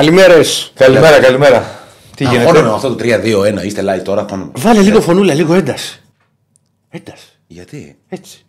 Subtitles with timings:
[0.00, 0.72] Καλημέρες.
[0.74, 1.64] Καλημέρα, καλημέρα.
[2.16, 3.04] Τι Αγχώνομαι γίνεται; με αυτό το
[3.62, 3.64] 3-2-1.
[3.64, 4.20] Είστε live τώρα.
[4.20, 4.50] Αγχώνομαι.
[4.56, 6.02] Βάλε λίγο φωνούλα, λίγο ένταση.
[6.90, 7.26] Ένταση.
[7.46, 8.44] Γιατί; Έτσι.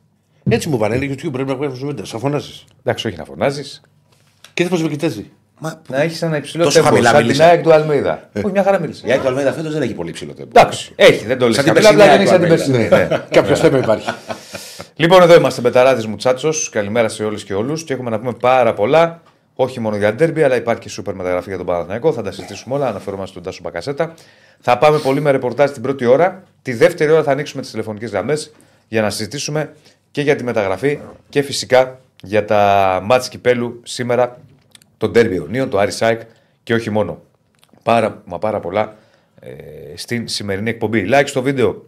[0.49, 0.95] Έτσι μου πάνε.
[0.95, 2.11] Είναι YouTube πρέπει να βγάλει ένταση.
[2.11, 2.63] Θα φωνάζεις.
[2.83, 3.81] Εντάξει, όχι να φωνάζεις.
[4.53, 5.29] Και δεν πώς με κοιτάζει.
[5.59, 6.87] Μα, Να έχεις ένα υψηλό Τόσο τέμπο.
[6.89, 7.43] χαμηλά Σαν την μίλησε.
[7.43, 8.29] ΑΕΚ του Αλμίδα.
[8.35, 9.07] Όχι, μια χαρά μίλησε.
[9.07, 10.49] η Άκη Αλμέιδα φέτος δεν έχει πολύ ψηλό τέμπο.
[10.59, 11.55] Εντάξει, έχει, δεν το λες.
[11.55, 13.07] Σαν την Απλά περσινή δεν έχει σαν την ΑΕΚ του περσινή.
[13.09, 13.21] ναι.
[13.29, 14.09] Κάποιος θέμα υπάρχει.
[14.95, 16.69] Λοιπόν, εδώ είμαστε Μπεταράδης Μουτσάτσος.
[16.71, 17.83] Καλημέρα σε όλε και όλους.
[17.83, 19.21] Και έχουμε να πούμε πάρα πολλά.
[19.59, 22.13] Όχι μόνο για ντέρμπι, αλλά υπάρχει και σούπερ μεταγραφή για τον Παναθηναϊκό.
[22.13, 22.87] Θα τα συζητήσουμε όλα.
[22.87, 24.13] Αναφερόμαστε στον Τάσο Μπακασέτα.
[24.59, 26.43] Θα πάμε πολύ με ρεπορτάζ την πρώτη ώρα.
[26.61, 28.53] Τη δεύτερη ώρα θα ανοίξουμε τις τηλεφωνικές γραμμές
[28.87, 29.73] για να συζητήσουμε
[30.11, 34.39] και για τη μεταγραφή και φυσικά για τα μάτς κυπέλου σήμερα,
[34.97, 36.21] τον ντέρμπι Ιωνίων, το Άρη Σάικ
[36.63, 37.21] και όχι μόνο.
[37.83, 38.95] Πάρα, μα πάρα πολλά
[39.39, 39.51] ε,
[39.95, 41.07] στην σημερινή εκπομπή.
[41.11, 41.85] Like στο βίντεο,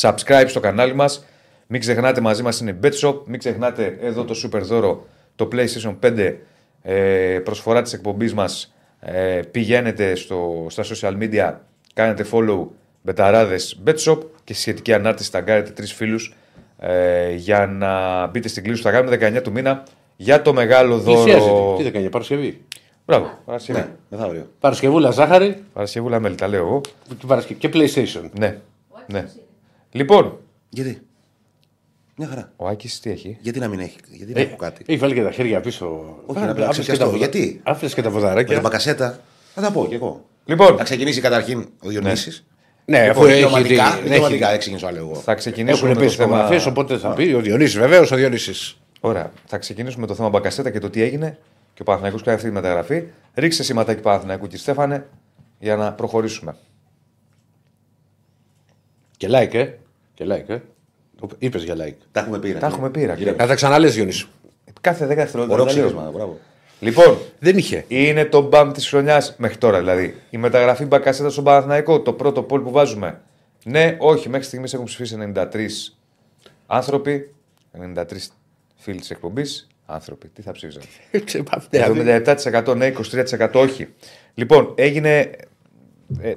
[0.00, 1.26] subscribe στο κανάλι μας.
[1.66, 3.14] Μην ξεχνάτε μαζί μας είναι η BetShop.
[3.24, 6.34] Μην ξεχνάτε εδώ το super δώρο, το PlayStation 5
[6.82, 8.74] ε, προσφορά της εκπομπής μας.
[9.00, 11.54] Ε, πηγαίνετε στο, στα social media,
[11.94, 12.66] κάνετε follow
[13.02, 16.34] μπεταράδες BetShop και σχετική ανάρτηση ταγκάρετε τρεις φίλους
[16.78, 19.82] ε, για να μπείτε στην κλίση που θα κάνουμε 19 του μήνα
[20.16, 21.22] για το μεγάλο δώρο.
[21.22, 21.52] Πλησιάζεται.
[21.76, 22.60] Τι δεν κάνει, Παρασκευή;
[23.06, 23.78] Μπράβο, Παρασκευή.
[23.78, 24.50] Ναι, μεθαύριο.
[24.60, 26.80] Παρασκευούλα ζάχαρη Παρασκευούλα μέλη, τα λέω εγώ.
[27.18, 28.30] και Παρασκευή- και PlayStation.
[28.38, 28.58] Ναι.
[29.06, 29.24] ναι.
[29.90, 31.02] Λοιπόν, Γιατί;
[32.16, 32.52] Μια χαρά.
[32.56, 33.96] ο Άκης τι έχει; Γιατί να μην έχει.
[34.10, 35.86] Γιατί Ε, να έχω κάτι; Έχει βάλει και τα χέρια πίσω.
[36.26, 36.92] Όχι, να Άφησες ψεκιαστώ.
[36.92, 38.52] και τα βοδα- Γιατί; Άφησες και τα Με βοδαράκια.
[38.54, 39.20] τον Μπακασέτα.
[39.54, 40.24] Θα τα πω κι εγώ.
[40.44, 42.44] Λοιπόν, Θα ξεκινήσει καταρχήν ο Διονύσης.
[42.84, 43.34] Ναι, αφού Λοιπόν, έχει.
[43.34, 43.84] δικαιωματικά.
[43.94, 45.14] έχει- Δικαιωματικά δεν ξεκινήσω άλλο εγώ.
[45.14, 46.38] θα ξεκινήσουμε Έχουν με το πέσει θέμα.
[46.38, 47.78] υπογραφέ, οπότε θα πει ο Διονύσης.
[47.78, 48.76] Βεβαίως ο Διονύσης.
[49.00, 49.32] Ωραία.
[49.46, 51.38] Θα ξεκινήσουμε με το θέμα Μπακασέτα και το τι έγινε
[51.74, 53.02] και ο Παναθηναϊκός κάνει αυτή τη μεταγραφή.
[53.34, 55.06] Ρίξε σηματάκι Παναθηναϊκού και Στέφανε
[55.58, 56.56] για να προχωρήσουμε.
[59.16, 59.68] Και like, ε.
[60.14, 60.58] Και like, ε.
[61.38, 61.94] Είπες για like.
[62.12, 62.52] Τα έχουμε πει.
[62.52, 62.58] ρε.
[62.58, 63.14] Τα έχουμε πει, ρε.
[63.14, 64.26] Κύριε, Να τα ξαναλέ, Διονύση.
[64.80, 65.54] Κάθε 10 δευτερόλεπτα.
[65.54, 65.86] Ωραίο τα λέω.
[65.86, 66.10] ψήφισμα.
[66.10, 66.38] Μπράβο.
[66.80, 67.84] Λοιπόν, Δεν είχε.
[67.88, 70.14] είναι το μπαμ της χρονιάς μέχρι τώρα δηλαδή.
[70.30, 73.20] Η μεταγραφή Μπακασέτα στον Παναθηναϊκό, το πρώτο πόλ που βάζουμε.
[73.64, 75.46] Ναι, όχι, μέχρι στιγμής έχουν ψηφίσει 93
[76.66, 77.34] άνθρωποι,
[77.94, 78.04] 93
[78.76, 79.66] φίλοι της εκπομπής.
[79.86, 80.82] Άνθρωποι, τι θα ψήφισαν;
[81.70, 82.92] 77% ναι,
[83.38, 83.88] 23% όχι.
[84.34, 85.18] Λοιπόν, έγινε.
[86.20, 86.36] ε, ε,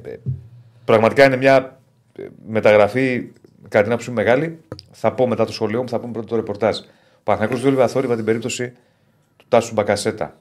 [0.85, 1.79] πραγματικά είναι μια
[2.19, 3.27] ε, μεταγραφή
[3.69, 4.59] κατά την άποψή μου μεγάλη.
[4.91, 6.77] Θα πω μετά το σχολείο μου, θα πούμε πρώτο το ρεπορτάζ.
[6.79, 6.83] Ο
[7.23, 8.73] Παναθηναϊκός δούλευε αθόρυβα την περίπτωση
[9.37, 10.37] του Τάσου Μπακασέτα.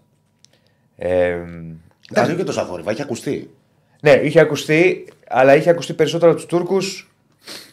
[0.97, 1.29] Ε,
[2.11, 2.91] Εντάξει, όχι και τόσο αθόρυβα.
[2.91, 3.51] Έχει ακουστεί.
[4.03, 7.09] ναι, είχε ακουστεί, αλλά είχε ακουστεί περισσότερο από τους Τούρκους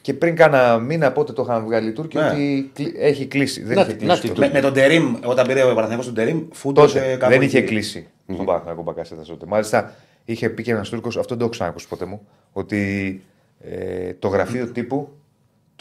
[0.02, 2.26] και πριν κάνα μήνα πότε το είχαν βγάλει οι Τούρκοι Ναι.
[2.30, 3.64] ότι κλει- έχει κλείσει.
[3.64, 4.12] Δεν Να είχε τη- κλείσει.
[4.16, 7.00] να τη το- του- Με, με τον Τερήμ, όταν πήρε ο Παναθηναϊκός τον Τερήμ, φούντωσε
[7.00, 7.68] Τότε κάπου δεν είχε εκεί.
[7.68, 9.46] κλείσει στον Παναθηναϊκό Μπακασέτα τότε.
[9.46, 9.94] Μάλιστα
[10.26, 13.22] είχε πει και ένας Τούρκος, αυτό δεν το έχω ξανακούσει ποτέ μου, ότι
[13.64, 15.10] ε, το γραφείο τύπου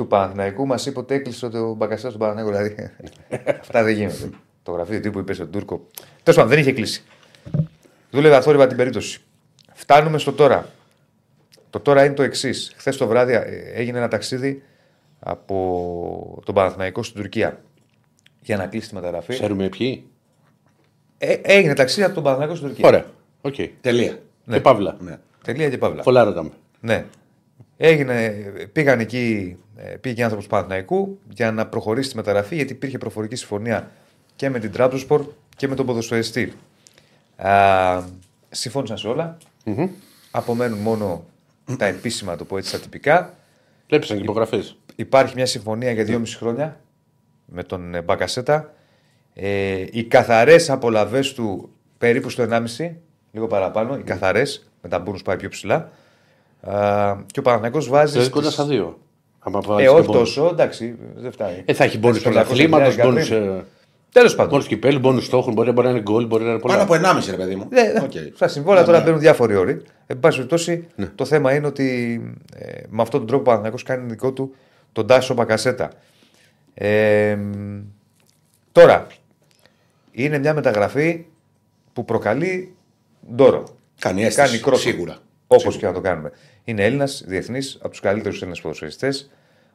[0.01, 2.57] του Παναθηναϊκού μας είπε ότι έκλεισε το Μπακασέτα στον Παναθηναϊκό.
[2.57, 2.91] Δηλαδή
[3.61, 4.31] αυτά δεν γίνονται.
[4.63, 5.87] το γραφείο τύπου είπε στον Τούρκο.
[6.23, 7.05] Τέλος πάντων δεν είχε κλείσει.
[8.11, 9.21] Δούλευε αθόρυβα την περίπτωση.
[9.73, 10.69] Φτάνουμε στο τώρα.
[11.71, 12.73] Το τώρα είναι το εξής.
[12.77, 13.43] Χθες το βράδυ ε,
[13.75, 14.63] έγινε ένα ταξίδι
[15.19, 17.61] από τον Παναθηναϊκό στην Τουρκία
[18.41, 19.33] για να κλείσει τη μεταγραφή.
[19.33, 20.05] Ξέρουμε ποιοι;
[21.19, 22.89] Ε, έγινε ταξίδι από τον Παναθηναϊκό στην Τουρκία.
[22.89, 23.05] Ωραία.
[23.41, 23.55] Οκ.
[23.81, 24.19] Τελεία.
[24.51, 24.97] Και παύλα.
[25.01, 25.19] Ναι.
[25.45, 26.03] Τελεία και παύλα.
[26.03, 26.51] Πολλά ρωτάμε.
[26.81, 27.05] Ναι.
[27.77, 28.31] Έγινε,
[28.73, 33.37] πήγαν εκεί, ε, πήγε άνθρωπος του Παναθηναϊκού για να προχωρήσει τη μεταγραφή γιατί υπήρχε προφορική
[33.37, 33.91] συμφωνία
[34.37, 35.25] και με την Τραμπζονσπόρ
[35.57, 36.53] και με τον ποδοσφαιριστή.
[37.37, 38.03] Α,
[38.51, 39.37] συμφώνησαν σε όλα.
[40.31, 41.25] Απομένουν μόνο
[41.79, 43.35] τα επίσημα, το πω έτσι, τα τυπικά.
[43.87, 44.77] Έπεσαν και υπογραφές.
[44.97, 46.81] Υπάρχει μια συμφωνία για 2,5 χρόνια
[47.45, 48.75] με τον ε, Μπακασέτα.
[49.35, 52.95] Ε, οι καθαρές απολαβές του περίπου στο 1,5,
[53.33, 53.97] λίγο παραπάνω.
[53.97, 55.91] Οι καθαρές, με τα μπόνους πάει πιο ψηλά.
[56.61, 58.13] Α, και ο Παναγιακό βάζει.
[58.13, 58.99] Δηλαδή στις- κοντά στα δύο.
[59.39, 60.13] Άμα Ε, βάλεις όχι και bonus.
[60.13, 61.63] τόσο, εντάξει, δεν φτάνει.
[61.65, 63.25] Ε, θα έχει μπόνους Στις πρωταθλήματος, 500.000 μπόνους.
[63.27, 63.65] πριν.
[64.13, 64.51] Τέλος πάντων.
[64.53, 65.53] Μπόνους κυπέλλου, μπόνους στόχων.
[65.55, 66.73] Μπορεί, μπορεί να είναι γκολ, μπορεί να είναι πολλά.
[66.73, 67.67] Πάνω από 1,5 ρε παιδί μου.
[67.71, 68.01] Ναι, ναι.
[68.03, 68.13] Οκ.
[68.35, 69.05] Στα συμβόλαια τώρα Ναι.
[69.05, 69.83] μπαίνουν διάφοροι όροι.
[70.07, 71.07] Εν πάση περιπτώσει, Ναι.
[71.15, 72.21] το θέμα είναι ότι
[72.57, 74.55] ε, με αυτόν τον τρόπο ο Παναθηναϊκός κάνει δικό του
[74.93, 75.91] τον Τάσο Μπακασέτα.
[76.75, 77.79] Ε, μ,
[78.73, 79.07] τώρα,
[80.13, 81.25] είναι μια μεταγραφή
[81.93, 82.75] που προκαλεί
[83.35, 83.65] ντόρο.
[83.99, 84.47] Κάνει αίσθηση.
[84.49, 84.79] Κάνει κρότο.
[84.79, 85.17] Σίγουρα.
[85.53, 86.31] Όπως και να το κάνουμε.
[86.65, 89.31] Είναι Έλληνας, διεθνής, από τους καλύτερους Έλληνες ποδοσφαιριστές.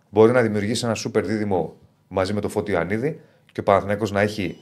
[0.09, 1.75] Μπορεί να δημιουργήσει ένα σούπερ δίδυμο
[2.07, 3.19] μαζί με το Φώτιο Ιωαννίδη
[3.51, 4.57] και ο Παναθηναϊκός να έχει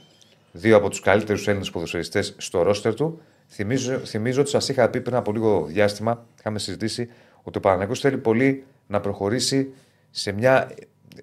[0.52, 3.20] δύο από τους καλύτερους Έλληνες ποδοσφαιριστές στο ρόστερ του.
[3.48, 7.08] Θυμίζω, θυμίζω ότι σας είχα πει πριν από λίγο διάστημα, είχαμε συζητήσει,
[7.42, 9.72] ότι ο Παναθηναϊκός θέλει πολύ να προχωρήσει
[10.10, 10.70] σε μια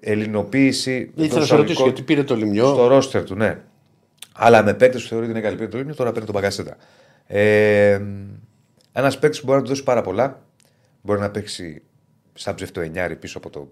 [0.00, 1.12] ελληνοποίηση.
[1.14, 3.58] Ήθελα εντός να σε ρωτήσω εισαγωγικών γιατί πήρε το λιμιό; στο ρόστερ του, ναι.
[4.34, 6.76] Αλλά με παίκτες που θεωρεί ότι είναι καλή παίκτη του τώρα παίρνει τον Μπαγκασέτα.
[7.26, 8.00] Ε,
[8.92, 10.42] Ένας παίκτης που μπορεί να του δώσει πάρα πολλά.
[11.02, 11.82] Μπορεί να παίξει
[12.34, 13.68] σαν ψευτο εννιάρι πίσω από το.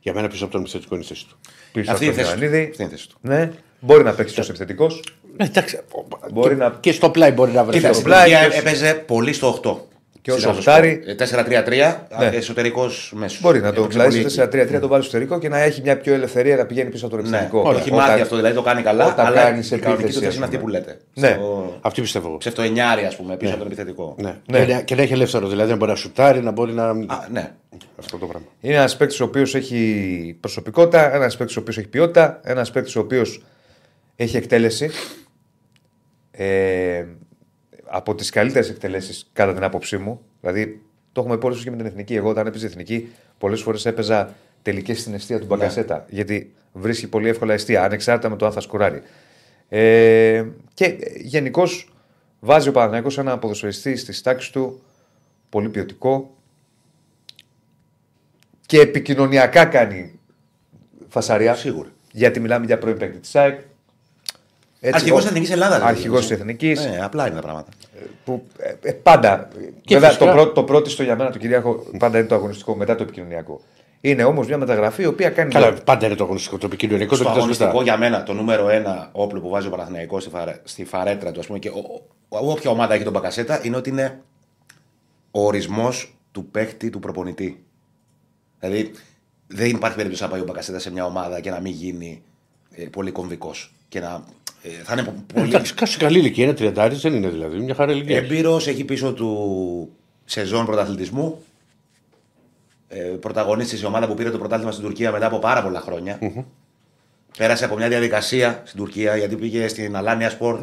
[0.00, 1.38] Για μένα πίσω από τον μισθωτικό είναι η θέση του.
[1.72, 2.44] Πίσω Αυτή από είναι τον η θέση του.
[2.44, 2.70] Ιωαννίδη.
[2.70, 3.16] Αυτή είναι η θέση του.
[3.20, 3.52] Ναι.
[3.80, 5.02] Μπορεί να παίξει ω επιθετικός.
[5.36, 5.80] Ναι, εντάξει.
[6.32, 7.78] Μπορεί και, να- και στο πλάι μπορεί να βρεθεί.
[7.78, 9.76] Κοίτα, στο στην πλάι Τουρκία και ως- έπαιζε πολύ στο 8.
[10.22, 10.90] Και ως Στην οχτάρι.
[10.90, 11.38] Ατροσπορ.
[11.38, 12.26] Ε, 4-3-3, Ναι.
[12.26, 13.40] εσωτερικός μέσος.
[13.40, 16.56] Μπορεί να το πλάσει 4-3-3, το βάλεις στο εσωτερικό και να έχει μια πιο ελευθερία
[16.56, 17.62] να πηγαίνει πίσω από το Ναι, επιθετικό.
[17.72, 19.06] το έχει μάθει αυτό, δηλαδή το κάνει καλά.
[19.06, 20.70] όταν αλλά κάνεις η κανονική επίθεση, του θέση ας είναι αυτή πούμε.
[20.72, 21.00] που λέτε.
[21.14, 21.28] Ναι.
[21.28, 22.36] Στο Αυτή πιστεύω εγώ.
[22.36, 24.14] ψευτοεννιάρι, ας πούμε, πίσω από τον επιθετικό.
[24.18, 24.34] Ναι.
[24.46, 24.64] Ναι.
[24.64, 26.84] Και, να, και να έχει ελεύθερο, δηλαδή να μπορεί να σουτάρει, να μπορεί να.
[26.88, 26.94] Α,
[27.32, 27.52] ναι.
[27.98, 28.46] Αυτό το πράγμα.
[28.60, 32.96] Είναι ένας παίκτης ο οποίος έχει προσωπικότητα, ένας παίκτης ο οποίος έχει ποιότητα, ένας παίκτης
[32.96, 33.42] ο οποίος
[34.16, 34.90] έχει εκτέλεση.
[36.30, 37.04] Ε,
[37.90, 40.20] από τις καλύτερες εκτελέσεις, κατά την άποψή μου.
[40.40, 40.82] Δηλαδή,
[41.12, 42.14] το έχουμε πει και με την εθνική.
[42.14, 46.04] Εγώ, όταν έπαιζε εθνική, πολλές φορές έπαιζα τελικές στην αιστεία του Μπαγκασέτα.
[46.08, 49.02] Γιατί βρίσκει πολύ εύκολα αιστεία, ανεξάρτητα με το αν θα σκουράρει.
[49.68, 50.44] Ε,
[50.74, 51.92] και γενικώς
[52.40, 54.82] βάζει ο Παναγιώτο ένα ποδοσφαιριστή στη τάξη του
[55.48, 56.36] πολύ ποιοτικό
[58.66, 60.18] και επικοινωνιακά κάνει
[61.08, 61.54] φασαρία.
[61.54, 61.88] Σίγουρα.
[62.12, 63.60] Γιατί μιλάμε για πρώην παίκτη της ΑΕΚ.
[64.82, 65.80] Αρχηγός τη Εθνικής Ελλάδας.
[65.80, 66.84] Αρχηγός τη Εθνικής.
[66.84, 67.68] Ναι, απλά είναι τα πράγματα.
[68.24, 69.48] Που ε, ε, πάντα.
[69.84, 72.34] Και βέβαια, φυσικά- το, πρώτο, το πρώτο στο για μένα του Κυριάκο πάντα είναι το
[72.34, 73.60] αγωνιστικό μετά το επικοινωνιακό.
[74.00, 75.52] Είναι όμως μια μεταγραφή η οποία κάνει.
[75.52, 77.82] Καλά, πάντα είναι το αγωνιστικό, το επικοινωνικό, το Στο κοιτάς αγωνιστικό μετά.
[77.82, 81.40] για μένα το νούμερο ένα όπλο που βάζει ο Παναθηναϊκός στη, φαρέ, στη φαρέτρα του,
[81.40, 84.20] ας πούμε, και ο, ο, όποια ομάδα έχει τον Μπακασέτα, είναι ότι είναι
[85.30, 87.64] ο ορισμός του παίχτη του προπονητή.
[88.58, 88.90] Δηλαδή
[89.46, 92.22] δεν υπάρχει περίπτωση να πάει ο Μπακασέτα σε μια ομάδα και να μην γίνει
[92.70, 93.72] ε, πολύ κομβικός.
[93.88, 94.24] Και να.
[94.62, 95.48] Ε, θα είναι πο- πολύ.
[95.48, 97.58] Εντάξει, κάτσε καλή ηλικία, είναι τριαντάρις, δεν είναι δηλαδή.
[97.58, 98.16] Μια χαρά ηλικία.
[98.16, 99.90] Εμπειρός, έχει πίσω του
[100.24, 101.42] σεζόν πρωταθλητισμού.
[102.88, 106.18] Ε, πρωταγωνίστης σε ομάδα που πήρε το πρωτάθλημα στην Τουρκία μετά από πάρα πολλά χρόνια.
[107.38, 110.60] Πέρασε από μια διαδικασία στην Τουρκία γιατί πήγε στην Αλάνια Σπορ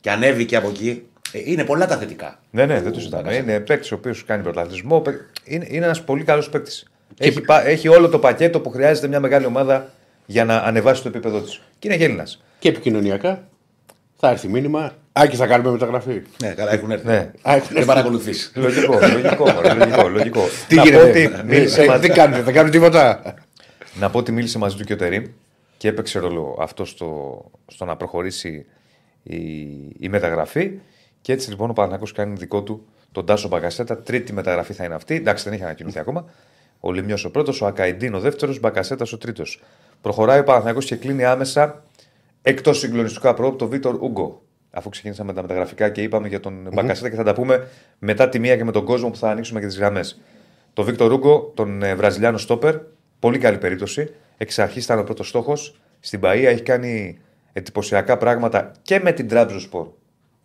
[0.00, 1.02] και ανέβηκε από εκεί.
[1.32, 2.38] Ε, είναι πολλά τα θετικά.
[2.50, 3.22] Ναι, ναι, δεν του το συζητάμε.
[3.22, 3.50] Μπακασέτα.
[3.52, 5.00] Είναι παίκτης ο οποίος κάνει πρωταθλητισμό.
[5.00, 6.90] παί- Είναι, είναι ένας πολύ καλός παίκτης.
[7.18, 9.90] Έχει, πα- έχει όλο το πακέτο που χρειάζεται μια μεγάλη ομάδα
[10.26, 11.60] για να ανεβάσει το επίπεδό της.
[11.78, 12.26] Και είναι και Έλληνα.
[12.58, 13.48] Και επικοινωνιακά
[14.16, 14.92] θα έρθει μήνυμα.
[15.12, 16.22] Άκη, θα κάνουμε μεταγραφή.
[16.42, 17.06] Ναι, καλά, έχουν έρθει.
[17.06, 17.30] Ναι.
[17.42, 18.52] Α, έχουν Δεν παρακολουθείς.
[18.54, 20.42] Λογικό, λογικό, μωρέ, λογικό, λογικό.
[20.68, 21.08] Τι να, πω γίνεται.
[21.08, 23.34] ότι μίλησε Ε, μαζί, Δεν κάνετε, δεν κάνουν τίποτα;
[23.94, 25.24] να πω ότι μίλησε μαζί του και ο Τερήμ
[25.76, 28.66] και έπαιξε ρόλο αυτό στο, στο να προχωρήσει
[29.22, 29.38] η,
[29.98, 30.70] η μεταγραφή.
[31.20, 33.98] Και έτσι λοιπόν ο Παναγιώτο κάνει δικό του τον Τάσο Μπακασέτα.
[33.98, 35.14] Τρίτη μεταγραφή θα είναι αυτή.
[35.14, 36.24] Εντάξει, δεν έχει ανακοινωθεί ακόμα.
[36.80, 39.62] Ο Λιμιός ο πρώτος, ο Ακαϊντίν ο δεύτερος, Μπακασέτα ο τρίτος.
[40.00, 41.82] Προχωράει ο Παναγιώτο και κλείνει άμεσα
[42.48, 44.42] εκτός συγκλονιστικού απρόπου το Βίτορ Ούγκο.
[44.70, 47.68] Αφού ξεκίνησαμε τα μεταγραφικά και είπαμε για τον Μπακασέτα και θα τα πούμε
[47.98, 50.20] μετά τη μία και με τον κόσμο που θα ανοίξουμε και τις γραμμές.
[50.72, 52.76] Το Βίκτορ Ούγκο, τον ε, Βραζιλιάνο Στόπερ,
[53.18, 54.14] πολύ καλή περίπτωση.
[54.36, 55.80] Εξ αρχής ήταν ο πρώτος στόχος.
[56.00, 57.18] Στην Παία έχει κάνει
[57.52, 59.86] εντυπωσιακά πράγματα και με την Τραμπζοσπορ.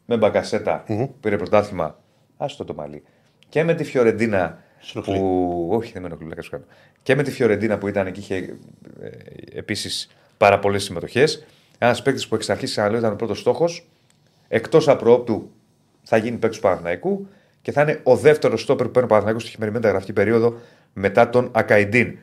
[0.05, 0.83] Με μπακασετα
[1.19, 1.99] πήρε πρωτάθλημα.
[2.37, 3.03] Άστο το μαλλί.
[3.49, 5.17] Και με τη Φιωρεντίνα Συνοχλεί.
[5.17, 5.69] που.
[5.71, 6.63] Όχι, δεν με ενοχλεί, να κάνω.
[7.03, 9.09] Και με τη Φιωρεντίνα που ήταν και είχε ε,
[9.53, 11.45] επίσης πάρα πολλές συμμετοχές.
[11.77, 13.87] Ένας παίκτης που εξ αρχής ξαναλέω ήταν ο πρώτος στόχος.
[14.47, 15.51] Εκτός απροόπτου
[16.03, 17.27] θα γίνει παίκτης του Παναθηναϊκού
[17.61, 20.57] και θα είναι ο δεύτερος στόπερ που παίρνει ο Παναθηναϊκός στη χειμερινή μεταγραφική περίοδο
[20.93, 22.17] μετά τον Ακαϊντίν.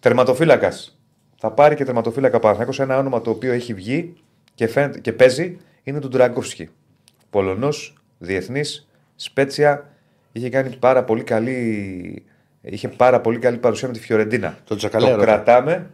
[0.00, 0.98] Τερματοφύλακας.
[1.36, 4.14] Θα πάρει και τερματοφύλακα ο Παναθηναϊκός ένα όνομα το οποίο έχει βγει
[4.54, 6.68] και, φαίνεται, και παίζει είναι του Ντραγκόφσκι.
[7.30, 9.90] Πολωνός, διεθνής, σπέτσια.
[10.32, 12.24] Είχε κάνει πάρα πολύ καλή.
[12.60, 14.58] Είχε πάρα πολύ καλή παρουσία με τη Φιωρεντίνα.
[14.64, 15.16] Τον Τζακαλέρο.
[15.16, 15.90] Το κρατάμε.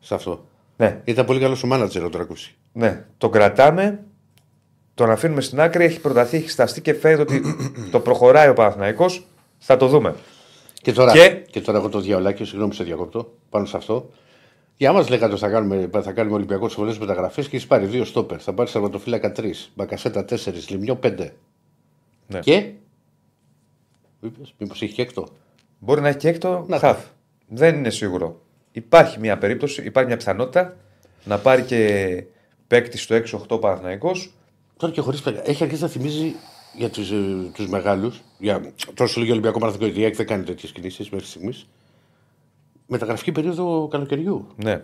[0.00, 0.48] Σε αυτό.
[0.80, 2.54] Ναι, Ήταν πολύ καλός ο μάνατζερ ο Τρακούση.
[2.72, 4.04] ναι, τον κρατάμε.
[4.94, 5.84] Τον αφήνουμε στην άκρη.
[5.84, 7.42] Έχει προταθεί, έχει σταστεί και φαίνεται ότι
[7.90, 9.26] το προχωράει ο Παναθηναϊκός.
[9.58, 10.14] Θα το δούμε.
[10.82, 11.60] Και τώρα, Και- και...
[11.60, 14.10] τώρα έχω το διαολάκι, συγγνώμη σε διακόπτω, πάνω σε αυτό.
[14.76, 17.86] Για μας λέγατε ότι θα κάνουμε, θα κάνουμε Ολυμπιακό τι πολλέ μεταγραφές και έχει πάρει
[17.86, 18.42] δύο στόπερ.
[18.42, 21.32] Θα πάρει τερματοφύλακα τρεις, μπακασέτα τέσσερις, λιμιό πέντε.
[22.26, 22.38] Ναι.
[22.40, 22.72] Και;
[24.58, 25.26] Μήπω έχει και έκτο.
[25.78, 27.04] Μπορεί να έχει και έκτο Να χαφ.
[27.48, 28.40] Δεν είναι σίγουρο.
[28.72, 30.76] Υπάρχει μια περίπτωση, υπάρχει μια πιθανότητα
[31.24, 32.24] να πάρει και
[32.66, 33.14] παίκτη στο
[33.48, 34.32] 6-8 Παναθηναϊκός.
[34.76, 36.34] Τώρα και χωρίς Έχει αρχίσει να θυμίζει
[36.76, 37.08] για τους
[37.52, 38.20] τους μεγάλους.
[38.38, 38.72] Για...
[38.94, 41.66] Τώρα σου λέγει Ολυμπιακό Παναθηνικό, η ΑΕΚ δεν κάνει τέτοιες κινήσεις μέχρι στιγμής.
[42.86, 44.46] Μεταγραφική περίοδο καλοκαιριού.
[44.56, 44.82] Ναι.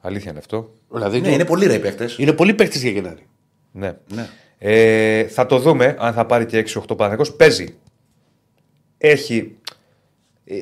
[0.00, 0.70] Αλήθεια είναι αυτό.
[0.90, 2.08] Δηλαδή Ναι, το- είναι πολύ ρε οι παίχτε.
[2.16, 3.26] είναι πολύ παίκτης για Γενάρη.
[3.72, 3.96] Ναι.
[4.14, 4.28] Ναι.
[4.58, 7.32] Ε, θα το δούμε αν θα πάρει και 6-8 Παναθηναϊκός.
[7.36, 7.74] Παίζει.
[8.98, 9.77] Έχει, ε,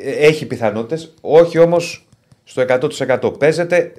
[0.05, 2.07] έχει πιθανότητες, όχι όμως
[2.45, 3.39] στο 100%.
[3.39, 3.93] Παίζεται,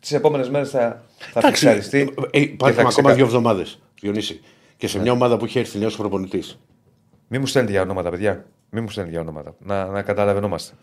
[0.00, 2.14] τις επόμενες μέρες θα, θα φιξαριστεί.
[2.30, 3.80] ε, και υπάρχουν θα ακόμα ξεκα- δύο εβδομάδες.
[4.00, 4.40] Διονύση.
[4.76, 6.58] Και σε μια ομάδα που έχει έρθει νέος προπονητής.
[7.28, 8.44] Μη μου στέλνετε για ονόματα, παιδιά.
[8.70, 9.54] Μη μου στέλνετε για ονόματα.
[9.58, 10.74] Να, να καταλαβαίνόμαστε.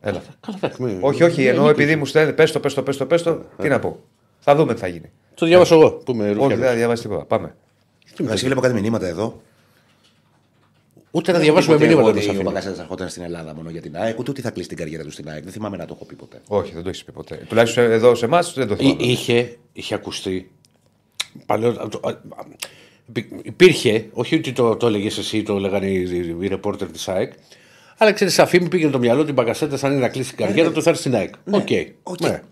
[0.00, 0.22] Έλα.
[0.40, 2.82] Καλά, εντάξει, μην- όχι, όχι, μην- ενώ μην- επειδή μου στέλνετε, πες το, πες το,
[2.82, 3.98] πες το, πες το, τι να πω.
[4.38, 5.10] Θα δούμε τι θα γίνει.
[5.34, 6.58] Το διάβασα εγώ που είμαι Όχι, Ρουφιάνος.
[6.58, 7.24] δεν θα διαβάσεις τίποτα.
[7.24, 7.54] Πάμε.
[8.20, 9.40] Βασίλη, βλέπω κάτι μηνύματα εδώ.
[11.10, 12.44] Ούτε να Δεν διαβάσουμε έχω πει ποτέ μηνύματα εγώ μας ότι ο αφήνει.
[12.52, 15.02] Μπαγκασέτα θα ερχόταν στην Ελλάδα μόνο για την ΑΕΚ, ούτε ότι θα κλείσει την καριέρα
[15.02, 15.42] του στην ΑΕΚ.
[15.42, 16.40] Δεν θυμάμαι να το έχω πει ποτέ.
[16.48, 17.36] Όχι, δεν το έχεις πει ποτέ.
[17.48, 19.02] Τουλάχιστον εδώ σε εμάς δεν το Εί- θυμάμαι.
[19.02, 20.50] Είχε, είχε ακουστεί.
[21.46, 22.14] Παλαιότερα, το- α, α,
[23.08, 27.08] υπή- υπήρχε, όχι ότι το, το έλεγες εσύ, το έλεγαν οι, οι, οι ρεπόρτερ της
[27.08, 27.32] ΑΕΚ,
[27.98, 30.46] αλλά ξέρεις, σε αφήμη πήγαινε το μυαλό ότι ο Μπακασέτας, αν είναι να κλείσει την
[30.46, 31.34] καριέρα του, θα έρθει στην ΑΕΚ.
[31.50, 31.68] Οκ.
[32.02, 32.20] Οκ.
[32.20, 32.42] Ναι.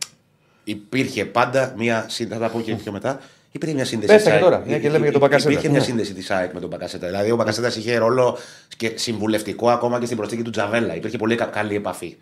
[0.65, 2.41] Υπήρχε πάντα μια σύνδεση.
[2.41, 3.21] Θα τα πω και πιο μετά.
[3.57, 4.13] Υπήρχε μια σύνδεση.
[4.13, 4.53] Πες τα της και ΑΕΚ.
[4.53, 5.51] τώρα, μια και λέμε για τον Μπακασέτα.
[5.51, 5.85] Υπήρχε μια Ναι.
[5.85, 7.07] σύνδεση της ΑΕΚ με τον Μπακασέτα.
[7.07, 8.39] Δηλαδή, ο Μπακασέτα είχε ρόλο
[8.77, 10.97] και συμβουλευτικό ακόμα και στην προσθήκη του Τζαβέλα.
[10.97, 12.17] Υπήρχε πολύ κα- καλή επαφή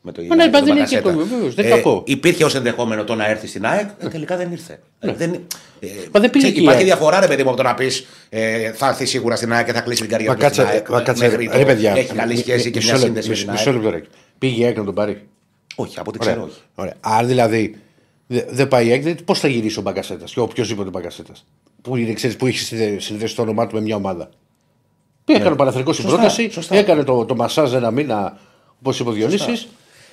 [0.00, 1.00] με το, ναι, με τον δεν είναι Μπακασέτα.
[1.02, 2.02] και κακό, βεβαίως, δεν είναι κακό.
[2.06, 4.78] Υπήρχε ως ενδεχόμενο το να έρθει στην ΑΕΚ, ε, τελικά δεν ήρθε.
[5.00, 5.38] Ε, δεν, ε,
[5.80, 5.90] Ναι.
[6.12, 6.84] Μα δεν πήγε ξέρεις, εκεί η υπάρχει ΑΕΚ.
[6.86, 9.72] διαφορά, ρε παιδί μου, από το να πεις ε, θα έρθει σίγουρα στην ΑΕΚ και
[9.72, 10.88] θα κλείσει την καριέρα Μα του στην κάτσε, ΑΕΚ.
[10.88, 11.92] μα κάτσε, μέχρι το- ρε παιδιά.
[11.96, 13.78] Έχει καλή μι- σχέση μι- και μισό μια λεπτό, σύνδεση με μισό- την Μισό ΑΕΚ.
[13.82, 14.02] λεπτό, ρε.
[14.38, 15.22] Πήγε η ΑΕΚ να τον πάρει;
[15.74, 16.32] Όχι, από ό,τι Ωραία.
[16.34, 16.60] ξέρω, όχι.
[16.74, 16.94] Ωραία.
[17.00, 17.76] Αν δηλαδή
[18.26, 21.44] δεν δεν πάει η ΑΕΚ, πώς θα γυρίσει ο Μπαγκασέτας και οποιοδήποτε Μπαγκασέτας;
[21.82, 24.30] Που, είναι, ξέρεις, που έχει συνδε- συνδέσει το όνομά του με μια ομάδα.
[25.24, 26.10] Πήγε, έκανε ο Παναθρικό την Ναι.
[26.10, 26.76] Σωστά, πρόταση, σωστά.
[26.76, 28.38] έκανε το, το μασάζ ένα μήνα,
[28.78, 29.68] όπως είπε ο Διονύσης,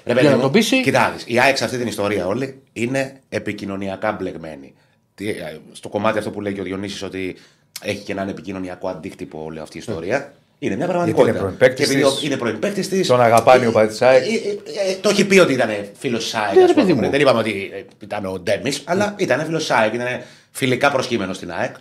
[0.06, 0.82] Ρε παιδί για να μου, τον πείσει.
[0.82, 4.74] Κοιτάξτε, η ΑΕΚ σε αυτή την ιστορία όλη είναι επικοινωνιακά μπλεγμένη.
[5.16, 7.36] Τι, ε, Στο κομμάτι αυτό που λέει και ο Διονύσης ότι
[7.82, 10.34] έχει και έναν επικοινωνιακό αντίκτυπο όλη αυτή η ιστορία.
[10.64, 11.30] Είναι μια πραγματικότητα.
[11.32, 14.02] είναι πρώην παίκτης Και επειδή της, ο- είναι πρώην παίκτης της, τον αγαπάνει ο παδίτης
[14.02, 14.24] ΑΕΚ.
[14.24, 16.56] ε, ε, ε, Το έχει πει ότι ήταν φίλος τη ΑΕΚ.
[16.56, 16.86] Ναι, ας ρε πούμε.
[16.86, 17.10] παιδί μου.
[17.10, 19.94] Δεν είπαμε ότι ε, ήταν ο Ντέμις, αλλά ήταν φίλος τη ΑΕΚ.
[19.94, 20.08] Ήταν
[20.52, 21.76] φιλικά προσκύμενος στην ΑΕΚ.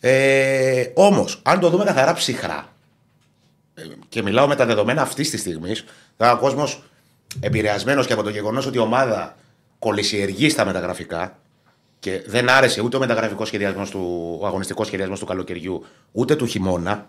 [0.00, 2.68] Ε, Όμως, αν το δούμε καθαρά ψυχρά,
[3.74, 5.84] ε, και μιλάω με τα δεδομένα αυτής της στιγμής,
[6.16, 6.82] ο κόσμος
[7.40, 9.36] επηρεασμένος και από το γεγονός ότι η ομάδα
[9.78, 11.38] κολυσιεργεί στα μεταγραφικά
[11.98, 16.46] και δεν άρεσε ούτε ο μεταγραφικός σχεδιασμός του, ο αγωνιστικός σχεδιασμός του καλοκαιριού, ούτε του
[16.46, 17.06] χειμώνα.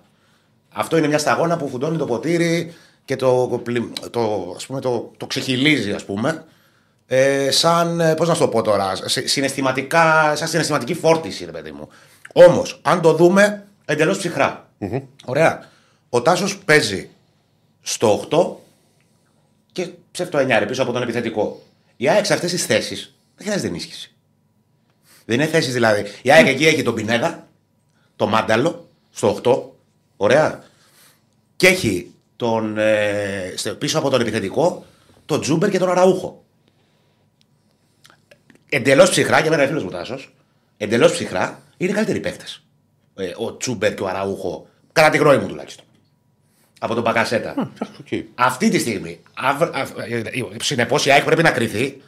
[0.77, 2.73] Αυτό είναι μια σταγόνα που φουντώνει το ποτήρι
[3.05, 6.45] και το, πλη- το, ας πούμε, το, το ξεχυλίζει, ας πούμε.
[7.07, 11.51] Ε, σαν, ε, πώς να σου το πω τώρα, σε- συναισθηματικά, σαν συναισθηματική φόρτιση, ρε
[11.51, 11.89] παιδί μου.
[12.33, 14.69] Όμως, αν το δούμε εντελώς ψυχρά.
[15.25, 15.69] Ωραία.
[16.09, 17.09] Ο Τάσος παίζει
[17.81, 18.55] στο 8
[19.71, 21.61] και ψεύτο 9 ρε, πίσω από τον επιθετικό.
[21.97, 24.13] Η ΑΕΚ σε αυτές τις θέσεις δεν χρειάζεται ενίσχυση.
[25.25, 26.03] Δεν είναι θέσεις δηλαδή.
[26.21, 27.47] Η ΑΕΚ εκεί έχει τον Πινέδα,
[28.15, 29.74] το Μάνταλο, στο 8.
[30.17, 30.63] Ωραία.
[31.55, 34.85] Και έχει τον, ε, στο- πίσω από τον επιθετικό
[35.25, 36.43] τον Τζούμπερ και τον Αραούχο.
[38.69, 40.33] Εντελώς ψυχρά, για μένα είναι φίλος μου Τάσος.
[40.77, 42.63] Εντελώς ψυχρά είναι καλύτεροι παίκτες.
[43.15, 44.67] Ε, ο Τσούμπερ και ο Αραούχο.
[44.91, 45.85] Κατά τη γνώμη μου τουλάχιστον.
[46.79, 47.71] Από τον Πακασέτα.
[47.99, 48.07] Οκ.
[48.35, 49.19] Αυτή τη στιγμή.
[50.61, 52.01] Συνεπώς η ΑΕΚ πρέπει να κριθεί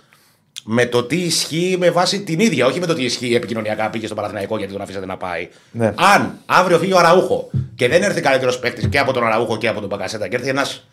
[0.63, 3.89] με το τι ισχύει με βάση την ίδια, όχι με το τι ισχύει επικοινωνιακά.
[3.89, 5.49] Πήγε στον Παναθηναϊκό γιατί τον αφήσατε να πάει.
[5.71, 5.93] Ναι.
[5.97, 9.67] Αν αύριο φύγει ο Αραούχο και δεν έρθει καλύτερος παίκτης και από τον Αραούχο και
[9.67, 10.87] από τον Μπακασέτα και έρθει ένας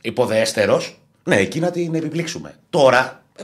[0.00, 2.54] υποδέστερος, ναι, εκεί να την επιπλήξουμε.
[2.70, 3.22] Τώρα.
[3.36, 3.42] ε,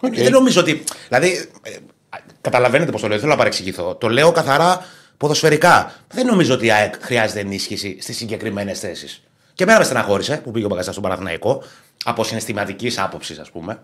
[0.00, 0.14] Οκ.
[0.14, 0.84] Δεν νομίζω ότι.
[1.08, 1.48] Δηλαδή.
[1.62, 1.70] ε,
[2.40, 3.94] καταλαβαίνετε πώς το λέω, δεν θέλω να παρεξηγηθώ.
[3.94, 5.94] Το λέω καθαρά ποδοσφαιρικά.
[6.08, 9.22] Δεν νομίζω ότι η ΑΕΚ χρειάζεται ενίσχυση στις συγκεκριμένες θέσεις.
[9.54, 11.62] Και εμένα με στεναχώρησε που πήγε ο Μπακασέτας στον Παναθηναϊκό
[12.04, 13.78] από συναισθηματικής άποψης, ας πούμε.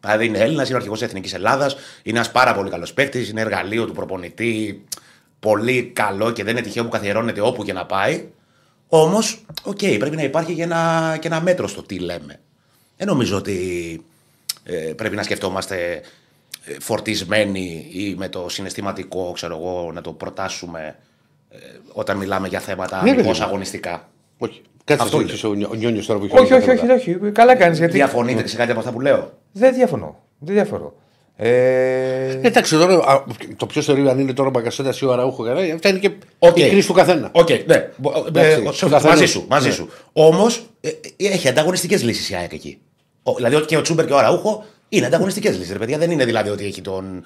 [0.00, 3.40] Δηλαδή είναι Έλληνας, είναι ο αρχηγός Εθνικής Ελλάδας, είναι ένας πάρα πολύ καλός παίκτης, είναι
[3.40, 4.84] εργαλείο του προπονητή,
[5.40, 8.24] πολύ καλό και δεν είναι τυχαίο που καθιερώνεται όπου και να πάει.
[8.88, 12.40] Όμως, οκ, πρέπει να υπάρχει και ένα, και ένα μέτρο στο τι λέμε.
[12.96, 14.00] Δεν νομίζω ότι
[14.64, 16.00] ε, πρέπει να σκεφτόμαστε
[16.64, 20.96] ε, φορτισμένοι ή με το συναισθηματικό, ξέρω εγώ, να το προτάσσουμε
[21.50, 21.56] ε,
[21.92, 23.44] όταν μιλάμε για θέματα Ναι, παιδί αμιγώς μου.
[23.44, 24.08] αγωνιστικά.
[24.38, 24.62] Όχι.
[24.84, 25.32] Κάτσε Αυτό να είναι.
[25.44, 27.22] ο, Νιό- ο Νιόνιος τώρα που έχει Όχι, όλα τα όχι, όχι, θέματα.
[27.22, 27.32] όχι.
[27.32, 27.92] Καλά κάνεις γιατί.
[27.92, 30.18] Διαφωνείτε σε κάτι από αυτά που λέω; Δεν διαφωνώ.
[30.38, 30.92] Δεν διαφωνώ.
[31.36, 32.38] Ε...
[32.42, 33.22] Εντάξει, τώρα α,
[33.56, 36.10] το πιο θεωρεί αν είναι τώρα ο Μπακασέτας ή ο Αραούχο καλά, αυτά είναι και
[36.38, 36.56] Οκ.
[36.58, 37.28] η κρίση του καθένα.
[37.32, 37.90] Οκ, ναι.
[37.96, 39.12] Μπο- ε, Εντάξει, ε, στο καθένα.
[39.12, 39.44] μαζί σου.
[39.48, 39.74] Μαζί Ναι.
[39.74, 39.88] σου.
[40.12, 40.66] Όμως
[41.16, 42.78] έχει ανταγωνιστικές λύσεις η ΑΕΚ εκεί.
[43.22, 45.78] Ο, δηλαδή και ο Τσούμπερ και ο Αραούχο είναι ανταγωνιστικές λύσεις.
[45.78, 45.98] παιδιά.
[45.98, 47.24] Δεν είναι δηλαδή ότι έχει τον,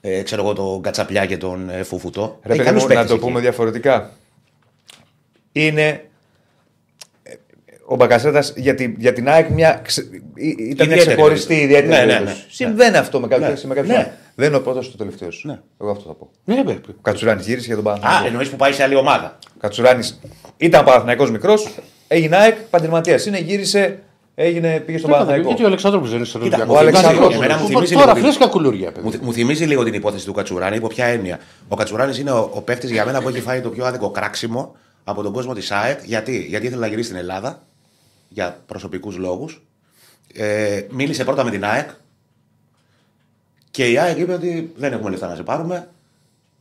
[0.00, 2.38] ε, ξέρω εγώ, τον Κατσαπλιά και τον ε, Φουφουτό.
[2.42, 3.24] Ρε Έχει παιδί καλούς μου, να παίκτες το εκεί.
[3.24, 4.10] πούμε διαφορετικά.
[5.52, 6.04] Είναι.
[7.92, 11.46] Ε, Ο Μπακασέτας για, την- για την ΑΕΚ μια, ξε- ή- ήταν μια Ιδιαίτερη ξεχωριστή
[11.46, 11.62] περίπτωση.
[11.64, 12.36] ιδιαίτερη Ναι, ναι, περίπτωση.
[12.40, 12.44] ναι.
[12.50, 13.50] Συμβαίνει αυτό με κάποιον.
[13.50, 13.58] Ναι.
[13.64, 13.96] με κάποιον.
[13.96, 14.12] Ναι.
[14.34, 15.42] Δεν είναι ο πρώτος και ο τελευταίος.
[15.46, 15.58] Ναι.
[15.80, 16.30] Εγώ αυτό θα πω.
[16.44, 18.26] Ναι, ρε, Ο Κατσουράνης γύρισε για τον Α, Παναθηναϊκό.
[18.26, 19.38] εννοείς που πάει σε άλλη ομάδα.
[19.48, 20.20] Ο Κατσουράνης
[20.56, 21.68] ήταν Παναθηναϊκός μικρός,
[22.08, 23.18] έγινε ΑΕΚ, επαγγελματία.
[23.26, 23.98] Είναι, γύρισε,
[24.34, 25.46] έγινε, πήγε στον Παναθηναϊκό.
[25.46, 26.78] Γιατί ο Αλεξάνδρου δεν είναι στον Κοίτα, Ολυμπιακό.
[26.80, 29.06] ο Αλεξάνδρος- εμένα μου Οπότε θυμίζει Τώρα λίγο- φρέσκα κουλούρια, παιδί.
[29.06, 30.76] Μου, μου θυμίζει λίγο την υπόθεση του Κατσουράνη.
[30.76, 31.38] Υπό ποια έννοια.
[31.68, 34.74] Ο Κατσουράνης είναι ο, ο παίκτης για μένα που έχει φάει το πιο άδικο κράξιμο
[35.04, 35.98] από τον κόσμο της ΑΕΚ.
[36.04, 37.62] Γιατί, Γιατί ήθελε να γυρίσει στην Ελλάδα
[38.32, 39.62] για προσωπικούς λόγους.
[40.34, 41.90] Ε, μίλησε πρώτα με την ΑΕΚ
[43.70, 45.88] και η ΑΕΚ είπε ότι δεν έχουμε λεφτά να σε πάρουμε.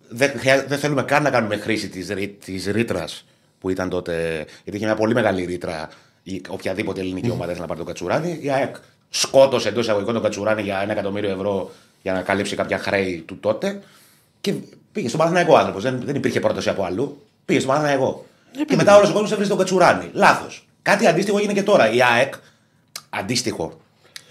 [0.09, 2.07] Δεν, χρειά- δεν θέλουμε καν να κάνουμε χρήση της
[2.45, 3.25] της ρήτρας
[3.59, 4.45] που ήταν τότε.
[4.63, 5.89] Γιατί είχε μια πολύ μεγάλη ρήτρα
[6.23, 8.37] η οποιαδήποτε ελληνική ομάδα ήθελε να πάρει τον Κατσουράνη.
[8.41, 8.75] Η ΑΕΚ
[9.09, 13.39] σκότωσε εντός εισαγωγικών τον Κατσουράνη για ένα εκατομμύριο ευρώ για να καλύψει κάποια χρέη του
[13.39, 13.81] τότε.
[14.41, 14.53] Και
[14.91, 15.83] πήγε στον Παναθηναϊκό άνθρωπος.
[15.83, 17.21] Δεν, δεν υπήρχε πρόταση από αλλού.
[17.45, 18.25] Πήγε στον Παναθηναϊκό.
[18.67, 20.09] και μετά όλος ο κόσμος έβριζε τον Κατσουράνη.
[20.13, 20.65] Λάθος.
[20.81, 21.93] Κάτι αντίστοιχο έγινε και τώρα.
[21.93, 22.33] Η ΑΕΚ.
[23.09, 23.79] Αντίστοιχο.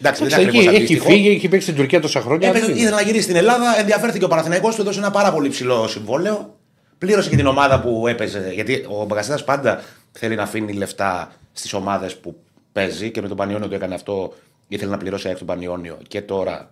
[0.01, 1.09] Εντάξει, δεν είναι Έχει, ακριβώς έχει αντίστοιχο.
[1.09, 2.49] φύγει, έχει παίξει στην Τουρκία τόσα χρόνια.
[2.49, 2.83] Έπαιζε, δεν είναι.
[2.83, 6.59] ήθελε να γυρίσει στην Ελλάδα, ενδιαφέρθηκε ο Παναθηναϊκός, του έδωσε ένα πάρα πολύ ψηλό συμβόλαιο.
[6.99, 8.51] Πλήρωσε και την ομάδα που έπαιζε.
[8.55, 12.37] Γιατί ο Μπαγκασέτα πάντα θέλει να αφήνει λεφτά στις ομάδες που
[12.73, 14.35] παίζει και με τον Πανιόνιο το έκανε αυτό.
[14.69, 15.99] Ήθελε να πληρώσει έξω τον Πανιόνιο.
[16.09, 16.71] Και τώρα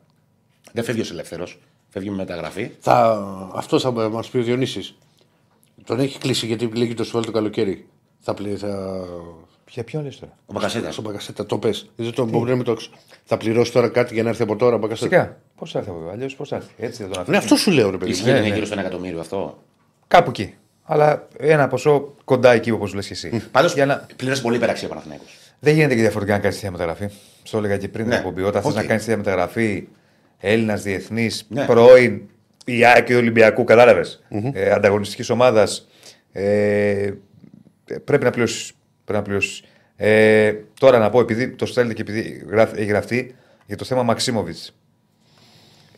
[0.72, 1.46] δεν φεύγει ω ελεύθερο.
[1.88, 2.70] Φεύγει με μεταγραφή.
[2.80, 3.22] Θα,
[3.54, 4.94] αυτό θα μας πει ο Διονύσης.
[5.84, 7.86] Τον έχει κλείσει γιατί λέγει το συμβόλαιο το καλοκαίρι.
[8.20, 9.04] Θα πλη, θα...
[9.70, 10.90] Για ποιον λες τώρα; Ο Μπακασέτας.
[10.90, 11.90] Στον Μπακασέτα, το πες.
[11.96, 12.90] Δεν το μπορεί να μην το έξω.
[13.24, 15.08] Θα πληρώσει τώρα κάτι για να έρθει από τώρα ο Μπακασέτας.
[15.08, 15.36] Φυσικά.
[15.56, 16.68] Πώς θα έρθει από αλλιώς, πώς θα έρθει.
[16.78, 17.36] Έτσι δεν τον αφήνει.
[17.36, 18.10] Ναι, αυτό σου λέω, ρε παιδί.
[18.10, 18.30] Ισχύει μου.
[18.30, 18.54] ότι ναι, είναι ναι.
[18.54, 19.62] γύρω στο ένα εκατομμύριο αυτό.
[20.08, 20.54] Κάπου εκεί.
[20.82, 23.42] Αλλά ένα ποσό κοντά εκεί όπως λες και εσύ.
[23.50, 24.06] Πάντως Για να...
[24.16, 25.36] πλήρωσε πολύ υπεραξία ο Παναθηναϊκός.
[25.58, 27.08] Δεν γίνεται και διαφορετικά να κάνεις τέτοια μεταγραφή.
[27.42, 28.18] Στο έλεγα και πριν την Ναι.
[28.18, 28.42] εκπομπή.
[28.42, 28.76] Όταν θες Οκ.
[28.76, 29.88] να κάνεις τέτοια μεταγραφή
[30.38, 31.64] Έλληνας διεθνής, Ναι.
[31.66, 32.20] πρώην
[32.64, 34.22] η ΑΕΚ και του Ολυμπιακού, κατάλαβες.
[34.52, 35.88] Ε, Ανταγωνιστικής ομάδας.
[36.32, 37.10] Ε,
[38.04, 38.72] πρέπει να πληρώσεις.
[39.08, 39.62] Πρέπει να πληρώσεις.
[39.96, 43.34] Ε, τώρα να πω, επειδή το στέλνετε και επειδή γράφ- έχει γραφτεί
[43.66, 44.74] για το θέμα Μαξίμοβιτς.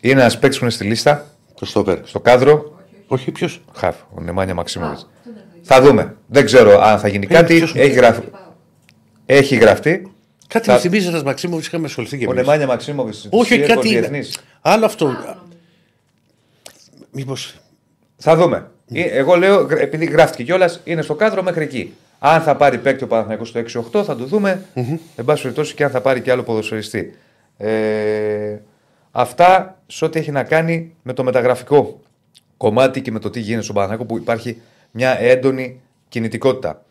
[0.01, 1.99] Είναι ένας παίκτης που είναι στη λίστα, Το στόπερ.
[2.07, 2.81] στο κάδρο.
[3.07, 5.09] Όχι, ποιος; Χαφ, ο Νεμάνια Μαξίμοβιτς.
[5.63, 6.17] Θα δούμε.
[6.27, 7.57] Δεν ξέρω αν θα γίνει κάτι.
[7.57, 8.19] ποιος- Έχει, γραφ...
[9.27, 10.13] έχει γραφτεί.
[10.49, 12.43] Κάτι Θα- μου θυμίζει ένα Μαξίμοβιτς είχαμε ασχοληθεί και Ο εμείς.
[12.43, 13.29] Νεμάνια Μαξίμοβιτς.
[13.31, 13.89] Όχι, κάτι.
[13.89, 14.39] διεθνής.
[14.61, 15.17] Άλλο αυτό.
[17.11, 17.37] Μήπω.
[18.17, 18.71] Θα δούμε.
[18.93, 21.95] Ε, Εγώ λέω, γρα- επειδή γράφτηκε κιόλας, είναι στο κάδρο μέχρι εκεί.
[22.23, 23.61] Αν θα πάρει παίκτη ο Παναθηναϊκός στο
[24.01, 24.65] 6-8, θα το δούμε.
[25.17, 27.15] Εν πάση περιπτώσει και αν θα πάρει και άλλο ποδοσφαιριστή.
[27.57, 28.59] Ε,
[29.11, 32.01] αυτά σε ό,τι έχει να κάνει με το μεταγραφικό
[32.57, 36.83] κομμάτι και με το τι γίνεται στον Παναθηναϊκό που υπάρχει μια έντονη κινητικότητα.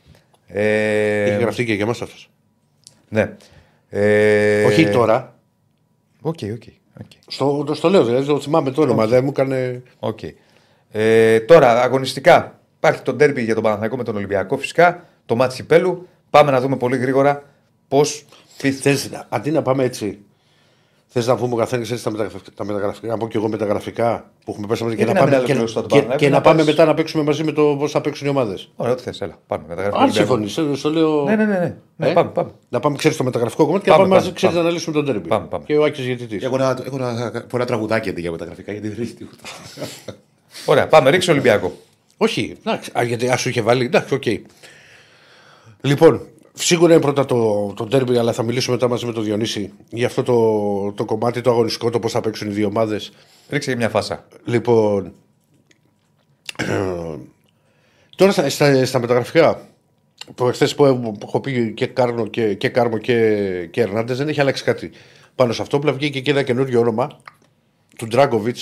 [0.48, 2.30] Ε, Έχει γραφτεί και για εμά αυτός.
[3.10, 3.34] Ναι.
[3.90, 5.36] Ε, Όχι τώρα.
[6.22, 6.64] OK, OK.
[7.02, 7.12] OK.
[7.28, 9.08] Στο, το, στο λέω, δηλαδή το θυμάμαι το όνομα.
[9.08, 9.84] Δεν μου έκανε.
[10.00, 10.20] Οκ.
[10.92, 12.60] Ε, τώρα, αγωνιστικά.
[12.78, 15.06] Υπάρχει το ντέρμπι για τον Παναθηναϊκό με τον Ολυμπιακό φυσικά.
[15.30, 16.08] Το ματς Κυπέλλου.
[16.30, 17.44] Πάμε να δούμε πολύ γρήγορα
[17.88, 18.26] πώς.
[18.82, 20.20] Θες, αντί να πάμε έτσι,
[21.08, 24.32] θες να πούμε ο καθένας έτσι τα, μεταγραφικά, τα μεταγραφικά, να πω και εγώ μεταγραφικά
[24.46, 26.24] που έχουμε πέσει μαζί και, Γιατί να να μην πάμε, και, ολοκληρώσει το και, Παναθηναϊκό,
[26.24, 28.30] και να να πάμε πας- μετά να παίξουμε μαζί με το πώς θα παίξουν οι
[28.30, 28.72] ομάδες.
[28.76, 29.40] Ωραία, ό,τι θες, έλα.
[29.48, 29.64] Πάμε.
[29.68, 30.38] Μεταγραφικό Αν Ολυμπιακό.
[30.44, 31.24] συμφωνείς, στο λέω.
[31.24, 31.58] Ναι, ναι, ναι.
[31.60, 31.76] ναι.
[31.96, 32.52] ναι Ε; πάμε, πάμε.
[32.70, 34.70] Να πάμε, ξέρεις το μεταγραφικό κομμάτι και Πάμε, να πάμε μαζί, πάμε, ξέρεις να πάμε.
[34.70, 35.28] αναλύσουμε το ντέρμπι.
[35.28, 35.64] Πάμε, πάμε.
[35.68, 36.40] Και ο Άκης γιατί.
[36.42, 39.44] Έχω ένα, έχω ένα, πω ένα τραγουδάκι αντί για μεταγραφικά γιατί δεν έχει τίποτα.
[40.66, 41.10] Ωραία, πάμε.
[41.10, 41.74] Ρίξε Ολυμπιακό.
[42.18, 43.86] Όχι, εντάξει, α, γιατί ας σου είχε βάλει.
[43.86, 44.24] Εντάξει, οκ.
[45.82, 49.74] Λοιπόν, σίγουρα είναι πρώτα το, το ντέρμπι, αλλά θα μιλήσουμε μετά μαζί με τον Διονύση
[49.90, 53.12] για αυτό το, το κομμάτι, το αγωνιστικό, το πώς θα παίξουν οι δύο ομάδες.
[53.50, 54.28] Ρίξε και μια φάσα.
[54.46, 55.14] Λοιπόν.
[58.16, 59.68] τώρα στα, στα, στα μεταγραφικά.
[60.36, 64.28] Που εχθές που, που έχω πει και, Κάρνο και, και Κάρμο και, και Ερνάντες δεν
[64.28, 64.92] έχει αλλάξει κάτι.
[65.36, 67.20] Πάνω σε αυτό που βγήκε και ένα καινούριο όνομα
[67.98, 68.58] του Ντράγκοβιτ.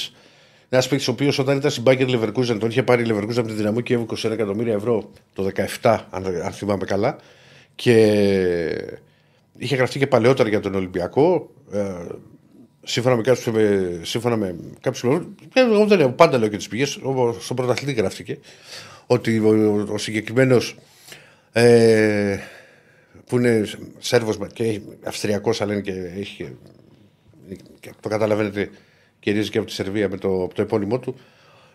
[0.69, 3.47] Ένας παίκτης ο οποίος όταν ήταν στην Μπάγκερ Leverkusen, τον είχε πάρει η Leverkusen από
[3.47, 5.49] τη δυναμό και έβγαλε 21 εκατομμύρια ευρώ το
[5.81, 7.17] 17, αν, αν θυμάμαι καλά.
[7.75, 7.95] Και
[9.57, 11.49] είχε γραφτεί και παλαιότερα για τον Ολυμπιακό.
[11.71, 11.93] Ε,
[12.83, 15.03] σύμφωνα με κάποιους με, σύμφωνα με κάποιους,
[15.53, 16.99] ε, εγώ δεν λέω, πάντα λέω και τις πηγές,
[17.39, 18.37] στον πρωταθλητή γράφτηκε,
[19.07, 20.75] ότι ο, ο, ο συγκεκριμένος
[21.51, 22.37] ε,
[23.25, 23.65] που είναι
[23.97, 26.55] Σέρβος και έχει- Αυστριακός αλλά είναι και έχει
[27.79, 28.69] και το καταλαβαίνετε
[29.19, 31.15] κυρίζει και από τη Σερβία με το, από το επώνυμό του.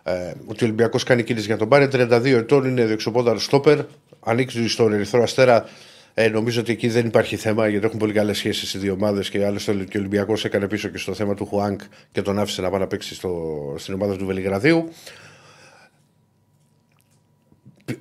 [0.02, 3.78] Ε, ότι ο Ολυμπιακός κάνει κίνηση για τον Πάρε 32 ετών είναι δεξοπόδαρο στόπερ.
[4.20, 5.68] Ανήκει στον Ερυθρό Αστέρα.
[6.14, 9.30] Ε, νομίζω ότι εκεί δεν υπάρχει θέμα γιατί έχουν πολύ καλές σχέσεις οι δύο ομάδες
[9.30, 11.80] και άλλωστε και ο Ολυμπιακός έκανε πίσω και στο θέμα του Χουάνκ
[12.12, 14.88] και τον άφησε να πάει να παίξει στο, στην ομάδα του Βελιγραδίου.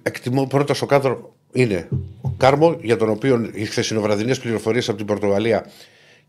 [0.04, 1.88] Εκτιμώ πρώτα στο κάδρο είναι
[2.22, 5.66] ο Κάρμο, για τον οποίο οι χθεσινοβραδινές πληροφορίες από την Πορτογαλία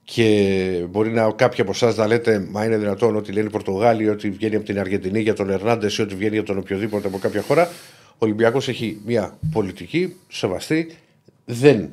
[0.04, 4.08] και μπορεί να κάποιοι από εσάς να λέτε, Μα είναι δυνατόν ότι λένε οι Πορτογάλοι,
[4.08, 7.18] ότι βγαίνει από την Αργεντινή για τον Ερνάντες ή ότι βγαίνει από τον οποιοδήποτε από
[7.18, 7.68] κάποια χώρα.
[8.12, 10.96] Ο Ολυμπιακός έχει μια πολιτική σεβαστή,
[11.44, 11.90] δεν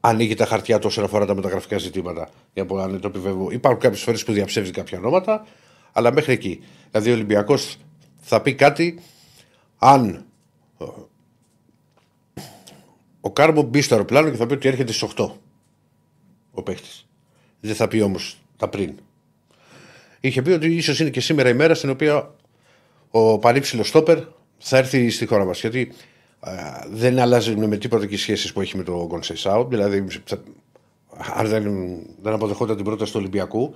[0.00, 2.30] ανοίγει τα χαρτιά του όσον αφορά τα μεταγραφικά ζητήματα.
[2.52, 3.50] Για να το επιβεβαιώ.
[3.50, 5.46] Υπάρχουν κάποιες φορές που διαψεύδει κάποια ονόματα,
[5.92, 6.62] αλλά μέχρι εκεί.
[6.90, 7.76] Δηλαδή ο Ολυμπιακός
[8.20, 8.98] θα πει κάτι
[9.78, 10.24] αν
[10.78, 10.84] ε,
[13.20, 15.30] ο Κάρμο μπει στο αεροπλάνο και θα πει ότι έρχεται στις 8
[16.60, 17.06] ο παίχτης.
[17.60, 18.94] Δεν θα πει όμως τα πριν.
[20.20, 22.34] Είχε πει ότι ίσως είναι και σήμερα η μέρα στην οποία
[23.10, 24.18] ο πανύψηλο στόπερ
[24.58, 25.60] θα έρθει στη χώρα μας.
[25.60, 25.92] Γιατί
[26.40, 26.52] α,
[26.90, 29.68] δεν αλλάζουν με τίποτα και οι σχέσεις που έχει με το Γκονσεϊσάου.
[29.68, 30.42] Δηλαδή, θα-
[31.34, 31.64] αν δεν,
[32.22, 33.74] δεν αποδεχόταν την πρόταση του Ολυμπιακού,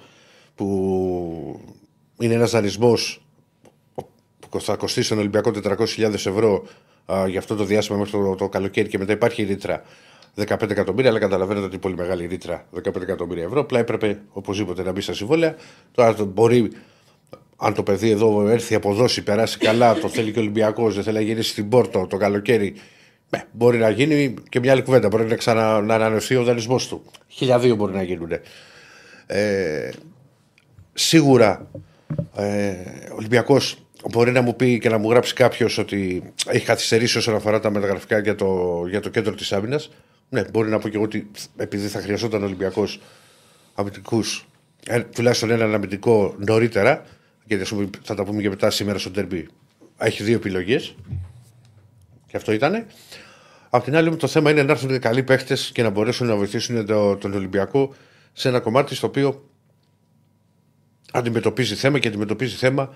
[0.54, 1.60] που
[2.18, 3.24] είναι ένας δανεισμός
[4.50, 6.64] που θα κοστίσει τον Ολυμπιακό 400.000 ευρώ
[7.12, 9.82] α, για αυτό το διάστημα μέχρι το, το καλοκαίρι και μετά υπάρχει η ρήτρα
[10.36, 13.60] 15 εκατομμύρια, αλλά καταλαβαίνετε ότι είναι πολύ μεγάλη η ρήτρα 15 εκατομμύρια ευρώ.
[13.60, 15.54] Απλά έπρεπε οπωσδήποτε να μπει στα συμβόλαια.
[15.92, 16.70] Τώρα το μπορεί
[17.56, 21.16] αν το παιδί εδώ έρθει αποδώσει, περάσει καλά, το θέλει και ο Ολυμπιακός, δεν θέλει
[21.16, 22.74] να γυρίσει στην Πόρτο το καλοκαίρι.
[23.30, 25.08] Ναι, μπορεί να γίνει και μια άλλη κουβέντα.
[25.08, 27.02] Μπορεί να ξανα να ανανεωθεί ο δανεισμός του.
[27.28, 28.30] Χιλιαδίο μπορεί να γίνουν.
[29.26, 29.90] Ε,
[30.92, 31.70] σίγουρα
[32.36, 32.70] ε,
[33.10, 33.76] ο Ολυμπιακός
[34.10, 37.70] μπορεί να μου πει και να μου γράψει κάποιος ότι έχει καθυστερήσει όσον αφορά τα
[37.70, 39.90] μεταγραφικά για το, για το κέντρο της άμυνας.
[40.34, 43.00] Ναι, μπορεί να πω και εγώ ότι επειδή θα χρειαζόταν ο Ολυμπιακός
[43.74, 44.46] αμυντικούς,
[44.86, 47.04] ε, τουλάχιστον έναν αμυντικό νωρίτερα,
[47.44, 49.42] γιατί ας πούμε, θα τα πούμε και μετά σήμερα στο Derby,
[49.98, 50.94] έχει δύο επιλογές.
[52.26, 52.86] Και αυτό ήταν.
[53.70, 56.86] Απ' την άλλη, το θέμα είναι να έρθουν καλοί παίχτες και να μπορέσουν να βοηθήσουν
[56.86, 57.94] το, τον Ολυμπιακό
[58.32, 59.48] σε ένα κομμάτι στο οποίο
[61.12, 62.94] αντιμετωπίζει θέμα και αντιμετωπίζει θέμα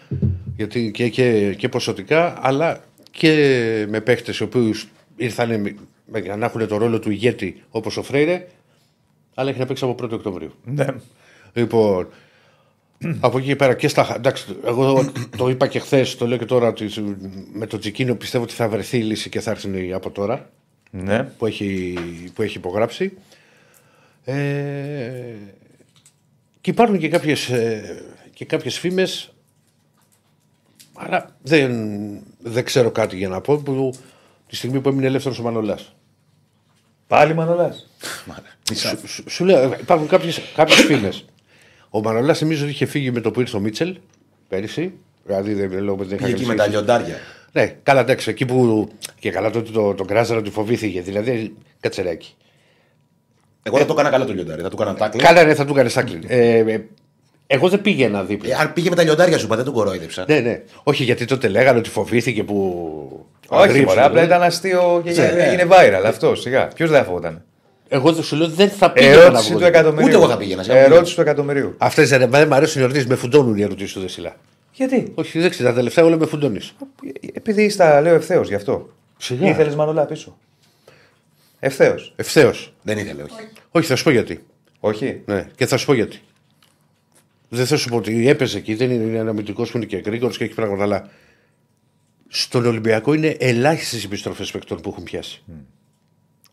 [0.57, 4.75] γιατί και, και, και ποσοτικά αλλά και με παίχτες οι οποίοι
[5.17, 5.59] ήρθαν για
[6.37, 8.47] να έχουν το ρόλο του ηγέτη όπως ο Φρέιρε,
[9.35, 10.53] αλλά έχει να παίξει από 1 Οκτωβρίου.
[10.65, 10.87] Ναι.
[11.53, 12.09] Λοιπόν,
[13.21, 14.15] από εκεί και πέρα και στα.
[14.17, 16.89] Εντάξει, εγώ το είπα και χθες, το λέω και τώρα ότι
[17.53, 20.51] με το Τζικίνο πιστεύω ότι θα βρεθεί η λύση και θα έρθει από τώρα
[20.91, 21.23] Ναι.
[21.23, 21.95] που έχει,
[22.35, 23.13] που έχει υπογράψει.
[24.25, 24.35] Ε,
[26.61, 28.03] και υπάρχουν και κάποιες, ε,
[28.35, 29.33] και κάποιες φήμες
[31.01, 31.73] αλλά δεν,
[32.39, 33.95] δεν ξέρω κάτι για να πω που
[34.49, 35.95] τη στιγμή που έμεινε ελεύθερος ο Μανολάς.
[37.09, 37.87] Πάλι Μανολάς.
[38.75, 41.25] Σου, σου- σου λέω, ε, υπάρχουν κάποιες, κάποιες φήμες.
[41.91, 43.97] Ο Μανολάς νομίζω ότι είχε φύγει με το που ήρθε ο Μίτσελ
[44.49, 44.93] πέρυσι.
[45.25, 46.77] Δηλαδή δεν λέω ότι δεν είχα Πήγε εκεί καμία με τα σχέση.
[46.77, 47.17] λιοντάρια.
[47.53, 48.89] Ναι, καλά, εντάξει, εκεί που.
[49.19, 51.01] και καλά τότε το, τον κράζαρα ότι φοβήθηκε.
[51.01, 52.35] Δηλαδή, κατσεράκι.
[53.63, 54.63] Εγώ θα το έκανα καλά το λιοντάρι.
[54.63, 55.21] Θα του έκανα τάκλι.
[55.23, 56.23] Καλά, ναι, θα του έκανες τάκλιν.
[56.27, 56.85] Ε, ε,
[57.47, 58.51] εγώ δεν πήγαινα δίπλα.
[58.51, 60.25] Ε, αν πήγε με τα λιοντάρια σου, είπα, δεν τον κορόιδεψα.
[60.29, 60.63] Ναι, ναι.
[60.83, 63.27] Όχι, γιατί τότε λέγανε ότι φοβήθηκε που.
[63.49, 64.27] Όχι, αγρίεψε, μωρέ, απλά δηλαδή.
[64.27, 65.43] ήταν αστείο και Ναι, ναι.
[65.43, 66.41] έγινε viral αυτός.
[66.41, 66.67] Σιγά.
[66.69, 67.43] Ποιος δεν θα φοβόταν;
[67.89, 69.59] Εγώ δεν σου λέω δεν θα πήγαινα να Ερώτηση βγω.
[69.59, 70.07] του εκατομμυρίου.
[70.07, 71.75] Ούτε εγώ θα πήγαινα, σε Ερώτηση του εκατομμυρίου.
[71.79, 74.37] Αυτές δεν δεν μ' αρέσουν οι ερωτήσεις, με φουντώνουν οι ερωτήσεις του Δεσίλα.
[74.73, 76.75] Γιατί; Όχι, δεν ξέρω, τα τελευταία όλα με φουντώνεις.
[77.33, 78.89] Επειδή στα λέω ευθέως γι' αυτό.
[79.17, 79.49] Σιγά.
[79.49, 80.37] Ήθελε Μανολά πίσω.
[81.61, 82.13] Ευθέως.
[82.17, 82.73] Ευθέως.
[82.83, 83.33] Δεν ήθελε, όχι.
[83.71, 84.45] Όχι, θα σου πω γιατί.
[84.81, 85.23] Όχι.
[85.27, 86.21] Ναι, και θα σου πω γιατί.
[87.49, 89.97] Δεν θα σου πω ότι έπαιζε εκεί, δεν είναι, είναι ένα αμυντικό που είναι και
[89.97, 91.09] γρήγορος και έχει πράγματα, αλλά
[92.29, 95.43] στον Ολυμπιακό είναι ελάχιστες οι επιστροφές παικτών που έχουν πιάσει.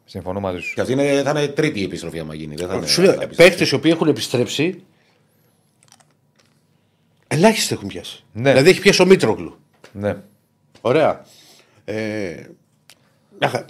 [0.06, 0.74] Συμφωνώ μαζί σου.
[0.76, 2.56] Και αυτή είναι, θα είναι τρίτη η επιστροφή άμα γίνει.
[2.56, 3.58] Δεν θα είναι, Σου λέω, θα επιστρέψει.
[3.58, 4.84] παίχτε οι οποίοι έχουν επιστρέψει,
[7.28, 8.24] ελάχιστοι έχουν πιάσει.
[8.34, 8.50] Ναι.
[8.52, 9.58] Δηλαδή έχει πιάσει ο Μήτρογλου.
[9.92, 10.16] Ναι.
[10.82, 11.26] Ωραία.
[11.86, 12.36] Ε,
[13.40, 13.66] αχα,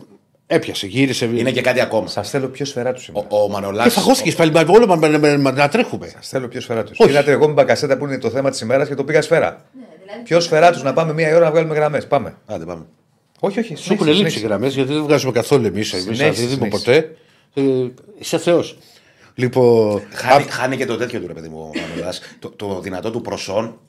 [0.47, 1.25] έπιασε, γύρισε.
[1.25, 2.07] Είναι και κάτι ακόμα.
[2.07, 3.27] Σας θέλω πιο σφαιρά τους σήμερα.
[3.29, 4.51] Ο, ο Μανολάς, Και φαγώθηκε πάλι.
[4.51, 6.07] μα- Όλο μα- μα- μα- μα- να τρέχουμε.
[6.07, 6.99] Σας θέλω πιο σφαιρά τους.
[6.99, 7.09] Όχι.
[7.09, 9.65] Είδατε εγώ με μπακασέτα που είναι το θέμα της ημέρας και το πήγα σφαίρα.
[10.05, 12.07] Δηλαδή Πιο σφαιρά τους να πάμε μία ώρα να βγάλουμε γραμμές.
[12.07, 12.37] Πάμε.
[12.45, 12.85] Άντε, πάμε.
[13.39, 13.75] Όχι, όχι.
[13.75, 15.93] Σου έχουν λείψει γραμμές γιατί δεν βγάζουμε καθόλου εμείς.
[15.93, 17.15] Εμείς Συνέχισε, δεν δίδυμο συνέχισε.
[17.53, 17.71] ποτέ.
[17.85, 18.77] Ε, είσαι Θεός.
[19.35, 20.01] Λοιπόν.
[20.11, 22.21] Χάνει, α- χάνει και το τέτοιο του ρε παιδί μου ο Μανολάς.
[22.39, 23.79] το, το δυνατό του προσόν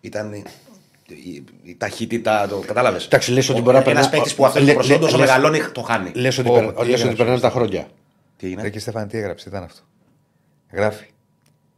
[0.00, 0.42] ήταν η,
[1.08, 2.46] η, η ταχύτητα.
[2.48, 4.96] Το, Κατάλαβες; Εντάξει, λες ότι μπορεί να Ένας περνά- παίκτης που αυτό λε- το προσόν
[4.96, 6.10] λε- όσο λες- μεγαλώνει το χάνει.
[6.14, 7.58] Λες ότι, Ω, περ- τι λες ότι έγραψε περνάνε τα αυτό.
[7.58, 7.86] χρόνια.
[8.36, 8.62] Τι έγινε.
[8.62, 9.80] Ρε και Στέφαν, τι έγραψε, ήταν αυτό.
[10.72, 11.06] Γράφει.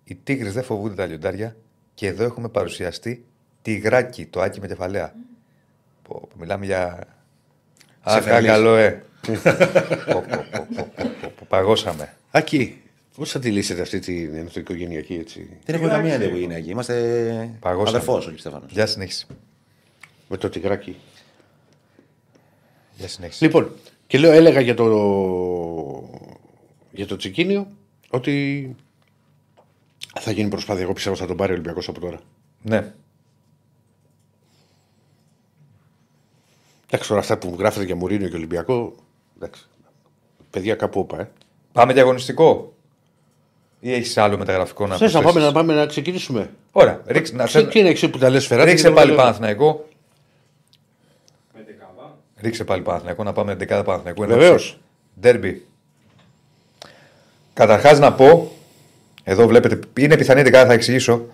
[0.04, 1.56] Οι τίγρες δεν φοβούνται τα λιοντάρια
[1.94, 3.24] και εδώ έχουμε παρουσιαστεί
[3.64, 5.14] τυγράκι, το άκι με κεφαλαία.
[6.02, 7.06] Πω, πω, μιλάμε για.
[8.02, 8.50] Α, Σεφερλής.
[8.50, 9.02] καλό, ε.
[9.26, 12.14] Πω, πω, πω, πω, πω, πω, πω, πω, Παγώσαμε.
[12.30, 12.82] Ακή,
[13.16, 16.70] πώς θα τη λύσετε αυτή την ενδοοικογενειακή έτσι; Δεν έχουμε καμία οικογενειακή.
[16.70, 17.88] Είμαστε Παγώσαμε.
[17.88, 18.72] αδερφός, όχι Στέφανος.
[18.72, 19.26] Για συνέχιση.
[20.28, 20.96] Με το τυγράκι.
[22.96, 23.44] Για συνέχιση.
[23.44, 23.70] Λοιπόν,
[24.06, 24.84] και λέω, έλεγα για το,
[26.90, 27.66] για το Τσικίνιο
[28.10, 28.76] ότι
[30.20, 30.82] θα γίνει προσπάθεια.
[30.82, 32.20] Εγώ πιστεύω θα τον πάρει ο Ολυμπιακός από τώρα.
[32.62, 32.92] Ναι.
[36.94, 38.94] Εντάξει, τώρα αυτά που μου γράφετε για Μουρίνιο και Ολυμπιακό.
[39.36, 39.66] Εντάξει.
[40.50, 41.30] Παιδιά κάπου όπα, ε.
[41.72, 42.74] Πάμε διαγωνιστικό.
[43.80, 47.00] Ή έχεις άλλο μεταγραφικό να Θες να προσθέσεις; πάμε, να πάμε να ξεκινήσουμε; Ωραία.
[47.06, 48.64] Ρίξε, να, Τι, τι είναι εσύ που τα λες φερά.
[48.64, 49.88] ρίξε πάλι Παναθηναϊκό.
[52.40, 54.26] Ρίξε πάλι Παναθηναϊκό να πάμε 11 Παναθηναϊκού.
[54.26, 54.78] Βεβαίως.
[55.20, 55.66] Ντέρμπι.
[57.52, 58.52] Καταρχάς να πω,
[59.24, 61.24] εδώ βλέπετε, είναι πιθανή 11, θα εξηγήσω.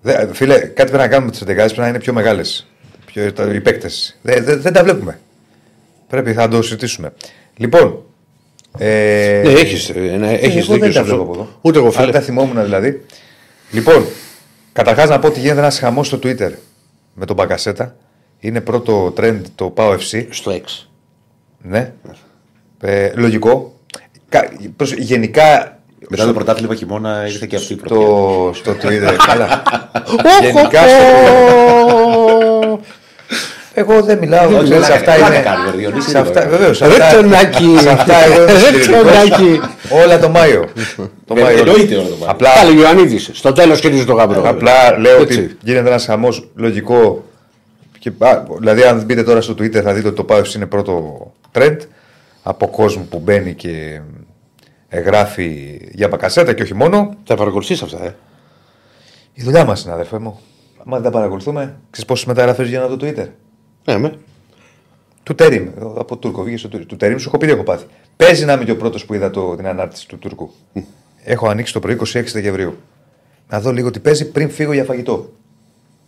[0.00, 2.66] Δε, φίλε, κάτι πρέπει να κάνουμε με τις 11 πρέπει να είναι πιο μεγάλες.
[3.14, 4.18] Πιο, τα- οι παίκτες.
[4.22, 5.18] δεν τα βλέπουμε.
[6.08, 7.12] Πρέπει θα το συζητήσουμε.
[7.56, 8.02] Λοιπόν.
[8.78, 10.86] Ε, Ναι, έχεις έχεις εγώ δεν δίκιο.
[10.86, 11.04] σε τα αυτό.
[11.14, 11.48] βλέπω από εδώ.
[11.60, 12.10] Ούτε εγώ Αν φίλε.
[12.12, 13.04] τα θυμόμουν δηλαδή.
[13.70, 14.06] Λοιπόν,
[14.72, 16.50] καταρχάς να πω ότι γίνεται ένας χαμός στο Twitter
[17.14, 17.96] με τον Μπακασέτα.
[18.40, 20.26] Είναι πρώτο trend το Power FC.
[20.30, 20.88] Στο 6.
[21.62, 21.92] Ναι.
[22.80, 23.78] Ε, λογικό.
[24.28, 27.96] Κα- προς- γενικά Μετά το πρωτάθλημα χειμώνα ήρθε και αυτή η πρωτιά.
[27.96, 29.16] στο, στο Twitter.
[29.26, 29.62] καλά.
[30.40, 31.04] γενικά στο,
[33.74, 34.46] Εγώ δεν μιλάω.
[34.56, 35.42] Όχι, σε όχι, αυτά πλάκα είναι.
[35.44, 36.56] κάνει, ρε, Διονύση, Σε αυτά, τίποτα.
[36.56, 37.76] βεβαίως, σε Ρε αυτά- τον Άκη.
[37.80, 39.00] σε αυτά εγώ είμαι Ρε συντηρητικός.
[39.00, 39.60] τον Άκη.
[40.04, 40.64] Όλα το Μάιο.
[41.26, 41.58] Το Ε, Μάιο.
[41.58, 42.30] εννοείται όλο το Μάιο.
[42.30, 43.30] Απλά, Πάλι Ιωαννίδης.
[43.32, 44.42] Στο τέλος κερδίζει το γαμπρό.
[44.48, 45.38] απλά λέω Έτσι.
[45.38, 47.24] ότι γίνεται ένας χαμός λογικό.
[47.98, 51.18] Και, α, δηλαδή, αν μπείτε τώρα στο Twitter, θα δείτε ότι το Πάος είναι πρώτο
[51.52, 51.76] trend
[52.42, 54.00] από κόσμο που μπαίνει και
[54.88, 57.14] ε, γράφει για μπακασέτα και όχι μόνο.
[57.24, 58.14] Θα παρακολουθήσει αυτά, ε;
[59.34, 60.40] Η δουλειά μας είναι, αδερφέ μου.
[60.86, 63.26] Αν δεν τα παρακολουθούμε, ξέρεις πόσε μεταγραφέ γίνανε από το Twitter;
[63.84, 64.18] Ναι, με.
[65.22, 65.68] Του Τερίμ,
[65.98, 66.86] από Τούρκο, βγήκε στο Τούρκο.
[66.86, 67.84] Του Τερίμ, σου έχω πει τι έχω πάθει.
[68.16, 70.50] Παίζει να είμαι και ο πρώτος που είδα το, την ανάρτηση του Τούρκου.
[71.24, 72.76] έχω ανοίξει το πρωί 26 Δεκεμβρίου.
[73.48, 75.32] Να δω λίγο τι παίζει πριν φύγω για φαγητό.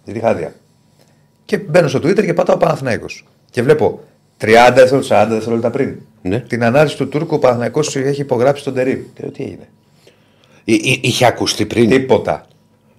[0.05, 0.55] Για τη χάδια.
[1.45, 3.25] Και μπαίνω στο Twitter και πατάω Παναθηναϊκός.
[3.51, 4.01] Και βλέπω
[4.41, 5.97] 30 δευτερόλεπτα, 40 δευτερόλεπτα πριν.
[6.23, 6.41] Ναι.
[6.41, 8.99] Την ανάρτηση του Τούρκου ο Παναθηναϊκός έχει υπογράψει τον Τερίμ.
[9.15, 9.69] Και λέω τι έγινε;
[10.65, 12.47] Εί- εί- Είχε ακουστεί πριν; Τίποτα.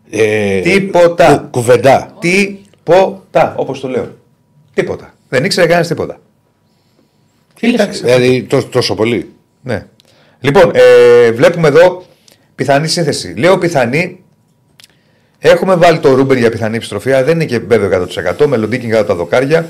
[0.09, 1.37] Ε, Τίποτα.
[1.37, 2.15] κου- Κουβεντά.
[2.19, 3.55] Τίποτα.
[3.57, 4.16] Όπως το λέω.
[4.81, 5.13] Τίποτα.
[5.29, 6.19] Δεν ήξερε κανένας τίποτα.
[7.59, 9.29] Εντάξει, Δηλαδή τό- τόσο πολύ.
[9.61, 9.85] Ναι.
[10.39, 12.05] Λοιπόν, ε, βλέπουμε εδώ
[12.55, 13.33] πιθανή σύνθεση.
[13.37, 14.23] Λέω πιθανή.
[15.39, 17.89] Έχουμε βάλει το Ρούμπεν για πιθανή επιστροφή, αλλά δεν είναι και βέβαιο
[18.39, 18.47] 100%.
[18.47, 19.69] Με Λοντίγκιν κάτω από τα δοκάρια.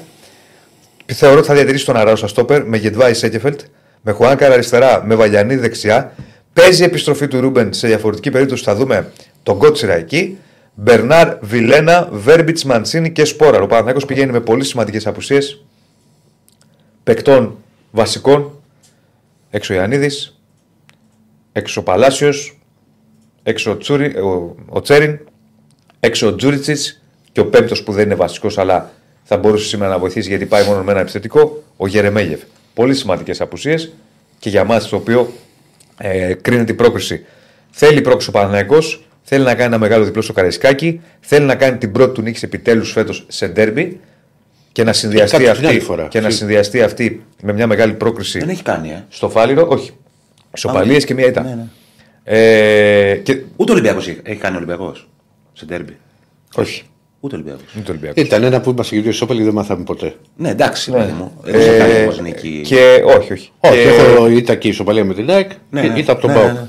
[1.05, 3.59] Θεωρώ ότι θα διατηρήσει τον Αράο στα στόπερ με Γεντβάι Σένκεφελντ,
[4.01, 6.13] με Χουάνκαρ αριστερά, με Βαγιαννίδη δεξιά.
[6.53, 8.63] Παίζει η επιστροφή του Ρούμπεν σε διαφορετική περίπτωση.
[8.63, 9.11] Θα δούμε
[9.43, 10.37] τον Κότσιρα εκεί.
[10.79, 13.61] Μπερνάρ, Βιλένα, Βέρμπιτς, Μαντσίνη και Σπόρα.
[13.61, 15.63] Ο Παναθηναϊκός πηγαίνει με πολύ σημαντικές απουσίες
[17.03, 17.57] παικτών
[17.91, 18.51] βασικών.
[19.49, 20.09] Έξω Ιαννίδη,
[21.51, 22.59] έξω ο Παλάσιος,
[23.43, 25.19] έξω ο, Τσούρι, ο, ο Τσέριν,
[25.99, 26.79] έξω ο Τζούριτσιτς
[27.31, 28.91] και ο πέμπτος που δεν είναι βασικός αλλά
[29.23, 32.41] θα μπορούσε σήμερα να βοηθήσει γιατί πάει μόνο με ένα επιθετικό, ο Γερεμέγιεφ.
[32.73, 33.93] Πολύ σημαντικές απουσίες
[34.39, 35.33] και για μας το οποίο
[35.97, 37.25] ε, κρίνεται η πρόκριση.
[37.71, 41.77] Θέλει πρόκριση ο Παναναϊκός, θέλει να κάνει ένα μεγάλο διπλό στο Καραϊσκάκι, θέλει να κάνει
[41.77, 43.99] την πρώτη του νίκη επιτέλους φέτος σε ντέρμπι
[44.71, 46.07] και να συνδυαστεί, κάτι την άλλη αυτή, φορά.
[46.07, 49.03] και να Συ- συνδυαστεί αυτή με μια μεγάλη πρόκριση Δεν έχει κάνει, ε.
[49.09, 49.91] στο Φάληρο, όχι.
[50.55, 51.41] Ισοπαλίε και μία ήττα.
[51.41, 51.65] Ναι, ναι.
[52.23, 53.33] Ε, και...
[53.55, 55.09] Ούτε ο Ολυμπιακός έχει κάνει ο Ολυμπιακός.
[55.53, 55.97] Σε ντέρμπι.
[56.55, 56.83] Όχι.
[57.19, 57.73] Ούτε ο Ολυμπιακός.
[57.75, 58.23] Είναι το Ολυμπιακός.
[58.23, 60.13] Ήταν ένα που είμαστε και δύο ισόπαλοι δεν μάθαμε ποτέ.
[60.35, 60.97] Ναι, εντάξει, Ναι.
[60.97, 61.31] παιδί μου.
[61.43, 62.61] Δεν έχει κάνει όμως νίκη.
[62.65, 63.49] και όχι, όχι.
[63.59, 65.99] Όχι, και, έχω ήττα και ισοπαλία με την ΑΕΚ, Ναι, και ναι.
[65.99, 66.45] ήττα από τον Ναι, Πάο.
[66.45, 66.67] ναι, ναι.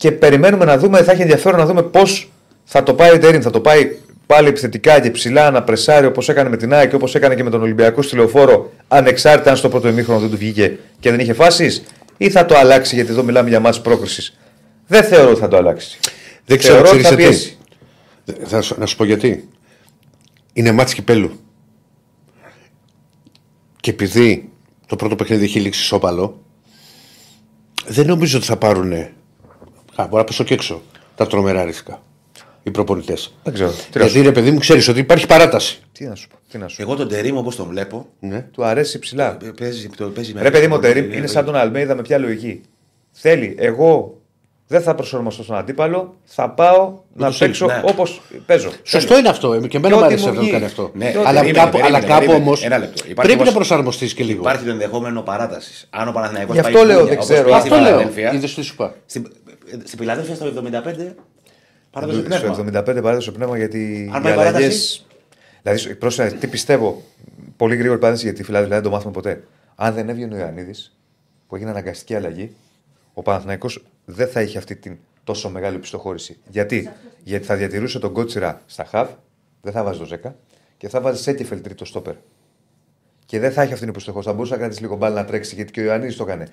[0.00, 2.30] Και περιμένουμε να δούμε, θα έχει ενδιαφέρον να δούμε πώς
[2.64, 3.42] θα το πάει ο Τερίν.
[3.42, 6.94] Θα το πάει πάλι επιθετικά και ψηλά να πρεσάρει όπως έκανε με την ΑΕΚ και
[6.94, 10.36] όπως έκανε και με τον Ολυμπιακό στη λεωφόρο, ανεξάρτητα αν στο πρώτο ημίχρονο δεν του
[10.36, 11.82] βγήκε και δεν είχε φάσεις,
[12.16, 14.38] ή θα το αλλάξει γιατί εδώ μιλάμε για μάτς πρόκρισης.
[14.86, 15.98] Δεν θεωρώ ότι θα το αλλάξει.
[16.44, 17.38] Δεν ξέρω, θεωρώ ότι ξέρεις θα τι.
[18.24, 18.46] πιέσει.
[18.48, 19.48] Θα σου- να σου πω γιατί.
[20.52, 21.30] Είναι μάτς κυπέλου.
[23.80, 24.50] Και επειδή
[24.86, 26.42] το πρώτο παιχνίδι έχει λήξει σώπαλο,
[27.86, 28.92] δεν νομίζω ότι θα πάρουν.
[30.00, 30.82] Α, μπορεί να πέσω και έξω
[31.14, 32.02] τα τρομερά ρίσκα.
[32.62, 33.34] Οι προπονητές.
[33.42, 33.70] Δεν ξέρω.
[33.70, 35.78] Τι να, σου, Γιατί ρε παιδί μου, ξέρεις ότι υπάρχει παράταση.
[35.92, 36.36] τι να σου πω.
[36.50, 36.82] Τι να σου πω.
[36.82, 38.06] Εγώ τον Τερήμ όπως τον βλέπω.
[38.20, 38.40] Ναι.
[38.52, 39.36] Του αρέσει ψηλά.
[39.42, 41.94] ε, Παίζει, το, παίζει με Ρε παιδί μου, ο πολύ- Τερίμ είναι σαν τον Αλμέιδα
[41.94, 42.60] με ποια λογική.
[43.12, 44.14] Θέλει, εγώ
[44.66, 47.80] δεν θα προσαρμοστώ στον αντίπαλο, θα πάω να Ούτως παίξω ναι.
[47.84, 48.70] όπως παίζω.
[48.82, 49.52] Σωστό είναι αυτό.
[49.52, 50.50] ε, Και εμένα Και μου ό,τι αρέσει μου αυτό να βγει.
[50.50, 50.90] κάνει αυτό.
[50.94, 52.44] Ναι, αλλά περίμενε, κάπου, περίμενε, αλλά κάπου περίμενε.
[52.44, 52.94] όμως Ένα λεπτό.
[52.96, 54.40] Υπάρχει πρέπει να όμως- προσαρμοστείς και λίγο.
[54.40, 55.86] Υπάρχει το ενδεχόμενο παράτασης.
[55.90, 57.44] Αν ο Παναθηναϊκός Γι' πάει αυτό λέω, μπούνια, δεν όπως ξέρω.
[57.48, 57.90] πήγε στη Αυτό λέω.
[57.98, 58.94] Φιλαδέλφια, Είδες τι σου είπα.
[59.70, 61.14] Στην, στην Φιλαδέλφια στο 75
[61.90, 62.54] παράδοση πνεύμα.
[62.54, 64.52] Στο 75 παράδοση πνεύμα γιατί Αν οι πάει αλλαγέ.
[64.52, 65.04] παράταση.
[65.62, 67.02] Δηλαδή, πρόσεχε, τι πιστεύω.
[67.56, 69.44] Πολύ γρήγορη παρένθεση γιατί τη Φιλαδέλφια δεν το μάθουμε ποτέ.
[69.74, 70.96] Αν δεν έβγαινε ο Ιωαννίδης,
[71.48, 72.54] που έγινε αναγκαστική αλλαγή,
[73.14, 76.38] ο Παναθηναϊκός δεν θα είχε αυτή την τόσο μεγάλη πιστοχώρηση.
[76.48, 76.90] Γιατί,
[77.24, 79.08] γιατί θα διατηρούσε τον Κότσιρα στα χαβ,
[79.62, 80.36] δεν θα βάζει το Ζέκα
[80.76, 82.14] και θα βάζει Σέκεφελ τρίτο στόπερ.
[83.26, 84.28] Και δεν θα έχει αυτή την πιστοχώρηση.
[84.28, 86.46] Θα μπορούσε να κρατήσει λίγο μπάλα να τρέξει γιατί και ο Ιωαννίδης το έκανε.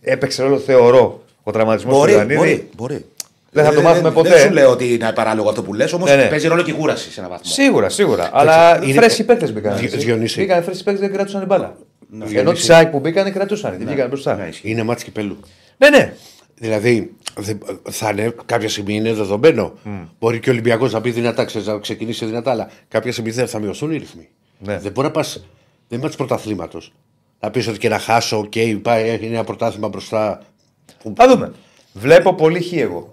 [0.00, 2.38] Έπαιξε ρόλο, θεωρώ, ο τραυματισμός του Μπορεί, Ιωαννίδη.
[2.38, 3.04] μπορεί, μπορεί.
[3.50, 4.28] Δεν θα το Ε, μάθουμε ποτέ.
[4.28, 6.26] Δεν σου λέω ότι είναι παράλογο αυτό που λες, όμως Ναι, ναι.
[6.28, 7.50] παίζει ρόλο και η κούραση σε έναν βαθμό.
[7.52, 8.30] Σίγουρα, σίγουρα.
[8.32, 9.76] Αλλά είναι- φρέσχοι παίκτες μπήκαν.
[9.78, 10.40] Δι- Διονύση.
[10.40, 11.76] Μπήκαν φρέσχοι παίκτες δεν κρατούσαν την μπάλα.
[12.14, 12.54] Ενώ Διονύση.
[12.54, 13.74] τη ΣΑΚ που μπήκαν κρατούσαν.
[13.78, 14.34] Δεν βγήκαν μπροστά.
[14.34, 14.70] Ναι, Ναι, ισχύει.
[14.70, 15.36] Είναι μάτς κυπέλου.
[15.76, 16.12] ναι.
[16.58, 17.58] Δηλαδή, δεν-
[17.90, 19.72] θα είναι, κάποια στιγμή είναι δεδομένο.
[20.18, 23.46] Μπορεί και ο Ολυμπιακός να πει δυνατά, ξέρεις, να ξεκινήσει δυνατά, αλλά κάποια στιγμή δεν
[23.48, 24.28] θα μειωθούν οι ρυθμοί.
[24.58, 24.78] Ναι.
[24.78, 25.22] Δεν μπορεί να πα.
[25.22, 25.42] Δεν
[25.88, 26.92] είναι ματς πρωταθλήματος.
[27.40, 28.52] Να πεις ότι και να χάσω, οκ,
[28.82, 30.42] πάει, έχει ένα πρωτάθλημα μπροστά.
[31.14, 31.52] Θα δούμε.
[31.92, 33.12] Βλέπω πολύ χ εγώ.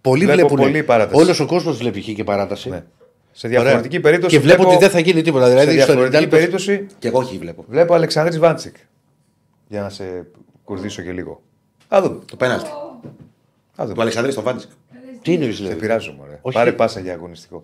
[0.00, 0.56] Πολλοί Βλέπω βλέπουν.
[0.56, 1.20] πολύ παράταση.
[1.22, 2.68] Όλος ο κόσμος βλέπει χ και παράταση.
[2.68, 2.84] Ναι.
[3.32, 4.00] Σε διαφορετική Ωραία.
[4.00, 4.34] περίπτωση.
[4.36, 5.44] Και βλέπω βλέπω- ότι δεν θα γίνει τίποτα.
[5.46, 7.64] Σε Δηλαδή, στο 90 διαφορετική λεπτό- περίπτωση Και εγώ όχι βλέπω.
[7.68, 8.76] βλέπω Αλεξανδρή Βάντσικ.
[9.68, 10.26] Για να σε
[10.64, 11.40] κουρδίσω και λίγο.
[11.88, 12.18] Θα δούμε.
[12.30, 12.68] Το πέναλτι.
[13.72, 14.02] Θα Του δούμε.
[14.02, 14.70] Αλεξανδρή στο Βάντζικ.
[15.22, 15.74] Τι είναι, Σε δηλαδή.
[15.74, 16.38] πειράζω, μωρέ.
[16.40, 16.56] Όχι.
[16.56, 17.62] Πάρε πάσα για αγωνιστικό.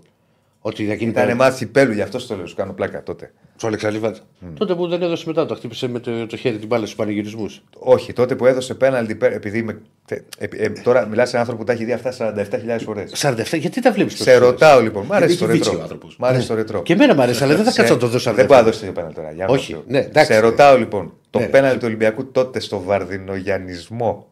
[0.66, 3.32] Ότι θα γίνει Ήταν μάθη κυπέλου, γι' αυτό το λέω, σου κάνω πλάκα τότε.
[3.56, 4.14] Στο Αλεξανδρία.
[4.54, 7.62] Τότε που δεν έδωσε μετά, το χτύπησε με το, το χέρι την μπάλα στους πανηγυρισμούς.
[7.78, 11.58] Όχι, τότε που έδωσε πέναλτι, πέ- επειδή είμαι, τε- ε, ε, τώρα μιλάς σε άνθρωπο
[11.60, 13.10] που τα έχει δει αυτά 47.000 φορές.
[13.14, 15.82] 47, γιατί τα βλέπεις Σε ρωτάω λοιπόν, μ' αρέσει το έχει βίτσιο ο ρετρό.
[15.82, 16.16] άνθρωπος.
[16.16, 16.82] Μ' αρέσει το ρετρό.
[16.82, 18.66] Και εμένα μου αρέσει, αλλά δεν θα Σε- κάτσω να το δώσω Δεν μπορεί να
[18.66, 19.30] δώσει το πέναλτι τώρα.
[19.32, 20.32] για Όχι, να το- ναι, εντάξει.
[20.32, 21.46] Σε ρωτάω λοιπόν, το Ναι.
[21.46, 24.26] πέναλτι του Ολυμπιακού τότε στο Βαρδινογιανισμό.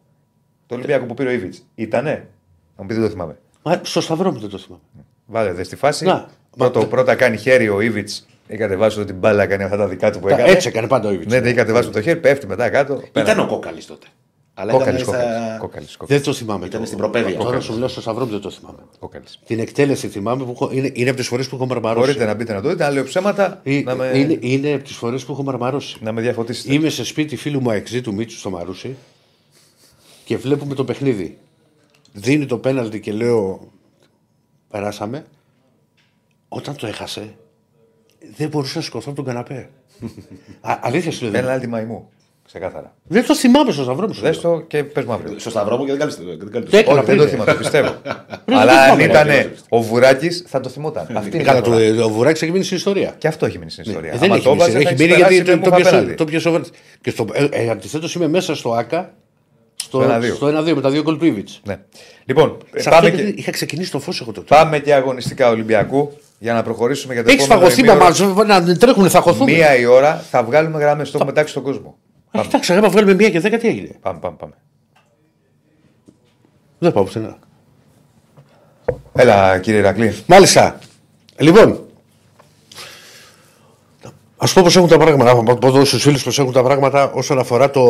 [0.65, 1.65] Το Ολυμπιακό που πήρε ο Ιβιτς.
[1.75, 2.27] Ήτανε;
[2.77, 3.37] Να μου πει δεν το θυμάμαι.
[3.63, 4.81] Μα στο σταυρό μου δεν το θυμάμαι.
[5.33, 6.05] Βάλε δες στη φάση.
[6.05, 6.29] Να.
[6.57, 8.27] Πρώτο, Μα- πρώτα κάνει χέρι ο Ιβιτς.
[8.47, 10.51] Έχει κατεβάσει ότι την μπάλα, κάνει αυτά τα δικά του που Τα- έκανε.
[10.51, 11.31] Έτσι έκανε πάντα ο Ιβιτς.
[11.31, 13.01] Ναι, δεν έχει κατεβάσει το χέρι, πέφτει μετά κάτω.
[13.17, 14.07] Ήταν ο κόκαλης τότε.
[14.53, 15.57] Αλλά Κόκαλης, ήταν στα...
[15.59, 15.97] κόκαλης.
[16.05, 16.65] Δεν το θυμάμαι.
[16.65, 17.37] Ήταν το- στην προπαίδεια.
[17.37, 18.77] Τώρα σου λέω στο σταυρό μου δεν το θυμάμαι.
[18.99, 19.39] Κόκαλης.
[19.45, 22.05] Την εκτέλεση θυμάμαι που έχω, είναι, είναι από τις φορές που έχω μαρμαρώσει.
[22.05, 24.83] Μπορείτε να μπείτε να το δείτε, αν λέω ψέματα, Ε, να με, Είναι, είναι από
[24.83, 25.97] τις φορές που έχω μαρμαρώσει.
[26.01, 26.73] να με διαφωτίσετε.
[26.73, 28.95] Είμαι σε σπίτι φίλου μου αεξή του Μίτσου στο Μαρούσι
[30.25, 31.37] και βλέπουμε το παιχνίδι.
[32.13, 33.67] Δίνει το πέναλτι και λέω
[34.77, 35.23] περάσαμε.
[36.47, 37.35] Όταν το έχασε
[38.35, 39.69] δεν μπορούσα να σηκωθώ από τον καναπέ.
[40.61, 41.31] Α, αλήθεια σου λέω.
[41.31, 42.09] δεν- Πέναλτι μαϊμού.
[42.45, 42.95] Ξεκάθαρα.
[43.07, 44.13] Δεν το θυμάμαι στο σταυρό μου.
[44.13, 44.51] σου Δες λέω.
[44.53, 45.39] το και πες μου αύριο.
[45.39, 46.23] Στο σταυρό μου και δεν κάνεις το.
[46.23, 46.77] δεν κάνεις Το το.
[46.77, 47.17] έκανα Όχι, δεν πριν.
[47.27, 47.95] το θυμάμαι, το πιστεύω.
[48.45, 49.51] δεν Αλλά το αν θυμάμαι, ήταν ρε.
[49.69, 51.17] ο Βουράκης, θα το θυμόταν.
[51.17, 52.05] Αυτή είναι η Καλά, το, διαφορά.
[52.05, 53.15] ο Βουράκης έχει μείνει στην ιστορία.
[53.17, 54.11] Και αυτό έχει μείνει στην ιστορία.
[54.11, 55.63] Ε, δεν Άμα έχει το μείνει, έβαζε, έχει θα μείνει έχεις γιατί περάσει το, με
[55.63, 56.15] το, που πιο, θα σοβα- πέναλτι.
[56.15, 56.63] το πιο σοβαρό.
[57.01, 59.13] Και στο, ε, ε, αντιθέτως είμαι μέσα στο ΑΚΑ
[59.93, 60.35] στο, Στο 1-2.
[60.35, 61.49] στο 1-2 με τα δύο γκολ του Ήβιτ.
[61.63, 61.79] Ναι.
[62.25, 64.55] Λοιπόν, ε, Σε πάμε αυτό και, είχα ξεκινήσει το φω εγώ τότε.
[64.55, 68.33] πάμε και αγωνιστικά Ολυμπιακού για να προχωρήσουμε για το Έχει επόμενο φαγωθεί με ημίωρο.
[68.33, 69.51] μα, να τρέχουν, θα χωθούμε.
[69.51, 71.97] Μία η ώρα θα βγάλουμε γράμμε στο μετάξι στον κόσμο.
[72.31, 73.89] Α, Κοιτάξτε, άμα βγάλουμε μία και δέκα, τι έγινε.
[74.01, 74.53] Πάμε, πάμε, πάμε.
[76.79, 77.37] Δεν πάω πουθενά.
[79.13, 80.15] Έλα, κύριε Ηρακλή.
[80.25, 80.79] Μάλιστα.
[81.37, 81.69] Λοιπόν,
[84.37, 85.33] α πω πώ έχουν τα πράγματα.
[85.43, 87.81] Να πω εδώ στου φίλου πώ έχουν τα πράγματα όσον αφορά το,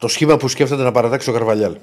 [0.00, 1.76] το σχήμα που σκέφτεται να παρατάξει ο Καρβαλιάλ.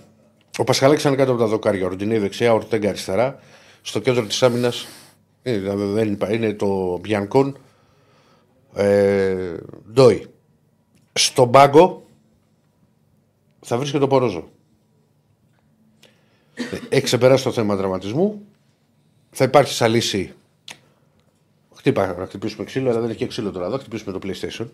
[0.57, 1.85] Ο Πασχαλάκης είναι κάτω από τα δοκάρια.
[1.85, 3.39] Ο Ροντινέη δεξιά, ο Ορτέγκα αριστερά.
[3.81, 4.87] Στο κέντρο της άμυνας
[5.93, 7.57] δεν υπά- είναι το Μπιανκόν
[8.75, 9.55] ε,
[9.93, 10.25] Ντόι.
[11.13, 12.05] Στον πάγκο
[13.59, 14.49] θα βρίσκεται το Πορόζο.
[16.89, 18.41] Έχει ξεπεράσει το θέμα τραυματισμού.
[19.31, 20.33] Θα υπάρχει σαν λύση.
[21.75, 23.69] Χτύπα να χτυπήσουμε ξύλο, αλλά δεν έχει και ξύλο τώρα.
[23.69, 24.67] Θα χτυπήσουμε το PlayStation.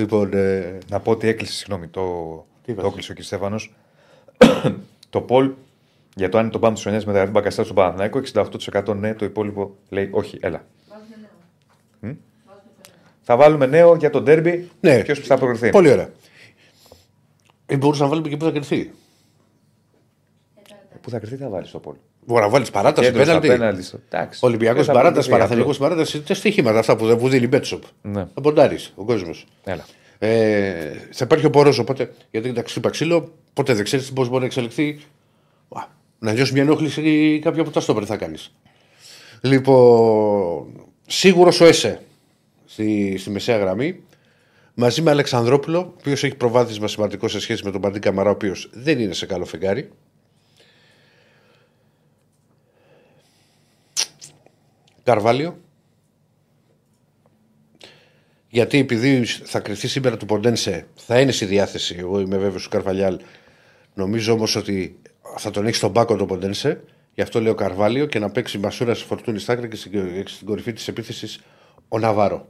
[0.00, 2.02] Λοιπόν, ε, Να πω ότι έκλεισε, συγγνώμη, το,
[2.64, 3.22] Τι το είπες; έκλεισε ο κ.
[3.22, 3.74] Στέφανος.
[5.10, 5.52] το Πολ
[6.14, 9.76] για το αν τον πάμε στου 9 μεταγραφή Μπακαστά στον Παναθηναϊκό 68% ναι, το υπόλοιπο
[9.88, 10.64] λέει όχι, έλα.
[12.00, 12.12] Μμ;
[13.20, 14.70] Θα βάλουμε νέο για το ντέρμπι.
[14.80, 15.02] Ναι.
[15.02, 16.10] Ποιος θα προκριθεί; πολύ ωραία.
[17.66, 18.90] Ε, μπορούσα να βάλουμε και πού θα κρυθεί.
[21.00, 21.94] Πού θα κρυθεί, θα βάλεις το Πολ.
[22.26, 23.58] Μπορεί να βάλει παράταση, Κέντρος στα πέναλτι.
[23.60, 24.40] πέναλτι, στο- εντάξει.
[24.42, 25.82] Ολυμπιακός Δεν θα παράταση, προκριθεί Παραθενικό αυτό.
[25.82, 26.20] παράταση.
[26.22, 27.82] Τα στοιχήματα αυτά που, δεν- που δίνει η Μπέτσοπ.
[28.02, 28.26] Ναι.
[28.34, 29.46] Θα ποντάρεις ο κόσμος.
[29.64, 29.84] Έλα.
[30.18, 31.82] Ε, θα υπάρχει ο Πορόζο.
[31.82, 35.00] Οπότε, γιατί τα ξύπα ξύλο, ποτέ δεν ξέρεις πώς μπορεί να εξελιχθεί.
[35.68, 35.80] Α,
[36.18, 38.52] να νιώσεις μια ενόχληση κάποιο από τα στόπερ θα κάνεις.
[39.40, 40.66] Λοιπόν,
[41.06, 42.00] σίγουρος ο Έσε
[42.66, 44.00] στη, στη μεσαία γραμμή.
[44.74, 48.32] Μαζί με Αλεξανδρόπουλο, ο οποίος έχει προβάδισμα σημαντικό σε σχέση με τον Παντή Καμαρά, ο
[48.32, 49.90] οποίος δεν είναι σε καλό φεγγάρι.
[55.14, 55.58] Καρβάλιο.
[58.48, 61.96] Γιατί επειδή θα κρυφτεί σήμερα του Ποντένσε, θα είναι στη διάθεση.
[61.98, 63.20] Εγώ είμαι βέβαιος του Καρβαλιάλ.
[63.94, 64.98] Νομίζω όμως ότι
[65.36, 66.84] θα τον έχει στον πάκο τον Ποντένσε.
[67.14, 70.72] Γι' αυτό λέω Καρβάλιο και να παίξει Μασούρα στη φορτούνη στάκρη και στην, στην κορυφή
[70.72, 71.40] της επίθεσης
[71.88, 72.48] ο Ναβάρο.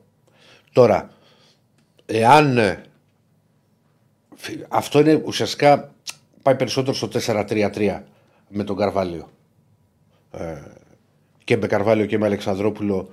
[0.73, 1.11] Τώρα,
[2.07, 2.59] εάν.
[2.59, 2.83] ε,
[4.37, 5.95] φι- Αυτό είναι ουσιαστικά
[6.43, 8.03] πάει περισσότερο στο 4-3-3
[8.49, 9.31] με τον Καρβάλιο.
[10.31, 10.55] Ε,
[11.51, 13.09] και με Καρβάλιο και με Αλεξανδρόπουλο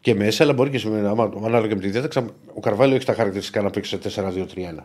[0.00, 2.24] και με Έσα, αλλά μπορεί και σε, άμα, ανάλογα και με τη διάταξη.
[2.54, 4.82] Ο Καρβάλιο έχει τα χαρακτηριστικά να παίξει σε 4-2-3-1.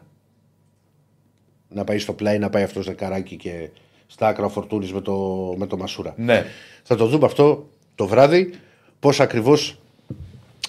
[1.69, 3.69] Να πάει στο πλάι, να πάει αυτός δεκαράκι και
[4.07, 5.13] στα άκρα ο Φορτούνης με το,
[5.57, 6.13] με το Μασούρα.
[6.17, 6.45] Ναι.
[6.83, 8.53] Θα το δούμε αυτό το βράδυ,
[8.99, 9.77] πώς ακριβώς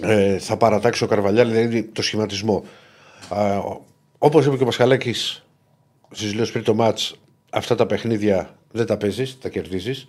[0.01, 2.65] ε, θα παρατάξει ο Καρβαλιάλ, δηλαδή το σχηματισμό.
[4.19, 5.45] Όπως είπε και ο Πασχαλάκης
[6.11, 6.99] στι λέω πριν το μάτ,
[7.51, 10.07] αυτά τα παιχνίδια δεν τα παίζεις, τα κερδίζεις.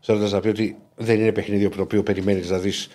[0.00, 2.88] Θέλοντα να πει ότι δεν είναι παιχνίδι από το οποίο περιμένεις να δεις.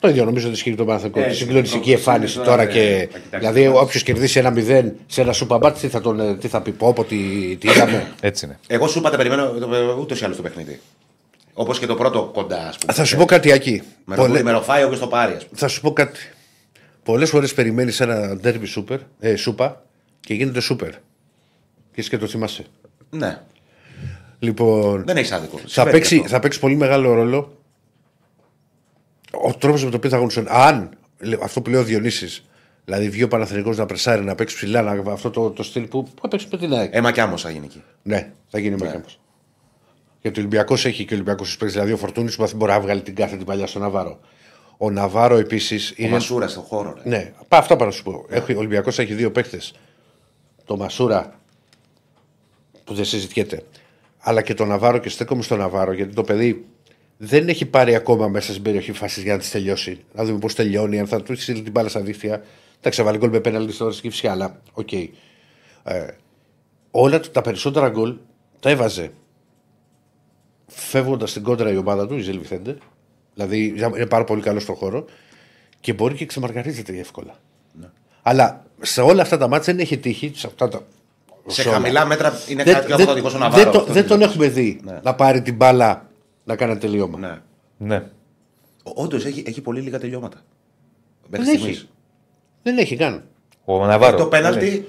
[0.00, 1.20] Το ίδιο νομίζω ότι ισχύει το Παναθηνικό.
[1.20, 3.08] Ε, Τη συγκλονιστική το- εμφάνιση τώρα τώρα δεν και.
[3.12, 3.82] θα κοιτάξει Δηλαδή, το μάτς.
[3.82, 6.92] όποιος κερδίσει ένα 0 σε ένα σουπαμπάτ, τι θα, τον, ε, τι θα πει, πω,
[6.92, 7.16] πω, τι,
[7.60, 8.12] τι είδαμε.
[8.20, 8.58] Έτσι είναι.
[8.66, 9.52] Εγώ σου είπα τα περιμένω
[10.00, 10.80] ούτως ή άλλως το παιχνίδι.
[11.54, 12.92] Όπως και το πρώτο κοντά, ας πούμε.
[12.92, 13.82] θα σου πω κάτι εκεί.
[14.04, 15.58] Με το με ροφάει όποιο το πάρει, ας πούμε.
[15.60, 16.18] Θα σου πω κάτι.
[17.02, 19.82] Πολλές φορές περιμένεις ένα ντέρμπι σούπερ, ε, σούπα
[20.20, 20.90] και γίνεται σούπερ.
[20.90, 22.64] Και εσύ και το θυμάσαι.
[23.10, 23.38] Ναι,
[24.38, 25.58] Λοιπόν, δεν έχεις άδικο.
[25.58, 26.28] θα Συμβαίνει παίξει, αυτό.
[26.28, 27.58] θα παίξει πολύ μεγάλο ρόλο
[29.32, 30.46] ο τρόπος με τον οποίο θα αγωνιστούν.
[30.48, 32.44] Αν λέ- αυτό που λέει ο Διονύσης,
[32.84, 36.02] δηλαδή βγει ο Παναθηνικός να πρεσάρει, να παίξει ψηλά, να, αυτό το, το στυλ που,
[36.02, 36.90] που θα παίξει με την ΑΕΚ.
[36.94, 37.82] Έμα κι άμμος θα γίνει εκεί.
[38.02, 39.02] Ναι, θα γίνει με
[40.22, 41.74] Γιατί ο Ολυμπιακός έχει και ο Ολυμπιακός παίξει.
[41.74, 44.20] Δηλαδή ο Φορτούνης που μπορεί να βγάλει την κάθε την παλιά στον Ναβάρο.
[44.76, 45.94] Ο Ναβάρο επίσης.
[46.04, 46.94] Ο Μασούρα στον χώρο.
[47.02, 47.08] Ρε.
[47.08, 48.26] Ναι, πά, αυτό πάνω να σου πω.
[48.28, 49.74] Έχει, ο Ολυμπιακός έχει δύο παίκτες.
[50.64, 51.40] Το Μασούρα
[52.84, 53.62] που δεν συζητιέται.
[54.28, 56.66] Αλλά και το Ναβάρο και στέκομαι στο Ναβάρο γιατί το παιδί
[57.16, 60.04] δεν έχει πάρει ακόμα μέσα στην περιοχή φάσης για να της τελειώσει.
[60.14, 62.42] Να δούμε πώς τελειώνει, αν θα του στείλει την μπάλα στα δίχτυα.
[62.80, 64.88] Τα ξεβάλει γκολ με πέναλτι στο και φυσικά, αλλά ok.
[64.92, 65.08] Okay.
[65.84, 66.06] Ε,
[66.90, 68.16] όλα του- τα περισσότερα γκολ
[68.60, 69.12] τα έβαζε
[70.66, 72.76] φεύγοντας στην κόντρα η ομάδα του, η Ζελβιθέντε.
[73.34, 75.04] Δηλαδή είναι πάρα πολύ καλό στον χώρο
[75.80, 77.34] και μπορεί και ξεμαργαρίζεται εύκολα.
[78.22, 80.32] Αλλά σε όλα αυτά τα μάτια δεν έχει τύχει.
[80.34, 80.86] Σε, αυτά τα,
[81.46, 81.72] Σε όλα.
[81.72, 83.72] χαμηλά μέτρα είναι Δεν- κάτι πιο δεν- αποδοτικό στον δεν Ναβάρος.
[83.74, 84.28] το- αυτό Δεν το τον λέω.
[84.28, 84.98] έχουμε δει Ναι.
[85.02, 86.06] να πάρει την μπάλα
[86.44, 87.18] να κάνει ένα τελείωμα.
[87.18, 87.38] Ναι.
[87.76, 88.02] Ναι.
[88.82, 90.42] Όντως έχει, έχει πολύ λίγα τελειώματα.
[91.28, 91.62] Μέχρι Δεν έχει.
[91.62, 91.88] στιγμής.
[92.62, 93.22] Δεν έχει καν.
[93.64, 94.20] Ο Ναβάρος.
[94.20, 94.88] Το πέναλτι.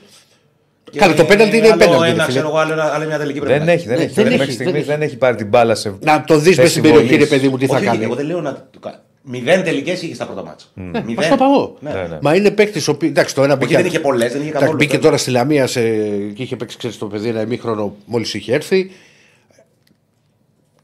[0.95, 2.27] Καλά, το πέναλτι είναι άλλο πέναλτι, ρε Ένα, φίλε.
[2.35, 4.13] ξέρω εγώ, άλλο, άλλο μια τελική πρέπει Δεν να έχει, δεν Ναι, έχει.
[4.13, 5.95] δεν Μέχρι έχει, στιγμής δεν δεν έχει πάρει την μπάλα σε.
[5.99, 7.29] Να το δεις μέσα θέση στην περιοχή, ρε βολής.
[7.29, 8.03] παιδί μου, τι θα Όχι, κάνει.
[8.03, 8.95] εγώ δεν λέω να το κάνει.
[9.29, 10.67] Μηδέν τελικές είχε στα πρώτα μάτσα.
[10.73, 11.23] Μα Μηδέν.
[11.23, 11.77] στο παγώ.
[11.79, 11.91] Ναι.
[11.93, 12.17] Ναι, ναι.
[12.21, 13.07] Μα είναι παίκτης ο οποίο.
[13.09, 13.75] Εντάξει, το ένα Όχι, μπήκε.
[13.75, 14.77] δεν είχε πολλές, δεν είχε εντάξει, καθόλου.
[14.77, 15.81] μπήκε τώρα στη Λαμία σε...
[16.17, 18.91] και είχε παίξει ξέρεις, το παιδί ένα ημίχρονο μόλις είχε έρθει.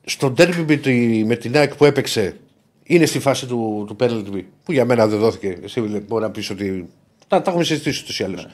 [0.05, 2.35] Στο ντέρμπι με, τη, με την ΑΕΚ που έπαιξε
[2.83, 5.57] είναι στη φάση του, του penalty που για μένα δεν δόθηκε.
[5.63, 6.89] Εσύ μπορεί να πεις ότι.
[7.27, 8.47] Τα, τα έχουμε συζητήσει ούτως ή άλλως.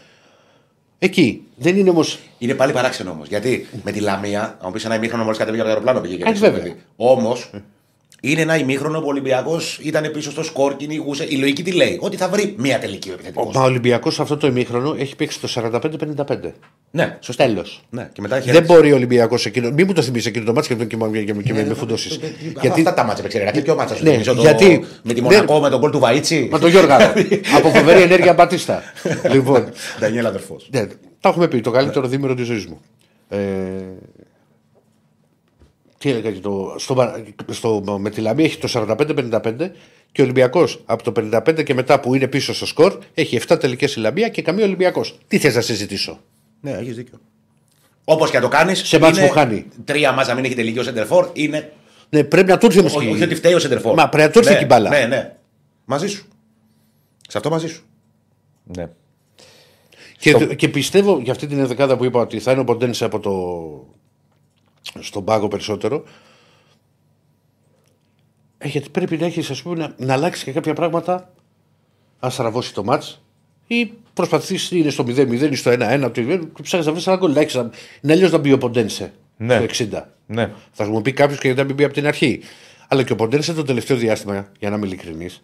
[1.00, 1.44] Εκεί.
[1.56, 2.04] Δεν είναι όμω.
[2.38, 3.28] Είναι πάλι παράξενο όμως.
[3.28, 6.30] Γιατί με τη Λαμία, αν μου πεις ένα ημίχρονο μόλις κατέβηκε από το αεροπλάνο πήγε.
[6.30, 6.76] Ε, βέβαια.
[6.96, 7.50] Όμως
[8.22, 11.26] είναι ένα ημίχρονο που ο Ολυμπιακός ήταν πίσω στο σκορ, κυνηγούσε.
[11.30, 13.56] Η λογική τι λέει, Ότι θα βρει μία τελική ο επιθετικός.
[13.56, 16.54] Μα ο Ολυμπιακός αυτό το ημίχρονο έχει παίξει το 45-55.
[16.92, 17.46] Ναι, σωστά.
[17.46, 17.84] Τέλος.
[17.90, 19.72] Ναι, και μετά έχει Δεν μπορεί ο Ολυμπιακός εκείνο.
[19.72, 22.20] Μην μου το θυμίσεις εκείνο το μάτσο και, και, και, και, και με φουντώσεις.
[22.62, 22.68] Γιατί...
[22.68, 23.50] Αυτά τα μάτια παίξει.
[23.54, 24.42] Και ποιο μάτσα σου Ναι, θυμίζω, το...
[24.42, 25.28] γιατί- Με τη Ναι.
[25.28, 26.48] Μονακό, με τον κόλ του Βαΐτσι.
[26.52, 27.14] Μα το Γιώργα.
[27.58, 28.84] από φοβερή ενέργεια Μπατίστα.
[29.34, 29.70] λοιπόν.
[30.00, 30.68] Ντανιέλ αδερφός.
[30.72, 30.86] Ναι,
[31.20, 31.62] τα έχουμε πει.
[31.62, 32.80] Το καλύτερο δίμηνο της ζωής μου.
[36.00, 36.76] Ε, τι έλεγα και το.
[36.78, 37.14] Στο,
[37.50, 39.42] στο, με τη Λαμία έχει το 45-55
[40.12, 43.60] και ο Ολυμπιακός από το 55 και μετά που είναι πίσω στο σκορ έχει 7
[43.60, 45.18] τελικές η Λαμία και καμία Ολυμπιακός.
[45.28, 46.20] Τι θες να συζητήσω;
[46.62, 47.20] Ναι, έχεις δίκιο.
[48.04, 48.88] Όπως και να το κάνεις.
[48.88, 49.66] Σε μάτς που χάνει.
[49.84, 51.72] Τρία μάτσα μην έχει τελική ο Σεντερφόρ είναι.
[52.10, 53.96] Ναι, πρέπει να του έρθει όμως Όχι, και- όχι ότι φταίει ο Σεντερφόρ.
[53.96, 54.90] Μα πρέπει να του έρθει ναι, και η μπάλα.
[54.90, 55.36] Ναι, ναι.
[55.86, 56.26] Μαζί σου.
[57.28, 57.84] Σε αυτό μαζί σου.
[58.64, 58.90] Ναι.
[60.18, 63.20] Και, και πιστεύω για αυτή την δεκάδα που είπα ότι θα είναι ο Ποντένσε από
[63.20, 63.32] το.
[65.00, 66.04] Στον πάγκο περισσότερο.
[68.58, 71.34] Ε, γιατί πρέπει να έχεις ας πούμε, να, να αλλάξεις και κάποια πράγματα.
[72.20, 73.22] Αν στραβώσει το μάτς
[73.68, 76.12] ή προσπαθήσει είναι στο 0-0 ή στο 1-1
[76.54, 77.34] του ψάχνεις να βρεις ένα γκολ.
[77.34, 77.54] Να έχεις-
[78.02, 79.54] Είναι αλλιώ να μπει ο Ποντένσε Ναι.
[79.56, 80.04] στο 60.
[80.26, 80.52] Ναι.
[80.72, 82.40] Θα μου πει κάποιος και γιατί να μην μπει από την αρχή.
[82.88, 85.44] Αλλά και ο Ποντένσε το τελευταίο διάστημα, για να είμαι ειλικρινής,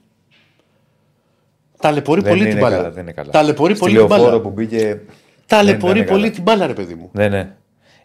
[1.80, 2.76] ταλαιπωρεί Δεν πολύ είναι την μπάλα.
[2.76, 3.32] καλά, δεν είναι καλά.
[3.32, 4.42] Ταλαιπωρεί Στη πολύ την λεωφόρο μπάλα.
[4.42, 5.02] που μπήκε.
[5.46, 6.34] Ταλαιπωρεί δεν είναι πολύ καλά.
[6.34, 7.10] την μπάλα, ρε παιδί μου.
[7.14, 7.56] Ναι, ναι.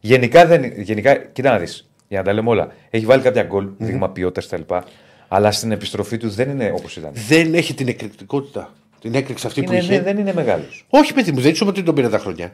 [0.00, 1.90] Γενικά, δεν, γενικά κοίτα να δεις.
[2.08, 2.68] Για να τα λέμε όλα.
[2.90, 4.74] Έχει βάλει κάποια γκολ, δείγμα ποιότητας κτλ.
[5.28, 7.10] Αλλά στην επιστροφή του δεν είναι όπως ήταν.
[7.28, 8.72] Δεν έχει την εκρηκτικότητα.
[9.00, 9.92] Την έκρηξη αυτή που Είναι, είχε.
[9.92, 10.86] ναι, δεν είναι μεγάλος.
[10.88, 12.52] Όχι, παιδί μου, δεν είσαι ότι τον πήρε τα χρόνια.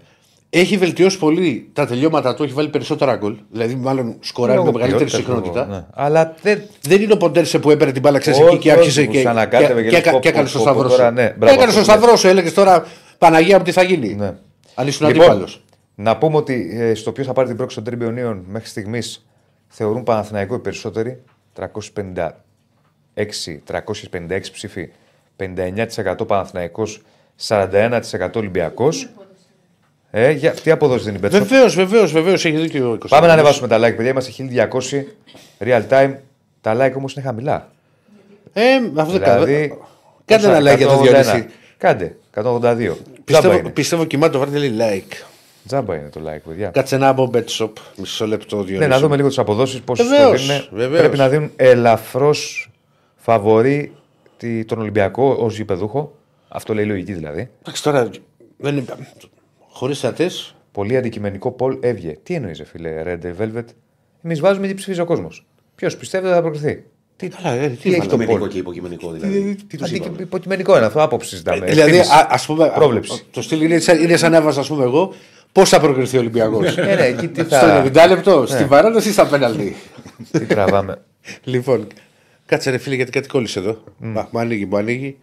[0.50, 3.36] Έχει βελτιώσει πολύ τα τελειώματα του, έχει βάλει περισσότερα γκολ.
[3.50, 5.66] Δηλαδή, μάλλον σκοράρει με μεγαλύτερη συχνότητα.
[5.66, 5.84] Ναι.
[5.94, 6.62] Αλλά δεν.
[6.80, 9.12] Δεν είναι ο Ποντέρσε που έπαιρνε την μπάλα ξέρεις, Όχι, εκεί και όχι, άρχισε που
[9.12, 9.20] και.
[9.20, 11.14] σου ανακάτευε και, και και, λες, και, πω, έκανε πω, το πω, σταυρός τώρα, σου.
[11.14, 12.86] ναι, μπράβο, Έκανε το αυτό που σταυρός σου, έλεγες τώρα
[13.18, 14.14] Παναγία μου τι θα γίνει.
[14.14, 14.32] Ναι.
[14.74, 15.62] Αν ήσουν Λοιπόν, αντίπαλος.
[15.98, 19.26] Να πούμε ότι ε, στο ποιος θα πάρει την πρόκληση των Τριμπιονίων μέχρι στιγμής
[19.68, 21.22] θεωρούν Παναθηναϊκό οι περισσότεροι.
[21.56, 22.30] 356,
[23.14, 24.88] 356 ψήφοι,
[25.36, 27.02] 59% Παναθηναϊκός,
[27.46, 28.00] 41%
[28.34, 29.08] Ολυμπιακός.
[30.10, 31.30] Ε, για, τι αποδόση δίνει η Betshop.
[31.30, 32.98] Βεβαίως, βεβαίως, βεβαίως έχει δίκιο ο 20.
[33.08, 34.10] Πάμε να ανεβάσουμε τα like, παιδιά.
[34.10, 35.04] Είμαστε 1200
[35.58, 36.14] real time.
[36.60, 37.70] Τα like όμως είναι χαμηλά.
[38.52, 39.78] Ε, αυτό δεν Δηλαδή.
[40.24, 41.02] Κάντε πόσα, ένα like για το 181.
[41.02, 41.46] Διονύση.
[41.76, 42.16] Κάντε.
[42.34, 42.40] 182.
[42.42, 43.70] Τζάμπα Πιστεύω, είναι.
[43.70, 45.35] πιστεύω κοιμάται το βάλτε λέει like.
[45.66, 46.68] Τζάμπα είναι το like, παιδιά.
[46.70, 47.70] Κάτσε να μπω bet shop.
[47.96, 48.78] Μισό λεπτό, Διονύση.
[48.78, 49.80] Ναι, να δούμε λίγο τις αποδόσεις.
[49.80, 50.66] Πώ Βεβαίως, δίνουν.
[50.70, 51.00] βεβαίως.
[51.00, 52.70] Πρέπει να δίνουν ελαφρώς
[53.16, 53.92] φαβορή
[54.36, 56.16] τη- τον Ολυμπιακό ως γηπεδούχο.
[56.48, 57.50] Αυτό λέει η λογική δηλαδή.
[57.62, 58.10] Εντάξει, τώρα
[58.56, 58.84] δεν είναι.
[59.68, 60.30] Χωρίς θεατέ.
[60.72, 62.16] Πολύ αντικειμενικό Πολ έβγε.
[62.22, 63.64] Τι εννοείς, φίλε, Red Velvet;
[64.22, 65.46] Εμείς βάζουμε τι ψηφίζει ο κόσμος.
[65.74, 66.84] Ποιος πιστεύει ότι θα προκριθεί;
[67.16, 68.06] Τι, Καλά, ε, τι τι έχει βάλαμε.
[68.08, 68.48] το Υποκειμενικό Πολ.
[68.48, 69.54] και υποκειμενικό δηλαδή.
[69.68, 70.22] Τι τους Αντικει- είπαμε.
[70.22, 71.66] Υποκειμενικό είναι αυτό, άποψης συζητάμε.
[71.66, 72.10] Δηλαδή, Εκτίμηση.
[72.12, 72.72] α ας πούμε.
[72.74, 73.24] Πρόβλεψη.
[73.30, 75.14] Το στυλ είναι, σαν- είναι σαν να έβαζα, ας πούμε, εγώ
[75.52, 76.76] πώς θα προκριθεί ο Ολυμπιακός.
[76.76, 79.76] Ε, ναι, εκεί τι θα- Στο 90 λεπτό, στην παράδοση ή στα πέναλτι.
[80.30, 81.02] Τι τραβάμε.
[81.44, 81.86] λοιπόν,
[82.46, 83.82] κάτσε ρε φίλε, γιατί κάτι κόλλησε εδώ.
[83.98, 85.16] Μα, μου ανοίγει, μου ανοίγει.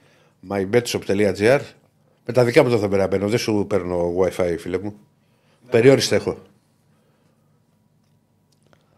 [0.50, 1.60] mybetshop.gr
[2.26, 3.28] Με τα δικά μου δεν θα περαμπαίνω.
[3.28, 4.94] Δεν σου παίρνω WiFi, φίλε μου.
[5.70, 6.38] Περιόριστα έχω.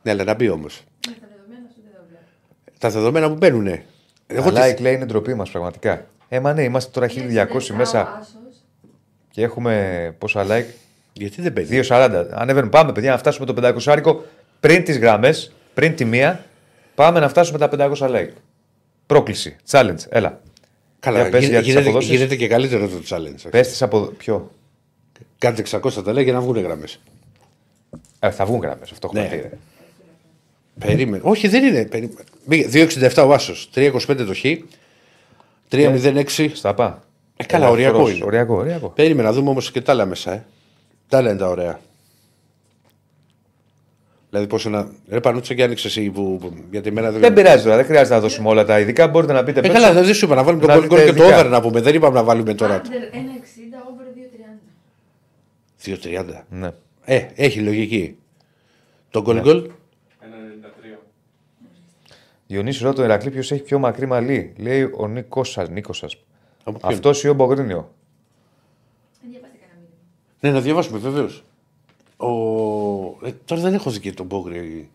[0.02, 0.84] Ναι, αλλά να μπει όμως.
[2.80, 3.86] Τα δεδομένα μου μπαίνουνε.
[4.28, 6.06] Εγώ Τα τι- like λέει είναι ντροπή μας πραγματικά.
[6.30, 8.28] Ε, μα ναι, είμαστε τώρα 1200 μέσα
[9.32, 10.66] και έχουμε πόσα like;
[11.14, 12.26] Γιατί δεν παίζει; 2,40.
[12.32, 14.24] Ανέβαινε, πάμε παιδιά, να φτάσουμε το 500 άρικο.
[14.60, 16.46] πριν τις γραμμές, πριν τη μία,
[16.96, 18.30] πάμε να φτάσουμε τα 500 like.
[19.06, 19.56] Πρόκληση.
[19.70, 19.98] Challenge.
[20.10, 20.40] Έλα.
[21.00, 22.10] Καλά, Για πες γίνε- για τις γίνεται, αποδόσεις.
[22.10, 23.50] γίνεται και καλύτερο το challenge.
[23.50, 24.00] Πες τις από.
[24.02, 24.52] Ποιο;
[25.38, 27.00] Κάντε 600 τα λέει για να βγουν γραμμές.
[28.20, 28.92] Ε, θα βγουν γραμμές.
[28.92, 29.36] Αυτό έχουμε Ναι.
[29.36, 29.50] πει.
[30.82, 30.88] Ρε.
[30.88, 31.24] Περίμενε.
[31.26, 31.86] Όχι, δεν είναι.
[31.86, 32.20] Περίμενε.
[32.50, 33.70] Πήγε 2,67 ο Άσος.
[33.76, 34.44] 3,25 το Χ.
[35.72, 36.50] 3,06.
[36.54, 37.04] Στα πά.
[37.38, 37.92] Ε, καλά, Ελαφρώς.
[37.94, 38.26] οριακό είναι.
[38.26, 38.90] Οριακό, οριακό.
[38.90, 40.32] Περίμενα να δούμε όμως και τα άλλα μέσα.
[40.34, 40.46] Ε.
[41.10, 41.80] Τα άλλα είναι τα ωραία.
[44.30, 44.88] Δηλαδή πόσο να.
[45.10, 47.22] Ρε Πανούτσα και άνοιξε εσύ που, που, για τη μέρα δεν.
[47.22, 49.08] Δεν πειράζει τώρα, δεν χρειάζεται να δώσουμε όλα τα ειδικά.
[49.08, 49.78] Μπορείτε να πείτε Ε, πέστε.
[49.80, 51.40] καλά, δεν σου είπα να βάλουμε το Να goal goal δείτε και το ειδικά.
[51.40, 51.82] over να πούμε.
[51.82, 52.82] Δεν είπαμε να βάλουμε τώρα.
[52.82, 52.90] Under 1,60
[53.92, 54.06] over
[56.26, 56.30] 2,30.
[56.30, 56.42] 2,30.
[56.50, 56.70] Ναι.
[57.06, 58.16] Ε, έχει λογική.
[59.10, 59.64] Το goal goal.
[62.48, 64.54] Διονύσης ρώτα τον Ηρακλή ποιος έχει πιο μακρύ μαλλί.
[64.58, 65.70] Λέει ο Νίκο σα.
[65.70, 66.16] Νίκο σας.
[66.64, 67.92] Από ποιον; Αυτός ή ο Μπογρίνιο.
[69.22, 69.96] Δεν διαβάστε κανένα μήνυμα.
[70.40, 71.44] Ναι, να διαβάσουμε βεβαίως.
[72.18, 72.28] Ο...
[73.28, 74.90] Ε, τώρα δεν έχω δει και τον Μπόγκρι.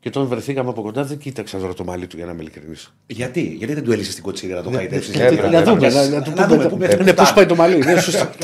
[0.00, 2.94] Και όταν βρεθήκαμε από κοντά δεν κοίταξα τώρα το μαλλί του για να είμαι ειλικρινής.
[3.06, 5.20] Γιατί, γιατί δεν του έλυσε την κοτσίδα να το χαϊδεύσει.
[5.20, 6.56] ε, Να δούμε, να, να του Να πούμε.
[6.56, 7.12] δούμε πού Ναι, πέφτει.
[7.14, 7.78] πώ πάει το μαλλί.
[7.78, 8.26] Ναι, σωστά.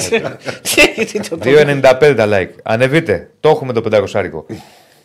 [1.12, 2.50] Τι το- 2,95 τα like.
[2.62, 3.30] Ανεβείτε.
[3.40, 4.46] Το έχουμε το 500 άρικο.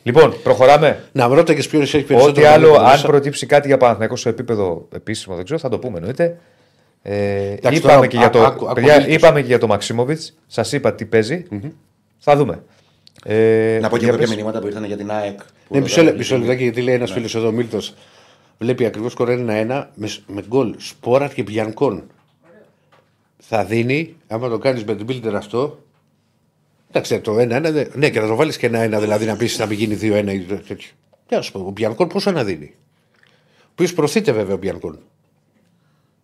[0.03, 1.03] Λοιπόν, προχωράμε.
[1.11, 2.47] Να με ρώτα και ποιο έχει Ό,τι περισσότερο.
[2.49, 3.07] άλλο, μαλλί από αν μέσα.
[3.07, 6.37] προτύψει κάτι για Παναθηναϊκό σε επίπεδο επίσημο, δεν ξέρω, θα το πούμε εννοείται.
[7.01, 9.15] Ε, τώρα, είπαμε, και για το, α- άκου- άκου παιδιά, Μίλτος.
[9.15, 10.33] είπαμε και για το Μαξίμοβιτς.
[10.47, 11.45] Σας είπα τι παίζει.
[12.19, 12.63] Θα δούμε.
[13.23, 14.35] Ε, Να πω και για κάποια πες.
[14.35, 15.37] μηνύματα που ήρθαν για την ΑΕΚ.
[15.37, 15.43] που
[15.75, 17.93] Ναι, ρωτάνε μισό, λε- για μισό την- λεπτάκι γιατί λέει ένας φίλος εδώ, Μίλτος.
[18.59, 22.03] Βλέπει ακριβώς κορένα ένα με, με γκολ Σπόρατ και Μπιανκόν.
[23.37, 25.79] Θα δίνει, άμα το κάνεις με την builder αυτό.
[26.89, 27.71] Εντάξει, το 1-1.
[27.71, 30.31] δεν- Ναι, και να το βάλεις και ένα-ένα, δηλαδή να πεις να μην γίνει 2-1
[30.33, 30.75] ή τέτοιο.
[31.27, 32.73] Τι να σου πω, ο Μπιανκόν πόσο να δίνει.
[33.55, 34.99] Ο οποίος προωθείται βέβαια ο Μπιανκόν.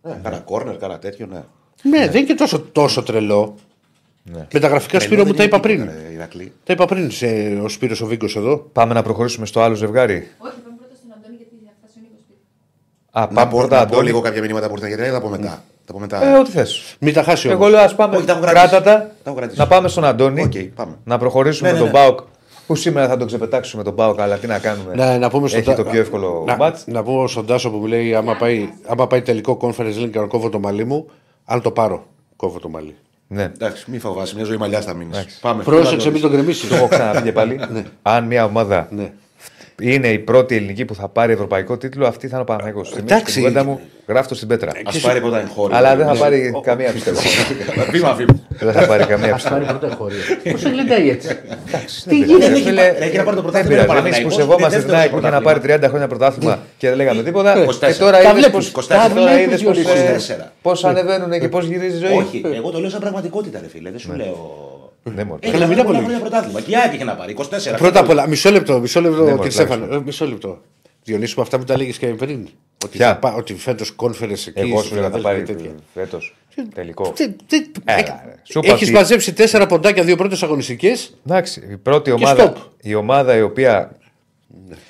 [0.02, 1.42] Ναι, Κάνα κόρνερ, κάνα τέτοιο, ναι.
[1.82, 3.54] Ναι, δεν είναι και τόσο, τόσο τρελό.
[4.22, 4.46] Ναι.
[4.52, 5.88] Με τα γραφικά Σπύρο μου τα είπα πριν.
[6.12, 6.52] Ηρακλή.
[6.64, 7.26] Τα είπα πριν σε,
[7.62, 8.56] ο Σπύρος ο Βίγκος εδώ.
[8.72, 10.14] Πάμε να προχωρήσουμε στο άλλο ζευγάρι.
[10.14, 10.28] Όχι,
[10.62, 12.40] πάμε πρώτα στον Αντώνη γιατί θα φτάσει ο Νίκος σπίτι.
[13.18, 13.76] Α, Να πάμε πω, πρώτα.
[13.78, 14.06] να πω Αντώνη.
[14.06, 15.62] λίγο κάποια μηνύματα που ήρθαν γιατί δεν θα πω μετά.
[15.84, 16.24] Θα πω μετά.
[16.34, 16.96] Ε, ό,τι θες.
[17.00, 17.70] Μην τα χάσει Εγώ όμως.
[17.70, 18.16] λέω ας πάμε.
[18.16, 18.66] Όχι, τα έχω κρατήσει.
[18.68, 18.98] Κράτα τα.
[18.98, 19.58] Τα έχω κρατήσει.
[19.58, 20.42] Να πάμε στον Αντώνη.
[20.42, 20.92] Οκ, πάμε.
[21.04, 22.06] Να προχωρήσουμε Ναι, με ναι, τον ναι.
[22.06, 22.20] ΠΑΟΚ.
[22.66, 24.94] Που σήμερα θα τον ξεπετάξουμε τον ΠΑΟΚ, αλλά τι να κάνουμε.
[24.94, 26.84] Να, να πούμε στον Έχει Τα- το πιο εύκολο να, ματς.
[26.86, 30.18] Να πω στον Τάσο που μου λέει: άμα πάει, άμα πάει τελικό Conference League και
[30.18, 31.06] να κόβω το μαλλί μου,
[31.44, 32.06] αν το πάρω,
[32.36, 32.96] κόβω το μαλλί.
[33.28, 33.42] Ναι.
[33.42, 35.16] Εντάξει, μη φοβάσαι, μια ζωή μαλλιά θα μείνεις.
[35.16, 35.40] Εντάξει.
[35.40, 35.62] Πάμε.
[35.62, 36.68] Πρόσεξε, μην τον κρεμίσεις.
[36.68, 37.60] Το έχω ξαναπεί και πάλι.
[38.02, 39.12] Αν μια ομάδα ναι.
[39.82, 42.84] Είναι η πρώτη ελληνική που θα πάρει ευρωπαϊκό τίτλο, αυτή θα είναι ο Παναγιώ.
[42.98, 43.30] Εντάξει.
[43.30, 44.70] Στην κουβέντα μου, γράφω το στην πέτρα.
[44.70, 45.76] Α πάρει πρώτα εγχώριο.
[45.76, 46.18] Αλλά δεν θα Ναι.
[46.18, 47.20] πάρει καμία πιστεύω.
[47.92, 48.38] Βήμα, βήμα.
[48.48, 49.54] Δεν θα πάρει καμία Α πιστεύω.
[49.54, 50.14] πάρει πρώτα χωρί.
[50.52, 51.28] Πώς σε γλεντάει έτσι.
[52.08, 53.70] Τι γίνεται, έχει πα- έχει να πάρει το Δεν πρωτάθλημα, πειράζει.
[53.70, 56.06] ο Εμείς που Παναθηναϊκός σεβόμαστε είναι την ΑΕΚ που είχε να πάρει δεύτερος 30 χρόνια
[56.08, 57.52] πρωτάθλημα και δεν λέγαμε τίποτα.
[57.54, 57.96] Και 24.
[57.98, 58.86] τώρα Τα είδες βλέπεις, πώ 24.
[58.88, 59.82] τώρα βλέπεις, είδες Διονύση.
[59.82, 60.52] πώς, ε, 24.
[60.62, 62.16] πώς ανεβαίνουν και πώς γυρίζει η ζωή.
[62.16, 63.90] Όχι, εγώ το λέω σαν πραγματικότητα, ρε φίλε.
[63.90, 64.65] Δεν σου λέω.
[65.14, 65.38] Ναι, μωρέ.
[65.42, 66.04] Έχει Καλά, να μην πάρει πολλά απολύεις.
[66.04, 66.60] χρόνια πρωτάθλημα.
[66.60, 67.76] Και η ΑΕΚ είχε να πάρει 24.
[67.78, 69.94] Πρώτα απ' όλα, μισό λεπτό, μισό λεπτό, Ναι, κύριε μωρέ, Στέφανο.
[69.94, 70.60] ε, Μισό λεπτό.
[71.04, 72.48] Διονύση μου, αυτά που τα έλεγε και πριν.
[72.84, 74.52] Ότι, Ποια; θα πά- ότι φέτος conference εκεί.
[74.54, 75.70] Εγώ στη σου λέγα θα Φιλαδέλφια πάρει και τέτοια.
[75.94, 76.36] φέτος.
[76.74, 77.10] Τελικό.
[77.12, 78.34] Τι- τι- Έλα, έχ- ρε.
[78.42, 82.56] Σου είπα Έχεις ότι- μαζέψει τέσσερα ποντάκια, δύο πρώτες αγωνιστικές; Εντάξει, η πρώτη ομάδα, stop.
[82.82, 83.96] η ομάδα η οποία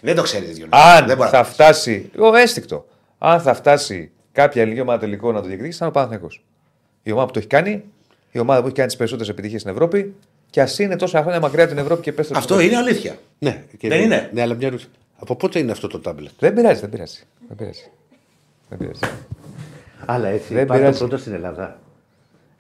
[0.00, 0.68] Δεν το ξέρεις, Διονύση.
[0.70, 2.10] αν Δεν μπορεί θα να- φτάσει.
[2.18, 2.86] Ο έστικτο.
[3.18, 6.44] Αν θα φτάσει κάποια ελληνική ομάδα τελικό να το διεκδικήσει, θα είναι ο Παναθηναϊκός.
[7.02, 7.82] Η ομάδα που το έχει κάνει,
[8.37, 10.14] η ομάδα που έχει κάνει τις περισσότερες επιτυχίες στην Ευρώπη
[10.51, 13.16] και ας είναι τόσα χρόνια μακριά από την Ευρώπη και πέστε Αυτό είναι αλήθεια.
[13.39, 14.30] Ναι, και Δεν είναι.
[14.32, 14.89] Ναι, αλλά μια ερώτηση.
[15.16, 16.32] Από πότε είναι αυτό το τάμπλετ.
[16.39, 17.22] Δεν πειράζει, δεν πειράζει.
[17.49, 17.91] Δεν πειράζει.
[18.68, 19.01] Δεν πειράζει.
[20.07, 20.55] Αλλά έτσι.
[20.55, 20.99] Δεν πάρε πειράζει.
[20.99, 21.80] το πρώτα στην Ελλάδα.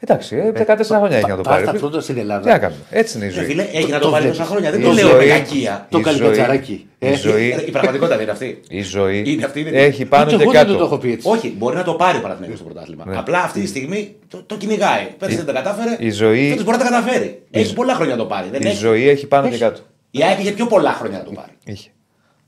[0.00, 1.78] Εντάξει, ε, 14 χρόνια έχει να το Πάρε πάρει.
[1.78, 2.58] τα πρώτα στην Τι να Ελλάδα.
[2.58, 2.80] κάνουμε.
[2.90, 3.44] Έτσι είναι η Ρε ζωή.
[3.44, 4.38] φίλε, έχει να το το πάρει βλέπεις.
[4.38, 4.70] τόσα χρόνια.
[4.70, 5.86] Δεν Η το λέω με ζωή- κακία.
[5.90, 6.86] Το Η κάνει ζωή- κατσαράκι.
[6.98, 8.60] Η Ε, ζωή, Η πραγματικότητα δεν είναι αυτή.
[8.68, 9.70] η ζωή Είναι αυτή, είναι.
[9.70, 10.98] έχει πάνω Ούτε και εγώ δεν το έχω κάτω.
[10.98, 11.28] πει έτσι.
[11.28, 13.04] Όχι, μπορεί να το πάρει ο Παναθηναϊκός στο πρωτάθλημα.
[13.16, 15.06] Απλά αυτή τη στιγμή το, το κυνηγάει.
[15.18, 15.96] Πέρσι δεν τα κατάφερε.
[15.98, 17.42] η ζωή- Φέτος μπορεί να τα καταφέρει.
[17.50, 18.48] Έχει πολλά χρόνια να το πάρει.
[18.50, 18.76] Δεν Η έχει.
[18.76, 19.80] ζωή έχει πάνω και κάτω.
[20.10, 21.78] Η ΑΕΚ είχε πιο πολλά χρόνια να το πάρει.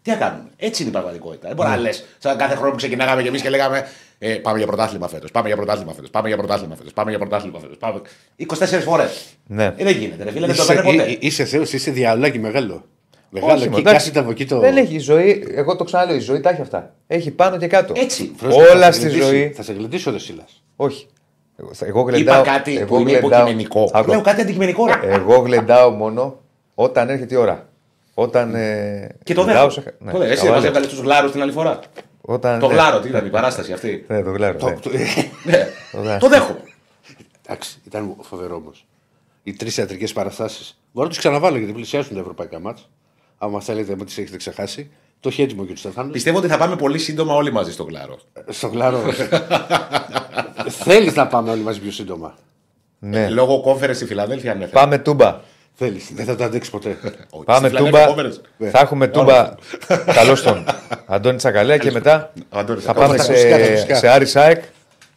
[0.09, 0.17] Είχε.
[0.17, 1.47] Τι να κάνουμε; Έτσι είναι η πραγματικότητα.
[1.47, 3.87] Δεν μπορεί να λες, σαν κάθε χρόνο που ξεκινάγαμε κι εμείς και λέγαμε
[4.19, 5.31] ε, Πάμε για πρωτάθλημα φέτος.
[5.31, 6.11] Πάμε για πρωτάθλημα φέτος.
[6.11, 6.93] Πάμε για πρωτάθλημα φέτος.
[6.93, 7.77] Πάμε για πρωτάθλημα φέτος.
[7.77, 8.01] Πάμε...
[8.79, 9.25] 24 φορές.
[9.47, 9.65] Ναι.
[9.65, 10.25] Ε, δεν γίνεται.
[10.25, 11.11] Ρε, φίλε, δεν το Είσαι, παίρνει ποτέ.
[11.11, 12.85] εί- είσαι Θεός, είσαι διαολάκι μεγάλο.
[13.31, 13.53] Μεγάλο.
[13.53, 13.99] Όχι, και μα, εντάξει.
[13.99, 14.59] κάθεται από εκεί το.
[14.59, 16.95] Δεν έχει η ζωή, εγώ το ξαναλέω, η ζωή τα έχει αυτά.
[17.07, 17.93] Έχει πάνω και κάτω.
[17.97, 18.25] Έτσι.
[18.25, 19.29] Πρόσεξε, όλα θα σε στη γλεντήσει.
[19.31, 20.45] ζωή- Θα σε γλεντήσει ο Δεσίλα.
[20.77, 21.07] Όχι.
[21.57, 23.91] Εγώ, θα- εγώ γλεντάω, Είπα κάτι εγώ που είναι γλεντάω- υποκειμενικό.
[23.93, 24.11] Άκου.
[24.11, 24.87] Λέω κάτι αντικειμενικό.
[24.87, 25.13] ρε.
[25.15, 26.41] Εγώ γλεντάω μόνο
[26.75, 27.68] όταν έρχεται η ώρα.
[28.21, 28.55] Όταν.
[28.55, 29.83] Ε, Και το γλεντάω δέχομαι.
[29.83, 30.33] σε- ναι, Το δέχομαι.
[30.33, 30.61] Εσύ καβάλες.
[30.63, 31.79] δεν έβγαλες τους γλάρου την άλλη φορά.
[32.21, 32.75] Όταν, Το ναι.
[32.75, 34.05] γλάρο, τι ήταν η παράσταση αυτή.
[34.09, 34.59] Ναι, το γλάρο.
[34.69, 35.05] ναι.
[35.53, 35.69] Ναι.
[35.93, 36.19] Ωραία.
[36.19, 36.59] Το δέχομαι.
[37.47, 38.87] Εντάξει, ήταν φοβερό όμως.
[39.43, 40.79] Οι τρεις θεατρικέ παραστάσεις.
[40.93, 42.85] Μπορώ να του ξαναβάλω γιατί πλησιάζουν τα ευρωπαϊκά μάτια.
[43.39, 44.91] Άμα θέλετε, μην τις έχετε ξεχάσει.
[45.21, 46.11] Το έχει έτοιμο και τους Στεφάνου.
[46.11, 48.19] Πιστεύω ότι θα πάμε πολύ σύντομα όλοι μαζί στο γλάρο.
[48.49, 49.01] Στο γλάρο.
[50.69, 52.35] Θέλεις να πάμε όλοι μαζί πιο σύντομα.
[52.99, 53.29] Ναι.
[53.29, 54.67] Λόγω conference στη Φιλαδέλφια, ναι.
[54.67, 55.41] Πάμε τούμπα.
[55.81, 56.01] Θέλει.
[56.15, 56.97] Δεν θα το αντέξει ποτέ.
[57.31, 58.01] Όχι, Πάμε στις τούμπα.
[58.03, 58.41] επόμενες.
[58.71, 59.55] Θα έχουμε τούμπα.
[60.15, 60.65] Καλώ τον
[61.07, 63.27] Αντώνη Τσακαλέα και μετά Ο Αντώνης θα Τσακαλέας.
[63.27, 63.95] πάμε τα ακουστικά, τα ακουστικά.
[63.95, 64.63] σε, σε Άρη Σάεκ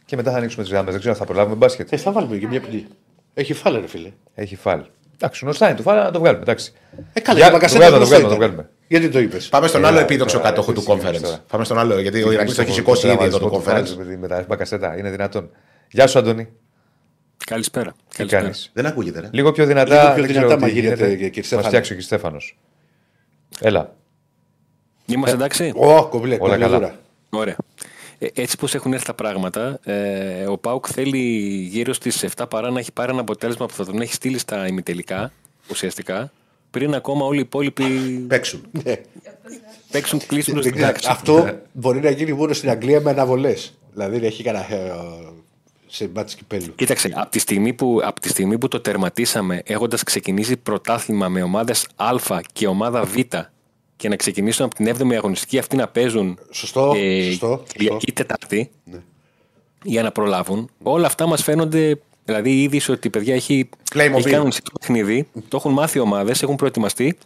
[0.04, 0.90] και μετά θα ανοίξουμε τι γράμμε.
[0.90, 1.92] Δεν ξέρω αν θα προλάβουμε μπάσκετ.
[1.92, 2.86] Ε, θα βάλουμε και μια ποινή.
[3.34, 4.10] Έχει φάλε, ρε φίλε.
[4.34, 4.80] Έχει φάλ.
[5.14, 6.42] Εντάξει, γνωστά είναι το φάλ, να το βγάλουμε.
[6.42, 6.72] Εντάξει.
[7.12, 8.54] Ε, καλά, Για- η το Μπακασέτα βγάλουμε, το γνωστό βγάλουμε, το ήταν.
[8.56, 8.68] βγάλουμε.
[8.88, 9.36] Γιατί το είπε.
[9.50, 11.22] Πάμε στον Ε, άλλο τώρα, επίδοξο τώρα, κάτοχο τι του σημαίνει conference.
[11.22, 11.38] τώρα.
[11.50, 13.96] Πάμε στον άλλο, γιατί ο Ηρακλής το έχει σηκώσει ήδη εδώ το conference.
[14.20, 15.50] Με τα μπακασέτα, είναι δυνατόν.
[15.90, 16.48] Γεια σου, Αντώνη.
[17.46, 17.90] Καλησπέρα.
[18.08, 18.42] Τι Καλησπέρα.
[18.42, 19.28] κάνεις; Δεν ακούγεται, ρε.
[19.32, 19.94] Λίγο πιο δυνατά.
[19.94, 21.14] Λίγο πιο δεν δυνατά ξέρω μα τι γίνεται, γίνεται.
[21.16, 21.66] κύριε Θα Στέφανο.
[21.68, 22.00] φτιάξει ο κ.
[22.00, 22.58] Στέφανος.
[23.60, 23.94] Έλα.
[25.06, 26.66] Είμαστε εντάξει; Ω, κομπλέ, Όλα καλά.
[26.66, 26.98] κομπλεδούρα.
[27.30, 27.56] Ωραία.
[28.18, 31.18] Ε, έτσι πως έχουν έρθει τα πράγματα, ε, ο Πάουκ θέλει
[31.70, 34.66] γύρω στις 7 παρά να έχει πάρει ένα αποτέλεσμα που θα τον έχει στείλει στα
[34.66, 35.32] ημιτελικά,
[35.70, 36.32] ουσιαστικά,
[36.70, 37.84] πριν ακόμα όλοι οι υπόλοιποι
[38.28, 38.62] Παίξουν.
[39.92, 41.08] παίξουν κλείσιμο Δεν στην ξέρω, τάξη.
[41.10, 43.74] Αυτό μπορεί να γίνει μόνο στην Αγγλία με αναβολές.
[43.92, 44.92] Δηλαδή δεν έχει κανένα ε,
[45.94, 46.74] σε μπάτς κυπέλου.
[46.74, 51.42] Κοίταξε, από τη, στιγμή που, από τη στιγμή που το τερματίσαμε έχοντας ξεκινήσει πρωτάθλημα με
[51.42, 53.16] ομάδες Α και ομάδα Β
[53.96, 58.12] και να ξεκινήσουν από την 7η αγωνιστική αυτή να παίζουν Σωστό, ε, σωστό, Κυριακή σωστό.
[58.12, 58.70] Τετάρτη
[59.82, 60.70] για να προλάβουν.
[60.82, 62.00] Όλα αυτά μας φαίνονται.
[62.24, 64.14] Δηλαδή η είδηση ότι παιδιά έχει, Playmobil.
[64.16, 67.18] έχει κάνει το παιχνίδι, το έχουν μάθει οι ομάδες, έχουν προετοιμαστεί.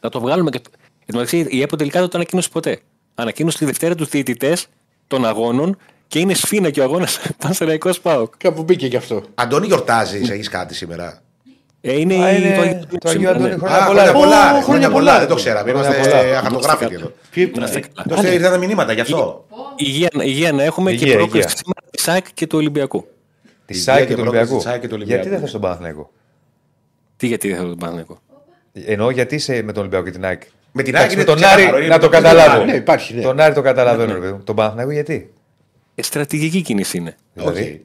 [0.00, 0.60] Θα το βγάλουμε και.
[1.06, 2.80] Εν τω μεταξύ, η ΕΠΟ τελικά δεν το ανακοίνωσε ποτέ.
[3.14, 4.66] Ανακοίνωσε τη Δευτέρα τους διαιτητές
[5.06, 5.76] των αγώνων
[6.10, 8.34] και είναι σφίνα και ο αγώνας Πανσεραϊκό Πάοκ.
[8.36, 9.22] Κάπου μπήκε κι αυτό.
[9.34, 11.22] Αντώνη, γιορτάζεις, έχεις κάτι σήμερα;
[11.80, 13.50] Ε, είναι Α, η- είναι το Αγίου το Αγίου σήμερα, Αντώνη.
[13.50, 13.56] ναι.
[13.58, 14.02] Χρόνια Α, πολλά.
[14.02, 15.18] Χρόνια πολλά, ρε, Ω, χρόνια πολλά.
[15.18, 15.70] Δεν το ξέραμε.
[15.70, 16.38] Χρόνια Είμαστε πολλά.
[16.38, 17.12] αχαρτογράφητοι εδώ.
[17.30, 18.16] Ποιοι- Να είστε καλά.
[18.16, 19.46] Τότε ήρθαν μηνύματα γι' αυτό.
[19.76, 21.56] Υγεία, υγεία να έχουμε Υγεία, και πρόκληση υγεία.
[21.56, 23.00] σήμερα της ΣΑΚ και του Ολυμπιακού.
[23.66, 24.56] Τη Υγεία ΣΑΕ και και του πρόκληση Ολυμπιακού.
[24.62, 25.22] της ΣΑΕ και του Ολυμπιακού.
[25.22, 26.10] Γιατί δεν θε τον Παναθηναϊκό;
[27.16, 28.18] Τι γιατί δεν θέλω τον Παναγενικό.
[28.72, 30.42] Εννοώ γιατί είσαι με τον Ολυμπιακό και την ΑΕΚ.
[30.72, 32.64] Με την Εντάξει, ΑΕΚ με είναι τον Άρη ξεκάθαρο, είναι να το το καταλάβω.
[32.64, 33.22] Ναι, υπάρχει, ναι.
[33.22, 34.40] Τον Άρη το καταλαβαίνω, ρε παιδί μου.
[34.44, 35.32] Τον Παναθηναϊκό γιατί;
[36.00, 37.16] Ε, στρατηγική κίνηση είναι.
[37.34, 37.84] Δηλαδή;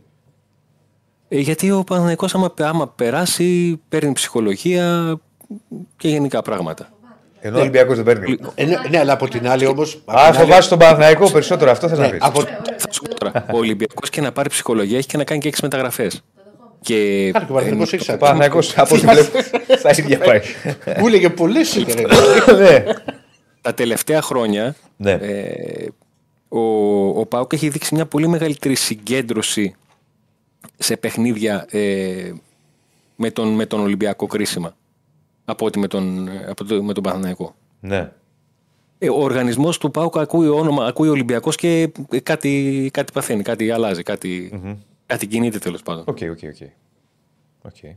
[1.28, 5.16] Ε, γιατί ο Παναγενικό, άμα, άμα περάσει, παίρνει ψυχολογία
[5.98, 6.90] και γενικά πράγματα.
[7.40, 8.38] Ενώ ο Ολυμπιακός δεν παίρνει.
[8.56, 9.82] Ε, ναι, ναι, αλλά από την άλλη όμω.
[10.06, 12.20] Α, φοβάσαι τον Παναθηναϊκό περισσότερο, αυτό θε να πεις.
[12.22, 12.42] από...
[12.78, 13.46] Θα σου πω τώρα.
[13.54, 16.24] Ο Ολυμπιακός και να πάρει ψυχολογία έχει και να κάνει και έξι μεταγραφές.
[16.82, 18.18] Και Κάτι και ο Παναθηναϊκός έχει Ο σαν.
[18.18, 19.40] Παναθηναϊκός από ό,τι βλέπω
[19.78, 20.40] στα ίδια πάει.
[21.00, 22.16] Μου έλεγε πολλές σήμερα.
[22.58, 22.84] Ναι.
[23.62, 25.12] τα τελευταία χρόνια Ναι.
[25.12, 25.88] ε,
[26.60, 29.76] ο, ο ΠΑΟΚ έχει δείξει μια πολύ μεγαλύτερη συγκέντρωση
[30.78, 32.32] σε παιχνίδια ε,
[33.16, 34.76] με, τον, με τον Ολυμπιακό κρίσιμα
[35.46, 37.56] από ότι με τον, από το, με τον Παναθηναϊκό.
[37.80, 38.12] Ναι.
[38.98, 43.72] Ε, ο οργανισμός του ΠΑΟΚ ακούει όνομα, ακούει Ολυμπιακός και ε, κάτι, κάτι παθαίνει, κάτι
[43.72, 44.62] αλλάζει, κάτι,
[45.06, 46.04] κάτι κινείται τέλος πάντων.
[46.08, 46.70] Ok, ok, ok.
[47.62, 47.94] Ok.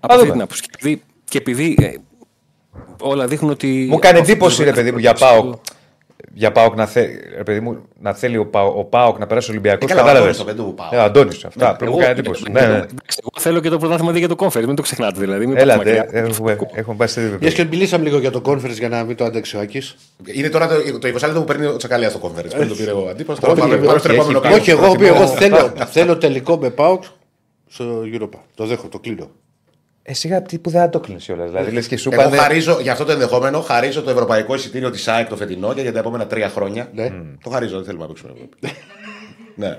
[0.00, 0.30] Από Α, αυτή δούμε.
[0.32, 0.62] την άποψη.
[0.62, 1.94] Και επειδή, και επειδή ε,
[3.00, 3.86] όλα δείχνουν ότι.
[3.90, 5.54] Μου κάνει από εντύπωση, αυτή ρε την παιδί μου, για άποψη ΠΑΟΚ.
[6.32, 7.06] Για ΠΑΟΚ να, θε,
[7.36, 9.90] ρε παιδί μου, να θέλει ο ΠΑΟΚ, ο ΠΑΟΚ να περάσει ο Ολυμπιακός.
[9.90, 10.38] Ε, καλά, ο Κατάλαβες.
[10.40, 10.92] Αντώνης το πέντε του ΠΑΟΚ.
[10.92, 11.76] Ε, Αντώνης, αυτά.
[11.76, 12.42] Πρέπει να μου Εγώ, κάνει εντύπωση.
[12.46, 12.72] ε, Ναι, ε, ναι.
[12.74, 15.46] εντάξει, Εγώ θέλω και το πρωτάθλημα δει για το conference, μην το ξεχνάτε δηλαδή.
[15.46, 16.08] Μην πάτε Έλατε, μακριά.
[16.20, 17.56] έχουμε, έχουμε πάει σε τέτοιο Μια επίπεδο.
[17.68, 19.96] και μιλήσαμε λίγο για το conference για να μην το αντέξει ο Άκης.
[20.24, 22.50] Είναι τώρα το, το 20 λεπτό που παίρνει ο Τσακαλέας στο conference.
[22.56, 23.40] Πριν το πήρε ο αντίπαλος.
[23.40, 24.60] Τώρα Όχι, πάμε όχι, πάμε στο όχι, επόμενο έχει- καλό.
[24.60, 26.98] Όχι, εγώ, οποίο εγώ θέλω, θέλω τελικό με πάω
[27.68, 28.38] στο Europa.
[28.54, 29.30] Το δέχω, το κλείνω.
[30.06, 31.44] Ε, σιγά τι που δεν το κλείνει όλα.
[31.44, 32.36] Δηλαδή λες και σου Εγώ πάνε.
[32.36, 35.92] χαρίζω, για αυτό το ενδεχόμενο, χαρίζω το ευρωπαϊκό εισιτήριο της ΑΕΚ το φετινό και για
[35.92, 36.88] τα επόμενα τρία χρόνια.
[36.94, 37.12] Ναι.
[37.44, 38.56] Το χαρίζω, δεν θέλουμε να παίξουμε Ευρώπη.
[39.62, 39.76] ναι.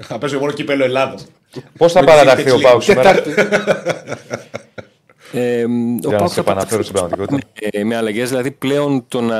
[0.00, 1.14] Θα παίζουμε μόνο κύπελο Ελλάδα.
[1.78, 2.62] Πώς θα Με παραταχθεί τις ο League.
[2.62, 3.22] Πάουκ σήμερα;
[5.32, 5.68] Ε, ο
[6.00, 7.38] Για να Πάουκ σε θα επαναφέρω στην πραγματικότητα.
[7.60, 8.28] ε, με αλλαγές.
[8.28, 9.36] Δηλαδή πλέον το να,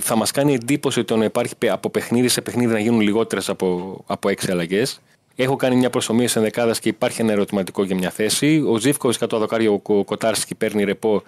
[0.00, 3.48] θα μας κάνει εντύπωση το να υπάρχει πε- από παιχνίδι σε παιχνίδι να γίνουν λιγότερες
[3.48, 5.00] από, από έξι αλλαγές.
[5.34, 8.64] Έχω κάνει μια προσωμία σε δεκάδα και υπάρχει ένα ερωτηματικό για μια θέση.
[8.66, 11.22] Ο Ζήφκοβιτ κάτω από το δοκάριο, ο Κοτάρσκι παίρνει ρεπό.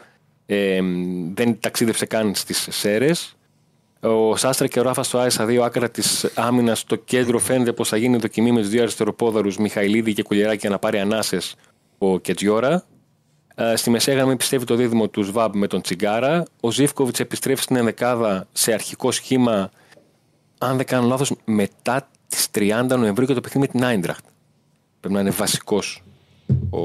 [0.47, 0.81] Ε,
[1.35, 3.37] δεν ταξίδευσε καν στις Σέρες.
[4.01, 7.89] Ο Σάστρα και ο Ράφα στο στα δύο άκρα της άμυνας στο κέντρο φαίνεται πως
[7.89, 11.55] θα γίνει δοκιμή με τους δύο αριστεροπόδαρους Μιχαηλίδη και Κουλιεράκη για να πάρει ανάσες
[11.99, 12.85] ο Κετζιόρα.
[13.55, 16.45] Ε, Στη μεσαία γραμμή πιστεύει το δίδυμο του Σβάμπ με τον Τσιγκάρα.
[16.61, 19.71] Ο Ζήφκοβιτς επιστρέφει στην ενδεκάδα σε αρχικό σχήμα,
[20.59, 24.24] αν δεν κάνω λάθος, μετά τι 30 Νοεμβρίου και το παιχνίδι με την Άιντραχτ.
[25.01, 26.03] Πρέπει να είναι βασικός
[26.70, 26.80] ο,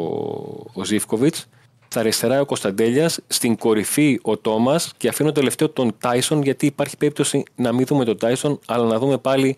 [0.74, 1.48] ο Ζήφκοβιτς.
[1.88, 6.66] Στα αριστερά ο Κωνσταντέλιας, στην κορυφή ο Τόμας και αφήνω το τελευταίο τον Τάισον γιατί
[6.66, 9.58] υπάρχει περίπτωση να μην δούμε τον Τάισον, αλλά να δούμε πάλι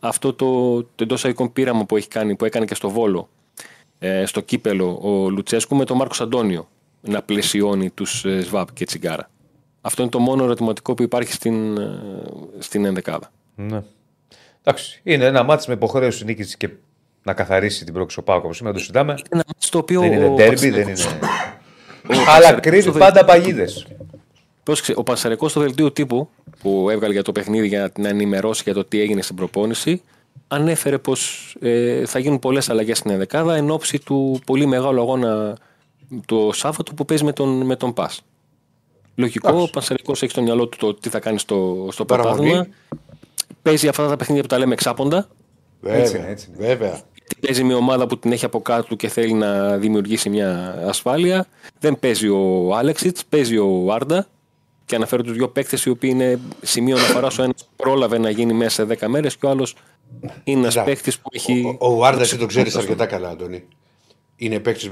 [0.00, 3.28] αυτό το, το εντός αγικών πείραμα που, έχει κάνει, που έκανε και στο Βόλο
[3.98, 6.68] ε, στο κύπελο ο Λουτσέσκου με τον Μάρκος Αντώνιο
[7.00, 9.30] να πλαισιώνει τους ε, Σβάπ και Τσιγκάρα.
[9.80, 12.00] Αυτό είναι το μόνο ερωτηματικό που υπάρχει στην, ε,
[12.58, 13.30] στην ενδεκάδα.
[13.56, 13.82] Ναι.
[14.64, 16.68] Εντάξει, είναι ένα μάτι με υποχρέωση νίκης και
[17.22, 19.12] να καθαρίσει την πρόκληση ο Πάουκ όπως σήμερα το συζητάμε.
[19.30, 20.96] Ένα μάτς στο οποίο Δεν είναι ο ντέρμπι, δεν είναι.
[20.96, 21.28] Πανσεραϊκός-
[22.04, 23.86] ο Αλλά Πανσεραϊκός κρύβει στο πάντα δελτίο- παγίδες.
[24.62, 26.28] Πρόσεξε, ο Πανσεραϊκό στο δελτίο τύπου
[26.60, 30.02] που έβγαλε για το παιχνίδι για να ενημερώσει για το τι έγινε στην προπόνηση,
[30.48, 35.56] ανέφερε πως ε, θα γίνουν πολλές αλλαγές στην ενδεκάδα εν ώψη του πολύ μεγάλου αγώνα
[36.26, 38.22] το Σάββατο που παίζει με τον, με τον Πας.
[39.14, 42.36] Λογικό, ο Πανσερικό έχει στο μυαλό του το τι θα κάνει στο, στο Παραμονή.
[42.50, 42.66] πρωτάθλημα.
[43.62, 45.28] Παίζει αυτά τα παιχνίδια που τα λέμε εξάποντα.
[45.80, 46.66] Βέβαια, Έτσι είναι, έτσι είναι.
[46.66, 47.00] βέβαια.
[47.40, 51.46] Παίζει μια ομάδα που την έχει από κάτω του και θέλει να δημιουργήσει μια ασφάλεια.
[51.78, 54.26] Δεν παίζει ο Άλεξιτς, παίζει ο Άρντα.
[54.84, 57.38] Και αναφέρω τους δύο παίκτες οι οποίοι είναι σημείο αναφοράς.
[57.38, 59.74] Ο ένας πρόλαβε να γίνει μέσα σε 10 μέρες και ο άλλος
[60.44, 61.76] είναι ένας Κοίτα, παίκτης που έχει.
[61.80, 63.64] Ο, ο Άρντα, εσύ το ξέρεις αρκετά καλά, Αντώνη.
[64.36, 64.88] Είναι παίκτης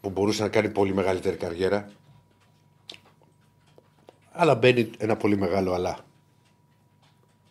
[0.00, 1.88] που μπορούσε να κάνει πολύ μεγαλύτερη καριέρα.
[4.32, 5.98] Αλλά μπαίνει ένα πολύ μεγάλο αλλά.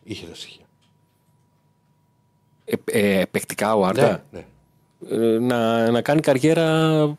[0.04, 0.66] Είχε τα στοιχεία.
[2.66, 4.24] Ε, ε, παικτικά ο Άρντα.
[4.32, 4.45] Ναι,
[4.99, 5.16] ναι.
[5.16, 7.18] ε, να, να κάνει καριέρα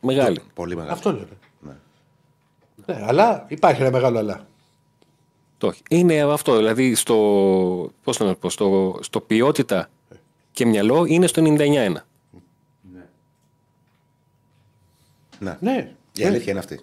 [0.00, 0.40] μεγάλη.
[0.54, 0.92] Πολύ μεγάλο.
[0.92, 1.28] Αυτό λέμε.
[2.86, 4.46] Ναι, αλλά υπάρχει ένα μεγάλο αλλά.
[5.58, 5.82] Το έχει.
[5.88, 7.14] Είναι αυτό, δηλαδή στο,
[8.04, 9.88] πώς να το πω, στο, στο ποιότητα
[10.52, 11.94] και μυαλό είναι στο 99-1.
[15.38, 15.56] Ναι.
[15.60, 15.92] Ναι.
[16.12, 16.80] Η αλήθεια είναι αυτή.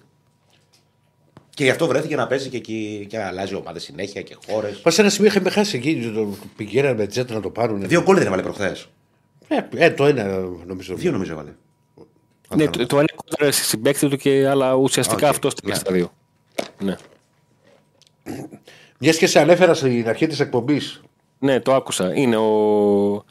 [1.53, 4.81] Και γι' αυτό βρέθηκε να παίζει και εκεί και να αλλάζει ομάδα συνέχεια και χώρες.
[4.85, 6.11] Μα σε ένα σημείο είχαμε χάσει εκεί.
[6.15, 7.87] Το, πηγαίνανε με τζέτ να το πάρουν.
[7.87, 8.87] Δύο γκολ δεν έβαλε προχθές.
[9.47, 10.23] Ε, ε, το ένα
[10.65, 10.95] νομίζω.
[10.95, 11.49] Δύο νομίζω έβαλε.
[12.55, 15.75] Ναι, το, το ένα κόντρα στη συμπαίκτη του και αλλά ουσιαστικά Οκ, αυτό στην ναι.
[15.75, 16.13] στα δύο.
[16.79, 16.95] Ναι.
[18.97, 21.01] Μιας και σε ανέφερα στην αρχή της εκπομπής.
[21.39, 22.13] ναι, το άκουσα.
[22.15, 23.25] Είναι ο,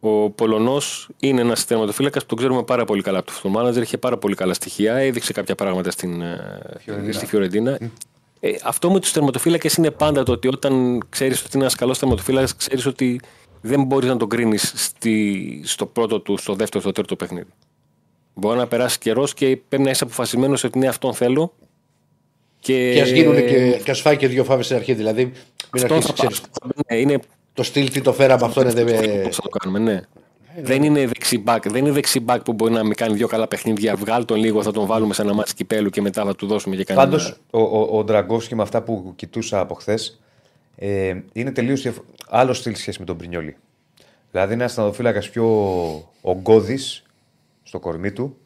[0.00, 3.82] ο Πολωνός είναι ένας τερματοφύλακας που τον ξέρουμε πάρα πολύ καλά από το football manager.
[3.82, 4.94] Είχε πάρα πολύ καλά στοιχεία.
[4.94, 6.70] Έδειξε κάποια πράγματα στην, ε,
[7.10, 7.78] στη Φιωρεντίνα.
[8.40, 11.98] Ε, αυτό με τους τερματοφύλακες είναι πάντα το ότι όταν ξέρεις ότι είναι ένας καλός
[11.98, 13.20] τερματοφύλακας, ξέρεις ότι
[13.60, 14.92] δεν μπορείς να τον κρίνεις
[15.62, 17.48] στο πρώτο του, στο δεύτερο, στο τρίτο παιχνίδι.
[18.34, 21.52] Μπορεί να περάσει καιρός και πρέπει να είσαι αποφασισμένος ότι ναι, αυτόν θέλω.
[22.60, 24.94] Και, Και ας γίνουν και, και ας φάει και δύο φάβες στην αρχή.
[24.94, 25.34] Δηλαδή, μην
[25.72, 27.20] αυτόν αρχίσεις, θα, ξέρεις, αυτό- ναι, είναι
[27.56, 28.72] το στυλ τι το φέραμε αυτό είναι.
[28.72, 30.00] δε- Πώς θα το κάνουμε, ναι.
[30.62, 33.96] Δεν είναι δεξιμπάκ, δεν είναι δεξιμπάκ που μπορεί να μην κάνει δύο καλά παιχνίδια.
[33.96, 36.76] Βγάλει τον λίγο, θα τον βάλουμε σε ένα μάτι κυπέλου και μετά θα του δώσουμε
[36.76, 37.06] και κανένα.
[37.06, 40.20] Πάντως, ο, ο, ο Ντραγκόφσκι με αυτά που κοιτούσα από χθες
[40.76, 41.88] ε, είναι τελείως
[42.28, 43.56] άλλο στυλ σχέση με τον Πρινιόλη.
[44.30, 45.44] Δηλαδή, είναι ένας αστυνομοφύλακα πιο
[46.20, 47.02] ογκώδης
[47.62, 48.36] στο κορμί του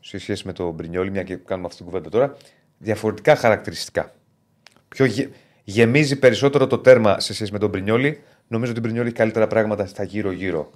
[0.00, 2.36] σε σχέση με τον Πρινιόλη, μια και κάνουμε αυτή την κουβέντα τώρα.
[2.78, 4.12] Διαφορετικά χαρακτηριστικά.
[4.88, 5.28] Πιο γε-
[5.64, 8.20] γεμίζει περισσότερο το τέρμα σε σχέση με τον Πρινιόλη.
[8.48, 10.70] Νομίζω ότι ο Πρινιόλη έχει καλύτερα πράγματα στα γύρω-γύρω.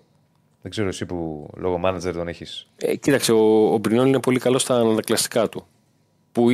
[0.63, 2.67] Δεν ξέρω εσύ που λόγω manager τον έχεις.
[2.77, 5.67] Ε, κοίταξε, ο, ο Μπρινιόλ είναι πολύ καλός στα ανακλαστικά του.
[6.33, 6.47] Που,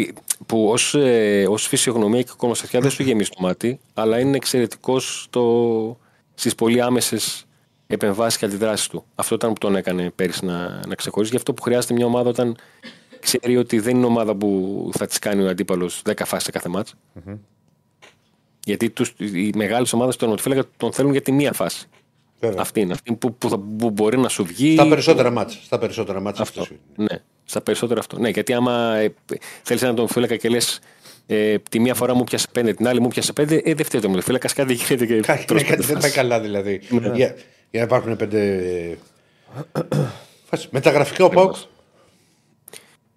[0.47, 5.23] που ως, ε, ως φυσιογνωμία και κομμοσταθιά δεν σου γεμίζει το μάτι, αλλά είναι εξαιρετικός
[5.23, 5.99] στο,
[6.35, 7.47] στις πολύ άμεσες
[7.87, 9.05] επεμβάσεις και αντιδράσεις του.
[9.15, 11.31] Αυτό ήταν που τον έκανε πέρυσι να, να ξεχωρίσει.
[11.31, 12.57] Γι' αυτό που χρειάζεται μια ομάδα όταν
[13.21, 16.69] ξέρει ότι δεν είναι ομάδα που θα της κάνει ο αντίπαλος 10 φάσεις σε κάθε
[16.69, 16.95] μάτς.
[18.69, 21.87] Γιατί τους, οι μεγάλες ομάδες του τερματοφύλακα τον θέλουν για τη μία φάση.
[22.41, 22.61] Βέβαια.
[22.61, 22.93] Αυτή είναι.
[22.93, 24.73] Αυτή που, που, θα- που μπορεί να σου βγει.
[24.73, 25.59] Στα περισσότερα μάτσα.
[25.65, 26.61] Στα περισσότερα μάτσα Αυτό.
[26.61, 27.07] αυτός είναι.
[27.13, 28.19] Ναι, στα περισσότερα αυτό.
[28.19, 29.15] Ναι, γιατί άμα ε,
[29.63, 30.79] θέλεις να τον φύλακα και λες
[31.27, 34.01] ε, τη μία φορά μου πιάσε πέντε, την άλλη μου πιάσε πέντε, ε, δεν φταίει
[34.01, 34.23] το μου.
[34.23, 36.17] Φύλακα κάτι γίνεται και Κάτι, προς κάτι πέντε δεν πάει φάσεις.
[36.17, 36.81] καλά δηλαδή.
[36.91, 37.35] για,
[37.71, 38.99] για να υπάρχουν πέντε.
[40.45, 40.69] φάσεις.
[40.71, 41.55] Μεταγραφικά ο Πάουκ.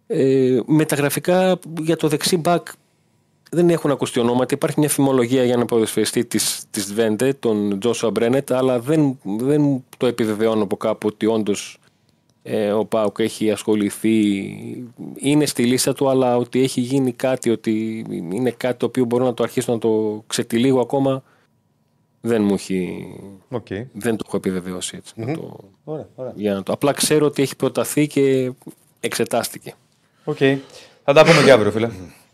[0.07, 2.67] Ε, μεταγραφικά για το δεξί μπακ
[3.53, 4.53] δεν έχουν ακουστεί ονόματα.
[4.53, 9.83] Υπάρχει μια φημολογία για ένα ποδοσφαιριστή της, της Βέντε, τον Τζόσουα Μπρένετ, αλλά δεν, δεν
[9.97, 11.79] το επιβεβαιώνω από κάπου ότι όντως
[12.43, 14.47] ε, ο ΠΑΟΚ έχει ασχοληθεί.
[15.15, 19.25] Είναι στη λίστα του, αλλά ότι έχει γίνει κάτι, ότι είναι κάτι το οποίο μπορώ
[19.25, 21.23] να το αρχίσω να το ξετυλίγω ακόμα,
[22.21, 23.07] δεν μου έχει.
[23.49, 23.67] Οκ.
[23.93, 25.13] Δεν το έχω επιβεβαιώσει έτσι.
[25.15, 26.33] να το, Ωραία, ωραία.
[26.35, 28.51] για να το, απλά ξέρω ότι έχει προταθεί και
[28.99, 29.73] εξετάστηκε.
[30.23, 30.37] Οκ.
[31.03, 31.89] Θα τα πούμε και αύριο, φίλε.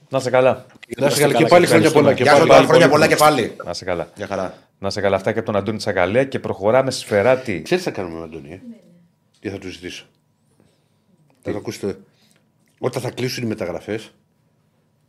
[0.09, 0.65] Να σε καλά.
[0.98, 2.14] Να σε καλά και πάλι χρόνια πολλά.
[2.14, 3.02] Και Γεια σου, πάλι, πάλι, πάλι χρόνια πολύ.
[3.02, 3.56] πολλά και πάλι.
[3.66, 4.10] Να 'σαι καλά.
[4.16, 4.54] Γεια χαρά.
[4.80, 5.16] Να 'σαι καλά.
[5.16, 7.62] Αυτά και από τον Αντώνη Τσαγκαλέα και προχωράμε σφαιράτοι.
[7.62, 8.60] Ξέρεις τι θα κάνουμε με Αντώνη, ε;
[9.40, 10.06] Τι θα του ζητήσω.
[11.42, 11.98] Θα το ακούσετε.
[12.80, 14.14] Όταν θα κλείσουν οι μεταγραφές,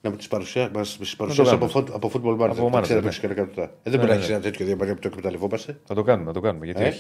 [0.01, 1.55] να μου τις παρουσιάσει κάνουμε.
[1.55, 2.51] από, φω- από football manager.
[2.59, 5.01] Από Δεν ξέρω manager, παίξει κανένα Ε, δεν μπορεί να έχεις ένα τέτοιο διαμέρισμα που
[5.03, 5.79] το εκμεταλλευόμαστε.
[5.85, 6.65] Θα το κάνουμε, θα το κάνουμε.
[6.65, 6.95] Γιατί Ε;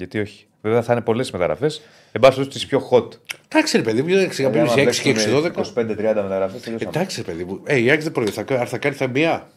[0.00, 0.18] Όχι.
[0.18, 0.46] Γιατί όχι.
[0.62, 1.80] Βέβαια θα είναι πολλές μεταγραφές.
[2.12, 3.08] Εν πάση περιπτώσει τις πιο hot.
[3.48, 5.52] Εντάξει, ρε παιδί μου, δεν ξεκαπίνει 6 και 6-12.
[5.74, 6.66] 25-30 μεταγραφές.
[6.66, 7.60] Εντάξει, ρε παιδί μου.
[7.64, 8.44] Ε, η Άκη δεν πρόκειται.
[8.44, 9.48] Θα, θα κάνει θα μία.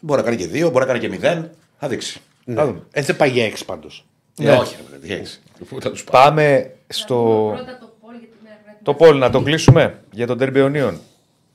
[0.00, 1.50] Μπορεί να κάνει και δύο, μπορεί να κάνει και μηδέν.
[1.78, 2.20] Θα δείξει.
[2.44, 2.74] Ναι.
[2.92, 4.06] Ε, δεν πάει για 6 πάντως.
[4.38, 5.42] Ε, όχι, ρε παιδί, έχεις.
[5.68, 6.24] Πού θα τους πάει.
[6.24, 7.50] Πάμε στο.
[7.54, 10.56] Πρώτα το πόλ για τη μέρα πρέπει Το πόλ να το κλείσουμε για τον Derby
[10.56, 10.94] Onion.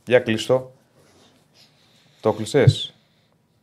[0.06, 0.74] Για κλείστο.
[2.22, 2.66] Το κλεισέ.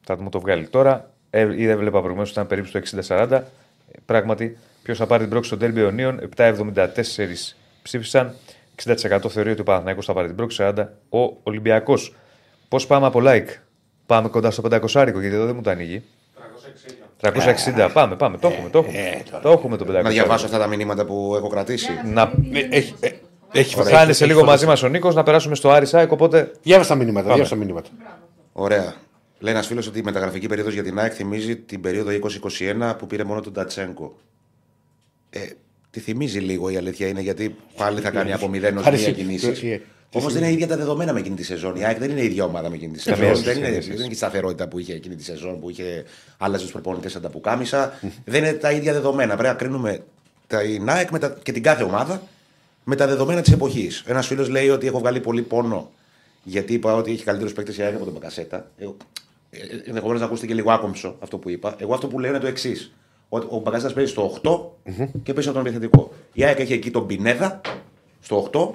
[0.05, 1.11] Θα μου το βγάλει τώρα.
[1.31, 3.43] Ε, είδα, έβλεπα προηγουμένως ότι ήταν περίπου στο 60-40.
[3.93, 6.15] Ε, Πράγματι, ποιος θα πάρει την πρόξη στο Derby Onion.
[6.37, 6.87] 7,74
[7.83, 8.35] ψήφισαν.
[8.85, 10.63] 60% θεωρεί ότι ο Παναθηναϊκός θα πάρει την πρόξη.
[10.63, 12.15] 40 ο Ολυμπιακός.
[12.69, 13.47] Πώς πάμε από like;
[14.07, 16.03] Πάμε κοντά στο 500 άρικο, γιατί εδώ δεν μου τα ανοίγει.
[17.21, 17.91] 360.
[17.93, 18.39] Πάμε, πάμε.
[18.39, 19.23] Το έχουμε, το έχουμε.
[19.43, 20.03] το έχουμε το 500.
[20.03, 21.89] Να διαβάσω αυτά τα μηνύματα που έχω κρατήσει.
[22.05, 22.33] Να, να...
[22.71, 23.09] έχει- ε,
[23.53, 24.05] Έχει Θα φωτογραφία.
[24.05, 26.13] είναι σε λίγο μαζί μας ο Νίκος να περάσουμε στο Άρη Σάικ.
[26.13, 27.27] Οπότε Διάβασα τα μηνύματα.
[27.27, 27.89] Διάβασα τα μηνύματα.
[28.53, 28.95] Ωραία.
[29.39, 32.11] Λέει ένας φίλος ότι η μεταγραφική περίοδος για την ΑΕΚ θυμίζει την περίοδο
[32.59, 34.17] 2021 που πήρε μόνο τον Τατσέγκο.
[35.31, 35.41] Ε,
[35.91, 39.17] τη θυμίζει λίγο η αλήθεια είναι γιατί πάλι θα κάνει από μηδέν ως Άρεσε- μία
[39.17, 39.69] ε, κινήσει.
[39.69, 39.81] ε,
[40.19, 41.77] Όμως δεν είναι ίδια τα δεδομένα με εκείνη τη σεζόν.
[41.77, 43.19] Η ΑΕΚ δεν είναι η ίδια ομάδα με εκείνη τη σεζόν.
[43.19, 43.99] Καμία Δεν σχέση, είναι, καμία δεν σχέση.
[43.99, 46.05] είναι και η σταθερότητα που είχε εκείνη τη σεζόν που είχε
[46.39, 47.99] άλλαζε τους προπονητές σαν τα πουκάμισα.
[48.25, 49.35] δεν είναι τα ίδια δεδομένα.
[49.37, 50.05] Πρέπει να κρίνουμε
[50.47, 52.23] τα, η ΑΕΚ με τα, και την κάθε ομάδα
[52.85, 54.03] με τα δεδομένα της εποχής.
[54.07, 55.91] Ένας φίλος λέει ότι έχω βγάλει πολύ πόνο
[56.43, 58.71] γιατί είπα ότι έχει καλύτερους παίκτες η ΑΕΚ από τον Μπακασέτα.
[59.51, 61.75] Εγώ, Ενδεχομένως να ακούσετε και λίγο άκομψο αυτό που είπα.
[61.79, 62.93] Εγώ αυτό που λέω είναι το εξής.
[63.29, 64.61] Ο, ο Μπακασέτα παίζει στο 8
[65.23, 66.13] και παίζει από τον επιθετικό.
[66.33, 67.61] Η ΑΕΚ έχει εκεί τον Πινέδα
[68.21, 68.69] στο 8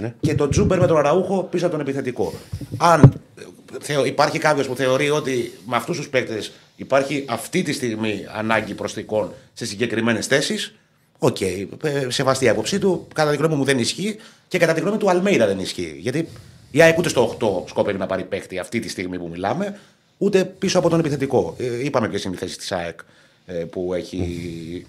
[0.00, 0.14] Ναι.
[0.20, 2.32] και τον Τσούμπερ με τον Αραούχο πίσω από τον επιθετικό.
[2.76, 3.02] Αν
[3.38, 3.42] ε,
[3.80, 8.74] θεω, υπάρχει κάποιος που θεωρεί ότι με αυτούς τους παίκτες υπάρχει αυτή τη στιγμή ανάγκη
[8.74, 10.74] προσθήκων σε συγκεκριμένες θέσεις,
[11.18, 11.66] οκ, ε,
[12.08, 13.06] σεβαστή η άποψή του.
[13.14, 14.16] Κατά τη γνώμη μου δεν ισχύει
[14.48, 15.96] και κατά τη γνώμη του Αλμέιδα δεν ισχύει.
[16.00, 16.28] Γιατί
[16.70, 19.78] η ΑΕΚ ούτε στο 8 σκόπευε να πάρει παίκτη αυτή τη στιγμή που μιλάμε,
[20.18, 21.54] ούτε πίσω από τον επιθετικό.
[21.58, 23.00] Ε, είπαμε ποιες είναι οι θέσεις της ΑΕΚ
[23.46, 24.86] ε, που έχει,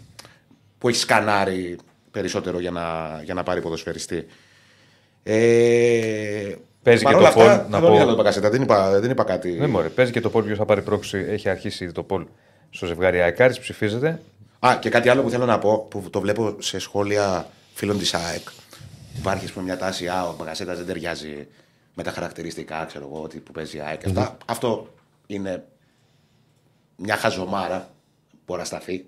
[0.78, 1.78] που έχει σκανάρει
[2.12, 4.26] περισσότερο για να, για να πάρει ποδοσφαιριστή.
[5.24, 8.62] Ε, Παίζει και παρόλα το αυτά, Πολ, να θα τον πω- είδα τον Μπακασέτα, δεν
[8.62, 9.52] είπα, δεν είπα κάτι.
[9.52, 11.18] ναι, μωρέ, παίζει και το Πολ ποιος θα πάρει πρόξη.
[11.30, 12.26] Έχει αρχίσει ήδη το Πολ
[12.70, 14.22] στο ζευγάρι Αεκάρη, ψηφίζεται.
[14.60, 18.14] Α, και κάτι άλλο που θέλω να πω, που το βλέπω σε σχόλια φίλων της
[18.14, 18.48] ΑΕΚ.
[19.18, 21.48] Υπάρχει ας πούμε, μια τάση, α, ο Μπακασέτα δεν ταιριάζει
[21.94, 24.06] με τα χαρακτηριστικά, ξέρω εγώ, ότι που παίζει η ΑΕΚ.
[24.06, 24.38] Αυτά.
[24.46, 24.88] Αυτό
[25.32, 25.64] είναι
[26.96, 27.90] μια χαζομάρα
[28.30, 29.06] που μπορεί να σταθεί.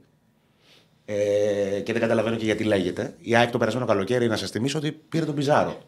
[1.06, 3.14] Ε, και δεν καταλαβαίνω και γιατί λέγεται.
[3.22, 5.82] Η ΑΕΚ το περασμένο καλοκαίρι, να σας θυμίσω ότι πήρε τον Πιζάρο.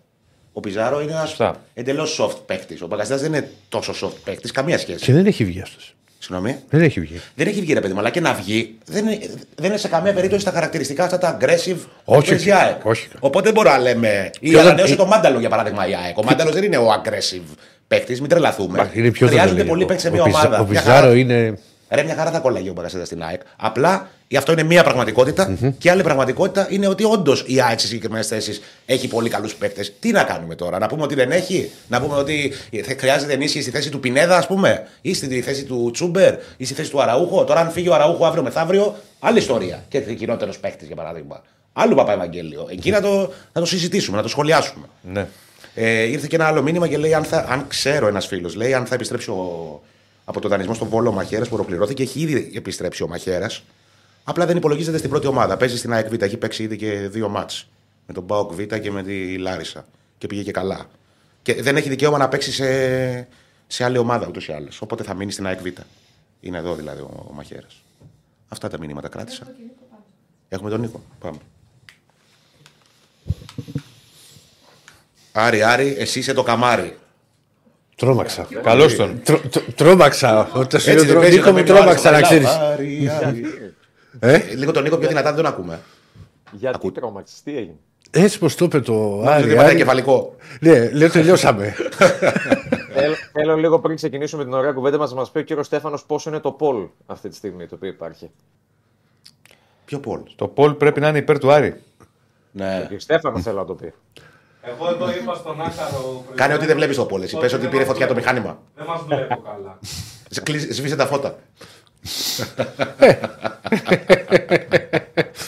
[0.53, 1.61] Ο Πιζάρο είναι ένας Σωστά.
[1.73, 2.81] εντελώς soft παίκτης.
[2.81, 5.05] Ο Μπακασέτα δεν είναι τόσο soft παίκτης, καμία σχέση.
[5.05, 5.95] Και δεν έχει βγει αυτός.
[6.19, 6.59] Συγγνώμη.
[6.69, 7.21] Δεν έχει βγει.
[7.35, 9.19] Δεν έχει βγει ρε παιδί μου, αλλά και να βγει δεν είναι,
[9.55, 12.51] δεν είναι σε καμία περίπτωση τα χαρακτηριστικά αυτά τα aggressive Όχι, που παίζει η όχι,
[12.51, 12.85] ΑΕΚ.
[12.85, 13.07] όχι.
[13.19, 14.29] Οπότε δεν μπορώ να λέμε.
[14.39, 16.17] Ή Πιο ανανέωσε δεν- το Μάνταλο για παράδειγμα η ΑΕΚ.
[16.17, 17.55] Ο Μάνταλος δεν είναι ο aggressive
[17.87, 18.77] παίκτη, μην τρελαθούμε.
[18.77, 19.69] Μα, Είναι πιο Χρειάζονται δεδομένο.
[19.69, 20.59] πολλοί παίκτε σε Ο μια Πιζα- ομάδα.
[20.59, 21.57] Ο Μια Πιζάρο χαρά- είναι.
[21.89, 23.41] Ρε, μια χαρά θα κόλλαγε ο Μπακασέτα στην ΑΕΚ.
[23.57, 27.87] Απλά γι' αυτό είναι μία πραγματικότητα και άλλη πραγματικότητα είναι ότι όντως η ΑΕΚ σε
[27.87, 29.93] συγκεκριμένες θέσεις έχει πολύ καλούς παίκτες.
[29.99, 32.53] Τι να κάνουμε τώρα, να πούμε ότι δεν έχει, να πούμε ότι
[32.83, 36.65] θε- χρειάζεται ενίσχυση στη θέση του Πινέδα, ας πούμε, ή στη θέση του Τσούμπερ, ή
[36.65, 39.83] στη θέση του Αραούχο; Τώρα, αν φύγει ο Αραούχο αύριο μεθαύριο, άλλη ιστορία.
[39.87, 41.41] Και κοινότερος παίκτης, για παράδειγμα.
[41.73, 42.67] Άλλο Παπα Ευαγγέλιο.
[42.71, 44.85] Εκεί να το, να το συζητήσουμε, να το σχολιάσουμε.
[45.13, 45.27] Ναι.
[45.75, 48.73] Ε, ήρθε και ένα άλλο μήνυμα και λέει: Αν, θα, αν ξέρω ένας φίλος, λέει
[48.73, 49.81] αν θα επιστρέψει ο,
[50.25, 52.03] από το δανεισμό στον Βόλο ο Μαχαίρας που ολοκληρώθηκε.
[52.03, 53.63] Έχει ήδη επιστρέψει ο Μαχαίρας.
[54.23, 55.57] Απλά δεν υπολογίζεται στην πρώτη ομάδα.
[55.57, 56.21] Παίζει στην ΑΕΚ Β.
[56.21, 57.67] Έχει παίξει ήδη και δύο μάτς.
[58.07, 59.85] Με τον Μπάουκ Β και με τη Λάρισα.
[60.17, 60.89] Και πήγε και καλά.
[61.41, 63.27] Και δεν έχει δικαίωμα να παίξει σε,
[63.67, 64.81] σε άλλη ομάδα ούτως ή άλλως.
[64.81, 65.65] Οπότε θα μείνει στην ΑΕΚ Β.
[66.39, 67.81] Είναι εδώ δηλαδή ο, ο Μαχαίρας.
[68.47, 69.55] Αυτά τα μηνύματα κράτησα.
[70.49, 71.01] Έχουμε τον Νίκο.
[71.19, 71.37] Πάμε.
[75.35, 76.97] Άρη, Άρη, εσύ είσαι το καμάρι.
[77.95, 78.47] Τρόμαξα.
[78.63, 79.21] Καλώς τον.
[79.23, 80.49] Τρό- τρό- Τρόμαξα.
[80.53, 82.25] Όταν σου Έτσι λέω δεν παίζει Νίκο να μου παίζει ο άλλος, τρόμαξα να αλλά
[82.25, 82.47] ξέρεις.
[82.47, 83.43] Άρη, Άρη.
[84.19, 85.79] Ε, Λίγο τον Νίκο πιο δυνατά δεν τον ακούμε.
[86.51, 86.99] Γιατί Ακούτε.
[86.99, 87.75] τρόμαξες, τι έγινε;
[88.11, 89.43] Έτσι πως το είπε το Νομίζω Άρη.
[89.43, 89.77] ότι πατάει Άρη.
[89.77, 90.35] κεφαλικό.
[90.59, 91.75] Ναι, λέω τελειώσαμε.
[92.93, 96.03] θέλω, θέλω λίγο πριν ξεκινήσουμε την ωραία κουβέντα μας να μας πει ο κύριος Στέφανος
[96.03, 98.29] πόσο είναι το Πολ αυτή τη στιγμή το οποίο υπάρχει.
[99.85, 100.19] Ποιο πόλ.
[100.35, 101.81] Το Πολ πρέπει να είναι υπέρ του Άρη.
[102.51, 102.87] Ναι.
[102.95, 103.93] Ο Στέφανος θέλω να το πει.
[104.65, 106.23] Εγώ εδώ είπα στον Άκαρο.
[106.25, 107.21] πριν- Κάνε ό,τι δεν βλέπεις το πόλ.
[107.21, 108.29] Εσύ ότι πες ότι δεν πήρε μας φωτιά το βλέπω.
[108.29, 108.59] μηχάνημα.
[108.75, 109.79] Δεν μας βλέπω καλά.
[110.29, 111.35] Σε κλείς- Σβήσε τα φώτα.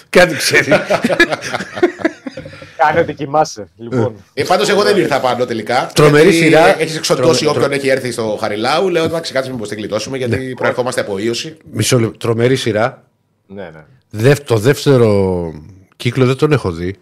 [0.09, 0.69] Κάτι ξέρει.
[2.77, 3.67] Κάνε ότι κοιμάσαι.
[3.77, 5.89] Λοιπόν, Ε, Πάντως εγώ δεν ήρθα πάνω τελικά.
[5.93, 6.79] Τρομερή γιατί σειρά.
[6.81, 8.89] Έχεις εξοντώσει Τρομε- όποιον έχει έρθει στο Χαριλάου.
[8.89, 11.57] Λέω εντάξει, κάτσε μήπω την γλιτώσουμε γιατί προερχόμαστε από ίωση.
[11.71, 12.17] Μισό λεπτό.
[12.17, 13.03] Τρομερή σειρά.
[13.47, 13.83] ναι, ναι.
[14.09, 15.51] Δεύ- το δεύτερο
[15.95, 16.95] κύκλο δεν τον έχω δει.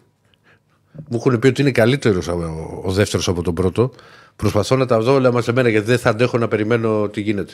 [1.09, 3.91] Μου έχουν πει ότι είναι καλύτερος ο, ο δεύτερος από τον πρώτο.
[4.35, 7.53] Προσπαθώ να τα δω όλα μαζεμένα γιατί δεν θα αντέχω να περιμένω τι γίνεται.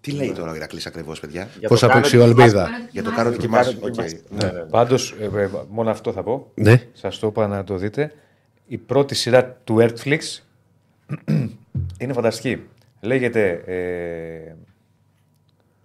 [0.00, 2.34] Τι λέει τώρα ο Ηρακλής ακριβώς, παιδιά; Για Πώς το θα κάνω παίξει ότι ο
[2.34, 2.58] κοιμάσαι.
[2.58, 2.88] Αλμέιδα.
[2.90, 3.68] Για το κάνω ότι Κάνω κοιμάσαι.
[3.76, 3.92] ότι Οκ.
[3.92, 4.20] κοιμάσαι.
[4.30, 4.64] Ναι, ναι.
[4.70, 5.14] Πάντως,
[5.68, 6.50] μόνο αυτό θα πω.
[6.54, 6.82] Ναι.
[6.92, 8.12] Σας το είπα να το δείτε.
[8.66, 10.18] Η πρώτη σειρά του Netflix
[12.00, 12.62] είναι φανταστική.
[13.00, 14.54] Λέγεται ε,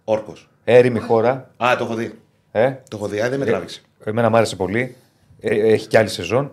[0.03, 0.49] Όρκος.
[0.63, 1.51] Έρημη χώρα.
[1.57, 2.11] Α, το έχω δει.
[2.51, 3.21] Ε, Το έχω δει.
[3.21, 3.81] Α, δεν με τράβηξε.
[4.03, 4.95] εμένα μου άρεσε πολύ.
[5.39, 6.51] Ε, έχει και άλλη σεζόν.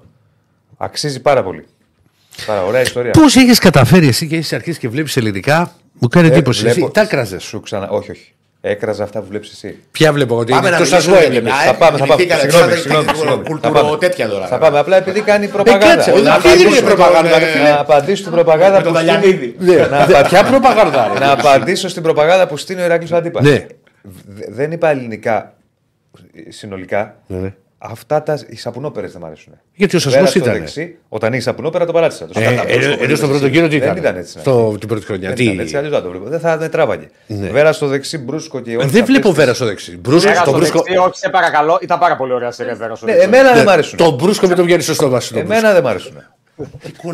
[0.77, 1.65] Αξίζει πάρα πολύ.
[2.47, 3.11] Πάρα ωραία ιστορία.
[3.11, 6.61] Πώς έχεις καταφέρει εσύ και έχεις αρχίσει και βλέπεις ελληνικά, μου κάνει Ε, εντύπωση.
[6.63, 7.39] βλέπω- Εσύ, τα κράζε.
[7.39, 7.89] Σου ξανα...
[7.89, 8.31] Όχι, όχι.
[8.61, 9.79] Έκραζα αυτά που βλέπεις εσύ.
[9.91, 11.33] Ποια βλέπω ότι Πάμε είναι να εκτός μιλήσουμε αγώνα.
[11.33, 11.67] για την έβλεπες.
[11.67, 11.77] ΑΕΚ.
[11.79, 12.23] Θα πάμε, θα πάμε.
[12.23, 13.45] Θυμηθήκατε, Συγγνώμη, σαν συγγνώμη, τέτοια συγγνώμη.
[13.49, 13.97] κουλτούρο Θα πάμε.
[13.99, 14.47] τέτοια τώρα.
[14.47, 14.79] Θα πάμε.
[14.79, 15.87] Απλά επειδή κάνει προπαγάνδα.
[15.95, 17.69] κάτσε, όχι, Να αυτή δεν είναι απαντήσω προπαγάνδα, τον, ρε ε, φίλε.
[17.69, 19.57] Να απαντήσω στην προπαγάνδα Με τον που στείλει- Δαλιανίδη.
[19.59, 21.11] Ναι, δε- Ποια προπαγάνδα.
[21.13, 21.19] ρε.
[21.19, 23.43] Να απαντήσω στην προπαγάνδα που στείνει ο Ηράκλειο Αντίπας.
[23.45, 23.67] Ναι.
[24.49, 25.55] Δεν είπα ελληνικά
[26.47, 27.17] ε, συνολικά.
[27.83, 27.93] Ναι, ναι.
[27.93, 28.39] Αυτά τα.
[28.49, 29.53] Οι σαπουνόπερες δεν μ' αρέσουν.
[29.75, 30.53] Γιατί ο Βέρα Σασμός στο ήταν.
[30.53, 32.27] δεξί, όταν είχε σαπουνόπερα το παράτησα.
[32.27, 32.69] Το Ε, σκατά.
[32.69, 33.97] ε, Ενώ στον πρώτο γύρο τι Δεν ήταν.
[33.97, 34.43] ήταν έτσι, ναι.
[34.43, 35.29] Στο, την πρώτη χρονιά.
[35.29, 36.29] Δεν Τι- ήταν έτσι, αλλιώς δεν το βλέπω.
[36.29, 37.09] Δεν θα δεν τράβαγε.
[37.27, 37.49] Ναι.
[37.49, 39.97] Βέρα στο δεξί, μπρούσκο και όλες Δεν αυτές βλέπω τις- βέρα στο δεξί.
[39.97, 40.79] Μπρούσκο, Βέρα το στο μπρούσκο.
[40.83, 41.79] δεξί, όχι, σε παρακαλώ.
[41.83, 43.27] Ήταν πάρα πολύ ωραία σειρά Βέρα στο Ναι, δεξί.
[43.27, 43.97] εμένα δεν μ' Ναι, αρέσουν.
[43.99, 45.33] Το μπρούσκο με το βγαίνει στο στόμα σου.
[45.33, 45.55] το μπρούσκο.
[45.55, 46.15] Εμένα δεν μ' αρέσουν.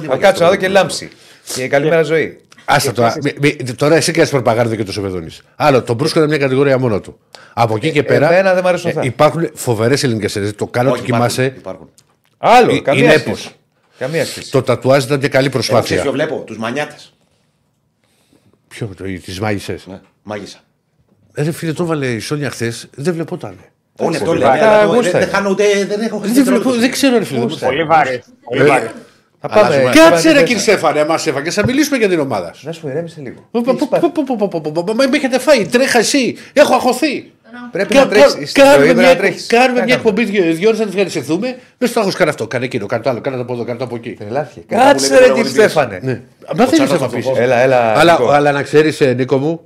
[0.09, 1.11] Θα κάτσω να δω και λάμψη.
[1.55, 2.41] Και καλημέρα ζωή.
[2.65, 3.15] Άστα τώρα.
[3.23, 5.29] Μη- μη- Τώρα εσύ κάνει προπαγάνδα και το Σεβεδόνη.
[5.57, 7.19] Άλλο, το μπρούσκο είναι μια κατηγορία μόνο του.
[7.53, 8.33] Από εκεί και πέρα.
[8.33, 9.03] εμένα δεν μ' αρέσουν αυτά.
[9.05, 10.53] Υπάρχουν φοβερές ελληνικές σειρέ.
[10.53, 11.55] Το κάνω ότι Όχι, υπάρχουν, κοιμάσαι.
[11.59, 11.91] υπάρχουν.
[12.39, 13.27] Άλλο, Ε, καμία είναι σχέση.
[13.29, 13.51] έπος.
[13.99, 14.51] Καμία σχέση.
[14.51, 16.03] Το τατουάζ ήταν και καλή Εγώ ξέρεις προσπάθεια.
[16.03, 17.13] ποιο βλέπω, τους μανιάτες.
[18.69, 18.91] Ποιο,
[19.25, 19.87] τις μάγισσες.
[19.87, 20.59] Ναι, μάγισσα.
[21.35, 22.89] Ρε φίλε, το έβαλε η Σόνια χθες.
[22.95, 23.57] Δεν βλέπω όταν.
[23.99, 24.51] Όλοι αυτό πολύ λένε.
[24.51, 24.63] βαρύ.
[24.65, 25.31] αλλά Τα το- γούστα Δεν δεν είναι.
[25.37, 25.65] χάνω ούτε.
[25.85, 27.39] Δεν έχω Δεν, βλέπω, δεν ξέρω, ρε φίλε.
[27.39, 27.71] δεν ξέρω.
[27.71, 28.23] Πολύ βάρη.
[29.43, 29.91] Θα πάμε.
[29.95, 31.55] Κάτσε ρε κύριε Στέφανε, μα έφαγες.
[31.55, 32.55] Θα μιλήσουμε για την ομάδα.
[32.61, 33.49] Να σου ηρέμησε λίγο.
[34.87, 36.37] Μα με έχετε φάει, τρέχα εσύ.
[36.53, 37.33] Έχω αχωθεί.
[37.71, 38.53] Πρέπει να τρέξεις.
[39.47, 41.59] Κάνουμε μια εκπομπή δύο ώρες να τη ευχαριστηθούμε.
[41.79, 42.47] Δεν στο έχω κάνει αυτό.
[42.47, 44.19] Κάνε εκείνο, κάνε το άλλο, κάνε το από εδώ, κάνε το από εκεί.
[44.67, 45.99] Κάτσε ρε κύριε Στέφανε.
[46.03, 46.21] Ναι.
[46.57, 46.89] Μα δεν
[47.37, 47.99] Έλα, έλα.
[48.31, 49.61] Αλλά να ξέρεις, ε, Νίκο μου,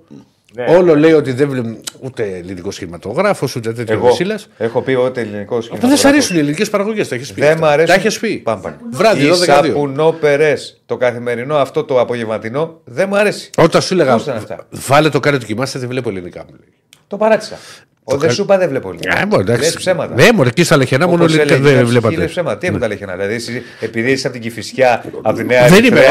[0.56, 0.76] ναι.
[0.76, 4.48] όλο λέει ότι δεν βλέπει ούτε ελληνικός σχηματογράφο, ούτε τέτοιο Εγώ Βασίλας.
[4.58, 7.40] έχω πει ότι ελληνικός Αυτό δεν σ' αρέσουν οι ελληνικές παραγωγές, τα έχεις πει.
[7.40, 7.66] Δεν αυτά.
[7.66, 7.86] μ' αρέσουν.
[7.94, 8.36] Τα έχεις πει.
[8.36, 8.76] Πάμε πάλι.
[8.90, 9.34] Βράδυ, Οι 12-2.
[9.44, 10.54] σαπουνόπερε,
[10.86, 13.50] το καθημερινό αυτό το απογευματινό δεν μου αρέσει.
[13.56, 16.40] Όταν σου έλεγα, Πώς ήταν αυτά; βάλε το κάνε του κοιμάστε, δεν βλέπω ελληνικά.
[16.48, 16.68] μου λέει.
[17.06, 17.56] Το παράτησα.
[18.08, 19.42] Ο Δε Σούπα δεν βλέπω λίγο.
[19.58, 20.14] Λες ψέματα.
[20.14, 22.16] Ναι, μόνο εκεί στα λεχενά μόνο δεν βλέπατε.
[22.16, 22.58] Δεν ψέματα.
[22.58, 23.16] Τι έχουν τα λεχενά.
[23.16, 23.40] Δηλαδή,
[23.80, 25.68] επειδή είσαι από την κυφισιά, από την Νέα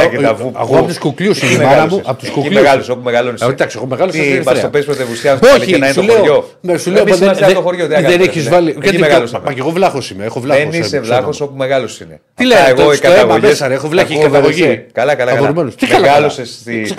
[0.07, 0.59] και τα Βούπα.
[0.61, 2.01] Από τους κουκλίους είμαι μάνα μου.
[2.05, 2.61] Από τους κουκλίους.
[2.61, 3.37] Μεγάλο, όπου μεγάλωνε.
[3.41, 4.11] Εντάξει, μεγάλο.
[4.45, 6.49] Μας το πέσει πρωτευουσιά είναι ναι, το χωριό.
[6.77, 8.73] Σου λέω δεν έχεις βάλει.
[8.73, 8.77] Ναι.
[8.81, 9.29] Γιατί μεγάλο.
[9.31, 10.13] Μα βλάχος.
[10.41, 12.21] Δεν ε, είσαι βλάχος όπου μεγάλος είναι.
[12.35, 13.51] Τι λέω εγώ η καταγωγή.
[13.69, 14.85] Έχω βλάχη καταγωγή.
[14.91, 15.53] Καλά, καλά.
[15.99, 16.93] Μεγάλωσες στη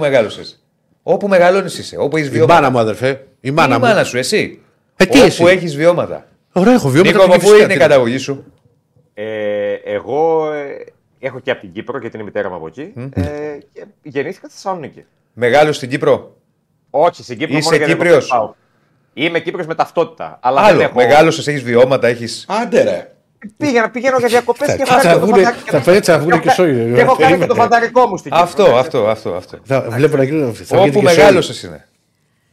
[0.00, 0.63] μεγάλωσες;
[1.06, 1.96] Όπου μεγαλώνεις είσαι.
[1.98, 2.54] Όπου έχεις Η βιώματα.
[2.54, 3.08] μάνα μου, αδερφέ.
[3.10, 3.84] Η Η μάνα μου.
[3.84, 4.60] μάνα σου, εσύ;
[4.96, 6.26] Ε, τι εσύ; Όπου έχεις βιώματα.
[6.52, 7.12] Ωραία, έχω βιώματα.
[7.12, 8.44] Νίκο, από από την πού Κυφσιά, είναι η τι να- καταγωγή σου;
[9.14, 10.84] Ε, εγώ ε,
[11.18, 12.92] έχω και από την Κύπρο γιατί είναι η μητέρα μου από εκεί.
[13.14, 13.22] Ε,
[13.72, 15.04] και γεννήθηκα στη Θεσσαλονίκη.
[15.32, 16.36] Μεγάλο στην Κύπρο;
[16.90, 18.54] Όχι, στην Κύπρο Είσαι μόνο γιατί Κύπριος; δεν πάω.
[19.14, 20.38] Είμαι Κύπρος με ταυτότητα.
[20.42, 20.82] Αλλά δεν Άλλο.
[20.82, 20.92] έχω...
[20.94, 22.44] Μεγάλωσες, έχεις βιώματα, έχει.
[22.46, 23.13] Άντε ρε.
[23.56, 26.38] Πήγαινα, πηγαίνω για διακοπές και Θα έχω κάνει το βγουνε- φανταρικό- θα φέρει- θα βγουνε
[26.38, 26.84] και σόγια.
[26.94, 28.44] Και έχω κάνει και το φανταρικό μου στην Κύπρο.
[28.46, 29.30] Αυτό, αυτό, αυτό.
[29.34, 29.58] αυτό.
[29.64, 30.46] Θα βλέπω να γίνω.
[30.46, 31.24] θα βγαίνει Όπου και σόγια.
[31.24, 31.84] μεγάλωσες είναι.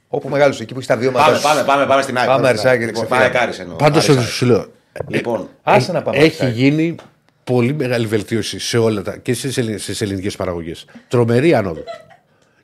[0.08, 1.26] Όπου μεγάλωσες, εκεί που έχεις τα βιώματα.
[1.26, 1.44] Πάμε, σου.
[1.44, 2.28] πάμε, πάμε, πάμε στην ΑΕΚ.
[2.28, 2.96] Πάμε, πάμε στην Αρισάκη, ΑΕΚ.
[2.96, 3.34] Λοιπόν, ξεφύγαμε.
[3.34, 3.76] Πάμε Κάρις εννοώ.
[3.76, 4.28] Πάντως Αρισάκη.
[4.32, 4.66] σου λέω.
[5.08, 6.18] Λοιπόν, Άσε να πάμε.
[6.18, 6.52] Έχει Αρισάκη.
[6.62, 6.96] γίνει
[7.44, 9.34] πολύ μεγάλη βελτίωση σε όλα τα και
[9.78, 10.86] στις ελληνικές παραγωγές.
[11.08, 11.84] Τρομερή άνοδο.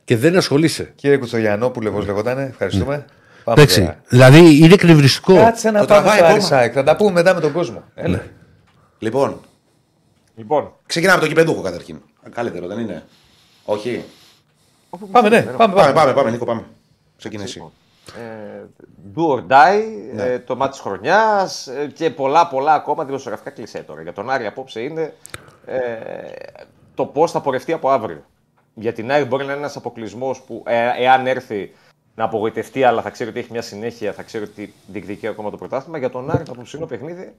[0.04, 0.92] Και δεν ασχολείσαι.
[0.96, 3.06] Κύριε Κουτσογιανόπουλε, πώ λεγότανε, ευχαριστούμε.
[3.48, 3.80] Πάμε Εντάξει.
[3.80, 4.02] τώρα.
[4.08, 5.36] Δηλαδή είναι εκνευριστικό.
[5.36, 6.40] Κάτσε να Το πάμε τραβάει στο ακόμα.
[6.40, 6.72] Αρισάκ.
[6.76, 7.84] Θα τα πούμε μετά με τον κόσμο.
[7.96, 8.24] Έλα.
[9.00, 9.40] λοιπόν,
[10.36, 12.02] Λοιπόν, ξεκινάμε από το κυπεδούχο καταρχήν.
[12.30, 13.04] Καλύτερο, δεν είναι;
[13.66, 14.04] Όχι;
[15.12, 15.58] Πάμε, ναι, πάμε.
[15.58, 15.94] Πάμε, πάμε.
[15.94, 16.64] πάμε, πάμε, Νίκο, πάμε.
[17.18, 17.60] Ξεκινήσει.
[17.60, 18.22] εσύ.
[18.22, 18.66] ε,
[19.16, 19.82] do or die,
[20.18, 24.02] ε, το μάτι της χρονιάς και πολλά πολλά ακόμα δημοσιογραφικά κλεισέ τώρα.
[24.02, 25.14] Για τον Άρη απόψε είναι
[25.66, 25.80] ε,
[26.96, 28.24] το πώς θα πορευτεί από αύριο.
[28.74, 31.72] Για την Άρη μπορεί να είναι ένας αποκλεισμός που ε, εάν έρθει
[32.18, 35.58] να απογοητευτεί, αλλά θα ξέρει ότι έχει μια συνέχεια, θα ξέρει ότι διεκδικεί ακόμα το
[35.58, 35.98] πρωτάθλημα.
[35.98, 37.36] Για τον Άρη το απόψινό παιχνίδι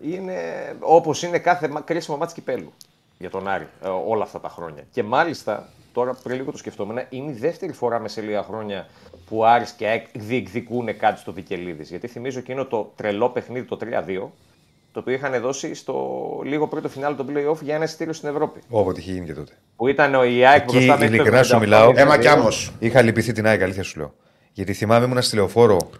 [0.00, 0.36] είναι
[0.80, 2.72] όπως είναι κάθε μα- κρίσιμο μάτι κυπέλου
[3.18, 4.82] για τον Άρη ε, όλα αυτά τα χρόνια.
[4.90, 8.86] Και μάλιστα, τώρα πριν λίγο το σκεφτόμουν, είναι η δεύτερη φορά με σε λίγα χρόνια
[9.26, 11.88] που ο Άρης και ΑΕΚ διεκδικούν κάτι στο Βικελίδης.
[11.88, 14.28] Γιατί θυμίζω εκείνο το τρελό παιχνίδι το 3-2,
[14.94, 15.94] το οποίο είχαν δώσει στο
[16.44, 18.60] λίγο πριν το φινάλ των play-off για ένα εισιτήριο στην Ευρώπη.
[18.68, 19.52] Όποτε είχε γίνει και τότε.
[19.76, 21.92] Που ήταν ο η ΑΕΚ Εκεί, μπροστά μέχρι το ειλικρινά σου 78, μιλάω.
[21.92, 22.30] και Έμα το κι 2.
[22.30, 22.72] άμμος.
[22.78, 24.14] Είχα λυπηθεί την ΑΕΚ, αλήθεια σου λέω.
[24.52, 25.90] Γιατί θυμάμαι ήμουν στη λεωφόρο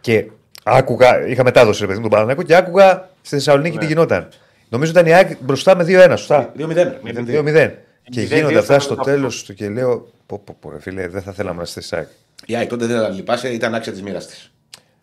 [0.00, 0.26] και
[0.62, 4.28] άκουγα, είχα μετάδοση ρε παιδί μου τον Παναναναϊκό και άκουγα στη Θεσσαλονίκη τι γινόταν.
[4.68, 6.64] Νομίζω ήταν η ΑΕΚ μπροστά με 2-1, σωστά; 2-0.
[7.04, 7.72] 2-0.
[8.10, 10.08] Και 0-2 γίνονται αυτά στο ήταν τέλος του και λέω.
[10.26, 12.08] Πω, πω, πω, ρε φίλε, δεν θα θέλαμε να είστε στη ΑΕΚ.
[12.46, 14.50] Η ΑΕΚ τότε δεν θα λυπάσαι, ήταν άξια της μοίρας της.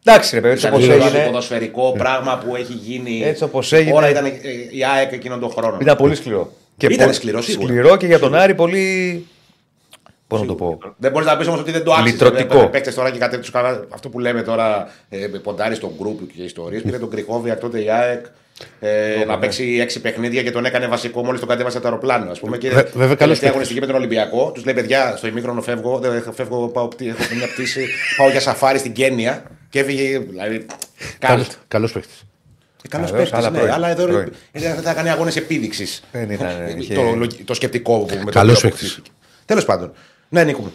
[0.05, 1.25] Εντάξει, ρε παιδί, έτσι Ήταν όπως το έγινε.
[1.25, 3.23] ποδοσφαιρικό πράγμα που έχει γίνει.
[3.23, 3.91] Έτσι όπως έγινε.
[3.91, 4.31] Τώρα ήταν ε,
[4.71, 5.77] η ΑΕΚ εκείνον τον χρόνο.
[5.81, 6.51] Ήταν πολύ σκληρό.
[6.77, 7.67] Και Ήταν πο- σκληρό, σίγουρα.
[7.67, 9.25] Σκληρό και για τον Άρη πολύ.
[10.27, 12.09] Πώς να το πω; Δεν μπορείς να πεις όμως ότι δεν το άξιζε.
[12.11, 12.67] Λυτρωτικό.
[12.67, 13.85] Παίκτες τώρα και κάτι του καλά.
[13.89, 16.81] Αυτό που λέμε τώρα, ε, ποντάρεις στον γκρουπ και ιστορίες.
[16.81, 18.25] Πήρε τον Κρυχόβιακ τότε η ΑΕΚ.
[18.79, 22.31] Ε, να παίξει έξι παιχνίδια και τον έκανε βασικό μόλις τον κατέβασε το αεροπλάνο.
[22.31, 23.49] Ας πούμε, και Βε- βέβαια, καλός τελευταία παίκτης.
[23.49, 24.51] αγωνιστική με τον Ολυμπιακό.
[24.53, 27.85] Τους λέει: Παιδιά, στο ημίχρονο φεύγω, δεν φεύγω πάω, πτή- έχω μια πτήση,
[28.17, 29.43] πάω για σαφάρι στην Κένια.
[29.73, 30.19] Και έφυγε.
[30.19, 30.65] Δηλαδή,
[31.19, 32.23] Καλός Καλός παίκτης.
[32.89, 33.73] Καλός Βεβαίως, παίκτης, αλλά ναι, πρώην.
[33.73, 34.33] αλλά εδώ Πρώην.
[34.51, 36.03] ε, θα κάνει αγώνες επίδειξης.
[36.11, 38.91] Δεν ήταν, ε, είχε- το, λογι- το σκεπτικό που με το Καλός οποίο παίκτης.
[38.91, 39.11] αποκτήθηκε.
[39.45, 39.91] Τέλος πάντων.
[40.29, 40.71] Ναι, Νίκο μου.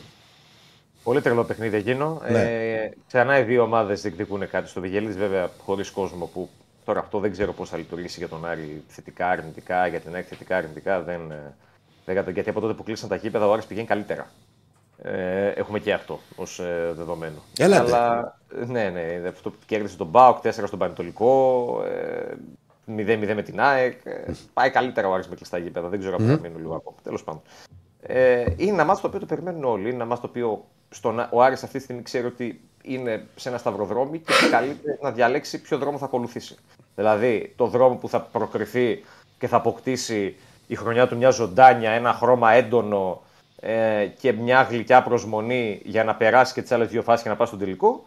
[1.02, 2.22] Πολύ τρελό παιχνίδι εκείνο.
[2.30, 2.40] Ναι.
[2.42, 6.48] Ε, ξανά οι δύο ομάδες διεκδικούν κάτι στο Βιγελίδη, βέβαια χωρίς κόσμο που
[6.84, 10.24] τώρα αυτό δεν ξέρω πώς θα λειτουργήσει για τον Άρη θετικά, αρνητικά, για την ΑΕΚ
[10.28, 11.00] θετικά, αρνητικά.
[11.02, 11.54] Δεν, ε,
[12.04, 14.30] δεν κατα- γιατί από τότε που κλείσαν τα γήπεδα ο Άρης πηγαίνει καλύτερα.
[15.02, 17.36] Ε, έχουμε και αυτό ως ε, δεδομένο.
[17.58, 17.82] Έλατε.
[17.82, 22.34] Αλλά, ναι, ναι, αυτό που κέρδισε τον Μπάουκ, 4 στον Πανετολικό, ε,
[22.86, 24.00] 0-0 με την ΑΕΚ.
[24.04, 25.88] Ε, πάει καλύτερα ο Άρης με κλειστά γήπεδα.
[25.88, 26.96] Δεν ξέρω αν θα μείνουν λίγο ακόμα.
[27.02, 27.42] Τέλος πάντων.
[28.02, 29.82] Ε, είναι ένα μάτι το οποίο το περιμένουν όλοι.
[29.82, 33.48] Είναι ένα μάτι το οποίο στον, ο Άρης αυτή τη στιγμή ξέρει ότι είναι σε
[33.48, 36.56] ένα σταυροδρόμι και καλείται να διαλέξει ποιο δρόμο θα ακολουθήσει.
[36.94, 39.04] Δηλαδή, το δρόμο που θα προκριθεί
[39.38, 40.36] και θα αποκτήσει
[40.66, 43.22] η χρονιά του μια ζωντάνια, ένα χρώμα έντονο
[43.60, 47.36] ε, και μια γλυκιά προσμονή για να περάσει και τις άλλες δύο φάσεις και να
[47.36, 48.04] πάει στον τελικό.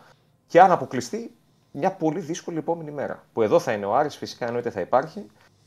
[0.48, 1.32] Και αν αποκλειστεί,
[1.72, 3.24] μια πολύ δύσκολη επόμενη μέρα.
[3.34, 5.26] Που εδώ θα είναι ο Άρης, φυσικά εννοείται θα υπάρχει.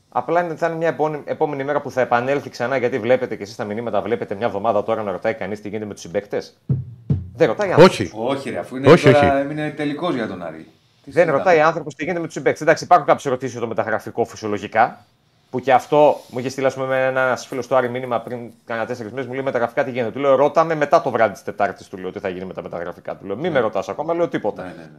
[0.09, 3.43] Απλά είναι, θα είναι μια επόμενη, επόμενη μέρα που θα επανέλθει ξανά, γιατί βλέπετε και
[3.43, 6.57] εσείς τα μηνύματα, βλέπετε μια εβδομάδα τώρα να ρωτάει κανείς τι γίνεται με τους συμπαίκτες.
[7.35, 7.99] Δεν ρωτάει άνθρωπος.
[7.99, 8.11] Όχι.
[8.15, 9.39] Όχι, ρε, αφού είναι, Όχι, τώρα, όχι.
[9.41, 10.57] έμεινε τελικός για τον Άρη.
[10.57, 12.61] Τι Δεν συζητάμε; ρωτάει άνθρωπος τι γίνεται με τους συμπαίκτες.
[12.61, 15.05] Εντάξει, υπάρχουν κάποιες ερωτήσεις για το μεταγραφικό φυσιολογικά.
[15.55, 18.85] Που και αυτό μου είχε στείλει ας πούμε, ένα φίλος του Άρη μήνυμα πριν κάνα
[18.85, 19.27] τέσσερις μέρε.
[19.27, 20.11] Μου λέει μεταγραφικά τι γίνεται.
[20.11, 21.87] Του λέω ρώτα μετά το βράδυ της Τετάρτης.
[21.87, 23.15] Του λέω τι θα γίνει με τα μεταγραφικά.
[23.17, 24.63] Του λέω μη με ρωτάς ακόμα, λέω τίποτα.
[24.63, 24.89] Ναι, ναι, ναι,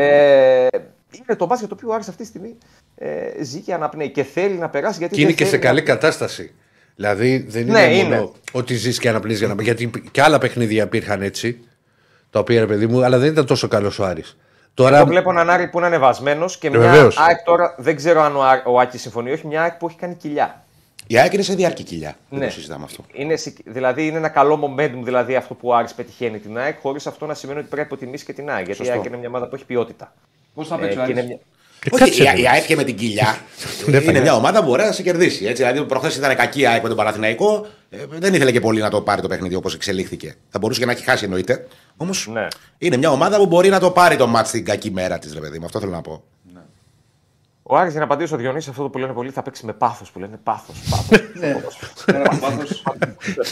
[0.00, 0.06] ναι.
[0.06, 0.68] Ε,
[1.10, 2.56] είναι το μπάσκετ το οποίο ο Άρης αυτή τη στιγμή
[2.94, 5.62] ε, ζει και αναπνέει και θέλει να περάσει γιατί Και είναι δεν και σε θέλει
[5.62, 6.54] καλή να- κατάσταση.
[6.96, 8.30] Δηλαδή δεν είναι Ναι, μόνο είναι.
[8.52, 11.60] ότι ζεις και αναπνείς για να Γιατί και άλλα παιχνίδια υπήρχαν έτσι.
[12.30, 14.36] Τα οποία ρε παιδί μου, αλλά δεν ήταν τόσο καλός ο Άρης.
[14.78, 14.96] Τώρα.
[14.96, 17.16] Εγώ βλέπω έναν Άρη που είναι ανεβασμένος και μια Βεβαίως.
[17.18, 19.96] ΑΕΚ τώρα δεν ξέρω αν ο, Ά- ο Άκης συμφωνεί, όχι μια ΑΕΚ που έχει
[19.96, 20.62] κάνει κοιλιά.
[21.06, 22.16] Η ΑΕΚ είναι σε διάρκεια κοιλιά.
[22.28, 22.44] Δεν Ναι.
[22.46, 23.04] το συζητάμε αυτό.
[23.12, 26.76] Είναι, συ- δηλαδή είναι ένα καλό momentum δηλαδή αυτό που ο Άρης πετυχαίνει την ΑΕΚ,
[26.82, 28.64] χωρίς αυτό να σημαίνει ότι πρέπει να υποτιμήσει και την ΑΕΚ.
[28.64, 28.92] Γιατί Σωστό.
[28.92, 30.12] η ΑΕΚ είναι μια ομάδα που έχει ποιότητα.
[30.54, 31.40] Πώς θα Ε, παίξει ο και είναι Άρης; μια-
[31.84, 32.40] Ε, Όχι, κάτσε, η, ρε.
[32.40, 33.38] η ΑΕΚ και με την κοιλιά
[34.02, 35.44] είναι μια ομάδα που μπορεί να σε κερδίσει.
[35.44, 35.62] Έτσι.
[35.62, 37.66] Δηλαδή, προχθές ήταν κακή η ΑΕΚ με τον Παναθηναϊκό.
[37.90, 40.34] Ε, δεν ήθελε και πολύ να το πάρει το παιχνίδι όπως εξελίχθηκε.
[40.48, 41.66] Θα μπορούσε και να έχει χάσει εννοείται.
[41.96, 42.46] Όμως Ναι.
[42.78, 45.40] είναι μια ομάδα που μπορεί να το πάρει το μάτς στην κακή μέρα της, ρε
[45.40, 45.64] παιδί μου.
[45.64, 46.22] Αυτό θέλω να πω.
[47.70, 50.10] Ο Άρης για να απαντήσω στο Διονύση αυτό που λένε πολλοί θα παίξει με πάθος
[50.10, 50.76] που λένε πάθος.
[50.90, 51.20] Πάθος.
[51.34, 51.46] Ναι.
[52.06, 52.82] Ένα από πάθος.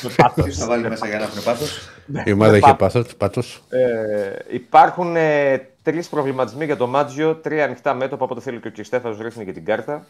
[0.03, 0.45] Με πάθος.
[0.45, 1.89] Ποιος θα βάλει μέσα για να έχουν πάθος.
[2.25, 2.93] Η ομάδα με είχε πάθος.
[2.93, 3.63] πάθος, πάτος.
[3.69, 8.69] Ε, υπάρχουν ε, τρεις προβληματισμοί για το Μάτζιο, τρία ανοιχτά μέτωπα από ό,τι θέλει και
[8.69, 10.07] ο Κριστέφανο ρίχνει και την κάρτα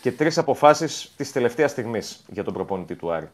[0.00, 3.28] και τρεις αποφάσεις της τελευταίας στιγμής για τον προπονητή του Άρη.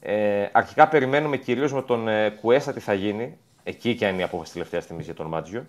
[0.00, 3.38] Ε, αρχικά περιμένουμε κυρίως με τον ε, Κουέστα τι θα γίνει.
[3.62, 5.66] Εκεί και αν είναι η απόφαση τελευταία στιγμής για τον Μάτζιο.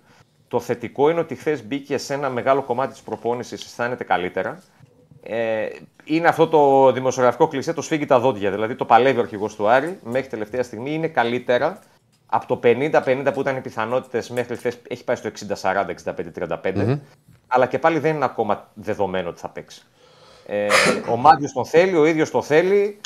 [0.47, 4.61] Το θετικό είναι ότι χθες μπήκε σε ένα μεγάλο κομμάτι της προπόνησης, αισθάνεται καλύτερα.
[5.23, 5.67] Ε,
[6.03, 8.51] είναι αυτό το δημοσιογραφικό κλισέ, το σφίγγει τα δόντια.
[8.51, 11.79] Δηλαδή το παλεύει ο αρχηγός του Άρη μέχρι τελευταία στιγμή είναι καλύτερα.
[12.33, 15.29] Από το 50-50 που ήταν οι πιθανότητες μέχρι χθες έχει πάει στο
[15.61, 15.85] 60-40,
[16.63, 16.99] 65-35.
[17.47, 19.81] Αλλά και πάλι δεν είναι ακόμα δεδομένο ότι θα παίξει.
[20.45, 20.67] Ε,
[21.09, 22.99] ο Μάτιο τον θέλει, ο ίδιος το θέλει.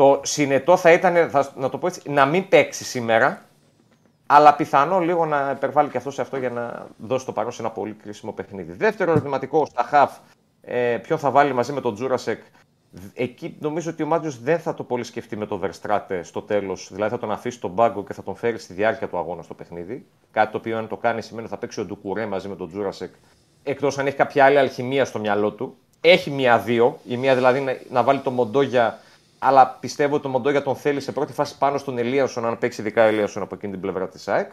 [0.00, 3.42] Το συνετό θα ήταν, θα, να το πω έτσι, να μην παίξει σήμερα.
[4.26, 7.62] Αλλά πιθανό λίγο να υπερβάλλει και αυτός σε αυτό για να δώσει το παρόν σε
[7.62, 8.72] ένα πολύ κρίσιμο παιχνίδι.
[8.72, 10.16] Δεύτερο ερωτηματικό στα χαφ.
[10.60, 12.42] Ε, ποιον θα βάλει μαζί με τον Τζούρασεκ.
[13.14, 16.88] Εκεί νομίζω ότι ο Μάτιο δεν θα το πολύ σκεφτεί με τον Βερστράτε στο τέλος.
[16.92, 19.54] Δηλαδή θα τον αφήσει στον πάγκο και θα τον φέρει στη διάρκεια του αγώνα στο
[19.54, 20.06] παιχνίδι.
[20.30, 22.68] Κάτι το οποίο αν το κάνει σημαίνει ότι θα παίξει ο Ντουκουρέ μαζί με τον
[22.68, 23.14] Τζούρασεκ.
[23.62, 25.76] Εκτός αν έχει κάποια άλλη αλχημία στο μυαλό του.
[26.00, 26.98] Έχει μία-δύο.
[27.06, 28.98] Η μία δηλαδή να, να βάλει το Μοντόγια.
[29.42, 32.80] Αλλά πιστεύω ότι το Μοντόγια τον θέλει σε πρώτη φάση πάνω στον Ελίασον, αν παίξει
[32.80, 34.50] ειδικά ο Ελίασον από εκείνη την πλευρά της ΑΕΚ.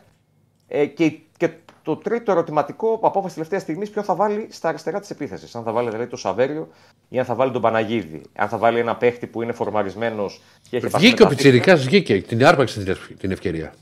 [0.68, 1.50] Ε, και, και
[1.84, 5.56] το τρίτο ερωτηματικό, απόφαση τελευταία στιγμής, ποιο θα βάλει στα αριστερά της επίθεσης.
[5.56, 6.68] Αν θα βάλει δηλαδή το Σαβέριο
[7.10, 8.22] ή αν θα βάλει τον Παναγίδη.
[8.36, 11.36] Αν θα βάλει ένα παίχτη που είναι φορμαρισμένος και έχει επαφή Βγήκε ο με τα
[11.36, 12.22] Πιτσυρικά, βγήκε.
[12.22, 13.74] Την άρπαξε την ευ- την ευκαιρία.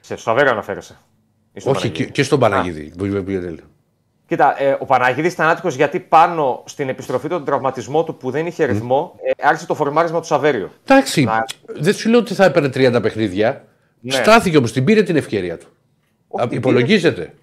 [0.00, 0.96] Σε Σαβέριο αναφέρεσαι.
[1.52, 2.04] Ή στον Όχι, Παναγίδη.
[2.06, 2.92] και, και στον Παναγίδη.
[2.98, 3.62] που είπε- που είπε-
[4.30, 8.30] Κοίτα, ε, ο Παναγίδης ήταν άτυχο γιατί πάνω στην επιστροφή του τον τραυματισμό του που
[8.30, 10.70] δεν είχε ρυθμό, ε, άρχισε το φορμάρισμα του Σαβέριο.
[10.86, 13.64] Εντάξει, Να- δεν σου λέω ότι θα έπαιρνε 30 παιχνίδια.
[14.00, 14.12] Ναι.
[14.12, 15.66] Στάθηκε όμως, την πήρε την ευκαιρία του.
[16.28, 17.34] Όχι, Α, την Υπολογίζεται.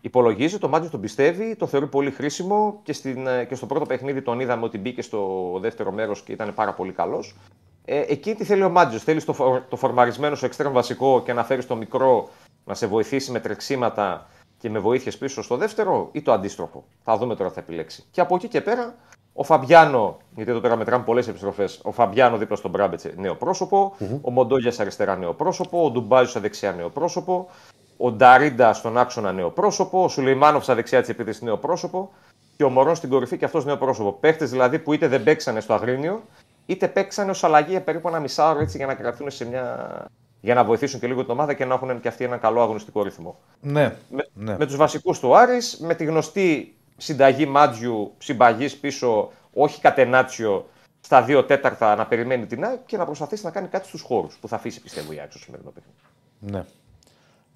[0.00, 3.86] Υπολογίζει, το Μάτζιο τον πιστεύει, το θεωρεί πολύ χρήσιμο και, στην, ε, και στο πρώτο
[3.86, 5.28] παιχνίδι τον είδαμε ότι μπήκε στο
[5.60, 7.36] δεύτερο μέρος και ήταν πάρα πολύ καλός.
[7.84, 8.98] Ε, εκεί τι θέλει ο Μάτζιο.
[8.98, 12.28] Θέλεις το, φο- το φορμαρισμένο σου εξτρέμ βασικό και να φέρεις το μικρό
[12.64, 14.26] να σε βοηθήσει με τρεξίματα
[14.60, 16.84] και με βοήθειες πίσω στο δεύτερο ή το αντίστροφο.
[17.04, 18.04] Θα δούμε τώρα τι θα επιλέξει.
[18.10, 18.94] Και από εκεί και πέρα
[19.32, 21.80] ο Φαμπιάνο, γιατί εδώ πέρα μετράμε πολλές επιστροφές.
[21.82, 26.40] Ο Φαμπιάνο δίπλα στον Μπράμπετς νέο πρόσωπο, ο Μοντόγια αριστερά νέο πρόσωπο, ο Ντουμπάζο στα
[26.40, 27.48] δεξιά νέο πρόσωπο,
[27.96, 32.10] ο Νταρίντα στον άξονα νέο πρόσωπο, ο Σουλεϊμάνοφ στα δεξιά της επίθεσης νέο πρόσωπο
[32.56, 34.12] και ο Μορόν στην κορυφή και αυτός νέο πρόσωπο.
[34.12, 36.22] Παίχτες δηλαδή που είτε δεν παίξανε στο Αγρίνιο,
[36.66, 40.04] είτε παίξανε ως αλλαγή για περίπου ένα μισάωρο έτσι για να κρατούν σε μια.
[40.40, 43.02] Για να βοηθήσουν και λίγο την ομάδα και να έχουν και αυτοί ένα καλό αγωνιστικό
[43.02, 43.38] ρυθμό.
[43.60, 43.96] Ναι.
[44.10, 44.56] Με, ναι.
[44.56, 50.68] με τους βασικούς του Άρης, με τη γνωστή συνταγή Μάτζιου συμπαγής πίσω, όχι κατενάτσιο,
[51.00, 54.36] στα δύο τέταρτα να περιμένει την ΑΕΚ και να προσπαθήσει να κάνει κάτι στους χώρους
[54.40, 55.98] που θα αφήσει πιστεύω η ΑΕΚ στο σημερινό παιχνίδι.
[56.40, 56.64] ναι.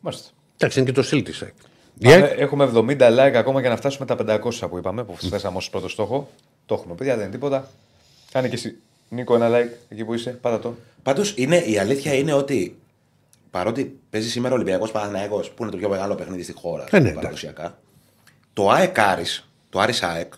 [0.00, 0.30] Μάλιστα.
[0.56, 1.32] Εντάξει, είναι και το στυλ τη.
[2.02, 5.70] Πάμε, έχουμε 70 like ακόμα για να φτάσουμε τα 500 που είπαμε, που θέσαμε ως
[5.70, 6.28] πρώτο στόχο.
[6.66, 7.68] Το έχουμε, παιδιά, δεν είναι τίποτα.
[8.32, 8.78] Κάνε και εσύ,
[9.08, 10.74] Νίκο, ένα like εκεί που είσαι, πάτα το.
[11.02, 11.34] Πάντως
[11.66, 12.78] η αλήθεια είναι ότι
[13.50, 17.10] παρότι παίζει σήμερα Ολυμπιακός Παναθυναϊκό, που είναι το πιο μεγάλο παιχνίδι στη χώρα, Ε, ναι,
[17.12, 17.78] παραδοσιακά,
[18.52, 20.32] το ΑΕΚ Άρης, το Άρης ΑΕΚ,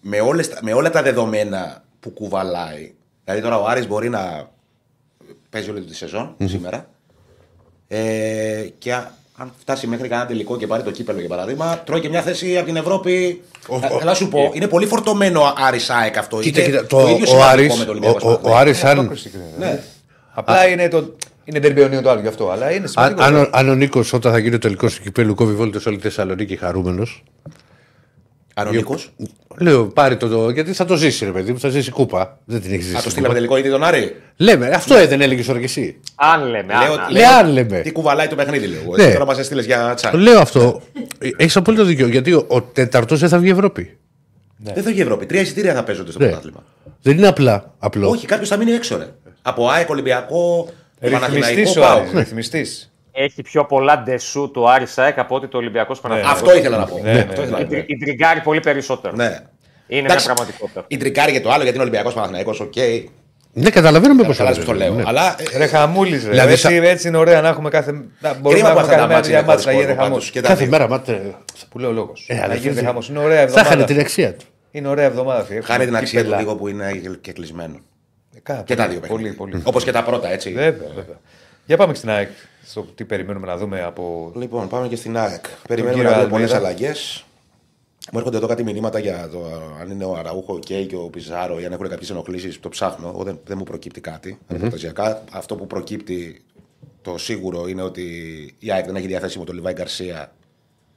[0.00, 2.94] με, όλες, τα- με όλα τα δεδομένα που κουβαλάει,
[3.24, 4.50] δηλαδή τώρα ο Άρης μπορεί να
[5.50, 6.88] παίζει όλη του τη σεζον σήμερα,
[7.88, 12.00] ε, και α- αν φτάσει μέχρι κανένα τελικό και πάρει το κύπελο για παράδειγμα, τρώει
[12.00, 13.42] και μια θέση από την Ευρώπη.
[13.68, 16.38] Ο- Ε, ο- Θέλω να σου πω, είναι πολύ φορτωμένο ο Άρης ΑΕΚ αυτό.
[16.40, 18.36] Κοίτα, Είναι κοίτα, το, το ίδιο ο, σημαντικό Άρης, με το ο, Ολυμπιακό ο, ο
[18.36, 18.58] Παναθηναϊκό.
[18.60, 19.54] Άρης αν, Πρόκριση κρίνεται.
[19.58, 19.80] Ναι.
[20.34, 21.14] Απλά είναι το.
[21.44, 22.50] Είναι τερμπιονίο το άλλο γι' αυτό.
[22.50, 23.22] Αλλά είναι αν, σημαντικό.
[23.22, 25.96] αν, ο- αν ο Νίκος όταν θα γίνει ο τελικός του κυπέλου κόβει βόλτες όλη
[25.96, 27.22] τη Θεσσαλονίκη χαρούμενος.
[28.54, 29.12] Αν ο Νίκος,
[29.58, 30.50] Λέω πάρει το, το.
[30.50, 32.38] Γιατί θα το ζήσει, ρε παιδί μου, θα ζήσει κούπα.
[32.44, 32.96] Δεν την έχεις ζήσει.
[32.96, 34.16] Α, το στείλαμε τελικό ήδη τον Άρη.
[34.36, 36.00] Λέμε, αυτό ε, δεν έλεγες τώρα κι εσύ.
[36.14, 36.72] Αν λέμε.
[36.74, 37.10] Λέω, αν, αν.
[37.12, 37.80] Λέει, αν λέμε.
[37.80, 38.96] Τι κουβαλάει το παιχνίδι, λέω.
[38.96, 39.02] Ναι.
[39.02, 40.12] Εσύ Τώρα μας έστειλες για τσάκ.
[40.12, 40.80] Το λέω αυτό.
[41.36, 42.06] Έχεις απόλυτο δίκιο.
[42.06, 43.96] Γιατί ο, ο τέταρτος δεν θα βγει Ευρώπη.
[44.56, 45.26] Δεν θα βγει η Ευρώπη.
[45.26, 46.26] Τρία εισιτήρια θα παίζονται στο Ναι.
[46.26, 46.64] πρωτάθλημα.
[47.02, 47.74] Δεν είναι απλά.
[47.78, 48.08] Απλό.
[48.08, 49.06] Όχι, κάποιος θα μείνει έξω, ρε.
[49.42, 50.68] Από ΑΕΚ, Ολυμπιακό,
[51.10, 53.22] Παναθηναϊκό, Ρυθμιστής ο πάω.
[53.22, 53.38] Άρης, ρυθμιστής.
[53.38, 56.40] Έχει πιο πολλά ντεσού του Άρη ΣΑΕΚ από ότι το Ολυμπιακός Παναθηναϊκός.
[56.42, 56.98] Αυτό ήθελα να πω.
[57.02, 57.74] Ναι, ναι, Αυτό ήθελα να πω.
[57.86, 59.16] Η τριγκάρει πολύ περισσότερο.
[59.16, 59.38] Ναι.
[59.86, 60.84] Είναι Εντάξει, μια πραγματικότητα.
[60.88, 62.74] Η τρικάρη για το άλλο γιατί είναι Ολυμπιακός Παναθηναϊκός, οκ.
[63.54, 64.94] Ναι, καταλαβαίνουμε πώς Καταλάβει το λέω.
[64.94, 65.02] Ναι.
[65.06, 66.16] Αλλά ε, Ρε χαμούλη, ρε.
[66.16, 67.92] Δηλαδή, έτσι, σα- έτσι είναι ωραία να έχουμε κάθε.
[67.92, 69.74] Να, μπορούμε κρίμα να που έχουμε αυτά τα κάθε μάτια μέρα είναι μάτια να χωρίς
[69.74, 70.18] γίνεται κόσμο χαμός.
[70.18, 70.30] πάντως.
[70.30, 70.70] Και τα Κάθε δύο.
[70.70, 71.34] μέρα, μάτε.
[71.70, 72.24] Που λέει ο λόγος.
[72.28, 73.08] Ε, αλλά να γίνεται δεν- χαμός.
[73.08, 73.74] Είναι ωραία Θα εβδομάδα.
[73.74, 74.44] είχαν την αξία του.
[74.70, 75.44] Είναι ωραία εβδομάδα.
[75.44, 75.60] φίλε.
[75.60, 76.42] Χάρη την αξία του Κύπελα.
[76.42, 77.76] λίγο που είναι και κλεισμένο.
[78.36, 79.36] Ε, κα- Και τα δύο Πολύ, παιχνίδια.
[79.36, 79.60] πολύ.
[79.64, 80.52] Όπως και τα πρώτα, έτσι.
[80.52, 81.16] Βέβαια, βέβαια.
[81.66, 82.30] Για πάμε και στην ΑΕΚ.
[82.64, 84.32] Στο τι περιμένουμε να δούμε από.
[84.36, 85.44] Λοιπόν, πάμε και στην ΑΕΚ.
[85.68, 86.68] Περιμένουμε κύριο να δούμε πολλές Αλμέιδα.
[86.68, 87.24] αλλαγές.
[88.12, 89.44] Μου έρχονται εδώ κάτι μηνύματα για το
[89.80, 92.60] αν είναι ο Αραούχο okay, και ο Πιζάρο ή αν έχουν κάποιες ενοχλήσεις.
[92.60, 93.08] Το ψάχνω.
[93.08, 94.38] Εγώ δεν, δεν μου προκύπτει κάτι.
[94.48, 95.24] ρεπορταζιακά.
[95.32, 96.42] Αυτό που προκύπτει
[97.02, 98.04] το σίγουρο είναι ότι
[98.58, 100.32] η ΑΕΚ δεν έχει διαθέσιμο τον Λιβάη Γκαρσία,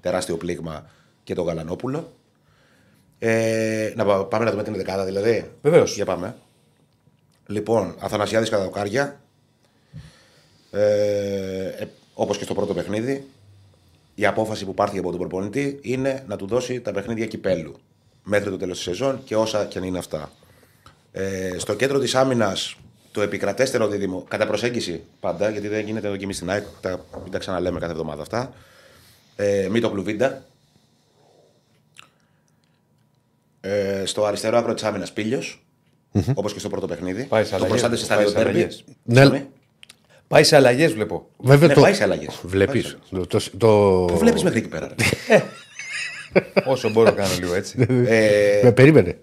[0.01, 0.89] τεράστιο πλήγμα,
[1.23, 2.11] και τον Γαλανόπουλο.
[3.19, 5.51] Ε, να πα- πάμε να δούμε την δεκάδα δηλαδή.
[5.61, 5.95] Βεβαίως.
[5.95, 6.35] Για πάμε.
[7.47, 9.19] Λοιπόν, Αθανασιάδης κατά δοκάρια.
[10.75, 13.27] Ε, ε, Όπως και στο πρώτο παιχνίδι,
[14.15, 17.75] η απόφαση που πάρθηκε από τον προπονητή είναι να του δώσει τα παιχνίδια κυπέλου
[18.23, 20.31] μέχρι το τέλος της σεζόν και όσα και αν είναι αυτά.
[21.11, 22.75] Ε, στο κέντρο της άμυνας,
[23.11, 27.05] το επικρατέστερο δίδυμο, κατά προσέγγιση πάντα, γιατί δεν γίνεται εδώ και εμείς στην ΑΕΚ, τα,
[27.23, 28.53] μην τα ξαναλέμε κάθε εβδομάδα αυτά.
[29.35, 30.43] Ε, μη το κλουβίντα.
[33.61, 35.41] Ε, στο αριστερό άκρο της άμυνας πήλιο,
[36.33, 37.23] όπως και στο πρώτο παιχνίδι.
[37.23, 38.59] Πάει σε το αλλαγές, προστάτε σε πάει στάδιο σε τέρμι.
[38.59, 38.83] αλλαγές.
[39.03, 39.47] Ναι.
[40.27, 41.29] Πάει σε αλλαγές, βλέπω.
[41.37, 41.81] Βέβαια Ναι, το.
[41.81, 42.39] πάει σε αλλαγές.
[42.43, 42.97] Βλέπεις.
[43.11, 44.05] Πάει Το, το, το...
[44.05, 44.87] Το βλέπεις μέχρι εκεί πέρα.
[45.29, 45.43] ρε.
[46.65, 47.85] Όσο μπορώ να κάνω λίγο έτσι.
[48.07, 49.17] ε, Με περίμενε.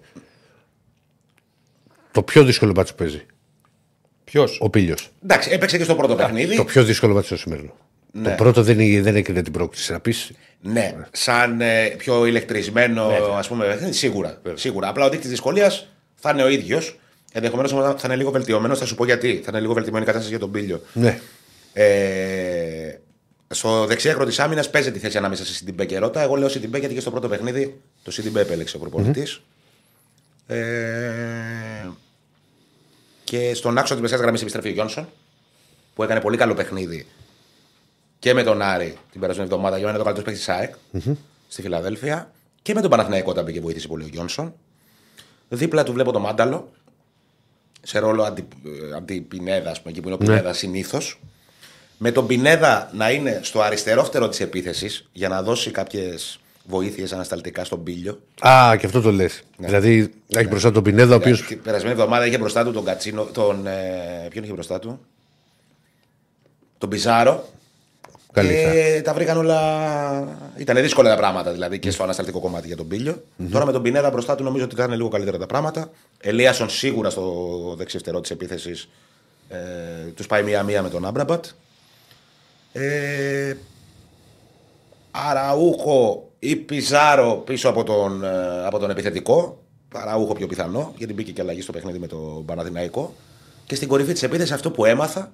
[2.11, 3.25] Το πιο δύσκολο μάτσο που παίζει.
[4.23, 4.95] Ποιος; Ο Πίλιο.
[5.23, 6.55] εντάξει, έπαιξε και στο πρώτο παιχνίδι.
[6.55, 7.75] Το πιο δύσκολο μάτσο το σημερινό.
[8.11, 8.29] Ναι.
[8.29, 9.91] Το πρώτο δεν, είναι- δεν έκρινε την πρόκληση.
[9.91, 10.31] Να πεις.
[10.61, 13.07] Ναι, σαν ε, πιο ηλεκτρισμένο,
[13.37, 14.41] ας πούμε, παιχνίδι, σίγουρα.
[14.53, 14.87] σίγουρα.
[14.87, 16.99] Απλά ο δείκτης δυσκολίας θα είναι ο ίδιος.
[17.35, 18.79] Ενδεχομένως θα είναι λίγο βελτιωμένος.
[18.79, 19.41] Θα σου πω γιατί.
[19.43, 20.81] Θα είναι λίγο βελτιωμένη η κατάσταση για τον Πήλιο.
[20.93, 21.19] Ναι.
[21.73, 22.97] Ε,
[23.47, 26.21] στο δεξί άκρο της άμυνας παίζει τη θέση ανάμεσα σε Σιντιμπέ και Ρώτα.
[26.21, 29.27] Εγώ λέω Σιντιμπέ γιατί και στο πρώτο παιχνίδι το Σιντιμπέ επέλεξε ο προπονητη
[30.47, 31.89] Ε,
[33.23, 35.07] και στον άξονα της μεσαίας γραμμής επιστρέφει ο Γιόνσον
[35.95, 37.07] που έκανε πολύ καλό παιχνίδι
[38.19, 39.77] και με τον Άρη την περασμένη εβδομάδα.
[39.77, 40.73] Για μένα το καλύτερος παίκτης της ΑΕΚ
[41.47, 42.31] στη Φιλαδέλφια.
[42.61, 44.53] Και με τον Παναθηναϊκό όταν μπήκε βοήθησε πολύ ο Γιόνσον.
[45.49, 46.71] Δίπλα του βλέπω τον Μάνταλο
[47.83, 51.19] σε ρόλο αντι, ε, αντιπινέδα, ας πούμε, εκεί που είναι ο Πινέδα συνήθως.
[51.97, 57.13] Με τον Πινέδα να είναι στο αριστερό φτερό της επίθεσης για να δώσει κάποιες βοήθειες
[57.13, 58.19] ανασταλτικά στον Πίλιο.
[58.47, 59.43] Α, και αυτό το λες.
[59.57, 61.37] Δηλαδή έχει μπροστά τον Πινέδα, ο οποίο.
[61.37, 63.23] Την περασμένη εβδομάδα είχε μπροστά του τον Κατσίνο.
[63.23, 64.99] Τον, ε, ποιον είχε μπροστά του,
[66.77, 67.49] τον Πιζάρο.
[68.33, 68.71] Καλύτερα.
[68.73, 70.37] Και τα βρήκαν όλα.
[70.57, 73.81] Ήταν δύσκολα τα πράγματα δηλαδή και στο ανασταλτικό κομμάτι για τον πιλιο Τώρα με τον
[73.81, 75.89] Πινέδα μπροστά του νομίζω ότι θα είναι λίγο καλύτερα τα πράγματα.
[76.21, 77.23] Ελίασον σίγουρα στο
[77.77, 78.89] δεξιφτερό της επίθεσης
[79.49, 79.57] ε,
[80.15, 81.45] τους πάει μία-μία με τον Άμπραμπατ.
[82.71, 83.55] Ε,
[85.11, 89.57] Αραούχο ή Πιζάρο πίσω από τον, ε, από τον επιθετικό.
[89.95, 93.13] Αραούχο πιο πιθανό, γιατί μπήκε και αλλαγή στο παιχνίδι με τον Παναδημαϊκό.
[93.65, 95.33] Και στην κορυφή της επίθεσης αυτό που έμαθα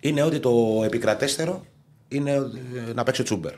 [0.00, 1.64] είναι ότι το επικρατέστερο
[2.10, 3.54] είναι ε, να παίξει ο Τσούμπερ.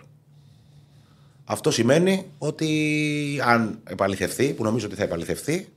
[1.44, 5.72] Αυτό σημαίνει ότι αν επαληθευτεί, που νομίζω ότι θα επαληθευτεί,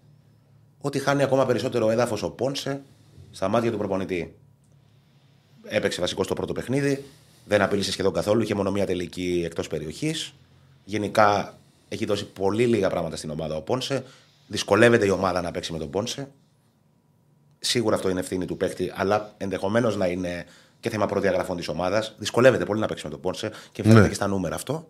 [0.82, 2.82] ότι χάνει ακόμα περισσότερο έδαφος ο Πόνσε
[3.32, 4.36] στα μάτια του προπονητή.
[5.64, 7.04] Έπαιξε βασικό στο πρώτο παιχνίδι,
[7.46, 10.34] δεν απειλήσε σχεδόν καθόλου, είχε μόνο μία τελική εκτός περιοχής.
[10.84, 11.58] Γενικά
[11.90, 14.04] έχει δώσει πολύ λίγα πράγματα στην ομάδα ο Πόνσε.
[14.48, 16.32] Δυσκολεύεται η ομάδα να παίξει με τον Πόνσε.
[17.60, 20.46] Σίγουρα αυτό είναι ευθύνη του παίκτη, αλλά ενδεχομένως να είναι
[20.86, 22.16] και θέμα προδιαγραφών της ομάδας.
[22.18, 24.08] Δυσκολεύεται πολύ να παίξει με τον Πόνσε και φαίνεται Ναι.
[24.08, 24.88] και στα νούμερα αυτό.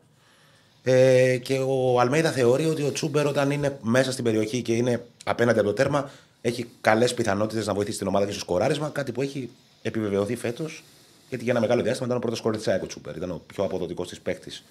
[0.83, 5.05] Ε, και ο Αλμέιδα θεωρεί ότι ο Τσούμπερ όταν είναι μέσα στην περιοχή και είναι
[5.25, 6.09] απέναντι από το τέρμα
[6.41, 8.89] έχει καλές πιθανότητες να βοηθήσει την ομάδα και στο σκοράρισμα.
[8.89, 9.49] Κάτι που έχει
[9.81, 10.83] επιβεβαιωθεί φέτος
[11.29, 13.15] γιατί για ένα μεγάλο διάστημα ήταν ο πρώτος σκόρερ της ΑΕΚ ο Τσούπερ.
[13.15, 14.63] Ήταν ο πιο αποδοτικός της παίκτης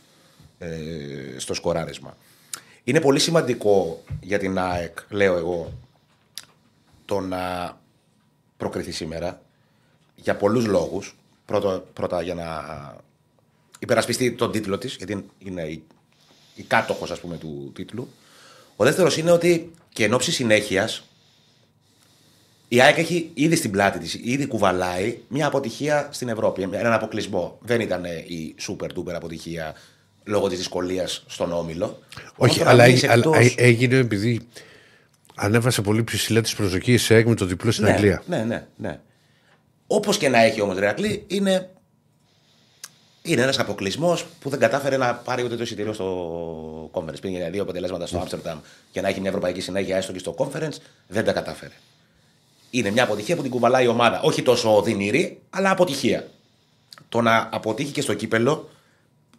[0.58, 0.68] ε,
[1.36, 2.16] στο σκοράρισμα.
[2.84, 5.72] Είναι πολύ σημαντικό για την ΑΕΚ, λέω εγώ,
[7.04, 7.76] το να
[8.56, 9.42] προκριθεί σήμερα
[10.24, 11.16] για πολλούς λόγους.
[11.46, 12.44] Πρώτα, πρώτα για να
[13.78, 15.82] υπερασπιστεί τον τίτλο της, γιατί είναι η,
[16.54, 18.08] η κάτοχος ας πούμε του τίτλου.
[18.76, 21.04] Ο δεύτερος είναι ότι και εν ώψη συνέχειας
[22.68, 27.58] η ΑΕΚ έχει ήδη στην πλάτη της, ήδη κουβαλάει μια αποτυχία στην Ευρώπη, έναν αποκλεισμό.
[27.62, 29.74] Δεν ήταν η super duper αποτυχία
[30.24, 31.98] λόγω της δυσκολίας στον Όμιλο.
[32.36, 34.40] Όχι, Όμως, αλλά, να μείνεις αλλά εκτός- έγινε επειδή
[35.34, 38.22] ανέβασε πολύ ψηλά τις προσδοκίες σε ΑΕΚ με το διπλό στην ναι, Αγγλία.
[38.26, 39.00] Ναι, ναι, ναι.
[39.94, 41.70] Όπως και να έχει όμως Ρεακλή, είναι,
[43.22, 47.20] είναι ένας αποκλεισμός που δεν κατάφερε να πάρει ούτε το εισιτήριο στο conference.
[47.20, 48.56] Πήγε δύο αποτελέσματα στο Amsterdam
[48.90, 50.76] και να έχει μια ευρωπαϊκή συνέχεια έστω και στο conference,
[51.08, 51.72] δεν τα κατάφερε.
[52.70, 54.20] Είναι μια αποτυχία που την κουβαλάει η ομάδα.
[54.20, 56.28] Όχι τόσο οδυνηρή, αλλά αποτυχία.
[57.08, 58.68] Το να αποτύχει και στο κύπελο,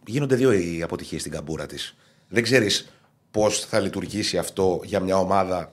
[0.06, 1.94] γίνονται δύο οι αποτυχίες στην καμπούρα της.
[2.28, 2.88] Δεν ξέρεις
[3.30, 5.72] πώς θα λειτουργήσει αυτό για μια ομάδα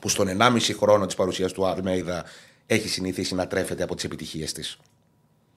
[0.00, 2.24] που στον 1,5 χρόνο της παρουσίας του Αλμέιδα
[2.72, 4.78] έχει συνηθίσει να τρέφεται από τις επιτυχίες της.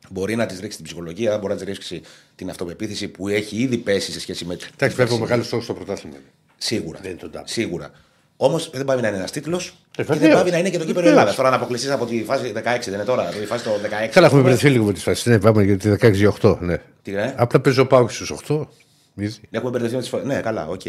[0.10, 2.02] Μπορεί να της ρίξει την ψυχολογία, μπορεί να της ρίξει
[2.36, 4.58] την αυτοπεποίθηση που έχει ήδη πέσει σε σχέση με.
[4.74, 6.16] Εντάξει, βέβαια ο μεγάλο στόχος στο πρωτάθλημα.
[6.16, 6.26] είναι.
[6.58, 7.00] Σίγουρα.
[7.02, 7.44] Δεν είναι το double.
[7.46, 7.92] Σίγουρα.
[8.38, 10.34] Όμως δεν πάει να είναι ένας τίτλος και βεβαίως.
[10.34, 11.14] δεν πάει να είναι και το κύπελλο Βεβαίως.
[11.14, 11.36] Ελλάδας.
[11.36, 14.12] Τώρα να αποκλειστείς από τη φάση 16, δεν είναι τώρα, από τη φάση το 16.
[14.12, 15.26] Καλά, έχουμε μπερδευτεί λίγο με τις φάσεις.
[15.26, 15.90] Ναι, πάμε για τη
[16.42, 16.58] 16-8.
[16.60, 16.78] Ναι.
[17.02, 18.68] Τι λένε; Απλά παίζω πάω στους 8.
[19.18, 19.40] Ήδη.
[19.52, 20.26] Έχουμε μπερδευτεί με τις φάσεις.
[20.26, 20.82] Ναι, καλά, οκ.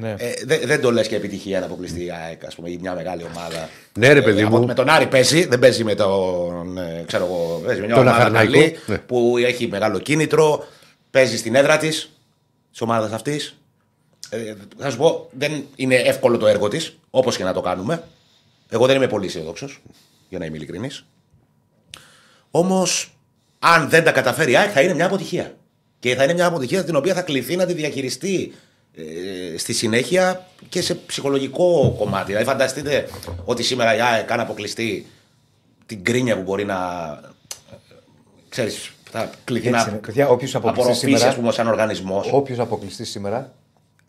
[0.00, 0.14] Ναι.
[0.18, 2.94] Ε, δεν, δεν το λες και επιτυχία να αποκλειστεί η ΑΕΚ, ας πούμε, ή μια
[2.94, 3.68] μεγάλη ομάδα.
[3.98, 4.66] Ναι, ρε, παιδί Ε, από- μου.
[4.66, 6.78] Με τον Άρη παίζει, δεν παίζει με τον.
[6.78, 8.98] ε, ξέρω εγώ, παίζει με μια Τον ομάδα Αχαρναϊκό, καλή ναι.
[8.98, 10.64] που έχει μεγάλο κίνητρο,
[11.10, 12.10] παίζει στην έδρα της,
[12.70, 13.58] της ομάδας αυτής.
[14.30, 18.02] Ε, θα σου πω, δεν είναι εύκολο το έργο της, όπως και να το κάνουμε.
[18.68, 19.68] Εγώ δεν είμαι πολύ αισιοδόξο,
[20.28, 21.04] για να είμαι ειλικρινής.
[22.50, 23.12] Όμως,
[23.58, 25.56] αν δεν τα καταφέρει η ΑΕΚ, θα είναι μια αποτυχία.
[26.00, 28.52] Και θα είναι μια αποτυχία την οποία θα κληθεί να τη διαχειριστεί
[28.94, 32.26] ε, στη συνέχεια και σε ψυχολογικό κομμάτι.
[32.26, 33.08] Δηλαδή, φανταστείτε
[33.44, 35.06] ότι σήμερα η ΑΕΚ, αν αποκλειστεί
[35.86, 36.76] την κρίνια που μπορεί να.
[38.48, 39.98] ξέρεις, θα κληθεί Έτσι να είναι.
[40.00, 42.28] Παιδιά, όποιος αποκλειστεί απορροφήσει, σήμερα- ας πούμε, σαν οργανισμός.
[42.32, 43.52] Όποιος αποκλειστεί σήμερα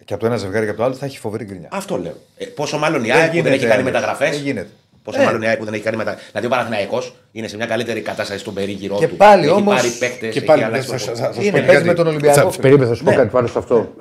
[0.05, 1.69] και από το ένα ζευγάρι και από το άλλο θα έχει φοβερή γκρινιά.
[1.71, 2.17] Αυτό λέω.
[2.37, 3.91] Ε, πόσο μάλλον η Δεν ΑΕΚ που δεν γίνεται, έχει κάνει Άλεξ.
[3.91, 4.29] μεταγραφές.
[4.29, 4.69] Δεν γίνεται.
[5.09, 5.25] Πόσο Ε.
[5.25, 6.25] μάλλον η ΑΕΚ που δεν έχει κάνει μεταγραφέ.
[6.29, 9.15] Δηλαδή ο Παναθηναϊκός είναι σε μια καλύτερη κατάσταση στον περίγυρό Και του.
[9.15, 11.33] πάλι έχει όμως- πάρει παίκτες, Και έχει πάλι αλλάξει θα, το θα, θα, ποδόσφαιρο.
[11.33, 11.87] θα σου Είναι, πω παίζει κάτι.
[11.87, 13.15] με τον Ολυμπιακό, Θα, περίμενε, θα σου πω Ναι.
[13.15, 13.93] κάτι πάνω σε αυτό.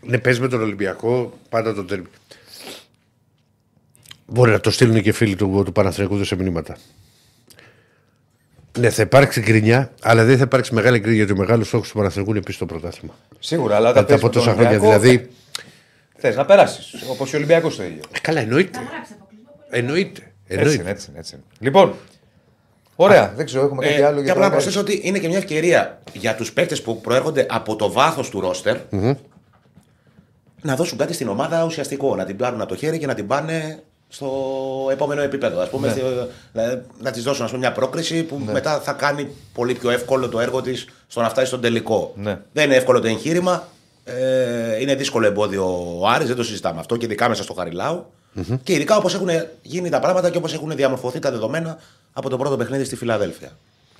[0.00, 2.06] Ναι, παίζει με τον Ολυμπιακό πάντα το τέρμι.
[4.26, 6.76] Μπορεί να το στείλουν και φίλοι του, του Παναθηναϊκού σε μηνύματα.
[8.78, 11.96] Ναι, θα υπάρξει γκρινιά, αλλά δεν θα υπάρξει μεγάλη γκρινιά γιατί ο μεγάλος στόχος του
[11.96, 13.14] Παναθηναϊκού είναι επίσης το πρωτάθλημα.
[13.38, 14.78] Σίγουρα, αλλά όταν Μετά από τόσα χρόνια.
[14.78, 15.28] Δηλαδή.
[16.16, 16.94] Θες να περάσεις.
[17.10, 18.00] Όπως ο Ολυμπιακός το ίδιο.
[18.12, 18.78] Ε, καλά, εννοείται.
[18.78, 19.46] Γράψε αποκλεισμό.
[19.58, 19.80] πολύ.
[19.80, 20.31] Εννοείται.
[20.52, 20.82] Έτσι εννοείται.
[20.82, 21.44] είναι, έτσι είναι, έτσι είναι.
[21.58, 21.94] Λοιπόν,
[22.96, 25.18] ωραία, δεν ξέρω, έχουμε κάτι Ε, άλλο και για απλά να το προσθέσω ότι είναι
[25.18, 28.76] και μια ευκαιρία για τους παίκτες που προέρχονται από το βάθος του ροστερ
[30.62, 32.16] να δώσουν κάτι στην ομάδα ουσιαστικό.
[32.16, 34.28] Να την πάρουν από το χέρι και να την πάνε στο
[34.90, 35.60] επόμενο επίπεδο.
[35.60, 36.02] Ας πούμε, στη-
[36.52, 40.28] δηλαδή, να της δώσουν ας πούμε, μια πρόκριση που μετά θα κάνει πολύ πιο εύκολο
[40.28, 42.12] το έργο της στο να φτάσει στον τελικό.
[42.16, 42.38] Ναι.
[42.52, 43.68] Δεν είναι εύκολο το εγχείρημα.
[44.04, 47.54] Ε, είναι δύσκολο εμπόδιο ο Άρης, δεν το συζητάμε αυτό και ειδικά μέσα στο
[48.34, 49.28] χαριλαου Και ειδικά όπως έχουν
[49.62, 51.78] γίνει τα πράγματα και όπως έχουν διαμορφωθεί τα δεδομένα
[52.12, 53.50] από το πρώτο παιχνίδι στη Φιλαδέλφια.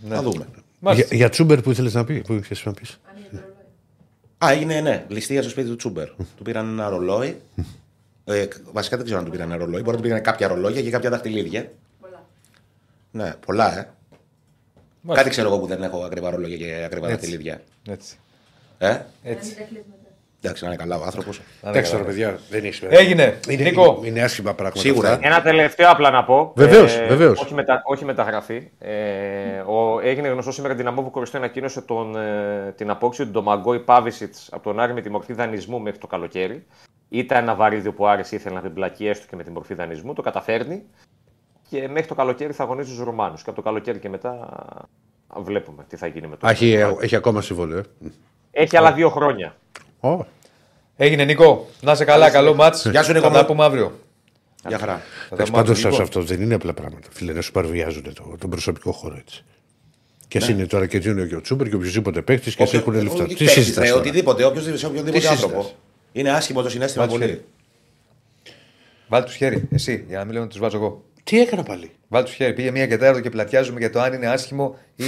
[0.08, 0.46] Θα δούμε.
[0.52, 1.14] Για, Μάλιστα.
[1.14, 2.20] για Τσούμπερ που ήθελες να πει.
[2.26, 2.98] Που ήθελες να πεις.
[3.10, 3.54] Ανοίγει το ρολόι.
[4.44, 6.08] Α, έγινε, ναι, ληστεία στο σπίτι του Τσούμπερ.
[6.36, 7.40] του πήραν ένα ρολόι.
[8.24, 9.80] Ε, βασικά δεν ξέρω αν του πήραν ένα ρολόι.
[9.80, 11.72] Μπορεί να του πήραν κάποια ρολόγια και κάποια δαχτυλίδια.
[12.00, 12.26] Πολλά.
[13.10, 13.88] Ναι, πολλά, ε.
[15.14, 17.18] Κάτι ξέρω εγώ που δεν έχω ακριβά ρολόγια και ακριβά Έτσι.
[17.20, 17.62] δαχτυλίδια.
[17.88, 18.16] Έτσι.
[18.78, 19.56] Ε, Να Έτσι.
[20.42, 20.62] Μην τα κλείσει μετά.
[20.62, 21.40] εντάξει, να είναι καλά ο άνθρωπος.
[21.62, 22.98] Εντάξει τώρα, παιδιά, δεν έχει σημασία.
[22.98, 23.38] Έγινε.
[23.48, 23.96] Είναι, Νίκο.
[23.98, 24.80] είναι, είναι άσχημα πράγματα.
[24.80, 25.10] Σίγουρα.
[25.12, 25.26] αυτά.
[25.26, 26.52] Ένα τελευταίο απλά να πω.
[26.56, 27.40] Βεβαίως, βεβαίως.
[27.40, 28.70] Όχι, μετα, όχι μεταγραφή.
[28.78, 33.80] Ε, ο, έγινε γνωστός σήμερα την Αμόβου Κοριστό ανακοίνωσε τον, ε, την απόξη του Ντομαγκόη
[33.80, 36.66] Πάβησιτς από τον Άρη με τη μορφή δανεισμού μέχρι το καλοκαίρι.
[37.08, 39.74] Ήταν ένα βαρύδιο που ο Άρης ήθελε να την πλακεί έστω και με τη μορφή
[39.74, 40.12] δανεισμού.
[40.12, 40.82] Το καταφέρνει.
[41.70, 43.42] Και μέχρι το καλοκαίρι θα αγωνίζει τους Ρωμάνους.
[43.42, 44.48] Και από το καλοκαίρι και μετά
[45.36, 46.46] βλέπουμε τι θα γίνει με το.
[46.46, 47.78] Α, Έχει, έχει ακόμα συμβόλαιο.
[47.78, 47.84] Ε.
[48.50, 49.56] Έχει άλλα δύο χρόνια.
[50.04, 50.24] Ω,
[50.96, 51.68] Έγινε Νικό.
[51.80, 52.86] Να σε καλά, καλό μάτς.
[52.90, 53.46] Γεια σου, Νίκο Θα τα μου.
[53.46, 53.98] πούμε αύριο.
[54.68, 54.92] Γεια χαρά.
[54.92, 55.90] Θα τα Εντάξει, πούμε πάντως αύριο.
[55.90, 57.08] Λοιπόν, αυτό δεν είναι απλά πράγματα.
[57.10, 59.44] Φίλε, να σου παραβιάζουν το, τον προσωπικό χώρο έτσι.
[60.28, 62.92] Και εσύ είναι τώρα και Τζούνιο και ο Τσούμπερ και οποιοδήποτε παίχτη και εσύ έχουν
[62.94, 63.26] λεφτά.
[63.26, 65.54] Τι συζητάς τώρα; Οτιδήποτε, όποιος, σε οποιονδήποτε Τι άνθρωπο.
[65.60, 65.76] συζητάς.
[66.12, 67.30] Είναι άσχημο το συνέστημα Βάλτε πολύ.
[67.32, 67.44] χέρι.
[69.08, 71.04] Βάλτε τους χέρι, εσύ, για να μην λέμε ότι τους βάζω εγώ.
[71.24, 72.52] Τι έκανα πάλι; Βάλτε τους χέρι.
[72.52, 75.04] Πήγε μία και τέταρτο και πλατιάζουμε για το αν είναι άσχημο ή,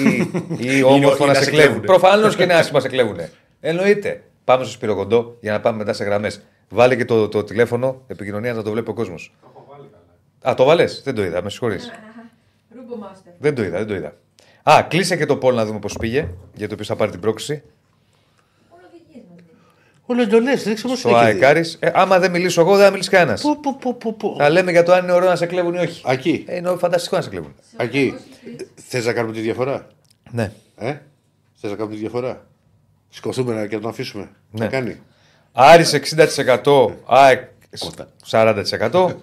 [0.77, 1.67] ή όμορφο ή να να σε σε κλέβουν.
[1.81, 1.87] κλέβουνε.
[1.87, 3.17] Προφανώς και είναι άσχημο να σε κλέβουν.
[3.61, 4.23] Εννοείται.
[4.45, 6.43] Πάμε στο σπυροκοντό για να πάμε μετά σε γραμμές.
[6.69, 9.35] Βάλε και το, το τηλέφωνο επικοινωνίας να το βλέπει ο κόσμος.
[10.49, 11.91] Α, το βάλες; Δεν το είδα, με συγχωρείς.
[12.77, 13.33] Ρούμπο μάστερ.
[13.39, 14.17] δεν το είδα, δεν το είδα.
[14.63, 16.29] Α, κλείσε και το πόλ να δούμε πώς πήγε.
[16.55, 17.63] Για το οποίος θα πάρει την πρόκληση.
[20.07, 21.65] Όλο εντολές, δεν ξέρω Στο πώ Αεκάρη.
[21.79, 23.41] Ε, άμα δεν μιλήσω εγώ, δεν θα μιλήσει κανένας.
[23.41, 24.35] Πού, πού, πού, πού, πού.
[24.39, 26.03] Θα λέμε για το αν είναι ωραίο να σε κλέβουν ή όχι.
[26.07, 26.45] Ακεί.
[26.49, 27.55] Ε, είναι φανταστικό να σε κλέβουν.
[27.77, 28.15] Ακεί.
[28.75, 29.87] Θες να κάνουμε τη διαφορά;
[30.31, 30.53] Ναι.
[30.77, 30.97] Ε;
[31.55, 32.47] Θες να κάνουμε τη διαφορά;
[33.15, 34.29] Σηκωθούμε να- και να τον αφήσουμε.
[34.51, 34.65] Ναι.
[34.65, 35.01] Να κάνει;
[35.53, 37.43] Άρης 60%, ΑΕΚ
[37.79, 38.09] Κώστα.
[38.25, 39.21] 40%.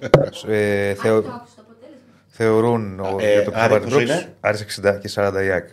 [0.47, 3.83] ε, θεω- Το άκουσα το αποτέλεσμα; θεωρούν ο, Ε, για το που θα Άρη πάρει
[3.83, 4.13] την πόσο πρόκληση.
[4.23, 5.67] είναι; Άρης 60 και 40 η ΑΕΚ.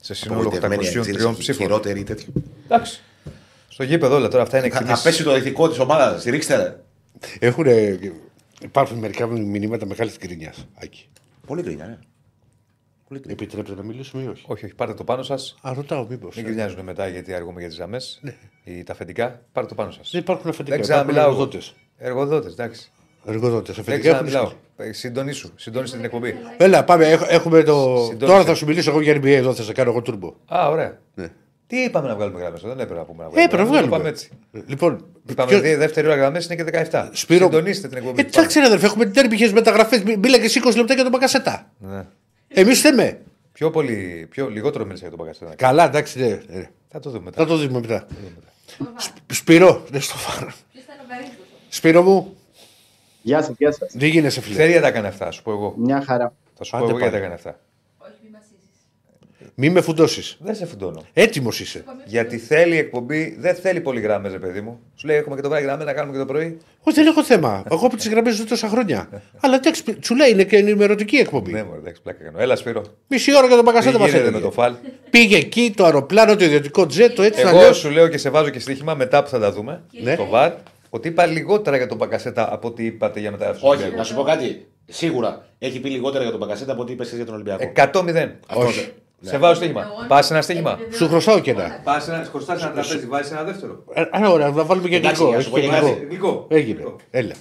[0.00, 1.62] Σε σύνολο Απογοητευμένη 803 εξέλιξη, ψήφων.
[1.66, 2.32] Χειρότερη ή τέτοιο.
[2.64, 3.02] Εντάξει.
[3.68, 5.04] Στο γήπεδο όλα τώρα αυτά είναι Θα, θα εκτιμήσεις.
[5.04, 6.18] πέσει το ηθικό της ομάδα.
[6.18, 6.76] Στηρίξτε ρε.
[7.38, 7.64] Έχουν,
[8.62, 10.66] υπάρχουν μερικά μηνύματα μεγάλης γκρινιάς.
[10.82, 11.08] Άκη.
[11.46, 11.98] Πολύ γκρινιά, ναι.
[13.08, 13.36] Πολύ γκρινιά.
[13.40, 15.56] Επιτρέπετε να μιλήσουμε ή όχι; Όχι, όχι, πάρτε το πάνω σας.
[15.62, 16.36] Α, ρωτάω μήπως.
[16.36, 18.20] Μην γκρινιάζουν μετά γιατί αργούμε για τις γραμμές
[18.64, 19.40] ή τα αφεντικά.
[19.52, 20.08] Πάρτε το πάνω σας.
[20.12, 20.76] Δεν υπάρχουν αφεντικά.
[20.76, 21.32] Δεν υπάρχουν ξαναμιλάω.
[21.32, 21.42] εγώ.
[21.42, 21.74] εργοδότες.
[21.98, 22.90] Εργοδότες, εντάξει.
[23.24, 23.74] Εργοδότες.
[23.74, 24.58] Δεν Αφεντικά έχουν ξαναμιλάω.
[24.76, 24.88] σχέση.
[24.90, 25.50] Ε, Συντονίσου.
[25.56, 26.34] Συντόνισε την εκπομπή.
[26.56, 27.06] Έλα, πάμε.
[27.06, 27.96] έχ- Έχουμε το...
[27.96, 28.26] Συντόνισε.
[28.26, 29.54] Τώρα θα σου μιλήσω εγώ για NBA εδώ.
[29.54, 30.34] Θα σε κάνω εγώ τουρμπο.
[30.54, 30.98] Α, ωραία.
[31.14, 31.28] Ναι.
[31.66, 33.86] Τι είπαμε να βγάλουμε γραμμές, δεν έπρεπε να πούμε να Ε, Έπρεπε να γραμμές, το
[33.86, 33.96] βγάλουμε.
[33.96, 34.30] Πάμε έτσι.
[34.66, 37.08] Λοιπόν, Είπαμε ποιο- δύο- δεύτερη ώρα γραμμές είναι και 17.
[37.12, 38.20] Σπύρο- Συντονίστε την εκπομπή.
[38.20, 40.02] Ε, εντάξει, ρε αδερφέ, έχουμε τέρμιχε μεταγραφές.
[40.02, 41.72] Μίλα και 20 λεπτά για τον Μπακασέτα.
[41.78, 42.04] Ναι.
[42.48, 43.20] Εμείς θέμε.
[43.52, 45.54] Πιο πολύ, πιο λιγότερο μίλησα για τον Παγκαστένα.
[45.54, 46.40] Καλά, εντάξει, ναι.
[46.48, 46.70] ναι.
[46.88, 47.42] Θα το δούμε μετά.
[47.42, 48.06] Θα το δούμε μετά.
[48.96, 50.52] Σπ- Σπύρο, ναι, στο φάρο.
[50.72, 51.34] Ποιος ήταν ο Βαρύγκος.
[51.68, 52.36] Σπύρο μου,
[53.22, 53.92] Γεια σας, γεια σας.
[53.94, 54.54] δεν γίνεσαι φίλε.
[54.54, 55.74] Ξέρει γιατί τα έκανε αυτά, σου πω εγώ.
[55.76, 56.34] Μια χαρά.
[56.54, 57.32] Θα σου πω Άντε εγώ γιατί τα πάλι.
[57.34, 57.60] έκανε αυτά.
[59.58, 59.70] Όχι, μη μας ίσεις.
[59.70, 60.36] Μη με φουντώσεις.
[60.40, 61.02] Δεν σε φουντώνω.
[61.12, 61.84] Έτοιμος είσαι.
[62.04, 64.80] Γιατί θέλει η εκπομπή, δεν θέλει πολύ γράμμες, ρε παιδί μου.
[64.94, 66.58] Σου λέει: Έχουμε και το βράδυ γράμμες να κάνουμε και το πρωί.
[66.82, 67.62] Όχι, δεν έχω θέμα.
[67.70, 69.08] Εγώ από τις γραμμές ζω τόσα χρόνια.
[69.42, 71.52] Αλλά εντάξει, σου λέει είναι και ενημερωτική εκπομπή.
[71.52, 72.38] Ναι, μωρέ, εντάξει, πλάκα κάνω.
[72.40, 72.82] Έλα, Σπύρο.
[73.08, 74.44] Μισή ώρα για τον Τι Μπακασέτα μα γίνεται με έλεγε.
[74.44, 74.74] το φαλ.
[75.10, 77.72] Πήγε εκεί το αεροπλάνο, το ιδιωτικό τζετ, το έτσι να Εγώ λέω.
[77.72, 79.82] σου λέω και σε βάζω και στοίχημα μετά που θα τα δούμε.
[80.02, 80.16] Ναι.
[80.16, 80.52] Το βαρ.
[80.90, 83.60] Ότι είπα λιγότερα για τον Πακασέτα από ό,τι είπατε για μεταγραφή.
[83.60, 83.96] του Όχι, Ολυμπιακού.
[83.98, 84.66] να σου πω κάτι.
[84.86, 87.72] Σίγουρα έχει πει λιγότερα για τον Μπακασέτα από ό,τι είπες για τον Ολυμπιακό.
[87.76, 88.28] 100-0.
[88.48, 88.88] Αυτό όχι.
[89.18, 89.82] Δεν- Σε βάζω στοίχημα.
[89.82, 90.70] Εγώ- Πα ένα στοίχημα.
[90.70, 90.96] Επιβεβαιώνω.
[90.96, 91.80] Σου χρωστάω και ένα.
[91.84, 93.84] Πα ένα, χρωστάς ένα τραπέζι, βάζεις ένα δεύτερο.
[93.92, 95.36] Ε, Α, ωραία, να βάλουμε και Εντάξει, γλυκό.
[95.36, 95.94] να σου Έχει πω και και γλυκό.
[95.94, 96.06] κάτι.
[96.06, 96.46] Γλυκό.
[96.48, 96.74] Έγινε.
[96.80, 96.96] Γλυκό.
[97.10, 97.34] Έλα.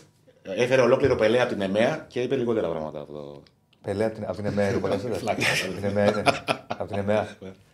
[0.58, 3.42] Έφερε ολόκληρο πελέ από την ΕΜΕΑ και είπε λιγότερα πράγματα από το.
[3.82, 5.16] Πελέ από την, από την ΕΜΕΑ είναι ο Πακασέτα.
[5.16, 5.42] Φλάκα.
[5.66, 6.22] Από την ΕΜΕΑ είναι.
[6.68, 7.28] Από την ΕΜΕΑ.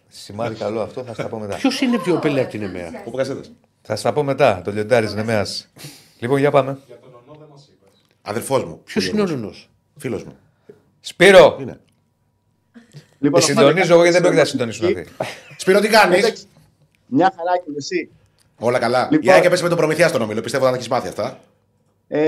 [0.08, 1.56] Σημάδι καλό αυτό, θα στα πω μετά.
[1.56, 3.42] Ποιος είναι πιο πελέ από την ΕΜΕΑ; Ο Μπακασέτα.
[3.82, 5.46] Θα στα πω μετά, το λιοντάρι της ΕΜΕΑ.
[6.20, 6.78] Λοιπόν, για πάμε.
[6.88, 8.02] Για τον ονό δεν μας είπες.
[8.22, 8.82] Αδερφός μου.
[8.84, 9.54] Ποιος είναι ο νονό.
[9.98, 10.38] Φίλος μου.
[11.00, 11.58] Σπύρο!
[13.24, 13.38] Είναι.
[13.38, 15.06] Λοιπόν, Ε, συντονίζω εγώ γιατί δεν πρόκειται να συντονίσουν αυτοί.
[15.62, 16.44] Σπύρο, τι κάνεις; Εντάξει.
[17.06, 18.10] Μια χαρά και εσύ.
[18.60, 19.02] Όλα καλά.
[19.04, 19.20] Λοιπόν.
[19.22, 20.42] Για και πέσει με τον προμηθεία στον όμιλο.
[20.42, 21.40] Πιστεύω να τα έχεις μάθει αυτά.
[22.08, 22.20] Ε,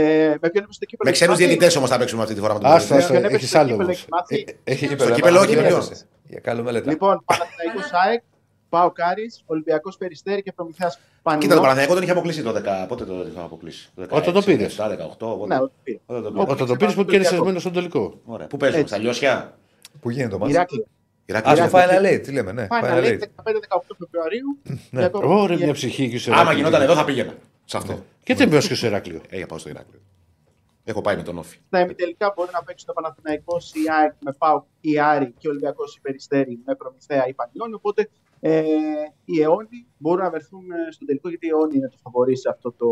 [0.41, 1.09] με ποιον είπε στο κύπελο.
[1.09, 3.09] Με ξένους έχει μάθει; διαιτητές όμως θα παίξουμε αυτή τη φορά με τον Άστα, προμηθεία.
[3.11, 3.95] Ποιον έπαιξε έχει στο άλλο κύπελο, όμως.
[3.97, 5.81] έχεις μάθει; Έχει Κύπελο, Στο κύπελο, ε, όχι, με ποιον.
[5.81, 6.05] έπεσε.
[6.27, 6.89] Για καλό μελέτα.
[6.91, 8.21] Λοιπόν, Παναθηναϊκός ΑΕΚ,
[8.69, 11.55] Πάο Κάρις, Ολυμπιακός Περιστέρη και Προμηθέα Κοίτα, το Πανινό.
[11.55, 12.85] Παναθηναϊκό τον είχε αποκλείσει το 10.
[12.87, 14.75] Πότε το είχε αποκλείσει; Το Όταν το 16, πήρες.
[14.79, 15.47] 17, 18.
[15.47, 15.61] Ναι, πότε.
[15.63, 16.01] ό,τι πήρες.
[16.05, 16.49] Όταν το πήρες.
[16.53, 18.19] Όταν το πήρες που κέρδισε εσμένο στον τελικό.
[18.25, 18.47] Ωραία.
[18.47, 18.93] Πού παίζουμε, Έτσι.
[18.93, 19.57] στα λιώσια;
[19.99, 20.83] Πού γίνεται το μάτι; Ηράκλειο.
[20.83, 20.87] Α,
[21.25, 21.67] Ηράκλειο.
[21.67, 22.67] στο Final Eight, τι λέμε, ναι.
[22.69, 23.19] Final Final Eight Eight.
[23.19, 24.57] 15-18 Φεβρουαρίου.
[24.89, 24.99] Ναι.
[24.99, 26.63] για το- Ωραία, για- μια ψυχή και στο Άμα Ηράκλειο.
[26.65, 27.33] γινόταν εδώ θα πήγαινα.
[27.65, 28.03] Σε αυτό.
[28.23, 29.21] Και δεν πήγε και στο Ηράκλειο.
[29.29, 29.99] Ε, για πάω στο Ηράκλειο.
[30.85, 31.57] Έχω πάει με τον Όφη.
[31.67, 35.49] Στα ημιτελικά μπορεί να παίξει το Παναθηναϊκός η ΑΕΚ με ΠΑΟΚ ή Άρη και ο
[35.51, 37.73] Ολυμπιακός η Περιστέρη με Προμηθέα ή Πανιόνι.
[37.73, 38.09] Οπότε
[38.39, 38.63] ε,
[39.25, 42.49] οι αιώνιοι μπορούν να βρεθούν ε, στο τελικό, γιατί οι αιώνιοι είναι το φαβορή σε,
[42.49, 42.87] αυτό το,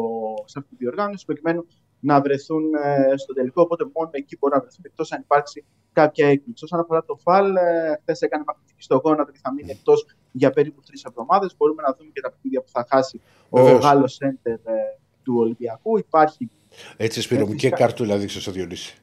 [0.45, 1.67] σε αυτή τη διοργάνωση, προκειμένου
[2.01, 3.61] να βρεθούν ε, στο τελικό.
[3.61, 6.63] Οπότε μόνο εκεί μπορούν να βρεθούν εκτός αν υπάρξει κάποια έκπληξη.
[6.63, 10.51] Όσον αφορά το ΦΑΛ, ε, χθες έκανε μαγνητική στο γόνατο και θα μείνει εκτός για
[10.51, 11.55] περίπου τρεις εβδομάδες.
[11.57, 13.83] Μπορούμε να δούμε και τα παιχνίδια που θα χάσει ο Βεβαίως.
[13.83, 15.97] Γάλλος Σέντερ ε, του Ολυμπιακού.
[15.97, 16.49] Υπάρχει
[16.97, 18.95] Έτσι, Σπύρο μου, και κάρτουλα δείξε στο Διονύση.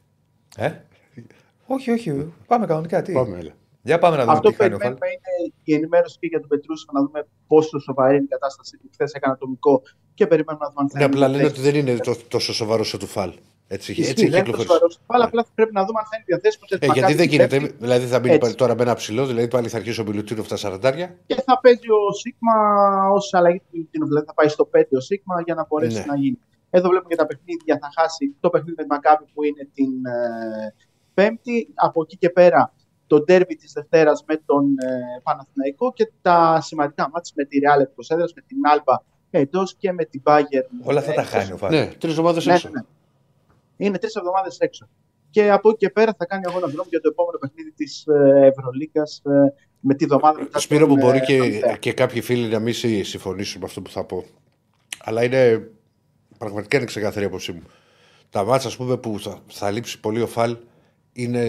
[0.57, 0.73] Ε;
[1.67, 2.33] Όχι, όχι.
[2.47, 3.03] Πάμε κανονικά.
[3.03, 3.53] Τι; Πάμε, έλα.
[3.89, 4.95] Για πάμε να δούμε Αυτό τι που κάνει ο Φαλ.
[4.95, 7.21] περιμένουμε είναι η ενημέρωση και για τον Πετρούσο να δούμε
[7.53, 8.89] πόσο σοβαρή είναι η κατάσταση του.
[8.95, 9.75] Χθες έκανε ατομικό
[10.19, 11.67] και περιμένουμε να δούμε αν θα Ναι, είναι απλά λένε διαθέσιμο.
[11.67, 13.33] ότι δεν είναι το- τόσο σοβαρό όσο του φάλ.
[13.77, 14.73] Έτσι, Ισχύει, έτσι έχει δεν είναι το κυκλοφορήσει.
[14.73, 16.67] σοβαρό στο φάλ, απλά πρέπει να δούμε αν θα είναι διαθέσιμος.
[16.69, 17.57] σε Ε, γιατί Μακάμπι δεν την γίνεται.
[17.59, 17.77] Πέμπτη.
[17.85, 18.43] Δηλαδή θα μείνει Έτσι.
[18.45, 21.07] πάλι τώρα με ένα ψηλό, δηλαδή πάλι θα αρχίσει ο Μιλουτίνο στα 40.
[21.31, 22.55] Και θα παίζει ο Σίγμα
[23.19, 24.05] ως αλλαγή του Μιλουτίνο.
[24.11, 26.05] Δηλαδή θα πάει στο 5 ο Σίγμα για να μπορέσει Ναι.
[26.13, 26.39] να γίνει.
[26.77, 27.75] Εδώ βλέπουμε και τα παιχνίδια.
[27.83, 30.75] Θα χάσει το παιχνίδι με τη Μακάβη που είναι την ε,
[31.15, 31.57] Πέμπτη.
[31.75, 32.61] Από εκεί και πέρα
[33.09, 37.81] το ντέρμπι της Δευτέρας με τον ε, Παναθηναϊκό και τα σημαντικά μάτια με τη Real
[37.81, 40.69] εκτό έδρα, με την Άλμπα εντός και με την Bayern.
[40.83, 41.35] Όλα αυτά τα εκτός.
[41.41, 41.71] χάνει ο Φαλ.
[41.71, 42.69] Ναι, τρεις εβδομάδες Ναι, έξω.
[42.69, 42.81] ναι.
[43.77, 44.89] Είναι τρεις εβδομάδες έξω.
[45.31, 48.05] Και από εκεί και πέρα θα κάνει αγώνα δρόμου για το επόμενο παιχνίδι της
[48.43, 49.23] Ευρωλίγκας
[49.81, 50.59] με τη βδομάδα μετά.
[50.59, 51.77] Σπύρο τον, μου μπορεί ε, και, Παναθηναϊκό.
[51.79, 54.25] και κάποιοι φίλοι να μην συ- συμφωνήσουν με αυτό που θα πω.
[54.99, 55.71] Αλλά είναι
[56.39, 57.63] πραγματικά είναι ξεκάθαρη η άποψή μου.
[58.31, 60.57] Τα μάτσα, ας πούμε, που θα, θα λείψει πολύ ο Φαλ
[61.13, 61.43] είναι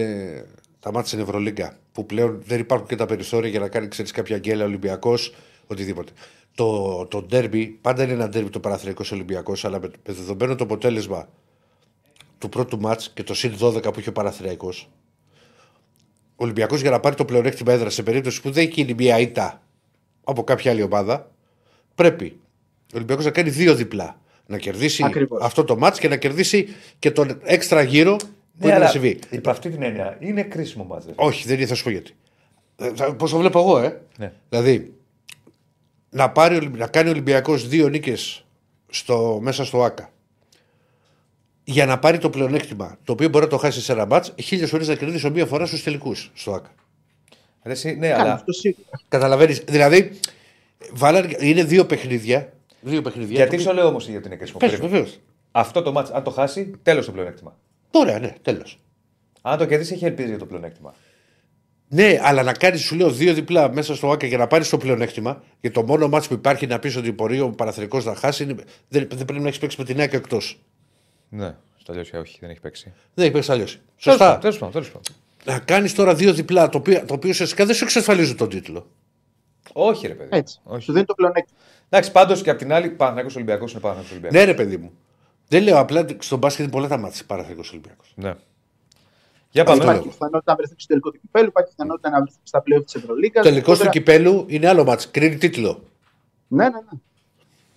[0.80, 1.78] τα μάτσα στην Ευρωλίγκα.
[1.92, 5.34] Που πλέον δεν υπάρχουν και τα περιθώρια για να κάνει ξέρεις, κάποια γκέλα Ολυμπιακός,
[5.66, 6.12] οτιδήποτε.
[6.54, 10.64] Το, το ντέρμπι, πάντα είναι ένα ντέρμπι το Παναθριακό Ολυμπιακός, αλλά με, με δεδομένο το
[10.64, 11.28] αποτέλεσμα
[12.38, 14.88] του πρώτου μάτς και το συν 12 που είχε ο Παναθριακός,
[16.40, 19.62] ο Ολυμπιακός για να πάρει το πλεονέκτημα έδρα σε περίπτωση που δεν γίνει μια ήττα
[20.24, 21.30] από κάποια άλλη ομάδα,
[21.94, 22.40] πρέπει
[22.78, 24.20] ο Ολυμπιακός να κάνει δύο διπλά.
[24.46, 25.42] Να κερδίσει Ακριβώς.
[25.42, 28.16] αυτό το μάτς και να κερδίσει και τον έξτρα γύρο
[28.60, 29.18] που Ναι, είναι να αλλά συμβεί.
[29.30, 31.12] υπ' αυτή την έννοια είναι κρίσιμο μάτζερ.
[31.16, 32.14] Όχι, δεν είναι, θα σου πω γιατί.
[33.16, 34.32] Πώς το βλέπω εγώ, ε; Ναι.
[34.48, 34.94] Δηλαδή,
[36.10, 38.44] να, πάρει, ο Ολυμ- να κάνει ο Ολυμπιακός δύο νίκες
[39.40, 40.10] μέσα στο ΑΚΑ
[41.64, 44.66] για να πάρει το πλεονέκτημα, το οποίο μπορεί να το χάσει σε ένα μάτς, χίλιε
[44.66, 46.74] φορές να κερδίσει μία φορά στους τελικούς στο ΑΚΑ.
[47.62, 48.88] Ρε, εσύ, ναι, Καλά, αλλά αυτό σίγουρα.
[49.08, 49.58] Καταλαβαίνεις.
[49.68, 50.18] Δηλαδή,
[50.92, 52.52] βάλαν, είναι δύο παιχνίδια.
[52.80, 53.36] Δύο παιχνίδια.
[53.36, 54.58] γιατί το σου λέω όμως γιατί είναι κρίσιμο.
[54.58, 54.92] Πες, Περίμενε.
[54.96, 55.18] βεβαίως.
[55.52, 57.56] Αυτό το μάτς, αν το χάσει, τέλος το πλεονέκτημα.
[57.90, 58.78] Ωραία, ναι, τέλος.
[59.42, 60.94] Αν το κερδίσει, έχει ελπίδα για το πλεονέκτημα.
[61.88, 64.76] Ναι, αλλά να κάνεις, σου λέω, δύο διπλά μέσα στο ΑΚΑ για να πάρεις το
[64.76, 65.42] πλεονέκτημα.
[65.60, 68.54] Και το μόνο μάτσο που υπάρχει να πεις ότι μπορεί ο Παναθρικό να χάσει, είναι,
[68.88, 70.60] δεν, δεν πρέπει να έχεις παίξει με την ΑΕΚ εκτός.
[71.28, 72.92] Ναι, στο αλλιώς όχι, δεν έχει παίξει.
[73.14, 73.78] Δεν έχει παίξει αλλιώς.
[73.96, 74.38] Σωστά.
[74.38, 75.14] Τέλος πάντων, τέλος πάντων.
[75.44, 78.90] Να κάνεις τώρα δύο διπλά, το οποίο, το οποίο ουσιαστικά δεν σου εξασφαλίζουν τον τίτλο.
[79.72, 80.28] Όχι, ρε παιδί.
[80.32, 80.60] Έτσι.
[80.62, 80.82] Όχι.
[80.82, 81.58] Σου δίνει το πλεονέκτημα.
[81.88, 84.38] Εντάξει, πάντως και απ' την άλλη, Παναγιώ Ολυμπιακός είναι Παναγιώ Ολυμπιακός.
[84.38, 84.92] Ναι, ρε παιδί μου.
[85.50, 88.12] Δεν λέω απλά ότι στον μπάσκετ είναι πολλά τα μάτια Παναθρικό Ολυμπιακός.
[88.16, 88.34] Ναι.
[89.50, 89.82] Για πάμε.
[89.82, 92.84] Υπάρχει πιθανότητα να βρεθούν στο τελικό του κυπέλλου, υπάρχει πιθανότητα να βρεθούν στα πλέι οφ
[92.84, 93.42] της Ευρωλίγκα.
[93.42, 95.08] Τελικός του κυπέλλου είναι άλλο μάτσο.
[95.10, 95.82] Κρίνει τίτλο.
[96.48, 96.98] Ναι, ναι, ναι.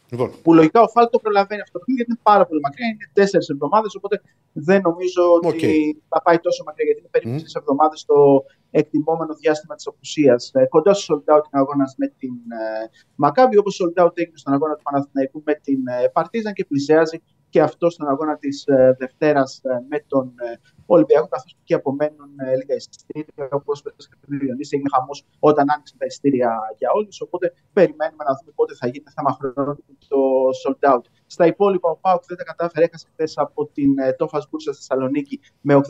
[0.10, 2.88] Λοιπόν, Που λογικά ο Φαλ το προλαβαίνει αυτό το παιχνίδι γιατί είναι πάρα πολύ μακριά.
[2.88, 3.96] Είναι τέσσερις εβδομάδες.
[3.96, 4.22] Οπότε
[4.54, 6.06] δεν νομίζω ότι Οκ.
[6.10, 10.52] θα πάει τόσο μακριά γιατί είναι περίπου τρεις εβδομάδες το εκτιμώμενο διάστημα της απουσίας.
[10.54, 14.38] Ε, κοντά στο sold out είναι αγώνα με την ε, Μακάμπι, όπως sold out έγινε
[14.38, 17.22] στον αγώνα του Παναθηναϊκού με την ε, Παρτιζάν και πλησιάζει
[17.54, 22.56] και αυτό στον αγώνα της ε, Δευτέρας με τον ε, Ολυμπιακό, καθώς και απομένουν ε,
[22.56, 23.48] λίγα εισιτήρια.
[23.52, 23.84] Όπως
[24.28, 27.22] Διονύση, έγινε χαμός όταν άνοιξαν τα εισιτήρια για όλους.
[27.22, 29.76] Οπότε περιμένουμε να δούμε πότε θα γίνει θέμα χρόνου
[30.08, 30.18] το
[30.62, 31.04] sold out.
[31.26, 32.86] Στα υπόλοιπα, ο Πάουκ δεν τα κατάφερε.
[32.86, 35.82] Έχασε χθες από την ε, Τόφας Μπούρσα στη Θεσσαλονίκη με 84-71.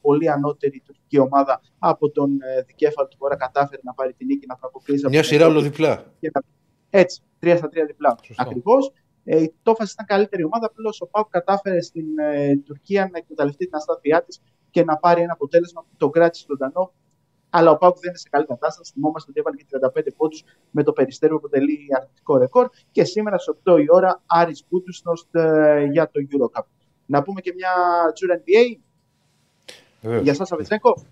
[0.00, 3.36] Πολύ ανώτερη τουρκική ομάδα από τον ε, δικέφαλο του Βορρά.
[3.36, 5.00] Κατάφερε να πάρει την νίκη να τον αποκλείσει.
[5.04, 6.04] από μια την σειρά Ευρώπη ολοδιπλά.
[6.20, 6.42] και να-
[6.90, 8.16] Έτσι, 3 στα 3 διπλά.
[8.22, 8.42] Σωστό.
[8.42, 8.92] Ακριβώς.
[9.24, 10.66] Ε, η Τόφας ήταν καλύτερη ομάδα.
[10.66, 14.40] Απλώς ο Πάουκ κατάφερε στην ε, Τουρκία να εκμεταλλευτεί την αστάθειά της
[14.70, 16.92] και να πάρει ένα αποτέλεσμα που τον κράτησε ζωντανό.
[17.50, 18.92] Αλλά ο Πάουκ δεν είναι σε καλή κατάσταση.
[18.92, 19.66] Θυμόμαστε ότι έβαλε και
[20.10, 22.68] 35 πόντους με το περιστέριο που αποτελεί αρνητικό ρεκόρ.
[22.90, 26.64] Και σήμερα στις 8 η ώρα Άρης Μπούντουσνος ε, για το Eurocup.
[27.06, 27.70] Να πούμε και μια
[28.14, 28.78] Τζούρα NBA
[30.00, 30.22] Βεβαίως.
[30.22, 31.02] για εσά, Αβετζέγκο.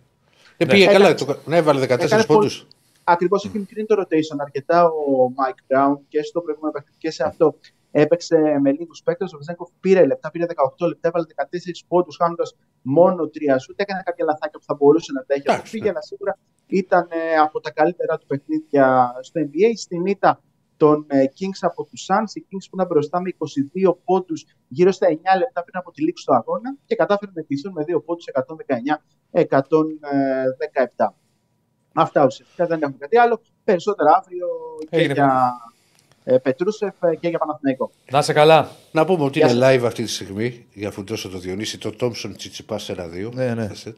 [0.57, 1.15] Δεν πήγε Έκανε- καλά.
[1.15, 1.39] Το...
[1.47, 2.59] Ναι, έβαλε 14 έκανε πόντους.
[2.59, 2.73] πολύ-
[3.05, 7.25] Ακριβώς έχει μικρύνει το rotation αρκετά ο Mike Brown και στο προηγούμενο παιχνίδι και σε
[7.25, 7.55] αυτό.
[8.01, 9.33] Έπαιξε με λίγους παίκτες.
[9.33, 10.47] Ο Βεζέγκοφ πήρε λεπτά, πήρε
[10.79, 13.81] 18 λεπτά, έβαλε 14 πόντους, χάνοντας μόνο τρία σουτ.
[13.81, 15.89] Έκανε κάποια λαθάκια που θα μπορούσε να τα έχει Εντάξει, αποφύγει, ναι.
[15.89, 19.71] αλλά σίγουρα ήταν ε, από τα καλύτερα του παιχνίδια στο NBA.
[19.77, 20.43] Στην ήττα
[20.77, 23.31] των ε, Kings από τους Suns, οι Kings που ήταν μπροστά με
[23.91, 27.43] 22 πόντους γύρω στα 9 λεπτά πριν από τη λήξη του αγώνα και κατάφεραν να
[27.43, 28.25] κλείσουν με 2 πόντους
[29.33, 31.13] 119-117.
[31.95, 33.41] Αυτά ουσιαστικά δεν έχουμε κάτι άλλο.
[33.65, 34.47] Περισσότερα αύριο
[34.79, 35.13] και Έγινε.
[35.13, 35.78] για ε,
[36.37, 37.91] Πετρούσεφ ε, και για Παναθηναϊκό.
[38.11, 38.71] Να σε καλά.
[38.91, 41.93] Να πούμε ότι Γεια είναι live αυτή τη στιγμή για αφού τόσο το Διονύση το
[42.01, 43.33] Thompson Τσιτσιπά 1-2.
[43.33, 43.71] Ναι, ναι.
[43.73, 43.93] Asset.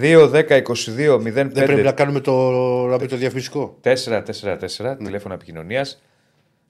[0.00, 2.32] 2, 10, 22, 05, Δεν πρέπει να κάνουμε το,
[2.86, 3.76] να πει το διαφημιστικό.
[3.82, 6.02] 444, τηλέφωνο επικοινωνίας.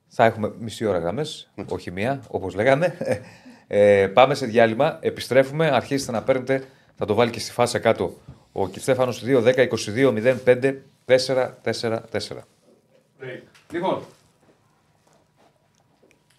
[0.09, 1.25] Θα έχουμε μισή ώρα γραμμέ,
[1.69, 2.97] όχι μία, όπως λέγαμε.
[3.71, 5.71] Ε, πάμε σε διάλειμμα, επιστρέφουμε.
[5.71, 6.65] Αρχίστε να παίρνετε,
[6.97, 8.15] θα το βάλει και στη φάσα κάτω
[8.53, 10.75] ο Κιστέφανο 2, 10, 22, 05,
[11.07, 12.01] 444.
[13.73, 14.03] Λοιπόν,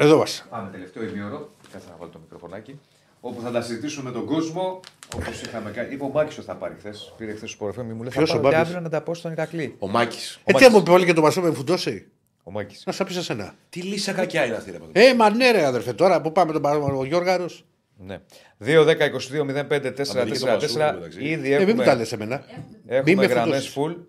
[0.02, 0.46] Εδώ μας.
[0.50, 1.50] πάμε τελευταίο ημίωρο.
[1.72, 2.80] Κάτσε να βάλω το μικροφωνάκι.
[3.22, 4.80] Όπου θα τα συζητήσουμε με τον κόσμο,
[5.16, 5.94] όπως είχαμε κάνει.
[5.94, 7.14] Είπε ο Μάκης ότι θα πάρει χθες.
[7.18, 9.02] Πήρε χθες στο μου μου λέει: Θα Ποιος ο πάρω και Μάκης; αύριο να τα
[9.02, 9.76] πω στον Ηρακλή.
[9.80, 10.40] Ο Μάκης.
[10.44, 12.08] Ε, τι μου πει πάλι και το Μασό με φουντώσει.
[12.44, 12.84] Ο Μάκης.
[12.86, 13.54] Να σα πεις σε ένα.
[13.70, 14.92] Τι λύσα κακιά είναι αυτή, ρε παιδί.
[14.94, 17.66] Ε, μα ναι, ρε αδερφέ, τώρα που πάμε τον Πα- ο Γιώργαρος.
[17.98, 18.20] Ναι.
[18.58, 20.94] 2, 10, 22, 05, 4, και το 4, Μασούρο, 4.
[20.94, 21.24] μεταξύ.
[21.24, 22.44] Ήδη Ε, μην μου τα έχουμε, λες εμένα.
[22.48, 23.98] Μη έχουμε με γραμμές φουντώσεις.
[24.02, 24.06] full.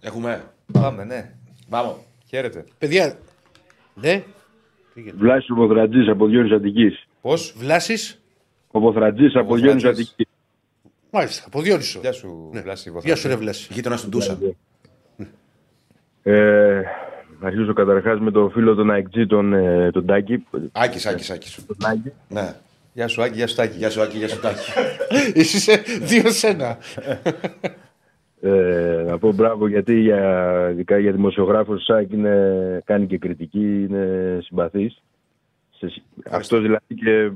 [0.00, 0.44] Έχουμε.
[0.72, 1.30] Πάμε, ναι.
[1.68, 1.94] Πάμε.
[2.26, 2.64] Χαίρετε.
[2.78, 3.18] Παιδιά,
[3.94, 4.24] ναι,
[5.16, 7.06] Βλάσης ο Ποθρατζής από Διόνυς Αττικής.
[7.20, 7.54] Πώς.
[7.56, 8.22] Βλάσης;
[8.70, 9.80] Ο Ποθρατζής από Ποθρατζής.
[9.80, 10.26] Διόνυς Αττικής.
[11.10, 12.00] Μάλιστα, από Διόνυσο.
[12.00, 13.68] Γεια σου, Βλάση Γεια σου, ρε Βλάση.
[13.72, 14.38] Γείτονα του Ντούσα.
[16.22, 16.82] Ε,
[17.40, 20.46] να αρχίσω καταρχάς με τον φίλο τον Αεκτζή, τον, ε, τον Τάκη.
[20.72, 21.64] Άκης, Άκης, Άκης.
[21.66, 22.12] Τον Τάκη.
[22.28, 22.54] Ναι.
[22.92, 23.76] Γεια σου, Άκη, γεια σου, Τάκη.
[23.76, 24.70] Γεια σου, Άκη, γεια σου, Τάκη.
[25.34, 26.78] Εσύ είσαι δύο σένα.
[28.42, 34.38] Ε, να πω μπράβο γιατί για, ειδικά για δημοσιογράφος ΣΑΚ είναι, κάνει και κριτική, είναι
[34.42, 35.02] συμπαθής.
[35.70, 37.30] Σε, συ- αυτός δηλαδή και,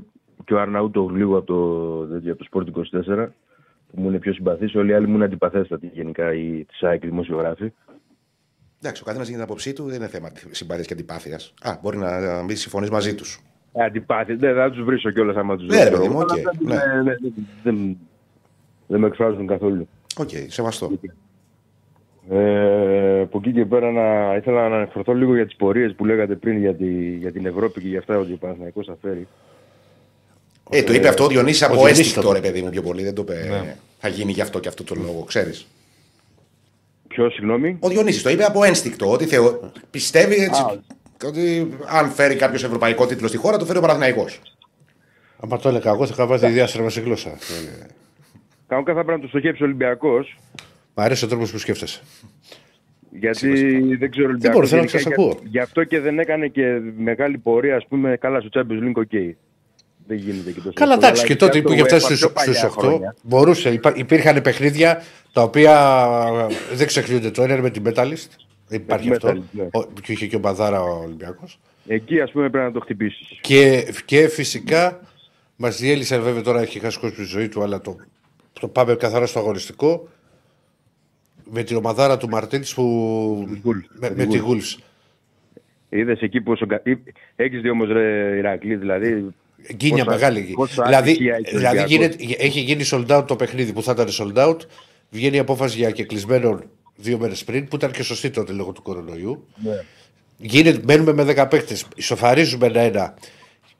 [0.45, 2.77] και ο Αρναούτο λίγο από το, τέτοιο, από το Sport
[3.23, 3.27] 24
[3.91, 4.75] που μου είναι πιο συμπαθής.
[4.75, 7.71] Όλοι οι άλλοι μου είναι αντιπαθέστατοι γενικά οι της ΑΕΚ οι δημοσιογράφοι.
[8.81, 11.53] Εντάξει, ο καθένας έχει την άποψή του, δεν είναι θέμα συμπάθειας και αντιπάθειας.
[11.61, 13.39] Α, μπορεί να να μην συμφωνείς μαζί τους.
[13.73, 16.01] Ε, Αντιπαθή, δεν θα τους βρίσω κιόλας άμα τους Ναι, ρε βρίσω.
[16.01, 16.31] παιδί μου, οκ.
[16.31, 16.93] Αλλά δεν- Ναι.
[16.95, 17.15] ναι, ναι,
[17.63, 17.97] δεν-
[18.87, 19.87] δεν με εκφράζουν καθόλου.
[20.17, 20.91] Οκ, σεβαστό.
[22.29, 26.35] Ε, από εκεί και πέρα να, ήθελα να αναφερθώ λίγο για τις πορείες που λέγατε
[26.35, 29.27] πριν για, τη, για την Ευρώπη και για αυτά ότι ο Παναθηναϊκός θα φέρει.
[30.69, 32.81] Ε, το είπε αυτό ο Διονύσης ο από Διονύσης ένστικτο το ρε παιδί μου πιο
[32.81, 33.03] πολύ.
[33.03, 33.77] Δεν το είπε.
[33.99, 35.67] Θα γίνει γι' αυτό και αυτό το λόγο, ξέρεις.
[37.07, 39.11] Ποιος, συγγνώμη; Ο Διονύσης το είπε από ένστικτο.
[39.11, 39.71] Ότι θεω...
[39.91, 40.81] πιστεύει έτσι, Α.
[41.25, 44.41] ότι αν φέρει κάποιος ευρωπαϊκό τίτλο στη χώρα, το φέρει ο Παναθηναϊκός.
[45.39, 47.37] Αν το έλεγα εγώ, θα είχα πάθει διάστρεμμα σε γλώσσα.
[48.65, 50.37] Ε, Κανονικά θα πρέπει να το στοχεύσει ο Ολυμπιακός
[50.93, 52.01] Μ' αρέσει ο τρόπος που σκέφτεσαι.
[53.11, 53.49] Γιατί
[53.95, 55.29] δεν ξέρω Δεν μπορώ, θέλω να γενικά, σας ακούω.
[55.31, 58.93] για- Γι' αυτό και δεν έκανε και μεγάλη πορεία, ας πούμε, καλά στο Champions League,
[58.95, 59.09] οκ.
[60.07, 60.71] Δεν γίνεται και τόσο.
[60.73, 62.65] Καλά, εύκολα, εντάξει, αλλά και τότε από που το είχε φτάσει UEFA στου πιο παλιά
[62.67, 63.15] 8, χρόνια.
[63.21, 63.69] μπορούσε.
[63.69, 65.73] Υπά, υπήρχαν παιχνίδια τα οποία
[66.73, 67.31] δεν ξεχνιούνται.
[67.31, 68.27] Το ένα είναι με την Metalist.
[68.69, 69.29] Υπάρχει την αυτό.
[69.29, 69.63] Metalist, ναι.
[69.71, 71.59] Ο, και είχε και ο Μπαδάρα ο Ολυμπιακός.
[71.87, 73.37] Εκεί, ας πούμε, πρέπει να το χτυπήσεις.
[73.41, 74.99] Και, και φυσικά
[75.55, 77.95] μας διέλυσε, βέβαια τώρα έχει χάσει κόσμος τη ζωή του, αλλά το,
[78.59, 80.07] το πάμε καθαρά στο αγωνιστικό.
[81.51, 83.47] Με την ομαδάρα του Μαρτίνη που.
[83.61, 83.77] Γκουλ.
[83.77, 84.45] με, Με με τη τη Γκουλ.
[84.47, 84.77] Γούλς.
[85.89, 86.65] Είδες εκεί πόσο...
[86.65, 87.03] κα- ή-
[87.35, 89.33] Έχεις δει όμως, ρε Ηρακλή, δηλαδή...
[89.73, 90.51] Γκίνια πόσα- μεγάλη.
[90.55, 93.81] πόσα Δηλαδή, ατυχία έχει ο δηλαδή Ολυμπιακός; γίνεται, έχει γίνει sold out το παιχνίδι που
[93.83, 94.57] θα ήταν sold out.
[95.09, 96.59] Βγαίνει η απόφαση για κεκλεισμένο
[96.95, 99.47] δύο μέρες πριν, που ήταν και σωστή τότε λόγω του κορονοϊού.
[99.63, 99.83] Ναι.
[100.37, 103.13] Γίνεται, μένουμε με 10 παίκτες, ισοφαρίζουμε ένα-ένα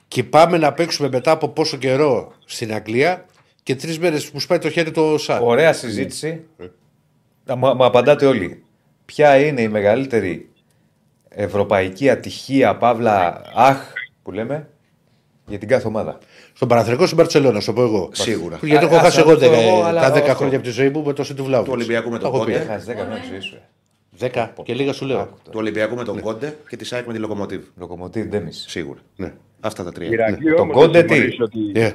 [0.07, 3.25] και πάμε να παίξουμε μετά από πόσο καιρό στην Αγγλία
[3.65, 5.39] και τρεις μέρες που σπάει το χέρι το ΣΑ.
[5.39, 6.43] Ωραία συζήτηση.
[7.45, 8.63] Να μου, μου απαντάτε όλοι.
[9.05, 10.49] Ποια είναι η μεγαλύτερη
[11.29, 13.77] ευρωπαϊκή ατυχία, παύλα, αχ,
[14.23, 14.69] που λέμε,
[15.45, 16.17] για την κάθε ομάδα;
[16.53, 18.09] Στον Παναθρικό στην Μπαρσελόνα, σου το πω εγώ.
[18.13, 18.59] Σίγουρα.
[18.61, 20.35] Γιατί Α, έχω ας χάσει να εγώ το πω δεκα- εγώ, αλλά τα 10 όχι.
[20.35, 21.65] χρόνια από τη ζωή μου με το του Βλάβου.
[21.65, 22.51] Του Ολυμπιακού με τον έχω πει.
[22.51, 22.63] Κόντε.
[22.63, 23.55] Έχασες 10 χρόνια τη ζωή σου.
[23.55, 24.29] ε.
[24.33, 25.25] 10 και λίγα σου λέω.
[25.43, 27.61] Του Ολυμπιακού με τον Κόντε και τη ΣΑΕΚ με τη Λοκομοτίβ.
[27.77, 28.51] Λοκομοτίβ Ντέμι.
[28.51, 28.99] Σίγουρα.
[29.15, 29.33] Ναι.
[29.59, 30.09] Αυτά τα τρία.
[30.09, 31.31] Ηρακλή, Τον όμως, Κόντε δεν
[31.73, 31.91] τι;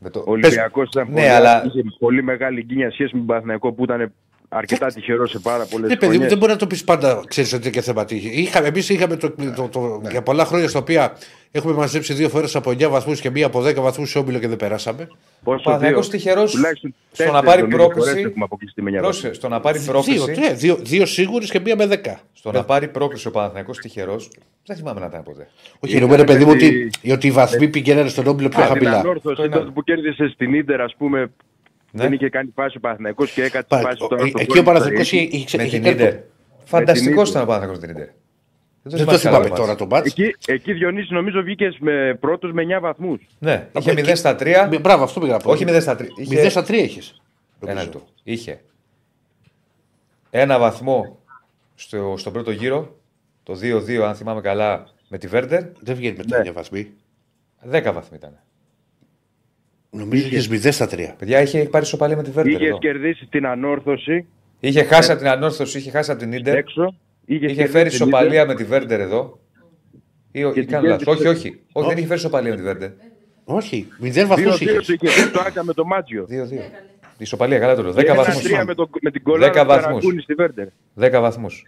[0.00, 0.08] Θυμάσαι ότι Yeah.
[0.08, 0.18] Με το...
[0.26, 3.84] Ο Ολυμπιακός ήταν Ναι, πολύ, αλλά- είχε πολύ μεγάλη γκίνια σχέση με τον Παναθηναϊκό που
[3.84, 4.12] ήταν
[4.52, 7.52] αρκετά τυχερό σε πάρα πολλές Ναι, παιδί μου, δεν μπορεί να το πεις πάντα, ξέρεις
[7.52, 8.28] ότι είναι και θέμα τύχη.
[8.28, 11.16] Είχαμε, εμείς είχαμε το, το, το, για πολλά χρόνια στα οποία
[11.50, 14.48] έχουμε μαζέψει δύο φορές από 9 βαθμούς και μία από 10 βαθμούς σε όμιλο και
[14.48, 15.08] δεν περάσαμε.
[15.44, 19.02] Ο Παναθηναϊκός τυχερός τουλάχιστον στο τέσσερις να πάρει νομίζω πρόκριση- φορές έχουμε αποκλειστεί με εννιά
[19.02, 19.42] Πρόσεχε, βαθμούς.
[19.44, 20.40] στο να πάρει Δύο, πρόκληση.
[20.40, 22.20] ναι, δύο, δύο σίγουρες και μία με 10.
[22.32, 24.30] Στο να πάρει πρόκληση ο Παναθηναϊκός τυχερός,
[24.66, 25.48] δεν θυμάμαι να ήταν ποτέ.
[25.80, 28.62] Όχι, εννοούμε παιδί μου με ότι, τη- ότι οι βαθμοί πηγαίνανε στον όμιλο πιο Α,
[28.66, 28.98] την χαμηλά.
[28.98, 31.30] ανόρθωση Το είναι- τότε που κέρδισε στην Ίντερ, ας πούμε,
[31.92, 32.02] Ναι.
[32.02, 34.46] δεν είχε κάνει φάση ο Παναθηναϊκός και έκανε Πα- τη φάση ο- τώρα στο Εκεί
[34.52, 36.20] γκολ ο Παναθηναϊκός της είχε, είχε, Με είχε την κάνει το- Ιντερ.
[36.64, 37.42] Φανταστικός Ίντερ.
[37.42, 38.14] ήταν ο Παναθηναϊκός με την Ιντερ.
[38.82, 39.78] Δεν το θυμάμαι άλλο τώρα μάτς.
[39.78, 40.06] το μπάτς.
[40.06, 43.26] Εκεί, εκεί Διονύσης νομίζω βγήκε με πρώτος με 9 βαθμούς.
[43.38, 44.66] Ναι, είχε εκεί- 0 στα 3.
[44.70, 45.50] Μη- Μπράβο, αυτό πήγα να πω.
[45.50, 46.06] Όχι 0 στα 3.
[46.28, 47.20] 0 στα 3 είχες.
[47.66, 48.02] Ένα λεπτό.
[48.22, 48.60] Είχε
[50.30, 51.18] ένα βαθμό
[51.74, 52.96] στο, στον πρώτο γύρο,
[53.42, 55.62] το 2-2, αν θυμάμαι καλά, με τη Βέρντερ.
[55.80, 56.90] Δεν βγαίνει με τα ίδια βαθμοί.
[57.70, 58.38] 10 βαθμοί ήταν.
[59.90, 61.14] Νομίζω είχε 0 στα 3.
[61.18, 62.52] Παιδιά, είχε πάρει σοπαλία με τη Βέρντερ.
[62.54, 62.78] Είχες εδώ.
[62.78, 64.26] κερδίσει την ανόρθωση
[64.60, 66.56] Είχε χάσει από την ανόρθωση, είχε χάσει από την Ιντερ.
[66.56, 66.94] έξω.
[67.24, 68.46] Είχε κερδίσει φέρει την σοπαλία Ίντερ.
[68.46, 69.38] με τη Βέρντερ εδώ.
[70.32, 71.04] Ή, ή την κάνω λάθος.
[71.04, 71.60] κέρδισε- Όχι, όχι.
[71.72, 72.90] Όχι, δεν είχε φέρει σοπαλία με τη Βέρντερ.
[73.44, 74.86] Όχι, 0 βαθμού 2-2 είχες.
[74.86, 76.26] το είχε φέρει το Άκα με το Μάτζιο.
[76.28, 76.70] 2-2.
[77.18, 77.92] Η σοπαλία, καλά το λέω.
[77.92, 78.42] 10 Ένα βαθμούς.
[78.42, 79.84] τρία με, το, με την 10 κολλάδα του βαθμούς.
[79.84, 80.66] Καραγκούνη στη Βέρντερ.
[80.94, 81.62] 10 βαθμούς.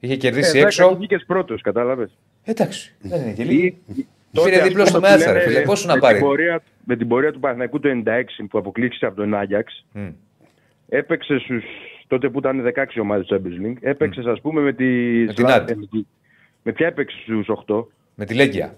[0.00, 0.94] Είχε κερδίσει Ε, έξω.
[0.96, 2.10] Βγήκες πρώτος, κατάλαβες.
[2.44, 3.76] Εντάξει, δεν είναι και λίγοι.
[3.86, 5.60] Τότε, Πήρε ας δίπλο πούμε, στο που Μάτσα, ρε λένε, φίλε.
[5.64, 9.06] Πόσο να με πάρει; την πορεία- Με την πορεία του Παναθηναϊκού το 96 που αποκλήθηκε
[9.06, 10.08] από τον Άγιαξ, Μμ.
[10.88, 11.64] έπαιξε στους,
[12.06, 14.84] τότε που ήταν 16 ομάδες του Champions League, έπαιξες ας πούμε με τη...
[15.26, 15.72] Με την Σλα- Άντι.
[15.72, 16.06] ε, με τη-
[16.62, 17.88] Με ποια έπαιξε στους 8.
[18.14, 18.74] Με τη Λέγκια.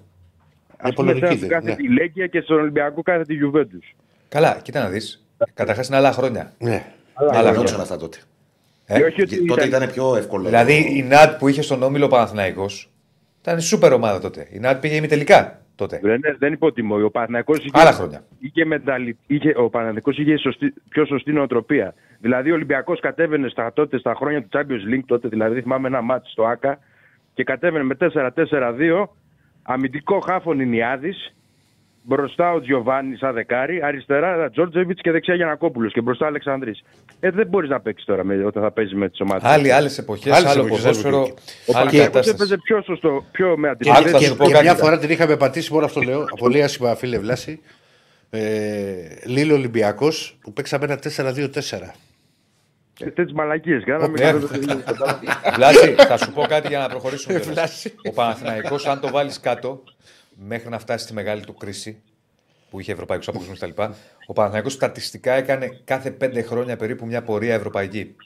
[0.77, 1.77] Ας πούμε πολωνική σαν δεν, κάθε ναι.
[1.77, 3.95] τη Λέγκια και στον Ολυμπιακό κάθε τη Juventus.
[4.29, 5.25] Καλά, κοίτα να δεις.
[5.55, 6.53] Καταρχάς είναι άλλα χρόνια.
[6.59, 6.85] Ναι.
[7.15, 7.83] Άλλα Γινόντουσαν χρόνια.
[7.83, 8.19] αυτά τότε.
[8.87, 10.45] Ε, Και όχι ότι Και Τότε ήταν- ήταν πιο εύκολο.
[10.45, 12.91] Δηλαδή η ΝΑΤ που είχε στον όμιλο Παναθηναϊκός
[13.45, 14.49] ήταν σούπερ ομάδα τότε.
[14.53, 16.01] Η ΝΑΤ πήγε ημιτελικά τότε.
[16.03, 17.05] Δεν, δεν υποτιμώ.
[17.05, 18.25] Ο Παναθηναϊκός είχε, Άλλα χρόνια.
[18.39, 21.95] είχε, μεταλλη- είχε, ο Παναθηναϊκός είχε σωστή, πιο σωστή νοοτροπία.
[22.21, 26.01] Δηλαδή ο Ολυμπιακός κατέβαινε στα, τότε, στα χρόνια του Champions League, τότε δηλαδή θυμάμαι ένα
[26.01, 26.79] μάτι στο ΆΚΑ
[27.35, 29.05] και κατέβαινε με 4-4-2,
[29.63, 31.35] αμυντικό χάφον Ινιάδης,
[32.07, 36.83] μπροστά ο Τζιοβάνι σαν δεκάρι, αριστερά Τζόρτζεβιτς και δεξιά Γιανακόπουλος και μπροστά Αλεξανδρής.
[37.21, 39.43] Ε, δεν μπορείς να παίξεις τώρα με, όταν θα παίζεις με τις ομάδες.
[39.51, 42.35] Άλλοι, άλλες εποχές, Άλλες άλλο εποχές, ποδόσφαιρο, άλλες Ο άλλη Παναθηναϊκός κατάσταση.
[42.37, 44.13] έπαιζε πιο σωστό, πιο με Και, Άκου, αντιπροσωπεία.
[44.13, 44.65] θα και, σου πω και κάτι.
[44.65, 46.25] μια φορά την είχαμε πατήσει, μόνο αυτό λέω.
[46.39, 47.61] Πολύ άσχημα, φίλε Βλάση.
[48.31, 48.41] Ε,
[49.27, 51.95] Λίλο Ολυμπιακός που παίξαμε ένα 4-2-4.
[52.99, 54.21] Τέτοιες μαλακίες κάναμε.
[54.21, 54.41] Ε, και δεν
[54.99, 55.19] το-
[55.55, 57.35] Βλάση, θα σου πω κάτι για να προχωρήσουμε.
[57.39, 57.55] κιόλας.
[57.55, 57.95] Βλάση.
[58.09, 59.83] Ο Παναθηναϊκός, αν το βάλεις κάτω,
[60.35, 62.03] μέχρι να φτάσει στη μεγάλη του κρίση
[62.71, 63.83] που είχε ευρωπαϊκούς αποκλεισμούς κτλ.
[64.27, 68.17] Ο Παναθηναϊκός στατιστικά έκανε κάθε πέντε χρόνια περίπου μια πορεία ευρωπαϊκή.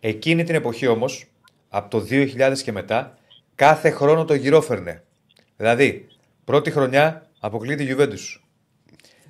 [0.00, 1.26] Εκείνη την εποχή όμως,
[1.68, 3.18] από το 2000 και μετά,
[3.54, 5.02] κάθε χρόνο το γυρόφερνε.
[5.56, 6.06] Δηλαδή,
[6.44, 8.40] πρώτη χρονιά αποκλείει τη Juventus.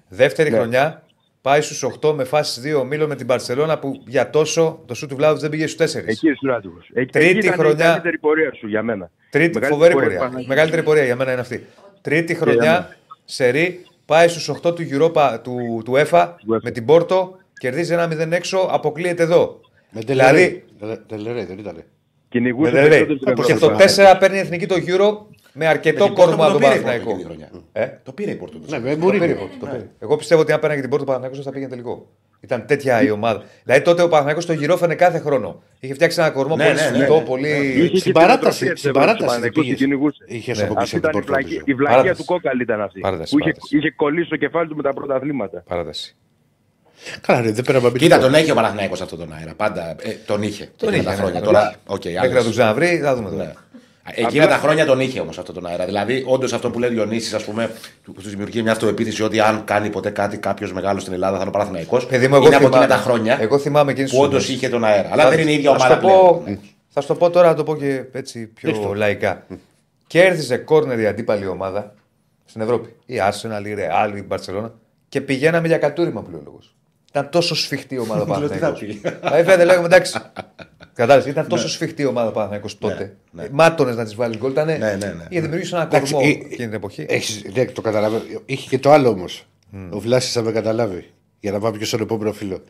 [0.08, 1.04] Δεύτερη χρονιά
[1.40, 5.06] πάει στους 8 με φάσεις 2 ομίλων με την Παρσελώνα που για τόσο το σου
[5.06, 6.02] του Βλάδου δεν πήγε στους 4.
[6.06, 6.78] Εκεί ήσουν άτυχο.
[7.10, 7.86] Τρίτη χρονιά.
[7.86, 9.10] Η καλύτερη πορεία σου για μένα.
[9.30, 10.18] Τρίτη Μεγαλύτερη φοβερή πορεία πορεία.
[10.18, 10.48] Παναθηναϊκού.
[10.48, 11.66] Μεγαλύτερη πορεία για μένα είναι αυτή.
[12.00, 12.96] Τρίτη για χρονιά μένα.
[13.24, 16.60] σερή πάει στους 8 του Europa του, του ΕΦΑ Του UEFA.
[16.62, 19.60] με την Πόρτο, κερδίζει ένα 0 έξω, αποκλείεται εδώ.
[19.90, 20.64] Με Δηλαδή,
[21.06, 21.84] Τελερέ, δεν ήταν.
[22.28, 22.98] Κυνηγούσε με Δελρέι.
[23.06, 23.76] περισσότερο την και Ευρώπη.
[23.76, 25.18] το 4 παίρνει η εθνική το Euro
[25.52, 27.10] με αρκετό την Πόρτο κόρμα που τον το πήρε η Πόρτο Παναθηναϊκό.
[27.10, 27.50] εκείνη τη χρονιά.
[27.72, 28.58] Ε; Το πήρε η Πόρτο.
[28.66, 29.26] Ναι, με Το Μουρίνιο.
[29.26, 29.90] πήρε, το πήρε.
[29.98, 32.06] Εγώ πιστεύω ότι αν πέρανε και την Πόρτο Παναθηναϊκός θα πήγαινε τελικό.
[32.40, 33.42] Ήταν τέτοια η ομάδα.
[33.64, 35.62] Δηλαδή τότε ο Παναθηναϊκός το γυρόφαινε κάθε χρόνο.
[35.80, 37.20] Είχε φτιάξει ένα κορμό Ναι, πολύ ναι, ναι, σφιχτό, ναι.
[37.24, 37.48] πολύ.
[37.48, 39.78] Είχε και Στην την παράταση, οτροπία της στην Ευρώπης, παράταση ο Παναθηναϊκός πήγες.
[39.78, 40.24] την κυνηγούσε.
[40.26, 40.64] Είχες Ναι.
[40.64, 41.32] αποκλείσει Αυτή από την ήταν η Πόρτο.
[41.32, 41.64] βλακία, νομίζω.
[41.72, 42.20] η βλακία Παράταση.
[42.20, 43.00] του κόκαλη ήταν αυτή.
[43.00, 43.76] Παράταση, Που είχε, παράταση.
[43.76, 45.58] είχε κολλήσει το κεφάλι του με τα πρωταθλήματα.
[45.68, 46.16] Παράταση.
[47.20, 49.54] Καλά, ρε, δεν πέρα από Κοίτα, τον έχει ο Παναθηναϊκός αυτόν τον αέρα.
[49.54, 50.68] Πάντα ε, τον είχε.
[50.76, 51.40] Τον εκείνα είχε, τα ναι, χρόνια.
[51.40, 51.46] ναι.
[51.46, 53.36] Τώρα, οκ, Μέχρι να άλλες- τον ξαναβρει, θα δούμε Ναι.
[53.36, 53.52] τώρα.
[54.14, 55.84] Εκείνα τα χρόνια τον είχε όμως αυτόν τον αέρα.
[55.84, 57.70] Δηλαδή, όντως αυτό που λέει ο Διονύσης, ας πούμε,
[58.04, 61.40] του τους δημιουργεί μια αυτοεπίθεση ότι αν κάνει ποτέ κάτι κάποιος μεγάλος στην Ελλάδα θα
[61.40, 62.06] είναι ο Παναθηναϊκός.
[62.06, 64.42] Παιδί μου, εγώ είναι από εκείνα θυμάμαι- τα χρόνια εγώ θυμάμαι εκείνες που τις όντως
[64.44, 64.54] ώρες.
[64.56, 65.08] είχε τον αέρα.
[65.12, 66.58] Αλλά Θα- δεν είναι η ίδια θα ομάδα σου το πω- πλέον.
[66.88, 69.46] Θα σου το πω τώρα, να το πω και έτσι πιο λαϊκά.
[70.06, 71.94] Κέρδιζε κόρνερ η αντίπαλη ομάδα
[72.44, 72.94] στην Ευρώπη.
[73.06, 74.70] Η Arsenal, η Real, η Barcelona
[75.08, 76.74] και πηγαίναμε για κατούριμα που λέει ο λόγος.
[77.10, 79.12] Ήταν τόσο σφιχτή η ομάδα Λέω, τι θα Παναθηναϊκός.
[79.32, 80.18] Ε, Βέβαια, λέγαμε εντάξει.
[81.00, 83.16] Κατάλαβες, ήταν τόσο σφιχτή η ομάδα Παναθηναϊκός τότε.
[83.32, 83.42] ναι.
[83.42, 84.50] Ε, Μάτωνες να της βάλει γκολ.
[84.50, 84.66] Ήταν.
[84.66, 85.14] ναι, ναι.
[85.28, 87.06] Είχε δημιουργήσει ένα Εντάξει, κορμό ε, εκείνη την εποχή.
[87.08, 88.22] Έχεις, ναι, το καταλαβαίνω.
[88.46, 89.46] Είχε και το άλλο όμως.
[89.90, 91.10] Ο Βλάσης θα με καταλάβει.
[91.40, 92.62] Για να πάμε και στον επόμενο φίλο.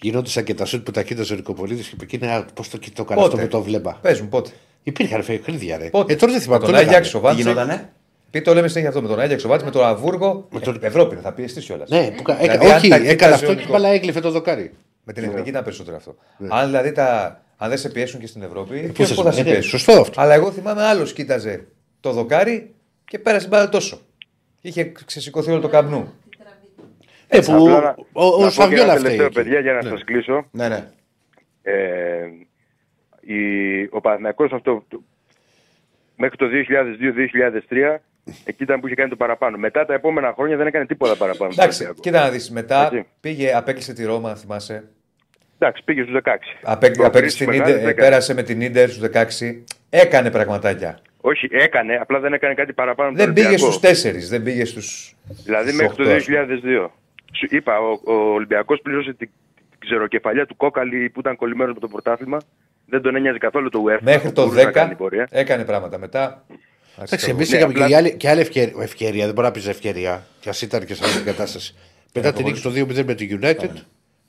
[0.00, 3.04] Γινόντουσαν και τα σουτ που τα κοίταζε ο Νικοπολίτη και είπε εκείνα πώς το κοιτώ
[3.04, 3.98] καλά αυτό με το βλέμμα.
[4.02, 4.50] Πες μου πότε;
[4.82, 5.84] Υπήρχαν φεϊκρίδια, ρε.
[5.90, 6.60] Πότε; Ε, τώρα δεν θυμάμαι.
[6.60, 6.96] Με τον το λέγανε.
[6.96, 7.42] Άγιαξ, ο Τι Βάτσεκ.
[7.46, 7.92] γινότανε;
[8.30, 10.48] Τι το λέμε συνέχεια αυτό με τον Άγιαξ, ο Βάτσεκ, με τον Αβούργο.
[10.52, 11.88] Με τον- Ε, Ευρώπη θα πιεστείς κιόλας.
[11.90, 13.88] Ναι, που, κα- Δηλαδή, έκα- αν όχι, τα έκανε κοίταζε αυτό ο και Νικό- μπαλά
[13.88, 14.72] έγκλειφε το δοκάρι.
[15.04, 16.14] Με την εθνική ήταν περισσότερο αυτό.
[16.48, 19.30] Αν δηλαδή τα, αν δεν σε πιέσουν και στην Ευρώπη, πώς ποιος θα πώς σε-
[19.30, 19.70] θα σε ε, ναι, πιέσουν.
[19.78, 20.20] σωστό αυτό.
[20.20, 21.66] Αλλά εγώ θυμάμαι άλλος κοίταζε
[22.00, 22.74] το δοκάρι
[23.04, 24.00] και πέρασε μπάλα τόσο.
[24.60, 26.12] Είχε ξεσηκωθεί όλο το καμπνού.
[27.28, 29.02] Ε, που Απλά να- ο, ο, να πω και Σαβιόλα ένα φταίει.
[29.02, 29.34] τελευταίο, εκεί.
[29.34, 29.88] παιδιά, για να Ναι.
[29.88, 30.46] σας κλείσω.
[30.50, 30.90] Ναι, ναι.
[31.62, 32.26] Ε,
[33.20, 35.02] η- ο Παναθηναϊκός αυτό το-
[36.16, 38.02] μέχρι το 2002-2003
[38.44, 39.56] εκεί ήταν που είχε κάνει το παραπάνω.
[39.58, 41.50] Μετά τα επόμενα χρόνια δεν έκανε τίποτα παραπάνω.
[41.52, 42.08] στον Εντάξει, Ολυμπιακό.
[42.08, 42.50] κοίτα να δεις.
[42.50, 43.06] Μετά Έτσι.
[43.20, 44.84] πήγε, απέκλεισε τη Ρώμα, αν θυμάσαι.
[45.58, 46.20] Εντάξει, πήγε στους 16.
[46.62, 48.08] Απέ, Προκρίσεις απέκλεισε την μεγάλες Ίντερ, έκανε.
[48.08, 49.64] πέρασε με την ντερ στους 16.
[49.90, 50.98] Έκανε πραγματάκια.
[51.20, 53.08] Όχι, έκανε, απλά δεν έκανε κάτι παραπάνω.
[53.08, 53.72] από Δεν τον πήγε Ολυμπιακό.
[53.72, 55.14] στους 4, δεν πήγε στους.
[55.44, 56.90] Δηλαδή μέχρι το 2002.
[57.32, 59.28] Σου είπα, ο, ο Ολυμπιακός πλήρωσε την,
[59.70, 62.38] την ξεροκεφαλιά του κόκαλη που ήταν κολλημένος με το πρωτάθλημα.
[62.86, 63.98] Δεν τον ένοιαζε καθόλου το UEFA.
[64.02, 65.28] Μέχρι το Μπορούσε να κάνει 10 πορεία.
[65.30, 65.98] έκανε πράγματα.
[65.98, 66.44] Μετά.
[67.02, 69.66] Εντάξει, εμείς Ναι, είχαμε απλά- και, άλλη, και άλλη ευκαιρία, ευκαιρία, δεν μπορεί να πεις
[69.68, 71.74] ευκαιρία, κι ας ήταν και σε αυτή την κατάσταση.
[72.14, 73.70] Μετά την νίκη στο 2-0 με την United,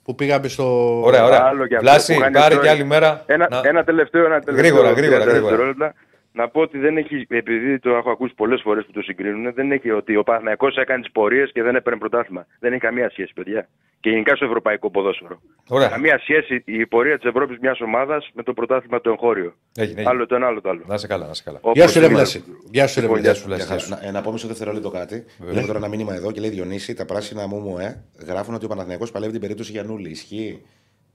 [0.08, 1.00] που πήγαμε στο.
[1.04, 1.44] Ωραία, ωραία.
[1.44, 2.66] Άλλο και αυτό Βλάση, που κάνει πάρε τώρα.
[2.66, 3.24] και άλλη μέρα.
[3.26, 4.56] Ένα, να- ένα τελευταίο, ένα τελευταίο.
[4.72, 5.94] Γρήγορα, γρήγορα, 30 γρήγορα.
[6.38, 6.44] Δευτερόλεπτα.
[6.44, 9.72] Να πω ότι δεν έχει, επειδή το έχω ακούσει πολλές φορές που το συγκρίνουν, δεν
[9.72, 12.48] έχει ότι ο Παναθηναϊκός έκανε τις πορείες και δεν έπαιρνε πρωτάθλημα.
[12.60, 13.70] Δεν έχει καμία σχέση, παιδιά.
[14.00, 15.42] Και γενικά στο ευρωπαϊκό ποδόσφαιρο.
[15.68, 15.88] Ωραία.
[15.88, 19.54] Καμία σχέση η πορεία της Ευρώπης μιας ομάδας με το πρωτάθλημα το εγχώριο.
[19.76, 20.10] Έγινε, έγινε.
[20.10, 20.84] Άλλο το ένα, άλλο το άλλο.
[20.88, 21.58] Να σε καλά, να σε καλά.
[21.62, 22.14] Όπως Γεια σου, ρε είναι.
[22.14, 22.44] Βλάση.
[22.72, 23.40] Γεια σου, ρε Λοιπόν, Βλάση.
[23.40, 23.68] γεια σου, Βλάση.
[23.74, 24.02] Μια χαρά.
[24.02, 25.26] Να, ε, να πω μισό δευτερόλεπτο κάτι.
[25.40, 28.66] Βλέπω τώρα ένα μήνυμα εδώ και λέει Διονύση, τα πράσινα μου μου, ε, γράφουν ότι
[28.66, 30.10] ο Παναθηναϊκός παλεύει την περίπτωση Γιανούλη.
[30.10, 30.62] Ισχύει;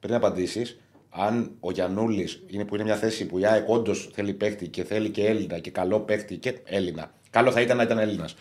[0.00, 0.80] Πριν απαντήσεις,
[1.14, 4.84] αν ο Γιανούλης είναι που είναι μια θέση που η ΑΕΚ όντως θέλει παίχτη και
[4.84, 7.10] θέλει και Έλληνα και καλό παίχτη και Έλληνα.
[7.30, 8.34] Καλό θα ήταν να ήταν Έλληνας.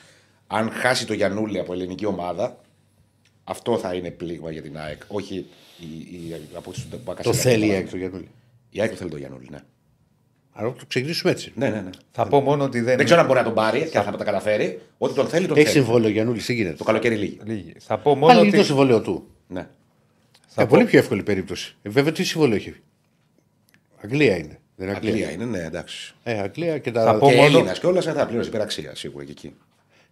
[0.47, 2.57] Αν χάσει το Γιανούλη από ελληνική ομάδα,
[3.43, 5.01] αυτό θα είναι πλήγμα για την ΑΕΚ.
[5.07, 5.35] Όχι
[5.79, 7.35] η, η, η απόκτηση του Μπακασέτα.
[7.35, 8.29] Το θέλει η ΑΕΚ το Γιαννούλη.
[8.69, 9.59] Η ΑΕΚ το θέλει το Γιανούλη, ναι.
[10.53, 11.51] Άρα το ξεκινήσουμε έτσι.
[11.55, 11.89] Ναι, ναι, ναι.
[12.11, 12.95] Θα πω μόνο ότι δεν.
[12.97, 14.79] Δεν ξέρω αν μπορεί να τον πάρει και αν θα τα καταφέρει.
[14.97, 15.83] Ότι τον θέλει, τον Έχει θέλει.
[15.83, 16.75] συμβόλαιο ο Γιαννούλη, τι γίνεται.
[16.75, 17.39] Το καλοκαίρι λίγη.
[17.43, 17.73] Λίγη.
[17.79, 18.57] Θα πω μόνο Πάλι είναι ότι.
[18.57, 19.27] το συμβόλαιο του.
[19.47, 19.67] Ναι.
[20.53, 21.75] Θα Ε, πω- πολύ πιο εύκολη περίπτωση.
[21.81, 22.75] Ε, βέβαια, τι συμβόλαιο έχει;
[24.03, 24.59] Αγγλία είναι.
[24.75, 25.13] Δεν είναι Αγγλία.
[25.13, 26.13] Αγγλία είναι, ναι, εντάξει.
[26.23, 29.31] Ε, Αγγλία και Θα τα, πω και μόνο- Έλληνας κιόλας θα πλήρωσε υπεραξία σίγουρα και
[29.31, 29.55] εκεί.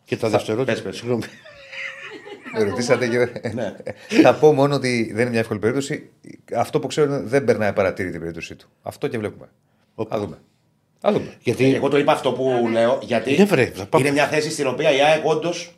[0.06, 0.74] και τα δευτερόλεπτα.
[0.74, 0.96] πες, πες.
[0.98, 1.24] Συγγνώμη.
[2.54, 3.32] Με ρωτήσατε και δεν.
[3.54, 3.76] Ναι.
[4.22, 6.10] Θα πω μόνο ότι δεν είναι μια εύκολη περίπτωση.
[6.56, 8.70] Αυτό που ξέρω είναι δεν περνάει παρατήρητη την περίπτωσή του.
[8.82, 9.50] Αυτό και βλέπουμε.
[10.10, 10.38] Θα δούμε.
[11.00, 11.34] Θα δούμε.
[11.40, 14.04] Γιατί Εγώ το είπα αυτό που λέω γιατί Ναι, βρε, θα πάμε.
[14.06, 15.76] είναι μια θέση στην οποία η ΑΕΚ όντως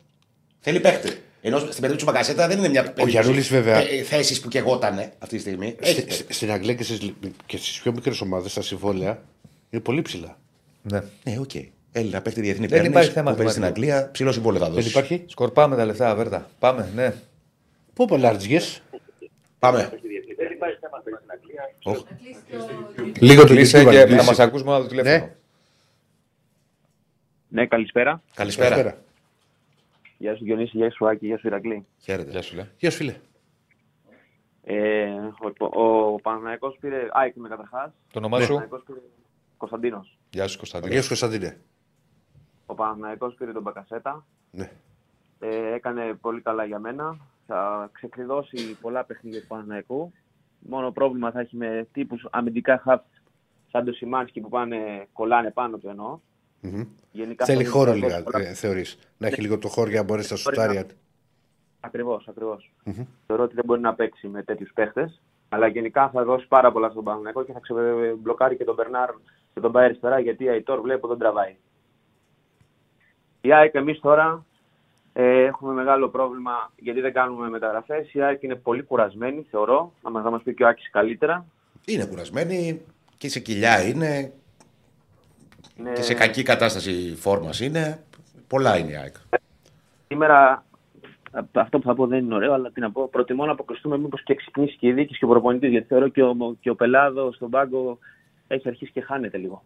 [0.60, 1.10] θέλει παίχτη.
[1.42, 3.78] Ενώ στην περίπτωση του Μπαγκασέτα δεν είναι μια περίπτωση Γιαννούλης, βέβαια.
[3.90, 5.76] ε, θέση που και εγώ ήταν αυτή τη στιγμή.
[5.80, 6.24] Έχεις στη- παίχτη.
[6.24, 7.14] στη- στην Αγγλία και στις
[7.46, 9.22] και στις πιο μικρές ομάδες τα συμβόλαια
[9.70, 10.38] είναι πολύ ψηλά.
[10.82, 11.02] Ναι.
[11.24, 11.52] Ναι, οκ.
[11.92, 13.86] Έλληνα παίχτη διεθνή Δεν παίρνεις, υπάρχει θέμα που παίζει στην θεματικό.
[13.92, 14.92] Αγγλία, ψηλό συμβόλαιο θα Δεν δώσεις.
[14.92, 16.50] υπάρχει; Σκορπάμε τα λεφτά, Βέρτα.
[16.60, 17.14] Πάμε, ναι.
[17.94, 18.60] Πού πολλάρτζιε.
[19.60, 19.78] Πάμε.
[19.80, 19.88] Να
[21.42, 22.06] κλείσει το.
[23.20, 24.20] Λίγο το Κλείσε YouTube, και αν κλείσει.
[24.20, 25.16] θα μας ακούς μόνο από το τηλέφωνο.
[25.16, 25.32] Ναι.
[27.48, 28.22] Ναι, καλησπέρα.
[28.36, 28.98] Καλησπέρα.
[30.22, 30.32] Καλησπέρα.
[30.32, 31.86] Γεια σου Διονύση, γεια σου Άκη, γεια σου Ηρακλή.
[31.98, 32.32] Χαίρετε.
[32.32, 32.70] Γεια σου, λέει.
[32.78, 33.16] Γεια σου, φίλε.
[34.64, 35.10] Ε,
[35.60, 36.98] ο, ο Παναθηναϊκός πήρε...
[36.98, 37.92] Α, είμαι καταρχάς.
[38.12, 39.00] Το όνομά Ο σου; Παναθηναϊκός πήρε
[39.58, 40.18] Κωνσταντίνος.
[40.30, 40.94] Γεια σου, Κωνσταντίνο.
[40.94, 41.62] Γεια σου, Κωνσταντίνε.
[42.66, 44.26] Ο Παναθηναϊκός πήρε τον Μπακασέτα.
[44.52, 44.72] Ναι.
[45.40, 47.18] Ε, έκανε πολύ καλά για μένα.
[47.48, 50.12] Θα ξεκλειδώσει πολλά παιχνίδια του Παναθηναϊκού.
[50.60, 53.02] Μόνο πρόβλημα θα έχει με τύπους αμυντικά χαφ
[53.72, 56.20] σαν το Σιμάνσκι που πάνε, κολλάνε πάνω του εννοώ.
[56.62, 56.84] Μμμ.
[57.12, 58.98] Γενικά Θέλει θα- χώρο θα- λίγα, θα- ε, θεωρείς.
[59.18, 60.88] Να έχει λίγο το χώρο για να μπορέσει να Μπορεί να- σουτάρει.
[61.80, 62.72] Ακριβώς, ακριβώς.
[63.28, 65.22] Θεωρώ ότι δεν μπορεί να παίξει με τέτοιους παίχτες.
[65.50, 69.10] Αλλά γενικά θα δώσει πάρα πολλά στον Παναγενικό και θα ξεμπλοκάρει και τον Μπερνάρ
[69.54, 71.56] και τον πάει αριστερά γιατί η Αϊτόρ βλέπω δεν τραβάει.
[73.42, 74.46] Η ΑΕΚ εμείς τώρα
[75.14, 78.14] ε, έχουμε μεγάλο πρόβλημα γιατί δεν κάνουμε μεταγραφές.
[78.14, 79.94] Η ΑΕΚ είναι πολύ κουρασμένη, θεωρώ.
[80.04, 81.46] Να μα μας πει και ο Άκης καλύτερα.
[81.86, 82.82] Είναι κουρασμένη
[83.18, 84.34] και σε κοιλιά είναι
[85.82, 85.94] Είναι...
[85.94, 88.04] και σε κακή κατάσταση φόρμας είναι.
[88.48, 89.16] Πολλά είναι η ΑΕΚ.
[90.08, 90.66] Σήμερα
[91.32, 93.08] α- αυτό που θα πω δεν είναι ωραίο, αλλά τι να πω.
[93.08, 95.70] Προτιμώ να αποκλειστούμε μήπως και ξυπνήσει και η διοίκηση και ο προπονητής.
[95.70, 97.98] Γιατί θεωρώ και ο, και ο Πελάδος στον πάγκο
[98.48, 99.64] έχει αρχίσει και χάνεται λίγο.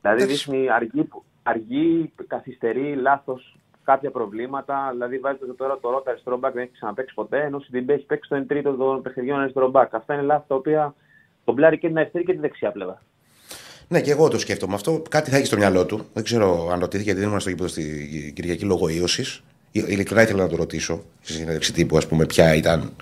[0.00, 0.50] Δηλαδή Εντάξει.
[0.50, 1.08] δείχνει αργή,
[1.42, 4.88] αργή καθυστερεί, λάθος κάποια προβλήματα.
[4.92, 8.04] Δηλαδή βάζετε τώρα το ρότα αριστερό μπακ δεν έχει ξαναπέξει ποτέ, ενώ στην Τιμπέ έχει
[8.04, 9.94] παίξει το 1 τρίτο των παιχνιδιών αριστερό μπακ.
[9.94, 10.94] Αυτά είναι λάθη τα οποία
[11.44, 13.02] κομπλάρει και την αριστερή και τη δεξιά πλευρά.
[13.92, 15.02] Ναι, και εγώ το σκέφτομαι αυτό.
[15.08, 16.06] Κάτι θα έχει στο μυαλό του.
[16.12, 19.42] Δεν ξέρω αν ρωτήθηκε, γιατί δεν ήμουν στο γήπεδο στη Κυριακή λόγω ίωσης.
[19.72, 22.92] Ειλικρινά ήθελα να το ρωτήσω στη συνέντευξη τύπου, ας πούμε, ποια ήταν,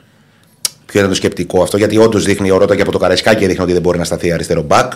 [0.87, 1.77] ποιο ήταν το σκεπτικό αυτό.
[1.77, 4.33] Γιατί όντως δείχνει ο Ρότα και από το Καραϊσκάκι δείχνει ότι δεν μπορεί να σταθεί
[4.33, 4.93] αριστερό μπακ.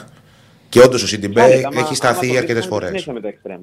[0.69, 2.89] Και όντως ο Σιντιμπέ Άμα- άμα έχει το σταθεί αρκετές βρίσκουμε φορές.
[2.89, 3.61] συνέχεια με τα εξτρέμ.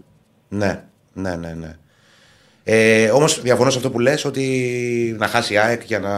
[0.50, 0.84] Ναι,
[1.14, 1.54] ναι, ναι.
[1.60, 1.76] ναι.
[2.64, 6.10] Ε, Όμως διαφωνώ σε αυτό που λες ότι να χάσει η ΑΕΚ για να,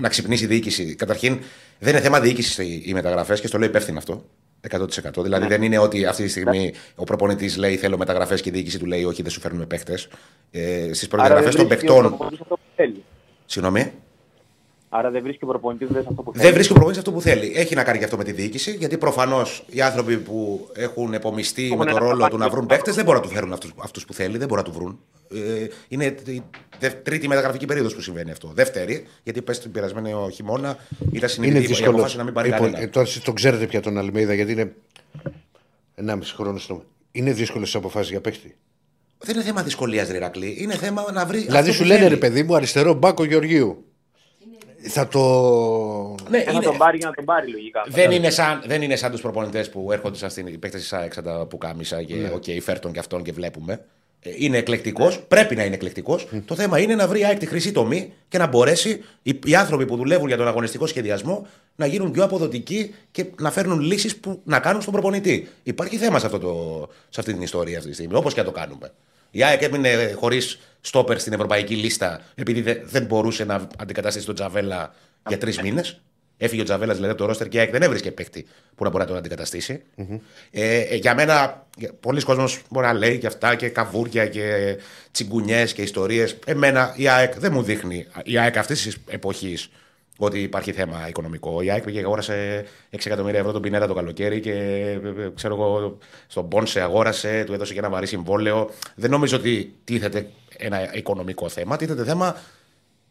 [0.00, 0.94] να ξυπνήσει η διοίκηση.
[0.94, 1.38] Καταρχήν,
[1.78, 4.24] δεν είναι θέμα διοίκησης οι μεταγραφές και στο λέω υπεύθυνο αυτό.
[4.70, 5.22] 100%.
[5.22, 8.78] Δηλαδή δεν είναι ότι αυτή τη στιγμή ο προπονητής λέει θέλω μεταγραφές και η διοίκηση
[8.78, 9.98] του λέει όχι, δεν σου φέρνουμε παίχτε.
[10.50, 12.08] Ε, Στις Άρα δεν προδιαγραφέ των βρίσκει ο παιχτών.
[12.08, 13.04] προπονητής αυτό που θέλει.
[13.46, 13.92] Συγγνώμη.
[14.98, 16.44] Άρα δεν βρίσκει ο προπονητής δεν αυτό που θέλει.
[16.44, 17.52] Δεν βρίσκει ο προπονητής αυτό που θέλει.
[17.56, 21.64] Έχει να κάνει και αυτό με τη διοίκηση, γιατί προφανώς οι άνθρωποι που έχουν επομιστεί
[21.64, 23.34] Έχουν με το ένα ρόλο καπάκι του να βρουν στο παίκτες δεν μπορούν να τους
[23.36, 23.52] φέρουν
[23.82, 24.98] αυτούς που θέλει, δεν μπορούν να τους βρουν.
[25.62, 26.42] Ε, είναι η
[26.78, 28.50] δε- τρίτη μεταγραφική περίοδος που συμβαίνει αυτό.
[28.54, 31.92] Δεύτερη, γιατί πες την περασμένη χειμώνα ήταν Είναι συνειδητή η δύσκολος.
[31.94, 32.82] απόφαση να μην πάρει Λοιπόν, κανένα.
[32.84, 34.72] ε, τώρα εσείς τον ξέρετε πια τον Αλμέιδα γιατί είναι
[35.94, 36.82] 1,5 χρόνος στο.
[37.12, 38.56] Είναι δύσκολες αποφάσεις για παίχτη.
[39.18, 40.56] Δεν είναι θέμα δυσκολίας, Ηρακλή.
[40.58, 41.38] Είναι θέμα να βρει.
[41.38, 42.10] Δηλαδή αυτό σου που λένε θέλει.
[42.10, 43.84] ρε παιδί μου αριστερό μπακ ο Γεωργίου.
[44.88, 45.20] Θα το.
[46.28, 47.84] Ναι, Ε, θα είναι- τον πάρει για να τον πάρει λογικά.
[47.88, 51.12] Δεν είναι σαν, δεν είναι σαν τους προπονητές που έρχονται σαν στην παίκτες της ΑΕΚ,
[51.12, 52.30] σαν τα πουκάμισα και Ναι.
[52.34, 53.80] οκ, φέρ τον και αυτόν και βλέπουμε.
[54.20, 56.26] Ε, Είναι εκλεκτικός, πρέπει να είναι εκλεκτικός.
[56.44, 59.54] Το θέμα είναι να βρει η ΑΕΚ τη χρυσή τομή και να μπορέσει οι, οι
[59.54, 61.46] άνθρωποι που δουλεύουν για τον αγωνιστικό σχεδιασμό
[61.76, 65.48] να γίνουν πιο αποδοτικοί και να φέρνουν λύσεις που να κάνουν στον προπονητή.
[65.62, 68.46] Υπάρχει θέμα σε, αυτό το, σε αυτή την ιστορία αυτή τη στιγμή, όπως και να
[68.46, 68.92] το κάνουμε.
[69.30, 74.34] Η ΑΕΚ έμεινε χωρίς στόπερ στην ευρωπαϊκή λίστα επειδή δε- δεν μπορούσε να αντικαταστήσει τον
[74.34, 74.94] Τζαβέλα
[75.28, 76.00] για τρεις μήνες.
[76.38, 78.90] Έφυγε ο Τζαβέλας δηλαδή από το ρόστερ και η ΑΕΚ δεν έβρισκε παίχτη που να
[78.90, 79.82] μπορεί να τον αντικαταστησει
[80.50, 84.76] Ε, ε, για μένα, για- πολλοί κόσμος μπορεί να λέει και αυτά και καβούρια και
[85.10, 86.36] τσιγκουνιές και ιστορίες.
[86.46, 89.70] Εμένα η ΑΕΚ δεν μου δείχνει, η ΑΕΚ αυτής της εποχής,
[90.18, 91.62] ότι υπάρχει θέμα οικονομικό.
[91.62, 95.30] Η ΑΕΚ πήγε και αγόρασε 6 εκατομμύρια ευρώ τον Πινέτα το καλοκαίρι και ε, ε,
[95.34, 98.70] ξέρω εγώ, στον Πόνσε αγόρασε, του έδωσε και ένα βαρύ συμβόλαιο.
[98.94, 101.76] Δεν νομίζω ότι τίθεται ένα οικονομικό θέμα.
[101.76, 102.36] Τίθεται θέμα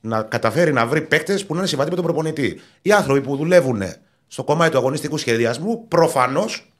[0.01, 2.59] να καταφέρει να βρει παίκτες που να είναι συμβατοί με τον προπονητή.
[2.81, 3.81] Οι άνθρωποι που δουλεύουν
[4.27, 6.73] στο κομμάτι του αγωνιστικού σχεδιασμού προφανώς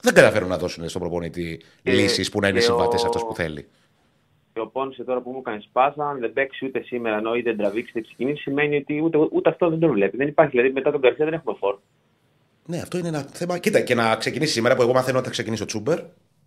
[0.00, 3.24] δεν καταφέρουν να δώσουν στον προπονητή Ε, λύσεις που να είναι και συμβατέ ο- αυτός
[3.24, 3.66] που θέλει.
[4.52, 7.54] Και ο Πόνσε τώρα που μου έκανε σπάσα, αν δεν παίξει ούτε σήμερα ενώ είτε
[7.56, 10.16] τραβήξει είτε ξεκινήσει, σημαίνει ότι ούτε, ούτε αυτό δεν τον βλέπει.
[10.16, 10.50] Δεν υπάρχει.
[10.56, 11.76] Δηλαδή μετά τον Καρσία δεν έχουμε φόρ.
[12.66, 13.58] Ναι, αυτό είναι ένα θέμα.
[13.58, 15.98] Κοίτα, και να ξεκινήσει σήμερα που εγώ μαθαίνω ότι θα ξεκινήσει ο Τσούμπερ.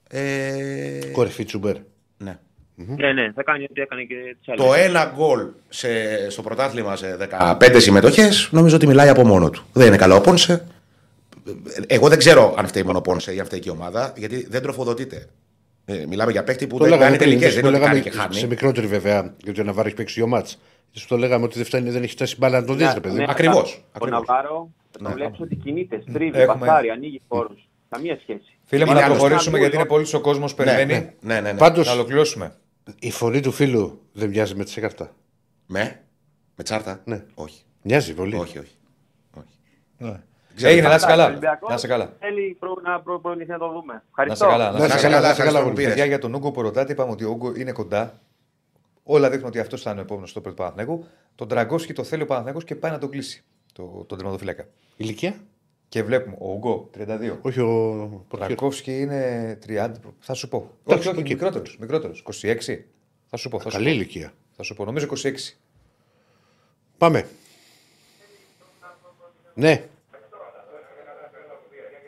[0.10, 1.00] Ε...
[1.12, 1.76] Κορυφή τσουμπέρ.
[2.18, 2.40] Ναι.
[2.76, 4.66] Ναι, ναι, θα κάνει ό,τι έκανε και τις άλλες.
[4.66, 5.88] Το ένα γκολ σε,
[6.30, 7.18] στο πρωτάθλημα σε
[7.60, 9.64] 15 συμμετοχές νομίζω ότι μιλάει από μόνο του.
[9.74, 10.68] Δεν είναι καλό ο Πόνσε.
[11.88, 14.48] Εγώ δεν ξέρω αν φταίει μόνο ο Πόνσε ή αν φταίει και η ομάδα, γιατί
[14.50, 15.28] δεν τροφοδοτείται.
[15.86, 17.86] Ε, μιλάμε για παίχτη που Το δεν λέγαμε κάνει πριν, τελικές, δεν το είναι ότι
[17.86, 18.34] κάνει λέγαμε και χάνει.
[18.40, 20.60] σε μικρότερη βέβαια, γιατί ο Ναβάρος έχει παίξει δύο μάτς.
[20.92, 23.00] Σου το λέγαμε ότι δεν, φτάνει, δεν έχει φτάσει μπάλα να το δεις, Ναι, ρε
[23.00, 23.16] παιδί.
[23.16, 23.32] ναι, μου.
[23.32, 24.20] Ακριβώς, Ο ακριβώς.
[24.28, 25.08] Ναβάρο θα Ναι.
[25.10, 27.68] το βλέπεις ότι κινείται, στρίβει, Έχουμε- πασάρει, ανοίγει χώρους.
[27.90, 28.58] Καμία σχέση.
[28.66, 29.60] Φίλε μου, Είναι να άλλος προχωρήσουμε τρόπος.
[29.60, 30.94] γιατί είναι πολύ ο κόσμος περιμένει.
[30.94, 31.52] Ναι, ναι, ναι.
[31.52, 31.58] ναι.
[31.58, 32.54] Πάντως, Να ολοκληρώσουμε.
[33.00, 35.16] Η φωνή του φίλου δεν μοιάζει με τη σεκάρτα.
[35.66, 36.04] Με,
[36.56, 37.26] με τσάρτα; Ναι.
[37.34, 37.64] Όχι.
[37.82, 38.36] Μοιάζει πολύ.
[38.36, 38.76] όχι, όχι.
[39.38, 39.58] όχι.
[39.98, 40.22] Ναι.
[40.56, 40.72] Ξέρω.
[40.72, 41.26] Έγινε, να είσαι καλά.
[41.26, 42.14] Ολυμπιακός Να είσαι καλά.
[42.20, 43.94] Θέλει προ, να προ, προηγηθεί να το δούμε.
[43.94, 44.46] Να Ευχαριστώ.
[44.46, 44.72] είσαι καλά.
[44.72, 45.76] Να είσαι καλά, να είσαι καλά, ευχαριστώ που Βολή.
[45.76, 45.90] πήρες.
[45.90, 48.20] Παιδιά, για τον Ούγκο που ρωτάτε, είπαμε ότι ο Ούγκο είναι κοντά.
[49.04, 51.06] Όλα δείχνουν ότι αυτός θα είναι ο επόμενος στο του Παναθηναϊκού.
[51.36, 53.44] Τον Τραγκόσκι το θέλει ο Παναθηναϊκός και πάει να τον κλείσει
[53.74, 54.66] το, τον τερματοφύλακα.
[54.96, 55.36] Ηλικία;
[55.96, 57.38] Και βλέπουμε ο Ούγκο 32.
[57.42, 57.68] Όχι ο
[58.28, 58.48] Πορφύρ.
[58.56, 59.92] Τραγκόσκι είναι 30.
[60.20, 60.72] Θα σου πω.
[60.88, 61.28] Εντάξει, όχι, όχι, οκ.
[61.34, 61.78] μικρότερος.
[61.80, 62.24] μικρότερος.
[62.42, 62.84] 26.
[63.30, 63.60] Θα σου πω.
[63.60, 63.96] Θα σου Καλή πω.
[63.96, 64.32] ηλικία.
[64.56, 64.86] Θα σου πω.
[64.86, 65.56] Νομίζω 26.
[66.98, 67.26] Πάμε.
[69.54, 69.84] Ναι,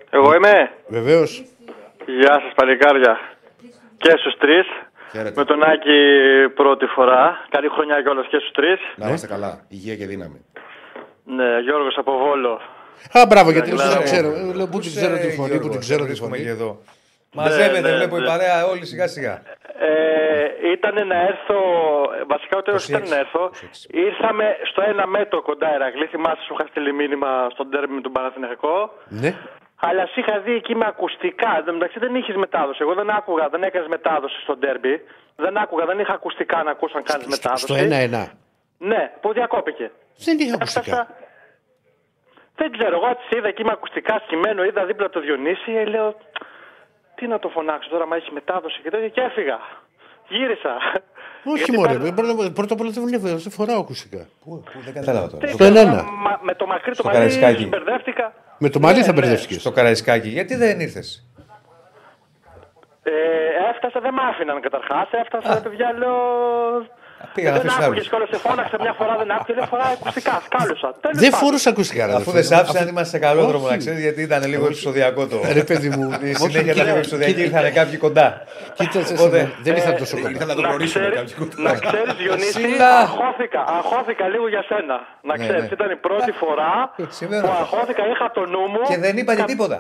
[0.10, 0.72] Εγώ είμαι.
[0.88, 1.44] βεβαίως.
[2.06, 3.18] Γεια σας παλικάρια.
[3.98, 4.66] Και στους τρεις.
[5.12, 5.40] Χαίρετε.
[5.40, 6.00] Με τον Άκη
[6.56, 7.46] πρώτη φορά.
[7.50, 8.80] Καλή χρονιά κιόλας και στους τρεις.
[8.96, 9.66] Να είμαστε καλά.
[9.68, 10.46] Υγεία και δύναμη.
[11.26, 12.60] Ναι, Γιώργος από Βόλο.
[13.12, 14.04] Α, μπράβο, γιατί Καλά, λέω δεν ναι.
[14.04, 14.28] ξέρω.
[14.28, 16.44] Ε, Λέω που την ξέρω τη φωνή, που την ξέρω τη βρίσκομαι φωνή.
[16.44, 16.82] και εδώ.
[17.34, 18.26] Μαζεύεται, ναι, βλέπω η ναι.
[18.26, 19.42] παρέα όλοι σιγά σιγά.
[19.80, 21.60] Ε, ήταν να έρθω,
[22.28, 23.52] βασικά ούτε 26, ήταν να έρθω.
[23.88, 26.06] Ήρθαμε στο ένα μέτρο κοντά Ερακλή.
[26.06, 28.94] Θυμάσαι, σου είχα στείλει μήνυμα στον τέρμι με τον Παναθηναϊκό.
[29.08, 29.36] Ναι.
[29.76, 31.56] Αλλά σε είχα δει εκεί με ακουστικά.
[31.58, 32.80] Εν τω μεταξύ δεν είχες μετάδοση.
[32.82, 35.02] Εγώ δεν άκουγα, δεν έκανες μετάδοση στο ντέρμπι.
[35.36, 37.64] Δεν άκουγα, δεν είχα ακουστικά να ακούσω αν κάνεις μετάδοση.
[37.66, 38.26] Στο 1-1.
[38.78, 39.92] Ναι, που διακόπηκε.
[40.26, 41.08] Δεν είχα ακουστικά.
[42.60, 46.16] Δεν ξέρω, εγώ τη είδα εκεί με ακουστικά σκημένο, είδα δίπλα το Διονύση, ε, λέω
[47.16, 49.60] τι να το φωνάξω τώρα, μα έχει μετάδοση και τέτοια και έφυγα.
[50.28, 50.74] Γύρισα.
[51.44, 54.26] Όχι Γιατί μωρέ, πέρα- πρώτα- πρώτα απ' όλα δεν βλέπω, δεν φοράω ακουστικά.
[54.86, 55.48] Δεν κατάλαβα τώρα.
[55.48, 56.04] Στο 1-1.
[56.26, 57.66] Μα- με το μακρύ το Στο μαλλί Καραϊσκάκι.
[57.66, 58.34] μπερδεύτηκα.
[58.58, 59.20] Με το μαλλί Ναι, θα ναι.
[59.20, 59.60] μπερδεύτηκες.
[59.62, 61.26] Στο Καραϊσκάκι, γιατί δεν ήρθες;
[63.04, 63.12] Ε,
[63.72, 65.08] έφτασα, δεν μ' άφηναν καταρχάς.
[65.12, 66.16] Έφτασα, παιδιά, λέω.
[67.34, 68.10] Πήγα να δεν αφήσεις άκουγες άλλους.
[68.10, 68.30] κιόλας.
[68.34, 69.54] Σε φώναξε μια φορά, δεν άκουγε.
[69.58, 70.34] Λέει φορά ακουστικά.
[70.48, 70.90] Σκάλωσα.
[71.04, 71.40] Τέλος Δεν πάντων.
[71.46, 72.04] φορούσα ακουστικά.
[72.10, 72.48] ρε, Αφού αδερφέ.
[72.50, 73.50] δεν σ' άφησαν, είμαστε σε καλό Όχι.
[73.52, 75.38] δρόμο να ξέρει, γιατί ήταν λίγο επεισοδιακό το.
[75.60, 76.04] Ρε παιδί μου.
[76.12, 78.28] Η όχι, συνέχεια κοίτα, ήταν λίγο επεισοδιακή, κοίτα, ήρθαν κάποιοι κοντά.
[78.78, 80.30] Κοίταξε, Οπότε, σε- δεν ήρθαν ε, τόσο κοντά.
[80.34, 81.56] Ήρθαν να το Να γνωρίσουν ξέρεις, κάποιοι κοντά.
[81.70, 82.92] να ξέρεις Διονύση, Σιλά.
[83.06, 84.96] αγχώθηκα, αγχώθηκα λίγο για σένα.
[85.30, 85.76] Να Ναι, ξέρεις, ναι.
[85.78, 86.72] ήταν η πρώτη φορά
[87.20, 87.62] Σημαίνω που αυτό.
[87.64, 88.82] αγχώθηκα, είχα το νου μου.
[88.90, 89.80] Και δεν είπα και κα- τίποτα.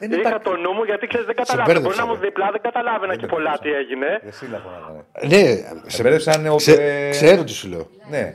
[0.00, 0.40] Δεν Είχα είπα.
[0.40, 1.72] το νου μου γιατί ξέρεις δεν καταλάβαινα.
[1.80, 2.26] Μπορεί μπέρδεψα, να μου ρε.
[2.26, 4.08] διπλά, δεν καταλάβαινα και πολλά τι έγινε.
[4.30, 5.00] Εσύ λαφωνάγανε.
[5.32, 6.56] Ναι, Σε σε- μπέρδεψαν ο.
[6.56, 7.84] ξε- ε, ξέρω τι σου λέω.
[8.10, 8.34] Ναι.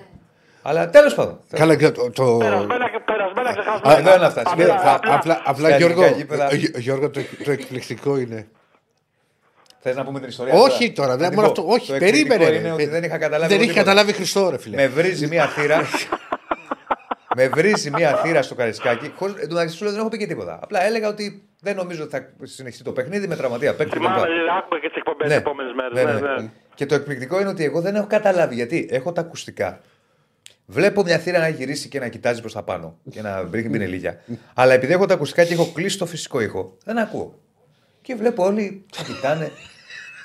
[0.68, 1.40] Αλλά τέλος πάντων.
[1.50, 2.38] Καλά, και το- το.
[2.38, 3.98] Περασμένα, περασμένα Α, ξεχασμένα.
[4.00, 4.42] εδώ είναι αυτά.
[4.46, 6.52] Απλά- Σημαίνει, θα- απλά- Απλά, απλά Στα Γιώργο, ελληνικά γήπεδα.
[6.52, 8.48] ε, Γι- Γιώργο, το, το εκπληκτικό είναι.
[9.80, 10.54] Θες να πούμε την ιστορία.
[10.54, 11.70] Όχι τώρα, δεν Θα μόνο την πω.
[11.70, 11.74] αυτό.
[11.76, 12.52] Όχι, Το εκπληκτικό περίμενε.
[12.58, 12.58] ρε.
[12.66, 13.48] Είναι ότι δεν είχα καταλάβει.
[13.48, 13.92] Δεν εγώ είχε τίποτα.
[13.92, 14.76] καταλάβει Χριστό, ρε φίλε.
[14.76, 15.82] Με βρίζει μία θύρα.
[17.36, 19.12] με βρίζει μία θύρα στο καρισκάκι.
[19.16, 20.60] Χωρίς, εν τω μεταξύ σου λέω δεν έχω πει και τίποτα.
[20.64, 23.98] Απλά έλεγα ότι δεν νομίζω ότι θα συνεχίσει το παιχνίδι με τραυματία παίκτη.
[23.98, 24.28] Θυμάμαι, κλπ.
[24.58, 25.34] άκουγα και τις εκπομπές Ναι.
[25.34, 26.04] τις επόμενες μέρες.
[26.06, 26.42] Ναι, Ναι, ναι.
[26.42, 26.50] ναι.
[26.76, 29.80] Και το εκπληκτικό είναι ότι εγώ δεν έχω καταλάβει γιατί έχω τα ακουστικά.
[30.66, 33.82] Βλέπω μια θύρα να γυρίσει και να κοιτάζει προς τα πάνω και να βρίσκει την
[33.82, 34.22] ελίγια.
[34.54, 37.40] Αλλά επειδή έχω τα ακουστικά και έχω κλείσει το φυσικό ήχο, δεν ακούω.
[38.02, 39.52] Και βλέπω όλοι να κοιτάνε.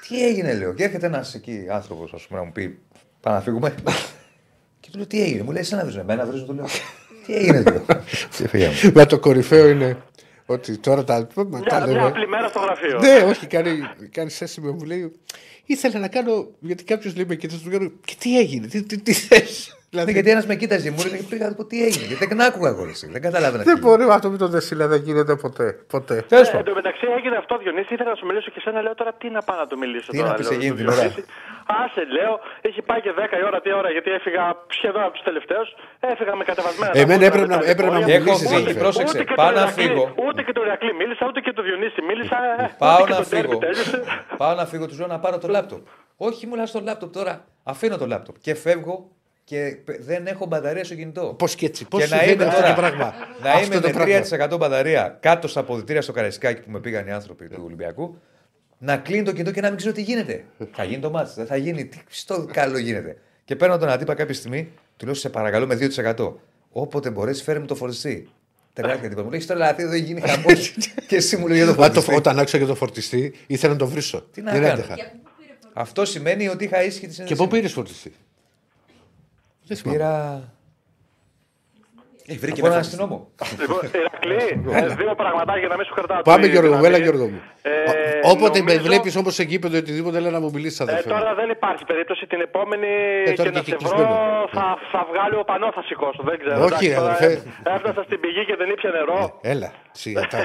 [0.09, 0.75] Τι έγινε, λέω.
[0.75, 2.79] Και έρχεται ένας εκεί άνθρωπος, ας πούμε, να μου πει:
[3.21, 3.75] Πάμε να φύγουμε.
[4.81, 5.43] Και του λέω: Τι έγινε.
[5.43, 6.01] Μου λέει: Εσένα βρίζουν.
[6.01, 6.47] Εμένα βρίζουν.
[6.47, 6.65] Του λέω:
[7.27, 7.85] Τι έγινε, του λέω.
[8.37, 8.75] Και φύγαμε.
[8.95, 9.97] Μα το κορυφαίο είναι
[10.47, 12.03] ότι τώρα τα, τα Μια, μια λέμε.
[12.07, 12.99] απλή μέρα στο γραφείο.
[12.99, 13.79] Ναι, όχι, κάνει,
[14.11, 15.13] κάνει σέσι με μου λέει.
[15.65, 16.49] Ήθελα να κάνω.
[16.59, 17.91] Γιατί κάποιος λέει με κοίτασε του κάνω.
[18.05, 21.27] Και τι έγινε, τι, τι, τι θες;» Ναι, Δηλαδή, γιατί ένας με κοίταζε, μου λέει:
[21.29, 22.05] Πήγα να του πω τι έγινε.
[22.07, 23.07] Γιατί δεν άκουγα εγώ εσύ.
[23.11, 23.63] Δεν καταλάβαινα.
[23.63, 25.73] δεν τι μπορεί αυτό με τον Δεσίλα, δεν γίνεται ποτέ.
[25.87, 26.25] ποτέ.
[26.29, 26.67] Τέλος Ε, πάντων.
[26.67, 27.95] Εν τω μεταξύ έγινε αυτό, Διονύση.
[27.95, 28.83] Ήθελα να σου μιλήσω και σένα.
[28.83, 30.29] Λέω τώρα τι να πάω να του μιλήσω Τι τώρα.
[30.29, 31.15] να πεις λέω, εκείνη στον την ώρα.
[31.71, 31.85] Διονύση.
[31.85, 32.33] Άσε, λέω,
[32.69, 34.43] έχει πάει και 10 η ώρα, τι ώρα, γιατί έφυγα
[34.79, 35.69] σχεδόν από τους τελευταίους.
[36.13, 36.93] Έφυγα με κατεβασμένα.
[37.03, 38.07] Εμένα τα έπρεπε να- τα έπρεπε να υπόγεια.
[38.07, 38.81] μου Έχω μιλήσεις, φύγει, αδερφέ.
[38.85, 39.15] πρόσεξε.
[39.17, 40.05] Ούτε και Πάω το να Ηρακλή- φύγω.
[40.27, 42.39] Ούτε και το Ηρακλή μίλησα, ούτε και το Διονύση μίλησα.
[42.59, 43.59] ε, Πάω ούτε να και το Ντέρμπι φύγω.
[43.65, 43.99] τέλειωσε.
[44.41, 45.83] Πάω να φύγω, του λέω να πάρω το λάπτοπ.
[46.29, 47.35] Όχι, μου λέει στο λάπτοπ τώρα.
[47.73, 48.95] Αφήνω το λάπτοπ και φεύγω
[49.45, 51.35] και π- δεν έχω μπαταρία στο κινητό.
[51.39, 53.15] Πώς και έτσι, πώς και να συμβαίνει είμαι αυτό τώρα, το πράγμα.
[53.43, 54.15] να Αυτό είμαι το με πράγμα.
[54.15, 58.17] 3% μπαταρία κάτω στα αποδητήρια στο Καραϊσκάκι που με πήγαν οι άνθρωποι του Ολυμπιακού,
[58.83, 60.45] να κλείνει το κινητό και να μην ξέρω τι γίνεται.
[60.73, 61.85] θα γίνει το μάτι, δεν θα γίνει.
[61.85, 63.17] Τι στο καλό γίνεται.
[63.45, 65.79] Και παίρνω τον αντίπα κάποια στιγμή, του λέω σε παρακαλώ με
[66.17, 66.33] 2%.
[66.71, 68.29] Όποτε μπορέσει, φέρε μου το φορτιστή.
[68.73, 69.23] Τεράστια τύπα.
[69.23, 70.75] Μου λέει: Στο λαθί εδώ γίνει χαμός.
[71.09, 72.15] και εσύ μου λέει για το Μα το- φορτιστή.
[72.15, 74.27] Όταν άκουσα και το φορτιστή, ήθελα να το βρίσω.
[74.33, 74.73] Τι να Δεν κάνω.
[74.73, 74.97] άντεχα.
[75.73, 77.45] Αυτό σημαίνει ότι είχα ίσχυ τη Και συνέντευξη.
[77.45, 78.13] πού πήρες φορτιστή;
[79.67, 79.99] Δεν θυμάμαι.
[79.99, 80.53] Πήρα.
[82.31, 83.03] Έχει βρει και Από ένα έναν φορτιστή.
[83.03, 83.17] αστυνόμο.
[83.63, 84.41] Λοιπόν, Ηρακλή,
[84.79, 86.23] ε, δύο πραγματάκια να μην σου κρατάω.
[86.31, 86.95] Πάμε τη- Γιώργο μου, δηλαδή.
[86.95, 87.41] έλα Γιώργο μου.
[87.63, 87.71] Ε,
[88.29, 90.83] Ό- Όποτε με νομίζω- βλέπεις όμως σε γήπεδο ή οτιδήποτε, λέει να μου μιλήσεις, Ε,
[90.85, 91.09] αδερφέ.
[91.09, 91.13] μου.
[91.19, 92.91] τώρα δεν υπάρχει περίπτωση την επόμενη
[93.31, 94.09] Ε, τώρα και να και σε κυκλισμένο.
[94.09, 96.23] βρω θα, θα βγάλει ο πανός θα σηκώσω.
[96.31, 96.59] Δεν ξέρω.
[96.67, 97.31] Όχι, Εντάξει, τώρα, αδερφέ.
[97.69, 99.19] ε, Έφτασα στην πηγή και δεν ήπια νερό.
[99.53, 99.71] Έλα,
[100.03, 100.39] σιγά τα.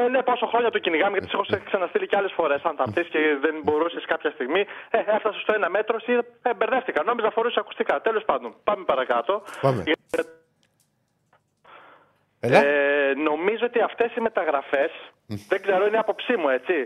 [0.00, 2.60] Ε, ναι, πόσο χρόνια το κυνηγάμε γιατί σε έχω σε- ξαναστείλει και άλλες φορές.
[2.68, 4.62] Αν τα πεις και δεν μπορούσες κάποια στιγμή.
[4.96, 6.12] Ε, έφτασε στο ένα μέτρο, εσύ,
[6.48, 7.00] ε, μπερδεύτηκα.
[7.10, 7.94] Νόμιζα φορούσε ακουστικά.
[8.08, 9.32] Τέλος πάντων, πάμε παρακάτω.
[9.66, 9.82] Πάμε.
[12.44, 12.58] Ε, Έλα.
[12.64, 14.90] Ε, νομίζω ότι αυτές οι μεταγραφές,
[15.50, 16.76] δεν ξέρω, είναι άποψή μου έτσι,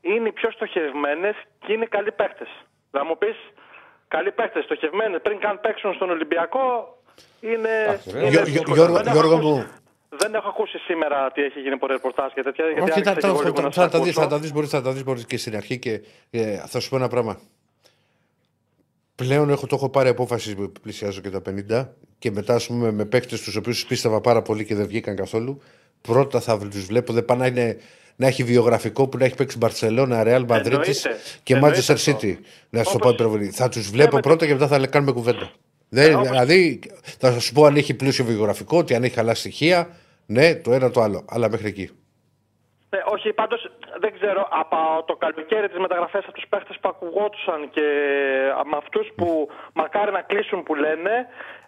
[0.00, 1.34] είναι οι πιο στοχευμένες
[1.66, 2.46] και είναι καλοί παίχτε.
[2.90, 3.36] Θα μου πεις,
[4.08, 6.66] καλοί παίχτε, στοχευμένες πριν καν παίξουν στον Ολυμπιακό,
[7.40, 8.00] είναι.
[8.08, 8.74] είναι Γιώ- δύσκολο.
[8.76, 9.82] Γιώργο- Δεν έχω Γιώργο ακούσει- μου.
[10.16, 12.64] Δεν έχω ακούσει σήμερα τι έχει γίνει από ρεπορτάζ και τέτοια.
[12.64, 14.20] γιατί Όχι, άρχισα θα, και εγώ θα, λίγο θα, να θα, σας τα δεις, ακούσω.
[14.20, 16.00] θα τα δεις, μπορείς, θα τα δεις μπορείς και στην αρχή και
[16.30, 17.38] ε, θα σου πω ένα πράγμα.
[19.16, 21.88] Πλέον έχω, το έχω πάρει απόφαση που πλησιάζω και τα 50
[22.18, 25.60] και μετά ας πούμε με παίκτες τους οποίους πίστευα πάρα πολύ και δεν βγήκαν καθόλου
[26.00, 27.76] πρώτα θα τους βλέπω, δεν πάνε να, είναι,
[28.16, 31.24] να έχει βιογραφικό που να έχει παίξει Μπαρσελόνα, Ρεάλ Μαδρίτης Εννοείται.
[31.42, 32.12] και Εννοείται Manchester αυτό.
[32.20, 32.36] City.
[32.70, 33.50] Να σου το Όπως- πω υπερβολή.
[33.50, 35.50] Θα τους βλέπω με- πρώτα και μετά θα κάνουμε κουβέντα.
[35.88, 36.80] Δεν, δηλαδή
[37.18, 39.88] θα σου πω αν έχει πλούσιο βιογραφικό, ότι αν έχει καλά στοιχεία,
[40.26, 41.24] ναι, το ένα το άλλο.
[41.28, 41.90] Αλλά μέχρι εκεί.
[42.90, 43.70] Ναι, όχι, πάντως
[44.04, 47.86] δεν ξέρω, από το καλοκαίρι τις μεταγραφές από τους παίχτες που ακουγόντουσαν και
[48.70, 51.14] με αυτούς που μακάρι να κλείσουν που λένε,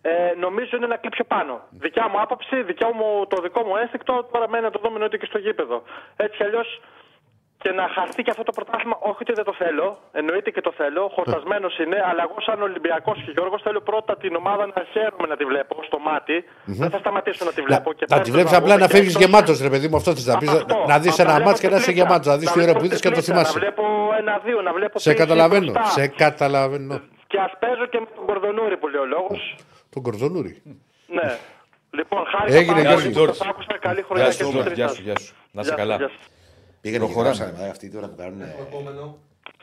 [0.03, 1.55] ε, νομίζω είναι ένα κλικ πιο πάνω.
[1.71, 5.19] Δικιά μου άποψη, δικιά μου, το δικό μου ένστικτο, τώρα μένει να το δούμε ότι
[5.19, 5.83] και στο γήπεδο.
[6.17, 6.81] Έτσι αλλιώς
[7.63, 10.73] και να χαθεί και αυτό το πρωτάθλημα, όχι ότι δεν το θέλω, εννοείται και το
[10.77, 15.27] θέλω, χορτασμένος είναι, αλλά εγώ σαν Ολυμπιακός και Γιώργος θέλω πρώτα την ομάδα να χαίρομαι
[15.29, 16.45] να τη βλέπω στο μάτι.
[16.65, 17.93] Δεν θα σταματήσω να τη βλέπω.
[17.93, 19.27] και Να πρέπει τη βλέπεις να απλά βγω να και φεύγεις έξω.
[19.27, 19.97] γεμάτος, ρε παιδί μου.
[19.97, 20.49] Αυτό θες να πεις.
[20.51, 20.85] Αυτό.
[20.89, 21.93] Να δεις Να ένα βλέπω μάτσο και να είσαι τριπλίτσα.
[22.07, 22.27] γεμάτος.
[22.33, 23.53] Να δεις Να τι βλέπω ωροπίδε και να το τριπλίτσα, θυμάσαι.
[23.59, 23.83] Να βλέπω
[24.23, 25.71] ένα-δύο, να βλέπω Σε πίσω, καταλαβαίνω.
[25.73, 25.91] μπροστά.
[25.97, 27.01] Σε καταλαβαίνω.
[27.27, 29.41] Και ας παίζω και με τον Κορδονούρη που λέει ο λόγος.
[29.93, 30.63] Τον κορδονούρη.
[31.17, 31.29] Ναι.
[31.99, 33.35] Λοιπόν, χάρη Έγινε, πάρα γεια πολύ σου, που George.
[33.35, 33.75] σας άκουσα.
[33.87, 34.65] Καλή χρονιά Γεια και σου, στους George.
[34.65, 34.97] τρεις Γεια σας.
[34.97, 35.35] σου, γεια σου.
[35.51, 36.11] Να είσαι Γεια σου, καλά.
[36.91, 37.07] Γεια σου.
[37.07, 37.35] Πήγανε και Προχωράμε.
[37.35, 37.51] γράψανε.
[37.53, 38.41] δηλαδή, Αυτή τώρα που κάνουν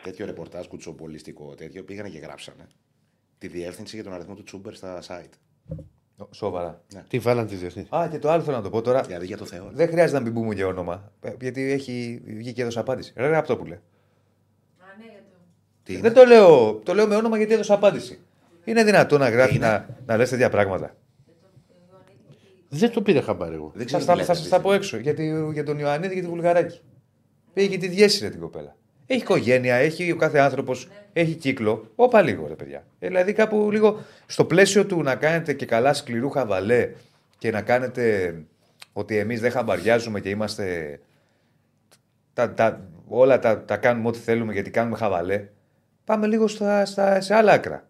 [0.03, 2.67] τέτοιο ρεπορτάζ κουτσοπολιστικό τέτοιο, πήγανε και γράψανε
[3.37, 5.33] τη διεύθυνση για τον αριθμό του Τσούμπερ στα site.
[6.31, 6.81] Σοβαρά.
[7.07, 7.87] Τι βάλαν τη διεθνή.
[7.95, 9.01] Α, και το άλλο θέλω να το πω τώρα.
[9.01, 9.69] Δηλαδή για το Θεό.
[9.73, 11.11] Δεν χρειάζεται να μην πούμε για όνομα.
[11.21, 13.13] ε, Γιατί έχει βγει και έδωσε απάντηση.
[13.15, 13.79] Ρε Ραπτόπουλε.
[15.83, 18.19] Τι Δεν το λέω, το λέω με όνομα γιατί έδωσε απάντηση.
[18.63, 20.95] Είναι δυνατό να γράφει να, να λες τέτοια πράγματα.
[22.69, 23.71] Δεν το πήρε χαμπάρι εγώ.
[23.75, 24.97] Δεν Θα ξέρω στα, τι θα λέτε, σας τα πω έξω.
[24.97, 26.81] Γιατί, για τον Ιωαννίδη και τη Βουλγαράκη.
[27.53, 28.75] Πήγε και τη διέσυρε την κοπέλα.
[29.05, 31.91] Έχει οικογένεια, έχει ο κάθε άνθρωπος, έχει κύκλο.
[31.95, 32.85] Όπα λίγο ρε παιδιά.
[32.99, 36.91] Ε, δηλαδή κάπου λίγο στο πλαίσιο του να κάνετε και καλά σκληρού χαβαλέ
[37.37, 38.35] και να κάνετε
[38.93, 40.99] ότι εμείς δεν χαμπαριάζουμε και είμαστε.
[42.33, 45.47] Τα, τα, όλα τα, τα κάνουμε ό,τι θέλουμε γιατί κάνουμε χαβαλέ.
[46.05, 47.87] Πάμε λίγο στα, στα, σε άλλα άκρα.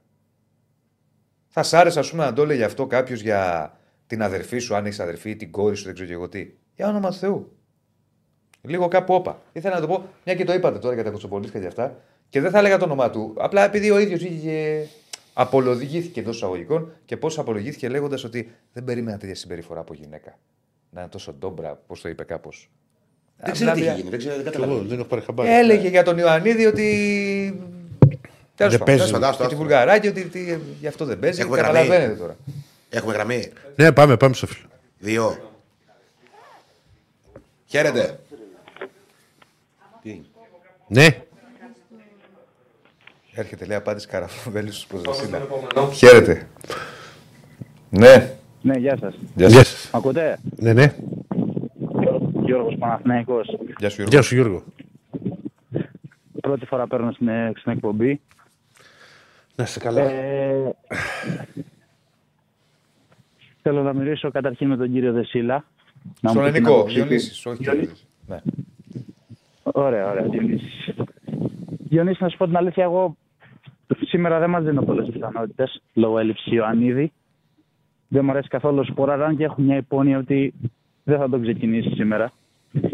[1.47, 3.73] Θα σ' άρεσε, ας πούμε, να το έλεγε αυτό κάποιος για
[4.07, 6.53] την αδερφή σου, αν έχει αδερφή, ή την κόρη σου, δεν ξέρω και εγώ τι.
[6.75, 7.57] Για όνομα του Θεού.
[8.67, 9.41] Λίγο κάπου όπα.
[9.53, 11.95] Ήθελα να το πω, μια και το είπατε τώρα για τα κοτσοπολίσκα και αυτά,
[12.29, 13.33] και δεν θα έλεγα το όνομά του.
[13.37, 14.87] Απλά επειδή ο ίδιος είχε.
[15.33, 20.37] Απολογήθηκε εντός εισαγωγικών και πώς απολογήθηκε λέγοντας ότι δεν περίμενα τέτοια συμπεριφορά από γυναίκα.
[20.89, 22.69] Να είναι τόσο ντόμπρα, πώς το είπε κάπως.
[23.37, 24.09] Δεν ξέρω τι έχει γίνει.
[24.09, 24.87] Δεν ξέρω, δεν Εγώ καταλαβαίνω.
[24.87, 25.49] δεν έχω πάρει χαμπάρι.
[25.49, 26.83] Έλεγε για τον Ιωαννίδη ότι.
[28.55, 28.97] Τέλος Δεν πάντων, παίζει.
[28.99, 29.55] τέλος πάντων, Άστο, και τη άστο.
[29.57, 31.41] Βουλγαράκη ότι τι, γι' αυτό δεν παίζει.
[31.41, 32.17] Έχουμε Καταλαβαίνετε γραμμή.
[32.19, 32.35] τώρα.
[32.89, 33.51] Έχουμε γραμμή.
[33.75, 34.67] Ναι, πάμε, πάμε στο φίλο.
[34.99, 35.51] Δύο.
[37.65, 38.19] Χαίρετε.
[40.87, 41.15] Τι έγινε.
[41.15, 41.23] Ναι,
[43.35, 45.39] Έρχεται λέει απάντηση καραφοβέλης στους Προσβασίλα.
[45.93, 46.47] Χαίρετε.
[47.89, 48.33] Ναι.
[48.61, 49.15] Ναι, γεια σας.
[49.35, 49.67] Γεια γεια σας.
[49.67, 49.89] σας.
[49.93, 50.95] Μ' ακούτε; Ναι, ναι.
[52.43, 53.47] Γιώργος Παναθηναϊκός.
[53.77, 54.09] Γεια σου, Γιώργο.
[54.11, 54.63] Γεια σου Γιώργο.
[56.41, 58.21] Πρώτη φορά παίρνω στην, ε, στην εκπομπή.
[59.55, 60.01] Να είσαι καλά.
[60.01, 60.75] Ε,
[63.61, 65.65] θέλω να μιλήσω καταρχήν με τον κύριο Δεσίλα.
[66.21, 67.01] Να μου Στον πει την Ενικό, άποψή του.
[67.03, 68.07] Διονύσης, όχι Διονύσης.
[68.27, 68.41] Ναι.
[69.75, 70.93] Ωραία, ωραία, Διονύση.
[71.89, 73.15] Διονύση, να σου πω την αλήθεια, εγώ
[74.01, 77.11] σήμερα δεν μας δίνω πολλές πιθανότητες λόγω έλλειψη Ιωαννίδη.
[78.07, 80.53] Δεν μου αρέσει καθόλου ο Σπόραραν και έχω μια υπόνοια ότι
[81.03, 82.31] δεν θα τον ξεκινήσει σήμερα.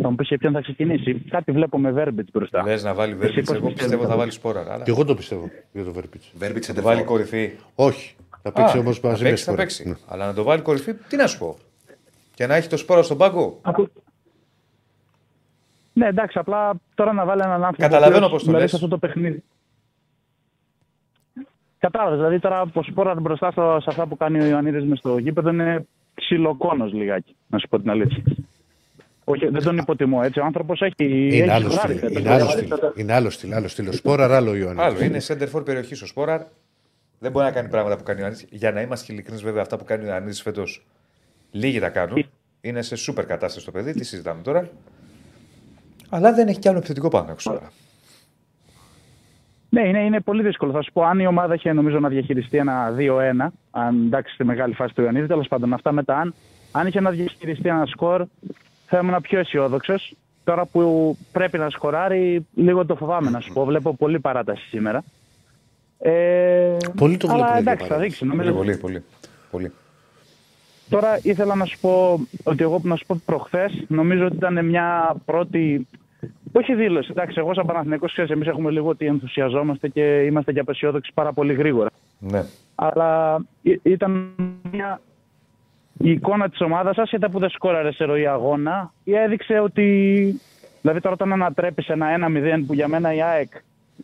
[0.01, 1.13] Θα μου πεις για ποιον θα ξεκινήσει.
[1.13, 2.63] Κάτι βλέπω με Βέρμπιτς μπροστά.
[2.63, 3.47] Λες να βάλει Εσύ Βέρμπιτς.
[3.47, 4.59] πώς Εγώ πιστεύεις πιστεύω θα θα βάλει σπόρα.
[4.73, 4.83] Αλλά...
[4.83, 6.31] Και εγώ το πιστεύω για το Βέρπιτς.
[6.37, 7.51] Βέρμπιτς Θα το βάλει κορυφή.
[7.75, 8.15] Όχι.
[8.41, 9.63] Θα παίξει Α, όμως θα μαζί με παίξει, θα Σπόρα.
[9.67, 9.87] παίξει.
[9.87, 9.95] Ναι.
[10.07, 11.57] Αλλά να το βάλει κορυφή, τι να σου πω.
[12.35, 13.61] Και να έχει το σπόρα στον πάγκο.
[15.99, 17.81] Ακού- Ναι, εντάξει, απλά τώρα να βάλει έναν άνθρωπο.
[17.81, 18.69] Καταλαβαίνω ο οποίος, πώς το δηλαδή, λες.
[18.69, 19.43] σε αυτό το παιχνίδι.
[21.79, 22.17] Κατάλαβες.
[22.17, 25.49] Δηλαδή τώρα ο Σπόραρ μπροστά στο, σε αυτά που κάνει ο Ιωαννίδης μες στο γήπεδο
[25.49, 28.23] είναι ξυλοκόνος λιγάκι, να σου πω την αλήθεια.
[29.23, 30.39] Όχι, δεν τον υποτιμώ έτσι.
[30.39, 30.93] Ο άνθρωπος έχει.
[30.99, 32.09] Είναι έχει άλλος γράρει, στυλ.
[32.09, 32.21] φέτος.
[32.21, 32.69] Είναι άλλος στυλ.
[32.95, 33.53] Είναι άλλος στυλ.
[33.53, 33.87] Άλλος στυλ.
[33.87, 34.81] Ο Σπόρα, άλλο ο Ιωάννη.
[34.81, 36.41] Άλλο είναι center for περιοχής ο Σπόραρ.
[37.19, 38.47] Δεν μπορεί να κάνει πράγματα που κάνει ο Ιωαννίδης.
[38.51, 40.85] Για να είμαστε ειλικρινείς, βέβαια, αυτά που κάνει ο Ιωαννίδης φέτος
[41.51, 42.25] λίγοι τα κάνουν.
[42.61, 44.69] Είναι σε σούπερ κατάσταση το παιδί, τι συζητάμε τώρα.
[46.09, 47.71] Αλλά δεν έχει κι άλλο επιθετικό πάνω έξω τώρα.
[49.69, 50.71] Ναι, είναι, είναι πολύ δύσκολο.
[50.71, 54.43] Θα σου πω, αν η ομάδα είχε νομίζω να διαχειριστεί ένα 2-1, αν εντάξει στη
[54.43, 56.33] μεγάλη φάση του Ιωαννίδη, τέλος πάντων αυτά μετά, αν,
[56.71, 58.25] αν είχε να διαχειριστεί ένα σκορ,
[58.85, 60.15] θα ήμουν πιο αισιόδοξος.
[60.43, 63.65] Τώρα που πρέπει να σκοράρει, λίγο το φοβάμαι να σου πω.
[63.65, 65.03] Βλέπω πολύ παράταση σήμερα.
[65.99, 67.97] Ε, Πολύ το αλλά βλέπω, εντάξει, για θα παράδειγμα.
[67.97, 68.19] δείξει.
[68.25, 68.53] Πολύ, Νομίζω.
[68.53, 69.03] πολύ, πολύ.
[69.51, 69.71] πολύ.
[70.89, 75.15] Τώρα ήθελα να σου πω ότι εγώ να σου πω προχθές νομίζω ότι ήταν μια
[75.25, 75.87] πρώτη.
[76.51, 77.07] Όχι δήλωση.
[77.11, 81.33] Εντάξει, εγώ σαν Παναθηναϊκός ξέρεις, εμείς έχουμε λίγο ότι ενθουσιαζόμαστε και είμαστε και απεσιόδοξοι πάρα
[81.33, 81.89] πολύ γρήγορα.
[82.19, 82.43] Ναι.
[82.75, 84.29] Αλλά ή- ήταν
[84.71, 85.01] μια
[85.97, 89.85] η εικόνα της ομάδας σας, ήταν που δεν σκόραρε σε ροή αγώνα, ή έδειξε ότι.
[90.81, 93.51] Δηλαδή τώρα όταν ανατρέπεις ένα 1-0 που για μένα η ΑΕΚ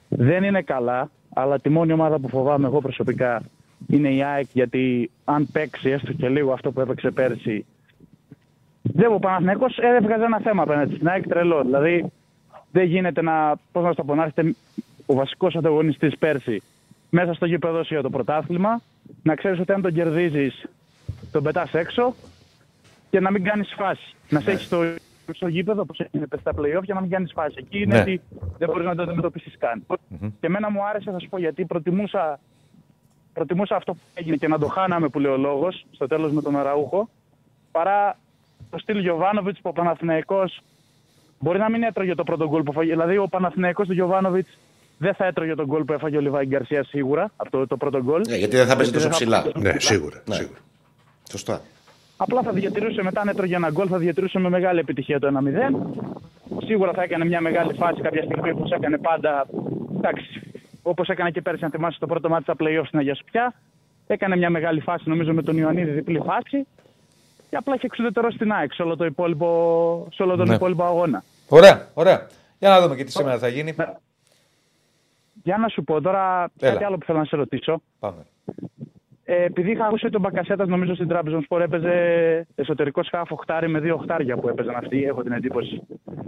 [0.10, 3.42] δεν είναι καλά, αλλά τη μόνη ομάδα που φοβάμαι εγώ προσωπικά
[3.88, 7.66] είναι η ΑΕΚ γιατί αν παίξει έστω και λίγο αυτό που έπαιξε πέρσι
[8.82, 11.64] δεν ο Παναθηναϊκός ε, έβγαζε ένα θέμα απέναντι στην ΑΕΚ τρελό.
[11.64, 12.12] Δηλαδή
[12.72, 14.56] δεν γίνεται να, πώς να στο πω, να έρχεται
[15.06, 16.62] ο βασικός ανταγωνιστής πέρσι
[17.10, 18.82] μέσα στο γήπεδο σου για το πρωτάθλημα,
[19.24, 20.66] να ξέρεις ότι αν τον κερδίζεις
[21.32, 22.14] τον πετάς έξω
[23.10, 24.14] και να μην κάνεις φάση.
[24.30, 24.84] Να σε έχεις στο
[25.34, 27.56] στο γήπεδο όπως έγινε στα playoff για να μην κάνεις φάση.
[27.58, 28.02] Εκεί είναι Ναι.
[28.02, 28.22] ότι
[28.58, 29.86] δεν μπορείς να το αντιμετωπίσεις καν.
[30.20, 32.40] Και εμένα μου άρεσε, θα σου πω γιατί προτιμούσα,
[33.36, 36.42] προτιμούσα αυτό που έγινε και να το χάναμε που λέει ο λόγο στο τέλο με
[36.42, 37.10] τον Αραούχο
[37.72, 38.18] παρά
[38.72, 40.62] το στυλ Γιωβάνοβιτ που ο Παναθηναϊκός
[41.40, 42.92] μπορεί να μην έτρωγε το πρώτο γκολ που έφαγε.
[42.92, 44.48] Δηλαδή ο Παναθηναϊκός του Γιωβάνοβιτ
[44.98, 48.04] δεν θα έτρωγε τον γκολ που έφαγε ο Λιβάη Γκαρσία σίγουρα από το, το πρώτο
[48.04, 48.22] γκολ.
[48.28, 49.46] Ναι, γιατί δεν θα παίζει τόσο δεν ψηλά.
[49.56, 50.24] Ναι, σίγουρα.
[50.30, 50.60] σίγουρα.
[51.30, 51.62] Σωστά.
[52.18, 55.28] Απλά θα διατηρούσε μετά αν έτρωγε ένα γκολ, θα διατηρούσε με μεγάλη επιτυχία το
[56.58, 56.66] 1-0.
[56.66, 59.48] Σίγουρα θα έκανε μια μεγάλη φάση κάποια στιγμή που έκανε πάντα.
[59.98, 60.42] Εντάξει,
[60.88, 63.54] όπως έκανε και πέρσι, αν θυμάσαι το πρώτο μάτι στα playoff στην Αγία Σοπιά.
[64.08, 66.68] Έκανε μια μεγάλη φάση, νομίζω, με τον Ιωαννίδη, διπλή φάση.
[67.50, 70.56] Και απλά είχε εξουδετερό στην ΑΕΚ σε όλο, το υπόλοιπο, σε όλο τον Ναι.
[70.56, 71.24] υπόλοιπο αγώνα.
[71.50, 72.28] Ωραία, ωραία.
[72.60, 73.76] Για να δούμε και τι σήμερα θα γίνει.
[75.44, 76.72] Για να σου πω τώρα Έλα.
[76.72, 77.82] κάτι άλλο που θέλω να σε ρωτήσω.
[78.00, 78.26] Πάμε.
[79.28, 83.68] Ε, επειδή είχα ακούσει ότι ο Μπακασέτας, νομίζω στην Τράπεζα Σπορ έπαιζε εσωτερικό σκάφο οχτάρι
[83.68, 85.82] με δύο οχτάρια που έπαιζαν αυτοί, έχω την εντύπωση.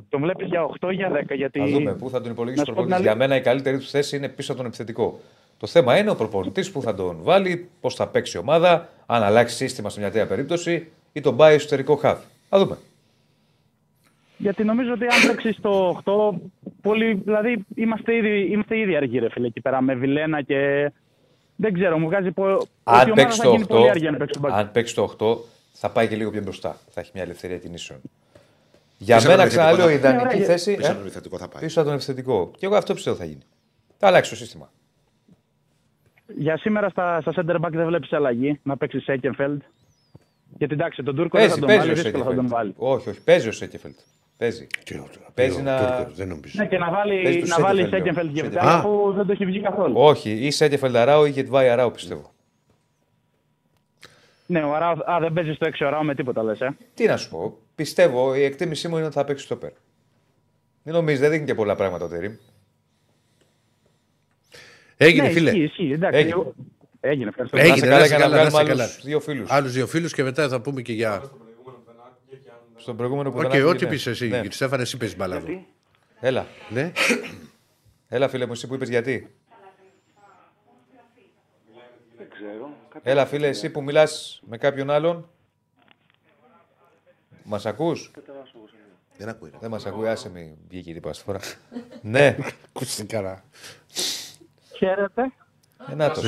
[0.09, 1.59] Τον βλέπεις για 8 ή για 10, γιατί.
[1.59, 3.01] Θα δούμε πού θα τον υπολογίσει Να ο σου πω την προπονητή.
[3.01, 3.15] Για αλήθεια.
[3.15, 5.19] μένα η καλύτερη του θέση είναι πίσω από τον επιθετικό.
[5.57, 9.23] Το θέμα είναι ο προπονητής που θα τον βάλει, πώς θα παίξει η ομάδα, αν
[9.23, 12.19] αλλάξει σύστημα σε μια τέτοια περίπτωση ή τον πάει εσωτερικό χάφ.
[12.49, 12.77] Θα δούμε.
[14.37, 16.37] Γιατί νομίζω ότι αν παίξει το 8,
[16.81, 20.91] πολύ, δηλαδή είμαστε ήδη, είμαστε ήδη αργοί, ρε φίλε, εκεί πέρα με Βιλένα και.
[21.59, 23.89] Δεν ξέρω, μου βγάζει πω, ότι η Αν ομάδα παίξει θα το γίνει πολύ 8,
[23.89, 24.67] αργή αν παίξει τον Μπακασέτα.
[24.67, 25.37] αν παίξει το 8,
[25.73, 26.77] θα πάει και λίγο πιο μπροστά.
[26.89, 27.99] Θα έχει μια ελευθερία κινήσεων.
[28.97, 30.75] Για Πίσω από μένα, τον ξαναλέω, η επιθετικό θα- ιδανική Ναι, θέση.
[30.75, 31.63] Πίσω ε, από τον επιθετικό θα πάει.
[31.63, 32.51] Πίσω από τον επιθετικό.
[32.57, 33.41] Και εγώ αυτό πιστεύω θα γίνει.
[33.97, 34.71] Θα αλλάξει το σύστημα.
[36.37, 39.61] Για σήμερα στα, στα center back δεν βλέπεις αλλαγή να παίξει Σένκεφελντ.
[40.57, 42.73] Γιατί εντάξει, τον Τούρκο δεν θα Παίζει, τον παίζει βάλει, ο δύσκολα θα τον Σένκεφελντ.
[42.77, 42.95] βάλει.
[42.95, 43.97] Όχι, όχι, παίζει ο Σένκεφελντ.
[44.37, 44.67] Παίζει.
[45.33, 45.95] Παίζει να.
[45.95, 46.53] Τούρκος, δεν νομίζω.
[46.57, 48.63] Ναι, και να Παίζει βάλει, τους να βάλει Σένκεφελντ, Σένκεφελντ και Σένκεφελντ.
[48.63, 48.81] μετά Α.
[48.81, 49.93] που δεν το έχει βγει καθόλου.
[49.97, 52.31] Όχι, ή Σένκεφελντ Αράο ή Γεντβάι Αράο πιστεύω.
[54.45, 56.61] Ναι, ο Αράο, α, δεν παίζει στο 6 Αράο με τίποτα λες.
[56.61, 56.77] Ε.
[56.93, 57.57] Τι να σου πω.
[57.75, 59.73] Πιστεύω, η εκτίμησή μου είναι ότι θα παίξει στο πέρα.
[60.83, 62.33] Μην νομίζεις, δεν δείχνει και πολλά πράγματα ο Τερίμ.
[64.97, 65.49] Έγινε, ναι, φίλε.
[65.49, 66.33] Ισχύει, ισχύει, εντάξει, Έγινε.
[66.33, 66.53] εγώ-
[66.99, 67.57] Έγινε, ευχαριστώ.
[67.57, 69.03] Έγινε, Να είσαι να καλά είσαι για να καλά, να βγάλουμε είσαι άλλους καλά.
[69.09, 69.51] δύο φίλους.
[69.51, 71.23] Άλλους δύο φίλους και μετά θα πούμε και για.
[72.87, 74.27] Στον προηγούμενο που Οκ, δεν ό,τι άκουγε, πεις εσύ.
[74.27, 74.35] ναι.
[74.35, 75.65] κύριε Στέφανε, εσύ παίζει μπάλα εδώ.
[76.19, 76.45] Έλα.
[76.69, 76.91] Ναι.
[78.07, 79.35] Έλα, φίλε μου, εσύ που είπες γιατί.
[82.17, 82.69] Δεν ξέρω.
[83.03, 85.29] Έλα, φίλε, εσύ που μιλάς με κάποιον άλλον.
[87.43, 88.11] Μας ακούς;
[89.17, 89.49] Δεν ακούει.
[89.49, 89.57] ρε.
[89.59, 91.39] Δεν μας ακούει, άσε με βγήκε η ρήπα στη φορά.
[92.01, 92.37] ναι,
[92.69, 93.43] Ακουστικά.
[94.77, 95.31] Χαίρετε.
[95.91, 96.21] Ε, να το.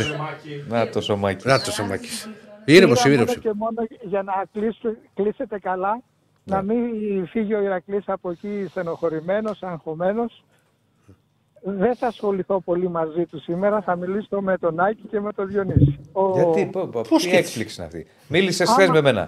[0.68, 1.48] Να το σωμάκι.
[1.48, 2.10] Να το σωμάκι.
[2.66, 3.36] Ήρεμος, Πήρα ήρεμος.
[3.36, 6.02] μόνο και μόνο για να κλείσετε, κλείσετε καλά,
[6.50, 10.44] να μην φύγει ο Ηρακλής από εκεί στενοχωρημένος, αγχωμένος.
[11.62, 15.48] Δεν θα ασχοληθώ πολύ μαζί του σήμερα, θα μιλήσω με τον Άκη και με τον
[15.48, 16.00] Διονύση.
[16.12, 16.32] Ο...
[16.34, 18.08] Γιατί, πω, πω, Πώς τι και- έκπληξη είναι αυτή.
[18.28, 19.22] Μίλησες Άμα- χθε με μένα.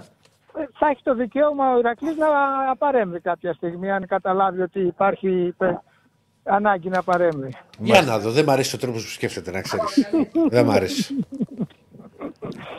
[0.58, 2.28] Ε, Θα έχει το δικαίωμα ο Ηρακλής να
[2.76, 5.74] παρέμβει κάποια στιγμή, αν καταλάβει ότι υπάρχει ε,
[6.44, 7.54] ανάγκη να παρέμβει.
[7.80, 10.10] Για να δω, δεν μ' αρέσει ο τρόπος που σκέφτεται, να ξέρεις.
[10.50, 11.16] δεν μ' αρέσει.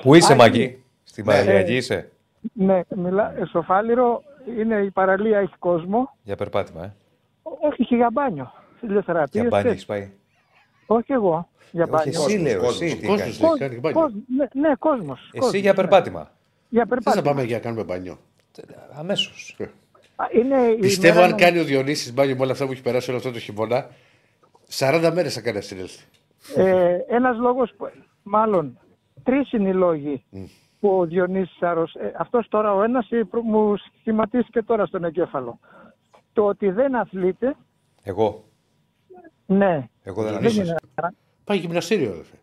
[0.02, 0.40] Πού είσαι, Άκη.
[0.40, 2.10] Μαγκή, Στην Παναγιακή είσαι;
[2.52, 4.22] Ναι, μιλά, ε, στο Φάληρο
[4.58, 6.16] είναι η παραλία, έχει κόσμο.
[6.22, 6.94] Για περπάτημα, ε.
[7.42, 8.52] Όχι, και για μπάνιο.
[8.80, 9.40] Φιλιοθεραπεία.
[9.40, 10.10] Για μπάνι έχεις πάει;
[10.86, 11.48] Όχι εγώ.
[11.70, 12.24] Για Όχι, μπάνιο.
[12.24, 13.40] εσύ λέω, κόσμος, εσύ τι κόσμος κάνεις.
[13.40, 13.48] λέει.
[13.48, 14.00] Κόσμ- κάνει μπάνιο.
[14.00, 15.30] κόσμ- ναι, ναι, κόσμος.
[15.32, 16.30] Εσύ για περπάτημα.
[16.68, 17.22] Για Δεν θα περπάτημα.
[17.34, 18.18] πάμε για να κάνουμε μπάνιο.
[18.98, 19.56] Αμέσως.
[20.16, 22.72] Α, Είναι η Πιστεύω μέρα αν να- κάνει ο Διονύσης μπάνιο με όλα αυτά που
[22.72, 23.86] έχει περάσει όλο αυτό το χειμώνα,
[24.68, 26.04] 40 μέρες θα κάνει να συνέλθει.
[26.56, 27.90] Ε, ένας λόγος, που-
[28.22, 28.78] μάλλον
[29.22, 30.24] τρεις είναι οι λόγοι
[30.82, 35.04] που ο Διονύσης Άρρος, ε, αυτός τώρα ο ένας ε, προ- μου σχηματίστηκε τώρα στον
[35.04, 35.58] εγκέφαλο.
[36.32, 37.56] Το ότι δεν αθλείται,
[38.02, 38.44] Εγώ.
[39.46, 40.62] ναι, Εγώ δεν δεν ανήκω.
[40.62, 40.76] είναι.
[41.44, 42.36] Πάει γυμναστήριο, αδερφέ.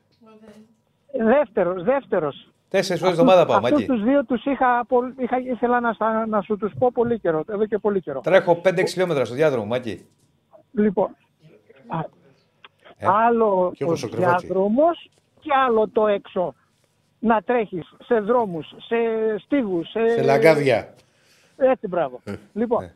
[1.24, 2.50] Δεύτερος, δεύτερος.
[2.70, 3.86] Τέσσερις φορές εβδομάδα πάω, Αυτούς Μάκη.
[3.86, 7.44] τους δύο τους είχα, πο- είχα, ήθελα να, στα- να σου τους πω πολύ καιρό,
[7.50, 8.20] εδώ και πολύ καιρό.
[8.20, 10.06] Τρέχω 5-6 χιλιόμετρα στο διάδρομο, Μάκη.
[10.72, 11.16] Λοιπόν,
[11.88, 12.00] α,
[12.98, 14.46] Ε, άλλο και ο εγώ στο κρεβάτι.
[14.46, 15.10] διάδρομος
[15.40, 16.54] και άλλο το έξω.
[17.20, 18.96] Να τρέχεις σε δρόμους, σε
[19.46, 20.08] στίβους, σε...
[20.10, 20.94] Σε λαγκάδια.
[21.58, 22.22] Έτσι, μπράβο.
[22.54, 22.94] λοιπόν, Ε.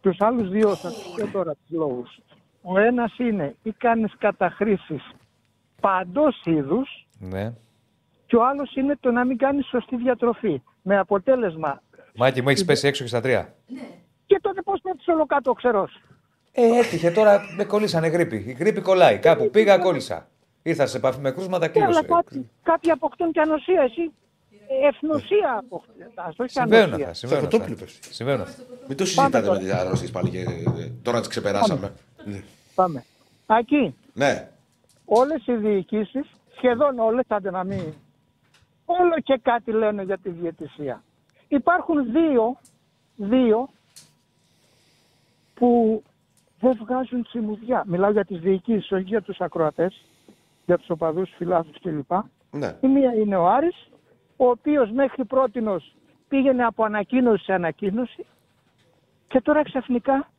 [0.00, 2.18] τους άλλους δύο θα σας πω τώρα τους λόγους.
[2.62, 5.10] Ο ένας είναι ή κάνεις καταχρήσεις
[5.80, 7.52] παντός είδους Ναι.
[8.26, 10.62] και ο άλλος είναι το να μην κάνεις σωστή διατροφή.
[10.82, 11.82] Με αποτέλεσμα
[12.14, 13.54] Μάκη μου έχεις πέσει έξω και στα τρία.
[14.26, 16.00] και τότε πώς πέτυχε όλο κάτω ο ξερός.
[16.52, 18.36] Ε, έτυχε τώρα με κολλήσανε γρήπη.
[18.36, 19.18] Η γρήπη κολλάει.
[19.18, 20.28] Κάπου πήγα, κόλλησα.
[20.66, 22.06] Ήρθα σε επαφή με κρούσματα, Ναι, αλλά κλείωσε.
[22.22, 24.12] κάποιοι, κάποιοι αποκτούν και ανοσία, εσύ.
[24.92, 25.94] Εθνοσία αποκτούν.
[26.14, 27.04] Ας το όχι Συμβαίνουν ανοσία.
[27.04, 27.14] αυτά.
[27.14, 27.66] Συμβαίνουν Στο αυτά.
[27.66, 28.14] κοτόπουλο πέφτει.
[28.14, 28.62] Συμβαίνουν αυτά.
[28.88, 31.92] Μην το συζητάτε με τις αρρώσει πάλι και ε, τώρα τις ξεπεράσαμε.
[32.74, 33.04] Πάμε.
[33.46, 34.48] Ακεί, Ναι.
[35.04, 36.26] όλες οι διοικήσεις,
[36.56, 37.80] σχεδόν όλες, άντε να μην...
[38.84, 41.02] Όλο και κάτι λένε για τη διαιτησία.
[41.48, 42.56] Υπάρχουν δύο,
[43.16, 43.68] δύο
[45.54, 46.02] που
[46.60, 47.84] δεν βγάζουν τσιμουδιά.
[47.86, 50.04] Μιλάω για τις διοικήσεις, όχι για τους ακροατές,
[50.66, 52.10] για τους οπαδούς, φιλάθλους κλπ.
[52.50, 52.76] Ναι.
[52.80, 53.88] Η μία είναι ο Άρης,
[54.36, 55.94] ο οποίος μέχρι πρότινος
[56.28, 58.26] πήγαινε από ανακοίνωση σε ανακοίνωση
[59.28, 60.30] και τώρα ξαφνικά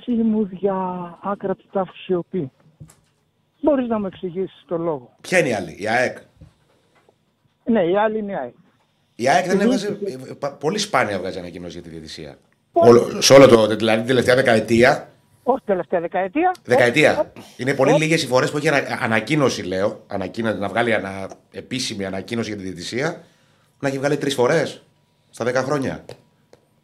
[0.00, 0.74] τσιμουδιά,
[1.22, 2.50] άκρα του τάφου σιωπή.
[3.60, 5.14] Μπορείς να μου εξηγήσεις το λόγο.
[5.20, 6.18] Ποια είναι η άλλη, η ΑΕΚ;
[7.64, 8.54] Ναι, η άλλη είναι η ΑΕΚ.
[9.16, 9.92] Η ΑΕΚ δεν Η έβγαζε.
[9.92, 12.36] διοίκηση- ε, πα- Πολύ σπάνια βγάζει ανακοίνωση για τη διαιτησία.
[12.72, 13.66] Όλο, σε όλο το.
[13.66, 15.10] Δηλαδή την τελευταία δεκαετία.
[15.48, 16.54] Όχι τελευταία δεκαετία.
[16.64, 17.32] Δεκαετία.
[17.56, 20.00] Είναι πολύ λίγες οι φορές που έχει ανα- ανακοίνωση, λέω.
[20.06, 23.22] Ανακοίνω, να βγάλει ανα, επίσημη ανακοίνωση για τη διαιτησία.
[23.78, 24.82] Να έχει βγάλει τρεις φορές
[25.30, 26.04] στα δέκα χρόνια.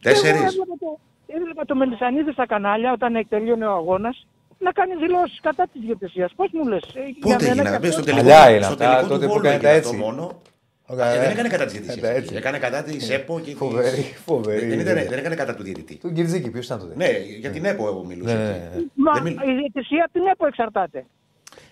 [0.01, 0.37] Τέσσερι.
[0.37, 4.27] Εγώ έβλεπα το, έβλεπα το Μελισανίδη στα κανάλια όταν τελείωνε ο αγώνας
[4.59, 6.31] να κάνει δηλώσεις κατά της διαιτησίας.
[6.35, 6.81] Πώς μου λες,
[7.19, 9.63] Πότε έγινε, μπες στο τελικό, Παλιά είναι στο αυτά, τελικό τότε του που Βόλου έκανε
[9.63, 10.01] τα έγινε αυτό έτσι.
[10.03, 10.41] μόνο.
[10.85, 11.31] Ωραία, Ε, δεν ε.
[11.31, 12.09] έκανε κατά της Ε, τα διαιτησία.
[12.15, 12.35] έτσι.
[12.35, 13.55] Έκανε κατά της ΕΠΟ και τη.
[13.57, 14.65] Φοβερή, φοβερή.
[14.65, 15.95] Δεν, ήταν, δεν έκανε κατά του διαιτητή.
[15.95, 18.33] Του Γκυρτζίκη, ποιος ήταν τότε; Ναι, για την ΕΠΟ εγώ μιλούσα.
[18.35, 18.49] Ναι, εκεί.
[18.59, 18.83] ναι, ναι.
[18.93, 21.05] Μα Δεν μιλ- η διαιτησία από την ΕΠΟ εξαρτάται.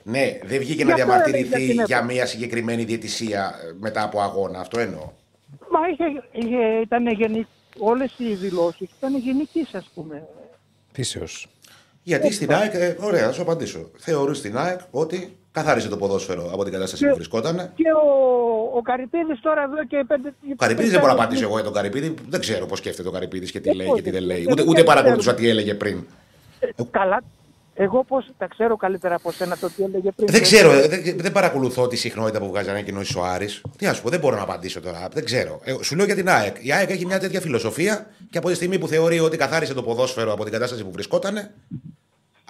[0.04, 2.06] Ναι, δεν βγήκε Γι' να αυτό διαμαρτυρηθεί έλεγα για την για ΕΠΟ.
[2.06, 4.60] μια συγκεκριμένη διαιτησία ε, μετά από αγώνα.
[4.60, 5.12] Αυτό εννοώ.
[5.72, 7.48] Μα είχε, είχε, ήταν γενικ...
[7.78, 10.28] όλες οι δηλώσεις ήταν γενικής ας πούμε.
[10.92, 11.48] Φύσεως.
[12.04, 13.92] Γιατί στην ΑΕΚ, ε, ωραία, θα σου απαντήσω.
[13.98, 17.56] Θεωρείς στην ΑΕΚ ότι καθάρισε το ποδόσφαιρο από την κατάσταση Και- που βρισκόταν.
[17.76, 20.34] Και ο, ο Καρυπίδης τώρα εδώ και πέντε...
[20.52, 22.14] Ο Καρυπίδης δεν μπορώ να απαντήσω εγώ για τον Καρυπίδη.
[22.30, 24.12] Δεν ξέρω πώς σκέφτεται ο Καρυπίδης και τι Δεν λέει και τι μπορεί.
[24.12, 24.44] δεν λέει.
[24.44, 24.88] Δεν Ούτε, ούτε ξέρω.
[24.88, 26.04] παρακολουθούσα τι έλεγε πριν.
[26.92, 27.22] Καλά,
[27.74, 30.28] εγώ πώς τα ξέρω καλύτερα από σένα το τι έλεγε πριν.
[30.32, 33.62] Δεν ξέρω, ε, δεν, δεν παρακολουθώ τη συχνότητα που βγάζει ανακοινώσει ο Άρης.
[33.78, 35.08] Τι να σου πω, δεν μπορώ να απαντήσω τώρα.
[35.14, 35.60] Δεν ξέρω.
[35.64, 36.56] Ε, σου λέω για την ΑΕΚ.
[36.60, 39.84] Η ΑΕΚ έχει μια τέτοια φιλοσοφία και από τη στιγμή που θεωρεί ότι καθάρισε το
[39.84, 41.50] ποδόσφαιρο από την κατάσταση που βρισκόταν,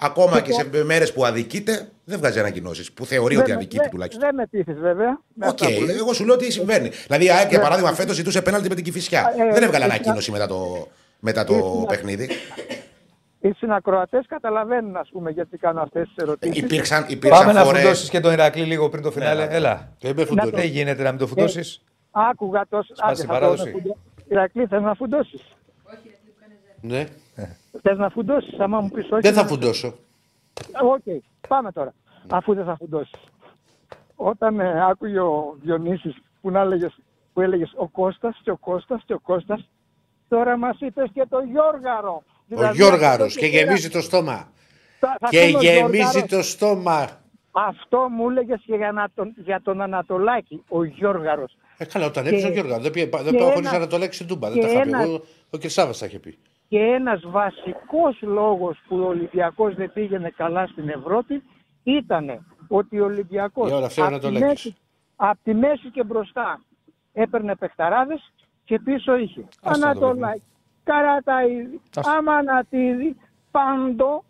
[0.02, 2.92] ακόμα και σε μέρες που αδικείται, δεν βγάζει ανακοινώσεις.
[2.92, 4.24] Που θεωρεί ότι Δεν με- αδικείται δεν- τουλάχιστον.
[4.26, 5.20] Δεν με πείθεις βέβαια.
[5.34, 5.96] με Οκ, αυτά που λες.
[5.96, 6.88] εγώ σου λέω τι συμβαίνει.
[7.06, 7.64] Δηλαδή η ΑΕΚ για Ναι.
[7.64, 9.32] παράδειγμα φέτος ζητούσε πέναλτι με την Κηφισιά.
[9.38, 10.88] Ε, δεν έβγαλε ε, ανακοίνωση μετά το,
[11.20, 12.28] μετά το ε, παιχνίδι.
[13.40, 16.56] Οι ακροατές καταλαβαίνουν ας πούμε γιατί κάνω αυτές τις ερωτήσεις.
[16.62, 19.46] Υπήρξαν, υπήρξαν Πάμε να φορές- φουντώσεις και τον Ηρακλή λίγο πριν το φινάλε.
[19.46, 19.54] ναι.
[19.54, 19.92] Έλα.
[20.02, 20.14] Να
[20.44, 21.82] το- Δεν γίνεται να μην το φουντώσεις.
[22.10, 22.94] Άκουγα τόσο.
[22.96, 23.64] Σπάσει Άντε, η θα παράδοση.
[23.64, 23.96] το φουντώ.
[24.28, 25.40] Ηρακλή, θες να φουντώσεις;
[26.80, 27.04] Ναι.
[27.82, 29.20] Θες να φουντώσεις, άμα μου πεις όχι.
[29.22, 29.94] Δεν θα να- φουντώσω.
[30.82, 31.94] Οκ, πάμε τώρα.
[32.28, 33.20] Αφού δεν θα φουντώσεις.
[34.16, 36.96] Όταν ε, άκουγε ο Διονύσης που, να έλεγες,
[37.32, 39.68] που έλεγες ο Κώστας και ο Κώστας και ο Κώστας,
[40.28, 42.22] τώρα μας είπες και το Γιώργαρο.
[42.26, 44.48] Ο Δηλαδή, Γιώργαρος αυτό και το πέρα- γεμίζει το στόμα.
[45.00, 46.28] Θα- θα Και πούμε ο γεμίζει Γιώργαρος.
[46.30, 47.20] το στόμα.
[47.50, 51.56] Αυτό μου έλεγες και για, να τον, για τον Ανατολάκη, ο Γιώργαρος.
[51.78, 52.78] Ε, καλά, όταν Και- έπαιζε ο Γιώργο.
[52.80, 54.50] Δεν πήγε- δεν και πάω χωρί ένα- να το λέξει στην Τούμπα.
[54.50, 54.88] Δεν και τα είχα πει.
[54.88, 55.68] ένα- Εγώ, ο κ.
[55.68, 56.38] Σάβα τα είχε πει.
[56.72, 61.42] Και ένας βασικός λόγος που ο Ολυμπιακός δεν πήγαινε καλά στην Ευρώπη
[61.82, 64.48] ήταν ότι ο Ολυμπιακός Για όλα αυτά να απ' το τη λέξεις.
[64.64, 64.76] μέση-
[65.16, 66.60] απ' τη μέση και μπροστά
[67.12, 68.32] έπαιρνε παιχταράδες
[68.64, 70.42] και πίσω είχε Άστο το Ανατολάκη,
[70.84, 72.10] Καραταίδη, Άστο.
[72.10, 73.16] Αμανατίδη,
[73.50, 74.24] Πάντο.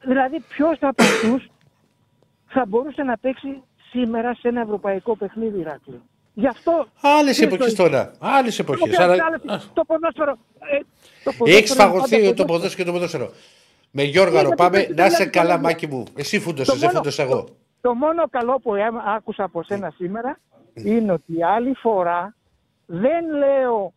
[0.00, 1.48] Δηλαδή ποιος από αυτούς
[2.46, 6.00] θα μπορούσε να παίξει σήμερα σε ένα ευρωπαϊκό παιχνίδι Ηράκλειο.
[6.40, 6.86] Γι' αυτό...
[7.00, 8.12] Άλλες ποιος εποχές το- τώρα.
[8.18, 8.82] Άλλες εποχές.
[8.82, 9.20] Όποιες άλλες-
[9.74, 10.38] Το ποδόσφαιρο...
[10.58, 10.78] ε,
[11.24, 13.30] το ποδόσφαιρο Έχεις είναι φαγωθεί πάντα το ποδόσφαιρο και το ποδόσφαιρο.
[13.90, 14.82] Με Γιώργαρο, Είναι πάμε.
[14.82, 16.04] το- Να είσαι το- καλά, το- μάκι μου.
[16.16, 17.48] Εσύ Το φούντωσε, δεν μόνο- φούντωσες εγώ.
[17.80, 20.38] Το μόνο καλό που έμ- άκουσα από σένα σήμερα
[20.74, 22.34] είναι ότι άλλη φορά
[22.86, 23.92] δεν λέω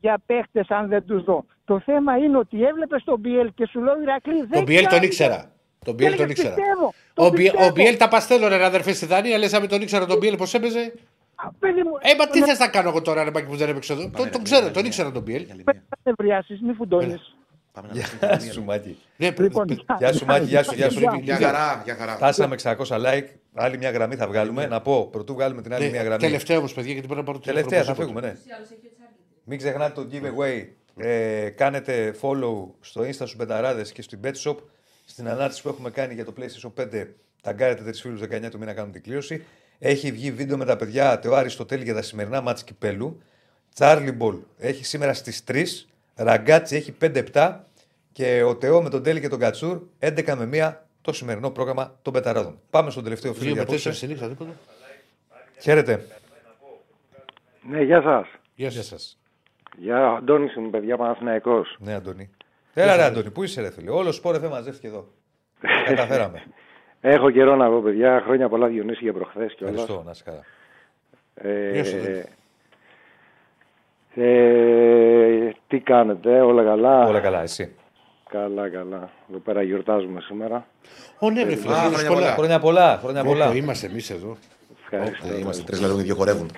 [0.00, 1.44] για παίχτες αν δεν τους δω.
[1.64, 4.90] Το θέμα είναι ότι έβλεπες τον Μπιέλ και σου λέω Ηρακλή δεν Τον Μπιέλ τον
[4.92, 5.06] κάνει».
[5.06, 5.50] ήξερα.
[5.84, 6.54] Τον Μπιέλ τον έλεγες, ήξερα.
[6.54, 7.66] «Πιστεύω, Ο το Μπιέλ- πιστεύω».
[7.70, 9.38] Ο Μπιέλ τα παστέλω, ρε αδερφέ στη Δανία.
[9.38, 10.92] Λες, αν τον ήξερα τον Μπιέλ, πώς έπαιζε.
[11.58, 13.92] Παιδί μου, Ε, μα τι θες να κάνω εγώ τώρα, ρε Μάκη που δεν έπαιξε
[13.92, 15.44] εδώ; Τον- Τον ξέρω, τον ήξερα τον Μπιέλ.
[15.46, 17.34] Πρέπει να νευριάσεις, μη φουντώνεις.
[17.92, 18.06] Γεια
[18.52, 18.98] σου, Μάκη.
[19.16, 19.66] Ναι, Λοιπόν,
[19.98, 20.44] Γεια σου, Μάκη.
[20.44, 21.00] Γεια σου, γεια σου.
[21.22, 22.14] Για χαρά, για χαρά.
[22.16, 23.24] Φτάσαμε 600 like.
[23.54, 24.66] Άλλη μια γραμμή θα βγάλουμε.
[24.66, 26.20] Να πω, πρωτού βγάλουμε την άλλη Ναι, μια γραμμή.
[26.22, 28.54] Τελευταία όμως, παιδιά, γιατί πρέπει να πάρω το Τελευταία, θα τηλέφωνο φύγουμε, ναι.
[29.44, 30.66] Μην ξεχνάτε το giveaway.
[30.96, 34.56] Ε, κάνετε follow στο Insta στους Μπεταράδες και στην Bet Shop.
[35.04, 37.06] Στην ανάρτηση που έχουμε κάνει για το PlayStation 5,
[37.42, 39.44] ταγκάρετε τρεις φίλους 19 του μήνα κάνουν την κλήρωση.
[39.78, 43.22] Έχει βγει βίντεο με τα παιδιά Τεό στο τέλει για τα σημερινά ματς κυπέλλου.
[43.74, 45.64] Τσάρλι Μπολ έχει σήμερα στις 3.
[46.14, 46.94] Ραγκάτσι έχει
[47.32, 47.56] 5-7.
[48.12, 51.98] Και ο Τεό με τον Τέλη και τον Κατσούρ 11 με 1 το σημερινό πρόγραμμα
[52.02, 52.58] των Μπεταράδων.
[52.70, 54.06] Πάμε στον τελευταίο φίλο Δύο για με τέσσερα απόψε.
[54.06, 54.58] στη νύχτα, τίποτα.
[55.60, 56.06] Χαίρετε.
[57.68, 58.26] Ναι, γεια σας.
[58.54, 58.86] Γεια Γεια σας.
[58.86, 59.18] σας.
[59.78, 61.76] Γεια, Αντώνης είμαι, παιδιά, Παναθηναϊκός.
[61.78, 62.30] Ναι, Αντώνη.
[62.74, 63.90] Έλα, ρε, Αντώνη, πού είσαι, ρε φίλε.
[63.90, 65.08] Όλο σπορ FM μαζεύτηκε εδώ.
[65.60, 66.42] Τα Καταφέραμε.
[67.00, 68.22] Έχω καιρό να πω, παιδιά.
[68.26, 69.72] Χρόνια πολλά Διονύση για προχθές και όλα.
[69.72, 70.42] Ευχαριστώ, να είσαι καλά.
[71.34, 72.22] Ε, Γεια σου, Αντώνη.
[74.14, 77.74] ε, τι κάνετε, όλα καλά; Όλα καλά, εσύ;
[78.30, 79.10] Καλά, καλά.
[79.30, 80.66] Εδώ πέρα γιορτάζουμε σήμερα.
[81.18, 82.32] Ω, ναι, ρε φίλε, Α, χρόνια χρόνια πολλά.
[82.34, 83.46] Χρόνια πολλά, χρόνια Πω, πολλά.
[83.46, 84.36] πω, Είμαστε εμείς εδώ.
[84.82, 85.26] Ευχαριστώ.
[85.34, 86.50] Ε, Είμαστε τρεις λαλούν και δύο χορεύουν.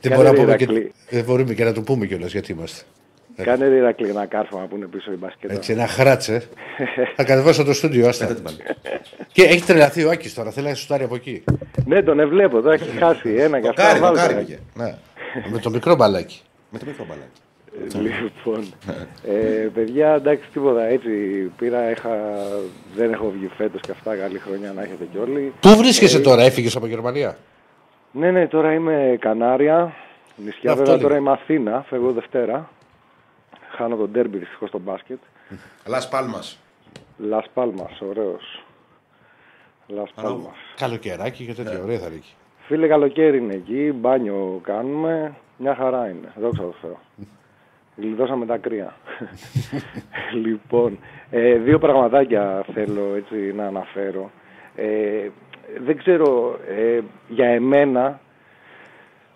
[0.00, 0.82] Δεν μπορούμε να πούμε Ηρακλή.
[0.84, 2.84] και- δεν μπορούμε και να το πούμε κιόλας γιατί είμαστε.
[3.44, 5.52] Κάνε ρε Ηρακλή ένα κάρφωμα που είναι πίσω η μπασκέτα.
[5.54, 6.42] Έτσι, ένα χράτσε.
[7.16, 8.36] Θα κατεβάσω το στούντιο, άστα.
[9.32, 11.44] και έχει τρελαθεί ο Άκης τώρα, θέλει να σουτάρει από εκεί.
[11.86, 13.82] Ναι, τον βλέπω, τώρα έχει χάσει ένα και αυτά.
[13.82, 14.40] Κάρι, το βάλτε, κάρι ρε.
[14.40, 14.58] πήγε.
[14.74, 14.94] Ναι.
[15.52, 16.40] Με το μικρό μπαλάκι.
[16.70, 17.40] Με το μικρό μπαλάκι.
[18.02, 18.64] Λοιπόν,
[19.28, 20.84] ε, παιδιά, εντάξει, τίποτα.
[20.86, 21.10] Έτσι
[21.58, 22.10] πήρα, είχα,
[22.96, 24.16] δεν έχω βγει φέτος και αυτά.
[24.16, 25.52] Καλή χρονιά να έχετε κι όλοι.
[25.60, 27.36] Πού βρίσκεσαι Ε, τώρα, έφυγες από Γερμανία;
[28.12, 29.92] Ναι, ναι, τώρα είμαι Κανάρια.
[30.36, 31.02] Νησιά, Αυτό βέβαια λέω.
[31.02, 31.84] τώρα είμαι Αθήνα.
[31.88, 32.70] Φεύγω Δευτέρα.
[33.82, 35.18] Χάνω τον τέρμπι δυστυχώς στο μπάσκετ.
[35.86, 36.42] Λα Πάλμα.
[37.18, 38.64] Λα Πάλμα, ωραίος.
[39.86, 40.50] Λα Πάλμα.
[40.76, 42.34] Καλοκαιράκι και τέτοια, ωραία θα είναι εκεί.
[42.66, 43.92] Φίλε, καλοκαίρι είναι εκεί.
[43.94, 45.34] Μπάνιο κάνουμε.
[45.58, 46.32] Μια χαρά είναι.
[46.40, 46.98] Δόξα τω Θεώ.
[47.96, 48.94] Γλιτώσαμε τα κρύα.
[50.44, 50.98] λοιπόν,
[51.30, 54.30] ε, δύο πραγματάκια θέλω έτσι να αναφέρω.
[54.74, 55.28] Ε,
[55.84, 58.20] δεν ξέρω, ε, για εμένα,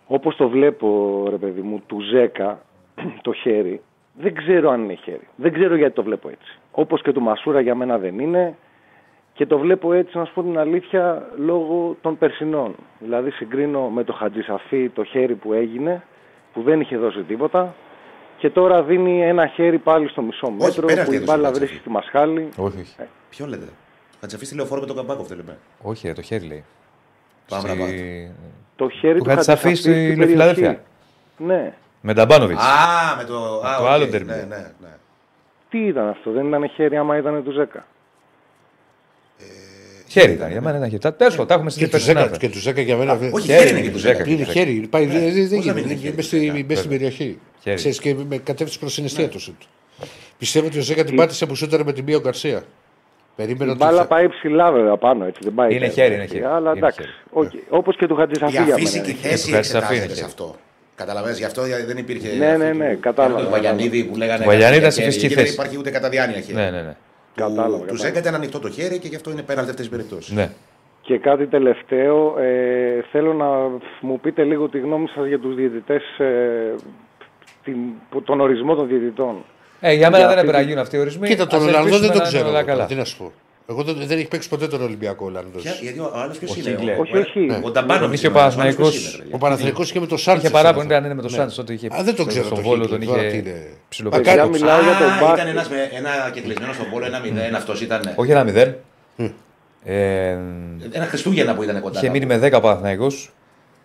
[0.07, 2.63] όπως το βλέπω, ρε παιδί μου, του Ζέκα,
[3.23, 3.83] το χέρι,
[4.19, 5.29] δεν ξέρω αν είναι χέρι.
[5.37, 6.59] Δεν ξέρω γιατί το βλέπω έτσι.
[6.71, 8.55] Όπως και του Μασούρα για μένα δεν είναι.
[9.33, 12.75] Και το βλέπω έτσι, να σου πω την αλήθεια, λόγω των περσινών.
[12.99, 16.03] Δηλαδή συγκρίνω με το Χατζησαφή το χέρι που έγινε,
[16.53, 17.75] που δεν είχε δώσει τίποτα.
[18.39, 21.47] Και τώρα δίνει ένα χέρι πάλι στο μισό μέτρο, πέναλτι που η έδωσε ο μπάλα
[21.47, 21.59] Χατζησαφή.
[21.59, 22.49] βρίσκει στη μασχάλη.
[22.57, 22.97] Όχι, όχι.
[23.31, 23.67] Ποιο λέτε;
[24.21, 25.59] Θα τσαφίσει τηλεοφόρο με τον Καμπάκοφ, δεν λέμε.
[25.83, 26.65] Όχι, ρε, το χέρι λέει.
[27.49, 28.31] Πάμε Στη- να πάτε.
[28.77, 30.63] Το χέρι Του του Χατζησαφή Χατζησαφή στη στην Φιλαδέλφια.
[30.65, 30.81] περιοχή.
[31.63, 31.75] Ναι.
[32.09, 32.61] Με Νταμπάνοβιτς.
[32.63, 33.35] Α, με το.
[33.67, 34.27] Α, το οκ, άλλο ντέρμπι.
[34.31, 34.89] Ναι, ναι, ναι.
[35.71, 37.87] Τι ήταν αυτό, δεν ήταν χέρι άμα ήταν του Ζέκα;
[40.09, 40.99] Χέρι ήταν, για μένα ένα χέρι.
[41.01, 43.13] Τα τέσσερα, τα έχουμε Και του στην Ζέκα, και του Ζέκα για μένα.
[43.13, 44.17] Όχι, Χέρι χέρι είναι είναι του του Ζέκα.
[44.17, 44.31] Ζέκα.
[44.31, 44.87] Είναι χέρι.
[44.91, 45.73] Πάει, δεν- δεν Πώς να γίνεται.
[45.81, 46.65] μην είναι χέρι, Μες στη- βέβαια.
[46.69, 47.39] μες στην περιοχή.
[47.63, 47.77] Χέρι.
[47.77, 49.43] Ξέρεις και με κατεύθυνση προς την εστία τους.
[49.43, 49.61] σουτ.
[50.39, 52.63] Πιστεύω ότι ο Ζέκα την πάτησε που σούταρε με την Μία ο Γκαρσία.
[53.37, 53.79] Περίμενα Η ότι.
[53.79, 55.75] μπάλα θα- πάει ψηλά βέβαια πάνω έτσι, δεν πάει.
[55.75, 56.45] Είναι έτσι, χέρι, είναι χέρι.
[56.45, 57.13] Αλλά Είναι εντάξει, χέρι.
[57.35, 57.61] okay.
[57.69, 59.09] όπως και του Χατζησαφή Η για αφύσικη μένα.
[59.11, 59.31] είναι χέρι.
[59.33, 60.27] θέση του Χατζησαφή εξετάζεται είναι σε χέρι.
[60.27, 60.57] αυτό.
[60.97, 62.37] Καταλαβαίνεις, γι' αυτό δεν υπήρχε.
[62.37, 63.41] Ναι, αυτό ναι, του- ναι, κατάλαβα.
[63.45, 64.43] Του Βαγιανίδη που λέγανε.
[64.45, 65.55] Ο Βαγιανίδη χέρι, ήταν σε φυσική γιατί Δεν θέση.
[65.55, 66.55] υπάρχει ούτε κατά διάνοια χέρι.
[66.59, 66.97] Ναι, ναι, ναι.
[67.35, 67.97] Κατάλαβα, Τους κατάλαβα.
[68.07, 70.33] Ζέκα ήταν ανοιχτό το χέρι και γι' αυτό είναι πέναλτι αυτές τις περιπτώσεις.
[70.35, 70.51] ναι.
[71.03, 73.47] Και κάτι τελευταίο, ε, θέλω να
[74.01, 76.75] μου πείτε λίγο τη γνώμη σας για τους διαιτητές, ε,
[77.65, 77.77] την,
[78.11, 79.45] που- τον ορισμό των διαιτητών.
[79.81, 81.29] Ε, για μένα Για δεν αυτή έπρεπε να τη- γίνουν αυτοί οι ορισμοί.
[81.29, 82.41] Κοίτα, τον Ας Ροναλντό δεν ελπίσουμε τον να ξέρω.
[82.41, 82.89] είναι όλα εγώ τώρα, καλά.
[82.89, 83.33] Τι να σου πω.
[83.69, 85.63] Εγώ δεν, δεν έχει παίξει ποτέ τον Ολυμπιακό Ολλανδός.
[85.63, 86.69] Ποια- Γιατί ο άλλο ποιο Ο είναι.
[86.69, 86.97] Χίγκλε.
[87.01, 87.61] Όχι, όχι.
[87.65, 88.13] Ο Νταμπάνο.
[88.13, 90.43] Είχε ο Παναθηναϊκός- Ο Παναθηναϊκός είχε με το Σάντζες.
[90.43, 91.87] Είχε παράπονο αν είναι με το Σάντζ τότε είχε.
[91.87, 92.45] Α, δεν τον ξέρω.
[92.45, 94.25] Στον το Βόλο Χίγκλε, τον τώρα τι είχε είναι; ψιλοπέξει.
[94.35, 95.49] Παιδιά, μιλάω για τον ήταν μπάσκετ.
[95.49, 98.13] ένας με ένα κεκλεισμένο στον πόλο, ένα 0, αυτός ήταν.
[98.15, 98.77] Όχι ένα μηδέν.
[99.85, 100.31] Ε,
[100.93, 101.99] Ένα Χριστούγεννα που ήταν κοντά.
[101.99, 103.31] είχε μείνει με 10 ο Παναθηναϊκός.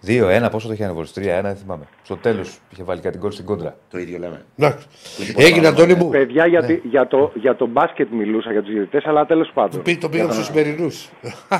[0.07, 1.13] 2-1, πόσο το είχε ανεβολήσει.
[1.15, 1.83] 3-1, δεν θυμάμαι.
[2.03, 3.77] Στο τέλος είχε βάλει κάτι γκολ στην κόντρα.
[3.89, 4.45] Το ίδιο λέμε.
[4.57, 4.87] Εντάξει.
[5.27, 6.09] Λοιπόν, Έγινε, Αντώνη μου.
[6.09, 9.81] Παιδιά, για, τη- για, το, για το μπάσκετ μιλούσα, για τους διαιτητές, αλλά τέλος πάντων.
[9.81, 11.09] Πή- Το πήγαμε στους σημερινούς.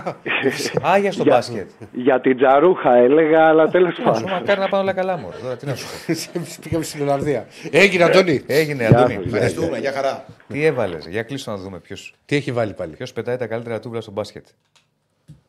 [0.89, 1.69] Α, για στο Για- μπάσκετ.
[1.93, 4.29] Για την τζαρούχα έλεγα, αλλά τέλος Σου πάντων.
[4.29, 5.29] μακάρι να πάνε όλα καλά μου.
[5.41, 6.13] Τώρα τι να σου πω.
[6.63, 7.47] Πήγαμε στην Ολλανδία.
[7.71, 8.43] Έγινε, Αντώνη.
[8.47, 9.13] Έγινε, Γεια Αντώνη.
[9.13, 10.25] σας, Ευχαριστούμε, για χαρά.
[10.47, 11.95] Τι έβαλες, για κλείσω να δούμε ποιο
[12.25, 12.95] Τι έχει βάλει πάλι.
[12.95, 14.45] ποιος πετάει τα καλύτερα τούβλα στο μπάσκετ.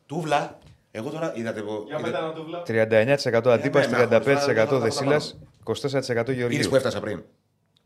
[0.05, 0.57] Τούβλα.
[0.95, 1.83] Εγώ τώρα είδατε εγώ.
[1.87, 2.63] Για μετά να το βλέπω.
[2.67, 5.33] 39% Αντίπα, με άκουσα, 35% θα- Δεσίλα, θα-
[5.63, 6.69] 24% Είδε Γεωργίου.
[6.69, 7.23] που έφτασα πριν.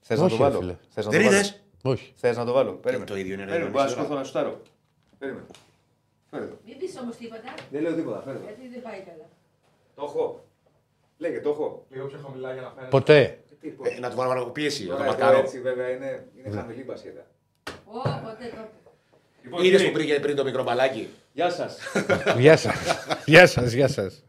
[0.02, 0.60] Θε να Όχι, το ρε βάλω.
[0.60, 0.76] φίλε.
[0.94, 1.38] Θες να Δεν το βάλω.
[1.40, 1.54] είδε.
[1.82, 2.14] Όχι.
[2.16, 2.72] Θες να το βάλω.
[2.74, 3.10] Περίμενε.
[3.10, 4.26] το ίδιο είναι, ρε, Περίμενε, Διονύση, μπορώ να τώρα.
[4.26, 4.62] σηκωθώ να σουτάρω.
[5.20, 5.46] Περίμενε.
[6.32, 6.56] Φέρε το.
[6.66, 8.22] Μην πεις όμως τίποτα, Δεν λέω τίποτα.
[8.26, 8.44] Φέρε το.
[8.44, 9.26] γιατί δεν πάει καλά.
[9.96, 10.44] Το έχω.
[11.18, 11.86] Λέγε, το έχω.
[11.94, 12.90] Λίγο πιο χαμηλά για να φαίνεται.
[12.98, 13.20] Ποτέ.
[13.62, 13.88] Τι, πώς.
[13.88, 15.40] Ε, Να του βάλω πίεση, να το Τώρα εδώ μαρκάρω.
[15.46, 17.24] έτσι βέβαια είναι, είναι χαμηλή μπασκέτα.
[17.86, 18.62] Ω, ποτέ το
[19.44, 21.10] Λοιπόν, Είδε κύριοι, που πήγε πριν το μικρό μπαλάκι.
[21.38, 21.78] Γεια σας.
[22.38, 22.76] Γεια σας.
[23.26, 24.24] Γεια σας, γεια σας.